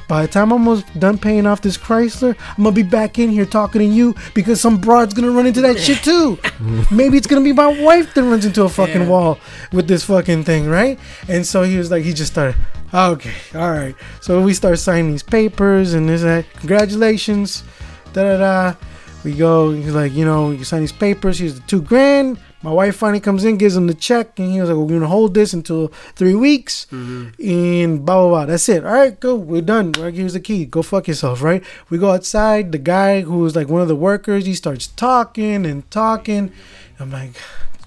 [0.08, 3.30] By the time I'm almost done paying off this Chrysler, I'm gonna be back in
[3.30, 6.38] here talking to you because some broad's gonna run into that shit too.
[6.90, 9.08] Maybe it's gonna be my wife that runs into a fucking Yeah.
[9.08, 9.38] wall
[9.72, 10.98] with this fucking thing, right?
[11.28, 12.56] And so he was like, he just started,
[12.94, 13.94] okay, all right.
[14.20, 16.46] So we start signing these papers and this that.
[16.54, 17.62] Congratulations,
[18.12, 18.76] da da da.
[19.24, 22.38] We go, he's like, you know, you sign these papers, here's the two grand.
[22.62, 25.08] My wife finally comes in, gives him the check, and he was like, We're gonna
[25.08, 26.86] hold this until three weeks.
[26.92, 27.42] Mm-hmm.
[27.48, 28.46] And blah blah blah.
[28.46, 28.84] That's it.
[28.84, 29.34] All right, go.
[29.34, 29.92] We're done.
[29.92, 30.64] Right, here's the key.
[30.64, 31.62] Go fuck yourself, right?
[31.90, 32.70] We go outside.
[32.70, 36.52] The guy who was like one of the workers, he starts talking and talking.
[37.00, 37.32] I'm like,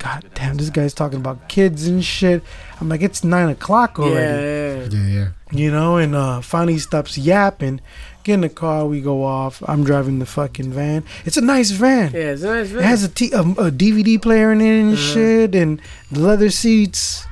[0.05, 2.43] God damn, this guy's talking about kids and shit.
[2.79, 4.87] I'm like, it's nine o'clock already Yeah, yeah.
[5.09, 5.27] Yeah, yeah.
[5.59, 7.81] you know, and uh, finally he stops yapping.
[8.23, 9.63] Get in the car, we go off.
[9.67, 11.03] I'm driving the fucking van.
[11.25, 12.11] It's a nice van.
[12.13, 12.83] Yeah, it's a nice van.
[12.83, 15.13] It has a, t- a, a DVD player in it and Uh-huh.
[15.13, 17.25] shit, and leather seats.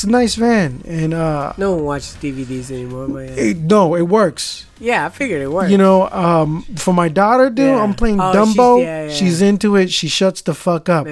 [0.00, 4.08] It's a nice van, and uh, No one watches DVDs anymore, but it, no, it
[4.08, 4.64] works.
[4.78, 5.70] Yeah, I figured it worked.
[5.70, 7.82] You know, um, for my daughter, dude, Yeah.
[7.82, 8.80] I'm playing Oh, she's- Dumbo.
[8.82, 9.12] yeah, yeah.
[9.12, 9.90] She's into it.
[9.90, 11.06] She shuts the fuck up.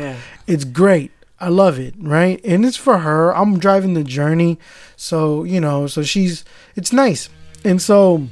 [0.47, 1.11] It's great.
[1.39, 2.41] I love it, right?
[2.43, 3.37] And it's for her.
[3.37, 4.59] I'm driving the journey.
[4.97, 6.43] So, you know, so she's
[6.75, 7.29] it's nice.
[7.67, 8.27] And so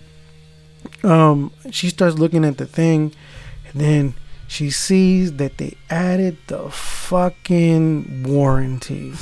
[1.04, 3.12] um she starts looking at the thing
[3.70, 4.14] and then
[4.48, 9.12] she sees that they added the fucking warranty.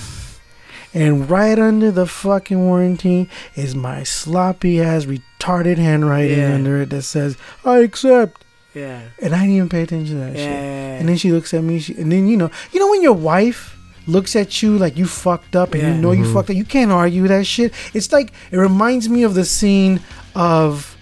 [0.95, 6.55] And right under the fucking warranty is my sloppy ass retarded handwriting Yeah.
[6.55, 8.45] under it that says, I accept.
[8.75, 9.01] Yeah.
[9.21, 10.45] And I didn't even pay attention to that Yeah.
[10.45, 11.01] shit.
[11.01, 13.13] And then she looks at me, she, and then you know, you know when your
[13.13, 15.95] wife looks at you like you fucked up and Yeah.
[15.95, 16.33] you know you Mhm.
[16.35, 17.73] fucked up, you can't argue that shit.
[17.93, 20.01] It's like it reminds me of the scene
[20.37, 20.97] of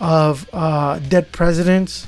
[0.00, 2.06] of uh, Dead Presidents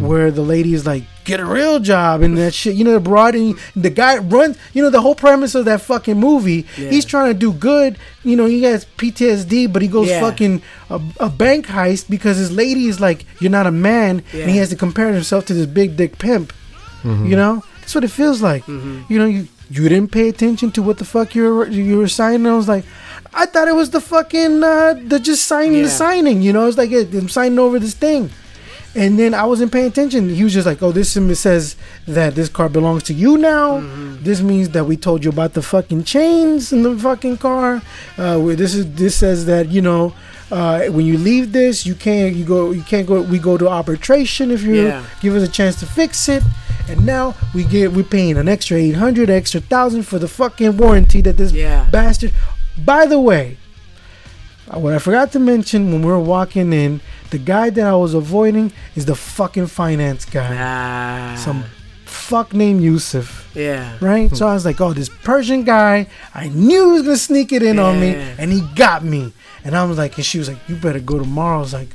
[0.00, 2.74] where the lady is like, "Get a real job" and that shit.
[2.74, 4.56] You know, the broad and the guy runs.
[4.72, 6.66] You know, the whole premise of that fucking movie.
[6.78, 6.88] Yeah.
[6.90, 7.98] He's trying to do good.
[8.24, 10.20] You know, he has PTSD, but he goes Yeah.
[10.20, 14.50] fucking a, a bank heist because his lady is like, "You're not a man," and
[14.50, 16.52] he has to compare himself to this big dick pimp.
[17.04, 18.64] You know, that's what it feels like.
[18.64, 19.12] Mm-hmm.
[19.12, 22.08] You know, you you didn't pay attention to what the fuck you were you were
[22.08, 22.46] signing.
[22.46, 22.84] I was like,
[23.34, 26.40] I thought it was the fucking uh, the just signing the signing.
[26.40, 28.30] You know, it's like I'm signing over this thing.
[28.96, 30.28] And then I wasn't paying attention.
[30.28, 33.80] He was just like, "Oh, this says that this car belongs to you now.
[33.80, 34.22] Mm-hmm.
[34.22, 37.82] This means that we told you about the fucking chains in the fucking car.
[38.16, 40.14] Uh, where this is this says that you know
[40.52, 43.20] uh, when you leave this, you can't you go you can't go.
[43.22, 45.04] We go to arbitration if you Yeah.
[45.20, 46.42] give us a chance to fix it.
[46.88, 50.76] And now we get we're paying an extra eight hundred, extra thousand for the fucking
[50.76, 51.88] warranty that this Yeah.
[51.90, 52.32] bastard.
[52.78, 53.56] By the way,
[54.72, 58.14] what I forgot to mention when we were walking in, the guy that I was
[58.14, 60.56] avoiding is the fucking finance guy.
[60.58, 61.36] Ah.
[61.36, 61.64] Some
[62.04, 63.50] fuck named Yusuf.
[63.54, 63.96] Yeah.
[64.00, 64.34] Right?
[64.34, 67.62] So I was like, oh, this Persian guy, I knew he was gonna sneak it
[67.62, 69.32] in on me, and he got me.
[69.64, 71.58] And I was like, and she was like, you better go tomorrow.
[71.58, 71.88] I was like,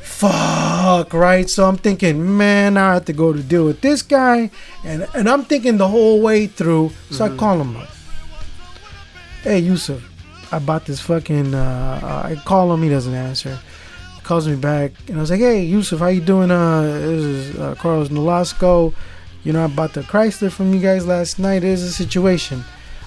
[0.00, 1.48] fuck, right?
[1.48, 4.50] So I'm thinking, man, I have to go to deal with this guy.
[4.84, 6.90] And and I'm thinking the whole way through.
[7.10, 7.88] So I call him up.
[9.42, 10.02] Hey, Yusuf,
[10.50, 13.58] I bought this fucking, uh, uh, I call him, he doesn't answer.
[14.14, 16.50] He calls me back, and I was like, hey, Yusuf, how you doing?
[16.50, 18.94] Uh, this is uh, Carlos Nolasco.
[19.44, 21.60] You know, I bought the Chrysler from you guys last night.
[21.60, 22.64] There's a situation.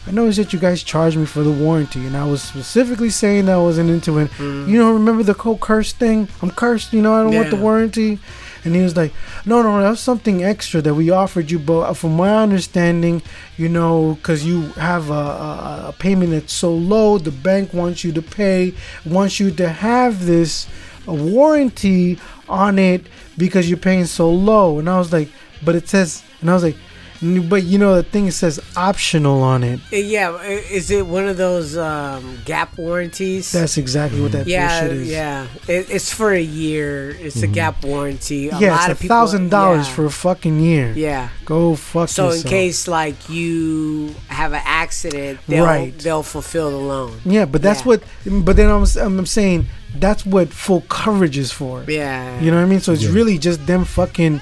[0.07, 3.45] I noticed that you guys charged me for the warranty, and I was specifically saying
[3.45, 4.31] that I wasn't into it.
[4.39, 6.27] You know, remember the whole curse thing?
[6.41, 8.17] I'm cursed, you know, I don't want the warranty.
[8.63, 9.11] And he was like,
[9.45, 11.59] no, no, that's something extra that we offered you.
[11.59, 13.21] But from my understanding,
[13.57, 18.03] you know, because you have a, a, a payment that's so low, the bank wants
[18.03, 18.73] you to pay,
[19.05, 20.67] wants you to have this
[21.07, 23.07] warranty on it
[23.37, 24.79] because you're paying so low.
[24.79, 25.29] And I was like,
[25.63, 26.81] but it says, and I was like, "N-
[27.21, 29.79] but you know, the thing says optional on it.
[29.93, 33.51] Uh, Yeah, is it one of those um, gap warranties?
[33.51, 35.07] That's exactly what that yeah, bullshit is.
[35.09, 35.47] yeah.
[35.67, 37.11] It, it's for a year.
[37.11, 38.49] It's a gap warranty.
[38.49, 40.93] A yeah, lot it's of a people- thousand dollars for a fucking year.
[40.95, 41.29] Yeah.
[41.45, 45.97] Go fuck So in case like you have an accident, they'll Right.
[45.99, 47.19] they'll fulfill the loan.
[47.25, 47.87] Yeah, but that's Yeah.
[47.87, 48.03] what.
[48.25, 51.83] But then I'm, I'm saying that's what full coverage is for.
[51.87, 52.39] Yeah.
[52.41, 52.79] You know what I mean?
[52.79, 53.11] So it's Yeah.
[53.11, 54.41] really just them fucking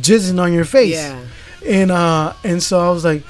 [0.00, 0.94] jizzing on your face.
[0.94, 1.18] Yeah.
[1.66, 3.22] And uh, and so I was like,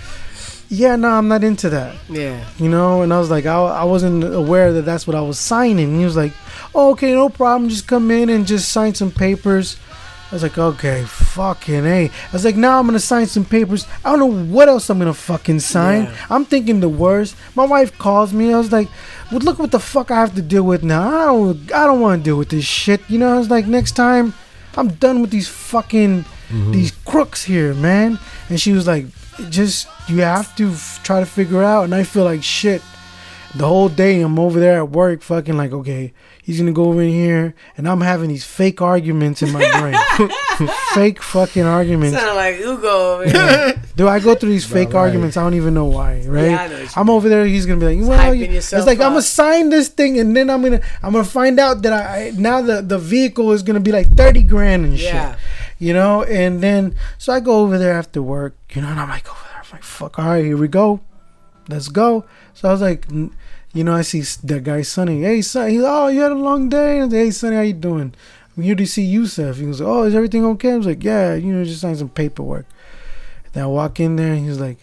[0.68, 1.96] yeah, no, I'm not into that.
[2.08, 2.44] Yeah.
[2.58, 5.38] You know, and I was like, I, I wasn't aware that that's what I was
[5.38, 5.98] signing.
[5.98, 6.32] He was like,
[6.74, 7.68] oh, okay, no problem.
[7.68, 9.76] Just come in and just sign some papers.
[10.30, 12.04] I was like, okay, fucking hey.
[12.06, 13.84] I was like, now I'm gonna sign some papers.
[14.04, 16.04] I don't know what else I'm gonna fucking sign.
[16.04, 16.26] Yeah.
[16.30, 17.34] I'm thinking the worst.
[17.56, 18.54] My wife calls me.
[18.54, 18.88] I was like,
[19.32, 21.08] well, look what the fuck I have to deal with now.
[21.08, 23.00] I don't, I don't want to deal with this shit.
[23.10, 24.34] You know, I was like, next time,
[24.76, 26.72] I'm done with these fucking Mm-hmm.
[26.72, 28.18] these crooks here, man.
[28.48, 29.06] And she was like,
[29.50, 31.84] just you have to f- try to figure out.
[31.84, 32.82] And I feel like shit.
[33.56, 37.02] The whole day I'm over there at work, fucking like, okay, he's gonna go over
[37.02, 40.30] in here, and I'm having these fake arguments in my brain,
[40.94, 42.16] fake fucking arguments.
[42.16, 43.82] Sound like Hugo over here.
[43.96, 45.00] Do I go through these fake right.
[45.00, 45.36] arguments?
[45.36, 46.50] I don't even know why, right?
[46.50, 47.44] Yeah, know I'm over there.
[47.44, 50.36] He's gonna be like, well, you- it's yourself like I'm gonna sign this thing, and
[50.36, 53.64] then I'm gonna I'm gonna find out that I, I now the the vehicle is
[53.64, 55.32] gonna be like thirty grand and Yeah.
[55.34, 55.40] shit,
[55.80, 56.22] you know.
[56.22, 59.42] And then so I go over there after work, you know, and I'm like over
[59.42, 61.00] there, I'm like, fuck, all right, here we go,
[61.68, 62.24] let's go.
[62.54, 65.22] So I was like, you know, I see that guy Sonny.
[65.22, 67.02] Hey, Sonny, he's oh, you had a long day.
[67.02, 68.14] Like, hey, Sonny, how you doing?
[68.56, 69.56] I'm here to see Yusuf.
[69.56, 70.72] He like, oh, is everything okay?
[70.72, 72.66] I was like, yeah, you know, just sign some paperwork.
[73.52, 74.78] Then I walk in there and he's like,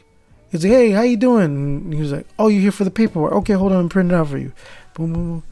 [0.51, 1.45] he's like, hey, how you doing?
[1.45, 3.33] And he was like, oh, you're here for the paperwork.
[3.33, 4.53] Okay, hold on, I'm printing it out for you.
[4.93, 5.43] Boom, boom, boom.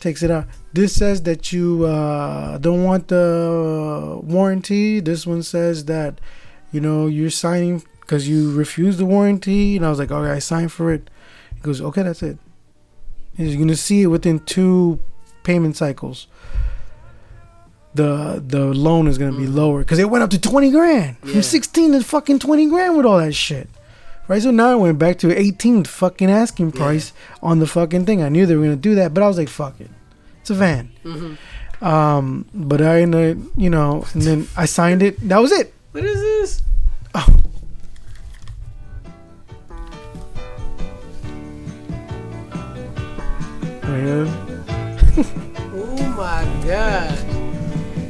[0.00, 0.46] Takes it out.
[0.72, 5.00] This says that you uh, don't want the warranty.
[5.00, 6.20] This one says that,
[6.70, 9.76] you know, you're signing because you refused the warranty.
[9.76, 11.10] And I was like, okay, I signed for it.
[11.54, 12.38] He goes, okay, that's it.
[13.36, 15.00] He's gonna see it within two
[15.42, 16.26] payment cycles.
[17.94, 21.32] The the loan is gonna be lower because it went up to twenty grand Yeah.
[21.32, 23.68] from sixteen to fucking twenty grand with all that shit.
[24.28, 28.22] Right, so now I went back to eighteen fucking asking price on the fucking thing.
[28.22, 29.88] I knew they were gonna do that, but I was like, fuck it,
[30.40, 30.90] it's a van.
[31.02, 31.38] Mhm.
[31.82, 35.16] Um, but I ended, you know, and then I signed it.
[35.28, 35.72] That was it.
[35.92, 36.62] What is this?
[43.82, 44.26] Man.
[45.80, 47.16] Oh my god.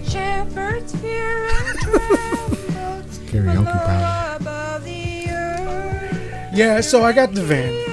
[0.09, 1.79] Shepherds fear and
[3.29, 4.28] tremble Karaoke power.
[6.61, 6.85] Above the earth.
[6.85, 7.85] Yeah, so I got the van.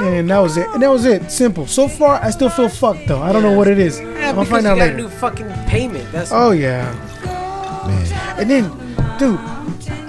[0.00, 0.68] And that was it.
[0.70, 1.30] And that was it.
[1.30, 1.66] Simple.
[1.66, 3.20] So far, I still feel fucked though.
[3.20, 3.98] I don't know what it is.
[3.98, 4.96] Yeah, I'm gonna because find you out got a later.
[4.96, 6.12] new fucking payment.
[6.12, 6.92] That's Oh yeah.
[7.86, 8.64] Man, And then,
[9.18, 9.40] dude,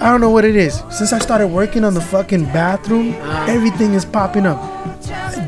[0.00, 0.82] I don't know what it is.
[0.90, 3.14] Since I started working on the fucking bathroom,
[3.48, 4.58] everything is popping up.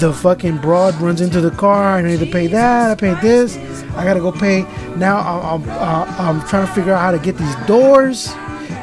[0.00, 1.96] The fucking broad runs into the car.
[1.98, 2.90] I need to pay that.
[2.90, 3.56] I paid this.
[3.94, 4.62] I gotta go pay.
[4.96, 8.32] Now I'm, I'm, uh, I'm trying to figure out how to get these doors.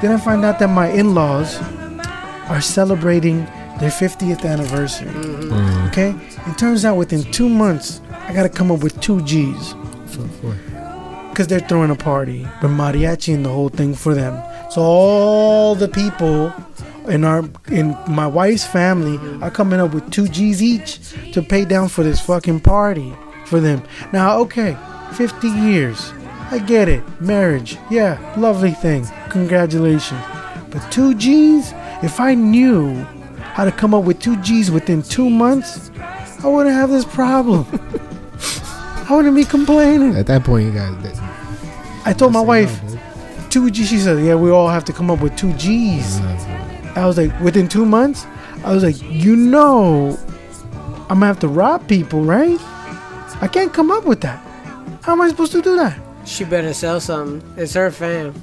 [0.01, 1.57] Then I find out that my in-laws
[2.49, 3.45] are celebrating
[3.79, 5.07] their 50th anniversary.
[5.07, 5.51] Mm-hmm.
[5.51, 5.87] Mm.
[5.89, 6.51] Okay.
[6.51, 9.73] It turns out within two months, I gotta come up with two G's
[10.07, 11.29] for, for.
[11.29, 14.41] because they're throwing a party, but mariachi and the whole thing for them.
[14.69, 16.53] So all the people
[17.07, 19.43] in our in my wife's family mm-hmm.
[19.43, 20.99] are coming up with two G's each
[21.33, 23.13] to pay down for this fucking party
[23.45, 23.81] for them.
[24.13, 24.77] Now, okay,
[25.13, 26.13] 50 years,
[26.51, 30.21] I get it, marriage, yeah, lovely thing, congratulations.
[30.69, 33.05] But two G's, if I knew
[33.59, 35.91] how to come up with two G's within two months,
[36.41, 37.67] I wouldn't have this problem.
[39.09, 40.15] I wouldn't be complaining.
[40.15, 40.95] At that point, you got.
[42.05, 42.99] I told my Say no, wife dude.
[43.49, 43.89] two G's.
[43.89, 46.21] She said, "Yeah, we all have to come up with two G's."
[46.95, 48.25] I was like, within two months.
[48.63, 50.17] I was like, you know,
[51.09, 52.57] I'm gonna have to rob people, right?
[53.41, 54.39] I can't come up with that.
[55.03, 55.99] How am I supposed to do that?
[56.25, 57.43] She better sell something.
[57.57, 58.41] It's her fam.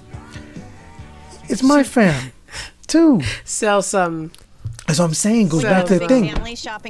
[1.49, 2.33] It's my fam,
[2.87, 3.23] too.
[3.45, 4.31] Sell something.
[4.87, 5.49] That's what I'm saying.
[5.49, 6.33] Goes So back to the thing.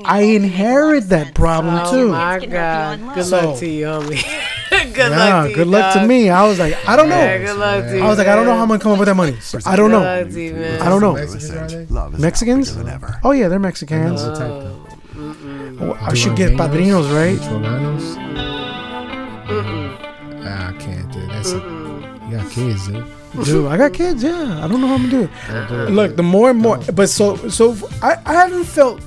[0.05, 2.09] I inherit that problem Oh too.
[2.11, 3.15] my Kids can help you god.
[3.15, 3.45] Good love.
[3.45, 4.93] luck to you, homie.
[4.93, 5.55] good Yeah, luck to you.
[5.57, 6.29] good luck to me.
[6.29, 7.17] I was like, I don't know.
[7.17, 8.03] Yeah, good luck to you.
[8.03, 9.37] I was like, I don't know how I'm gonna come up with that money.
[9.65, 10.01] I don't know.
[10.01, 10.83] luck to you, man.
[10.83, 11.15] I don't know.
[11.15, 11.91] Mexicans.
[11.91, 12.69] Love is Mexicans?
[12.77, 13.21] now bigger than ever.
[13.25, 14.23] Oh yeah, they're Mexicans.
[14.23, 14.83] What type though?
[15.81, 17.39] Oh, I should get padrinos, right?
[17.51, 18.17] Romanos?
[19.49, 21.31] Ah, I can't, dude.
[21.31, 23.05] That's a, you got kids, dude.
[23.45, 24.23] Dude, I got kids.
[24.23, 25.31] Yeah, I don't know how I'm gonna do it.
[25.49, 26.17] Don't do it, Look, dude.
[26.17, 29.01] the more and more, but so so I, I haven't felt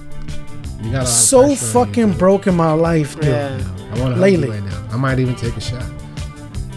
[0.82, 2.18] You got a lot of so pressure you, fucking dude.
[2.18, 3.26] broke in my life, dude.
[3.26, 3.62] Yeah.
[3.94, 4.48] I want to lately.
[4.48, 4.88] lately right now.
[4.92, 5.84] I might even take a shot.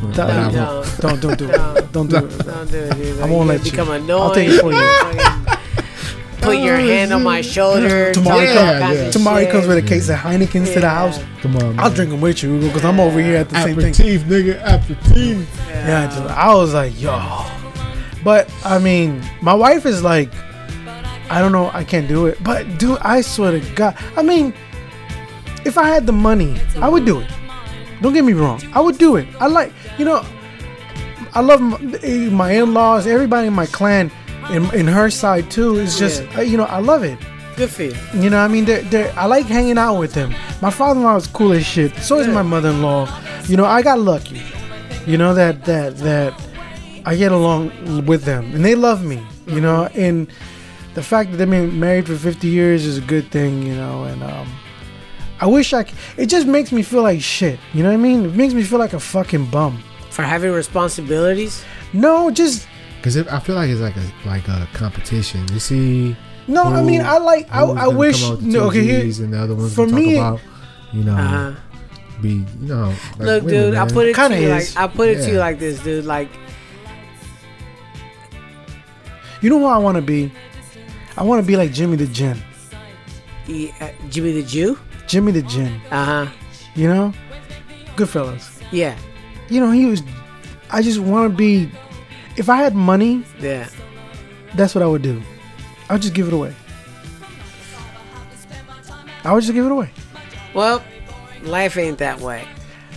[0.02, 0.64] But That- I No.
[0.80, 1.00] won't.
[1.00, 1.92] Don't don't do it.
[1.92, 2.38] Don't do it.
[2.44, 3.20] Don't do it, dude.
[3.20, 3.70] I won't You let you.
[3.70, 4.22] become annoying.
[4.22, 5.58] I'll take it for you.
[6.42, 8.12] Fucking Put your oh, hand on my shoulder.
[8.12, 9.04] Tomorrow, talk comes, yeah.
[9.04, 11.22] of tomorrow he comes with a case of Heinekens to the house.
[11.40, 11.78] Come on, man.
[11.78, 13.92] I'll drink them with you because I'm over here at the same thing.
[13.92, 14.60] Aperitif, nigga.
[14.60, 15.58] Aperitif.
[15.68, 16.26] Yeah, dude.
[16.32, 17.12] I was like, yo.
[18.24, 20.34] But I mean, my wife is like,
[21.30, 22.42] I don't know, I can't do it.
[22.42, 24.52] But dude, I swear to God, I mean,
[25.64, 27.30] if I had the money, I would do it.
[28.00, 29.28] Don't get me wrong, I would do it.
[29.40, 30.26] I like, you know,
[31.34, 34.10] I love my, eh, my in-laws, everybody in my clan,
[34.50, 35.78] in, in her side too.
[35.78, 36.38] It's just, Yeah.
[36.38, 37.18] uh, you know, I love it.
[37.56, 37.94] Good for you.
[38.14, 40.34] You know, I mean, they're, they're, I like hanging out with them.
[40.62, 41.94] My father-in-law is cool as shit.
[41.98, 43.08] So is my mother-in-law.
[43.46, 44.40] You know, I got lucky.
[45.06, 46.32] You know that that that
[47.04, 49.20] I get along with them, and they love me.
[49.48, 50.28] You know, and
[50.94, 53.62] the fact that they've been married for 50 years is a good thing.
[53.64, 54.48] You know, and um,
[55.40, 55.82] I wish I.
[55.84, 57.58] c- It just makes me feel like shit.
[57.74, 58.24] You know what I mean?
[58.26, 59.82] It makes me feel like a fucking bum.
[60.10, 61.64] For having responsibilities.
[61.92, 62.68] No, just
[63.02, 65.44] Because I feel like it's like a like a competition.
[65.52, 66.16] You see.
[66.46, 66.62] no.
[66.64, 67.50] I mean, I like.
[67.52, 68.22] I, I wish.
[68.22, 69.00] come out with No, okay, here.
[69.24, 70.40] And the other ones for for me- talk about,
[70.92, 71.52] you know, Uh-huh.
[72.22, 72.94] be you know.
[73.18, 74.76] Like Look, women, dude, I put it Kinda to you is.
[74.76, 76.04] like I put it to you like this, dude.
[76.04, 76.28] Like
[79.40, 80.30] You know who I want to be?
[81.16, 82.40] I want to be like Jimmy the Gent.
[83.46, 84.78] he- uh, Jimmy the Jew.
[85.08, 85.74] Jimmy the Gent.
[85.90, 86.26] Uh huh.
[86.76, 87.12] You know,
[87.96, 88.62] Goodfellas.
[88.70, 88.96] Yeah.
[89.48, 90.02] You know, he was.
[90.70, 91.68] I just want to be.
[92.36, 93.66] If I had money, Yeah.
[94.54, 95.22] that's what I would do.
[95.88, 96.54] I would just give it away.
[99.24, 99.90] I would just give it away.
[100.54, 100.82] Well,
[101.42, 102.46] life ain't that way.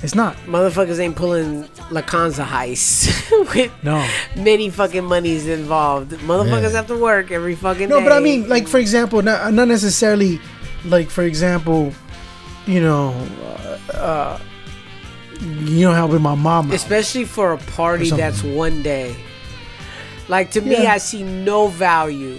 [0.02, 0.36] It's not.
[0.46, 4.06] Motherfuckers ain't pulling Lufthansa heists with No.
[4.36, 6.12] many fucking monies involved.
[6.12, 6.78] Motherfuckers Yeah.
[6.78, 8.04] have to work every fucking No, day.
[8.06, 10.40] but I mean, like for example, not, not necessarily,
[10.86, 11.94] like for example,
[12.66, 13.14] you know,
[13.94, 14.40] uh, uh,
[15.42, 16.72] you know how with my mom.
[16.72, 18.26] especially for a party something.
[18.26, 19.16] that's one day.
[20.28, 20.94] Like to me, Yeah.
[20.94, 22.38] I see no value,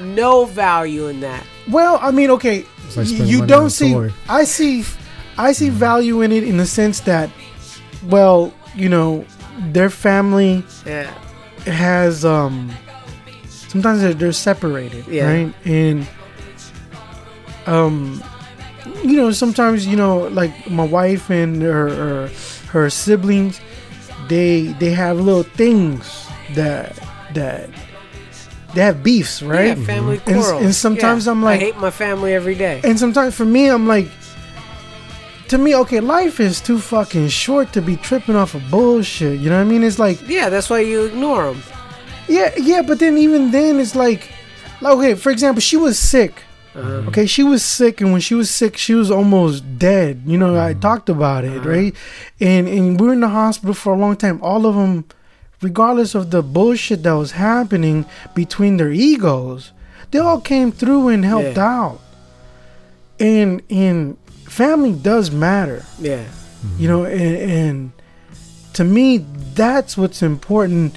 [0.00, 1.44] no value in that.
[1.68, 3.92] Well, I mean, okay, It's like spending you money on don't a see.
[3.92, 4.12] toy.
[4.28, 4.84] I see,
[5.36, 7.28] I see value in it in the sense that,
[8.04, 9.24] well, you know,
[9.72, 11.10] their family Yeah.
[11.66, 12.70] has um
[13.44, 15.26] sometimes they're, they're separated Yeah.
[15.26, 16.06] right and
[17.66, 18.22] um
[19.10, 22.30] you know sometimes you know like my wife and her her,
[22.72, 23.60] her siblings
[24.28, 26.92] they they have little things that
[27.34, 27.68] that
[28.74, 29.78] they have beefs, right?
[29.78, 30.62] Yeah, family And, quarrels.
[30.62, 31.32] and sometimes Yeah.
[31.32, 32.80] I'm like, I hate my family every day.
[32.84, 34.08] and sometimes for me, I'm like,
[35.48, 39.38] to me, okay, life is too fucking short to be tripping off of bullshit.
[39.40, 39.82] You know what I mean?
[39.82, 41.62] It's like, Yeah, that's why you ignore them.
[42.28, 44.28] yeah, yeah, but then even then, it's like,
[44.82, 46.42] like okay, for example, she was sick.
[46.76, 47.08] Uh-huh.
[47.08, 50.22] Okay, she was sick, and when she was sick, she was almost dead.
[50.26, 51.68] You know, I talked about it, Uh-huh.
[51.70, 51.94] right?
[52.40, 54.38] And and we are in the hospital for a long time.
[54.42, 55.04] All of them,
[55.62, 59.72] regardless of the bullshit that was happening between their egos,
[60.10, 61.80] they all came through and helped Yeah.
[61.80, 62.00] out.
[63.18, 66.24] And and family does matter, Yeah.
[66.78, 67.04] you know.
[67.04, 67.92] And, and
[68.74, 69.24] to me,
[69.54, 70.96] that's what's important.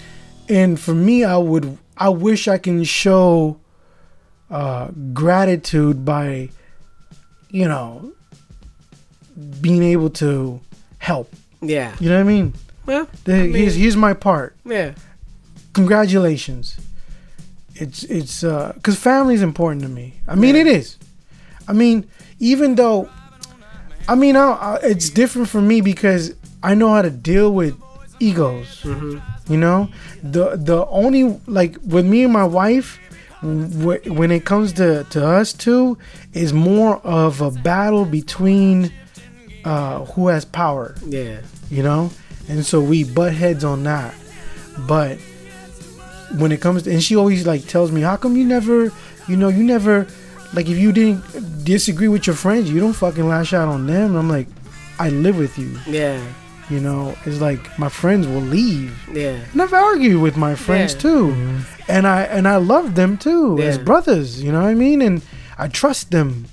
[0.49, 3.58] And for me, I would, I wish I can show
[4.51, 6.49] uh, gratitude by,
[7.49, 8.11] you know,
[9.61, 10.59] being able to
[10.97, 11.33] help.
[11.61, 11.95] Yeah.
[11.99, 12.53] You know what I mean?
[12.85, 14.55] Well, The- I mean- here's here's my part.
[14.65, 14.93] Yeah.
[15.73, 16.77] Congratulations.
[17.75, 20.15] It's it's uh because family is important to me.
[20.27, 20.97] I mean, it is.
[21.67, 22.05] I mean,
[22.39, 23.07] even though,
[24.07, 27.75] I mean, I, I, it's different for me because I know how to deal with
[28.19, 28.83] egos.
[28.83, 29.89] You know,
[30.23, 32.99] the the only like with me and my wife,
[33.41, 35.97] wh- when it comes to to us two,
[36.33, 38.91] is more of a battle between
[39.65, 40.95] uh who has power.
[41.05, 41.41] Yeah.
[41.69, 42.11] you know?
[42.47, 44.13] And so we butt heads on that.
[44.87, 45.17] But
[46.37, 48.91] when it comes to, and she always like tells me how come you never
[49.27, 50.07] you know you never
[50.53, 54.11] like if you didn't disagree with your friends you don't fucking lash out on them?
[54.11, 54.47] And i'm like
[54.99, 55.77] i live with you.
[55.87, 56.21] Yeah.
[56.69, 58.93] You know it's like my friends will leave.
[59.13, 59.39] Yeah.
[59.51, 60.99] and i've argued with my friends Yeah.
[61.01, 61.59] too.
[61.87, 65.01] And i and i love them too as brothers you know what i mean?
[65.01, 65.21] And
[65.57, 66.45] i trust them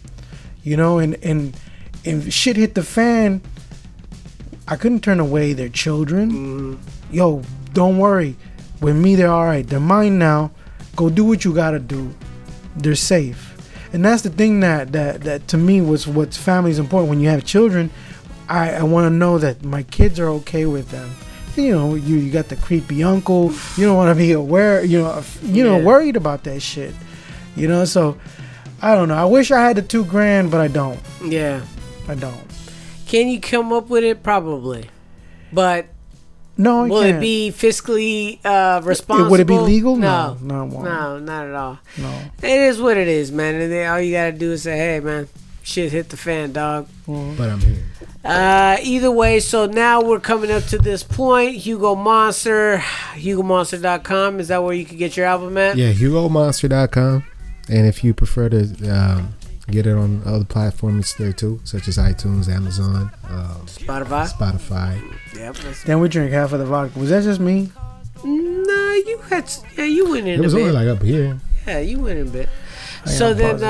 [0.62, 0.98] you know?
[0.98, 1.56] And and
[2.04, 3.40] and shit hit the fan
[4.68, 6.30] i couldn't turn away their children.
[6.32, 6.74] Mm-hmm.
[7.14, 8.36] yo don't worry.
[8.80, 9.66] With me they're all right.
[9.66, 10.50] They're mine now.
[10.96, 12.14] Go do what you gotta do.
[12.76, 13.52] They're safe.
[13.92, 17.10] And that's the thing that that that to me was what's family is important.
[17.10, 17.90] When you have children
[18.48, 21.10] i i want to know that my kids are okay with them
[21.56, 25.00] you know you, you got the creepy uncle you don't want to be aware you
[25.00, 25.84] know you know Yeah.
[25.84, 26.94] worried about that shit
[27.56, 28.18] you know so
[28.82, 31.62] i don't know i wish i had the two grand but i don't Yeah.
[32.08, 32.44] i don't
[33.06, 34.24] Can you come up with it?
[34.24, 34.90] Probably.
[35.52, 35.86] But
[36.58, 37.16] no I will can't.
[37.18, 39.30] it be fiscally uh, responsible?
[39.30, 39.94] would it be legal?
[39.94, 40.36] No.
[40.42, 40.84] No, no, won't.
[40.84, 41.78] No, not at all.
[41.96, 42.10] no
[42.42, 43.54] It is what it is, man.
[43.54, 45.28] And then all you gotta do is say, "Hey, man,
[45.62, 47.84] shit hit the fan, dog." But I'm here.
[48.26, 51.56] Uh, either way, so now we're coming up to this point.
[51.56, 54.40] Hugo Monster, HugoMonster.com.
[54.40, 55.76] Is that where you can get your album at?
[55.76, 57.24] Yeah, HugoMonster.com.
[57.68, 59.34] And if you prefer to um,
[59.70, 64.28] get it on other platforms there too, such as iTunes, Amazon, um, Spotify.
[64.28, 65.18] Spotify.
[65.34, 65.56] Yep.
[65.84, 67.70] Then we drink half of the vodka was that just me
[68.24, 69.52] nah, you had.
[69.76, 70.62] Yeah, you went in It was a bit.
[70.62, 71.38] only like up here.
[71.66, 72.48] yeah, you went in a bit.
[73.06, 73.60] I So then, uh,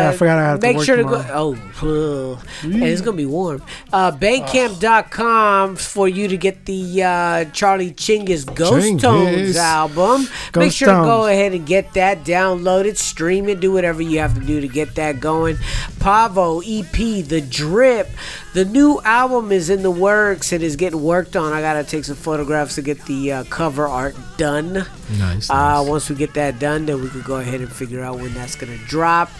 [0.00, 1.24] Yeah, I forgot I have to make work sure to go.
[1.32, 3.62] Oh, and it's gonna be warm.
[3.92, 9.00] Uh, Bandcamp.com for you to get the uh, Charlie Chingus Ghost Chingus.
[9.00, 10.22] Tones album.
[10.22, 14.02] make Ghost sure to go ahead and get that, download it, stream it, do whatever
[14.02, 15.58] you have to do to get that going.
[15.98, 18.08] Pavo EP, The Drip.
[18.54, 20.52] The new album is in the works.
[20.52, 21.52] It is getting worked on.
[21.52, 24.84] I gotta take some photographs to get the uh, cover art done.
[25.18, 25.48] Nice.
[25.48, 25.88] Uh, nice.
[25.88, 28.56] once we get that done, then we can go ahead and figure out when that's
[28.56, 29.30] gonna drop.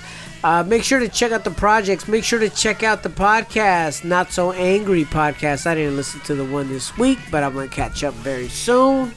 [0.44, 2.08] Uh, make sure to check out the projects.
[2.08, 5.66] Make sure to check out the podcast, Not So Angry podcast.
[5.66, 9.14] I didn't listen to the one this week, but I'm gonna catch up very soon.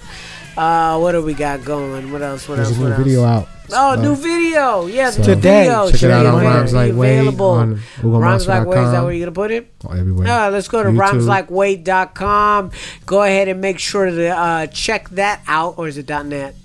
[0.56, 2.12] Uh, what do we got going?
[2.12, 2.48] What else?
[2.48, 2.78] What There's else?
[2.78, 3.04] a What new else?
[3.04, 3.48] video out.
[3.74, 4.86] Oh, Uh, new video.
[4.86, 5.64] Yeah, so- Today.
[5.64, 5.86] video.
[5.88, 7.46] Check it should out be on Rhymes Like available.
[7.50, 8.68] on Rhymes Like.
[8.68, 9.74] Is that where you're gonna put it?
[9.84, 10.28] Everywhere.
[10.28, 11.48] Yeah, let's go to YouTube.
[11.48, 12.72] rhymeslikeWade.com.
[13.08, 15.74] Go ahead and make sure to uh, check that out.
[15.78, 16.56] Or is it .net?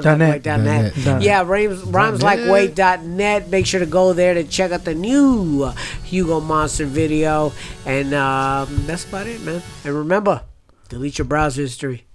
[0.00, 0.42] Dot net.
[0.42, 0.64] RhymeslikeWade.net.
[0.64, 0.94] Net.
[0.94, 1.22] Dot net.
[1.22, 3.48] Yeah, rhymes, rhymeslikeWade.net.
[3.48, 5.72] Make sure to go there to check out the new
[6.04, 7.52] Hugo Monster video.
[7.84, 9.62] And um, that's about it, man.
[9.84, 10.42] And remember,
[10.88, 12.06] delete your browser history.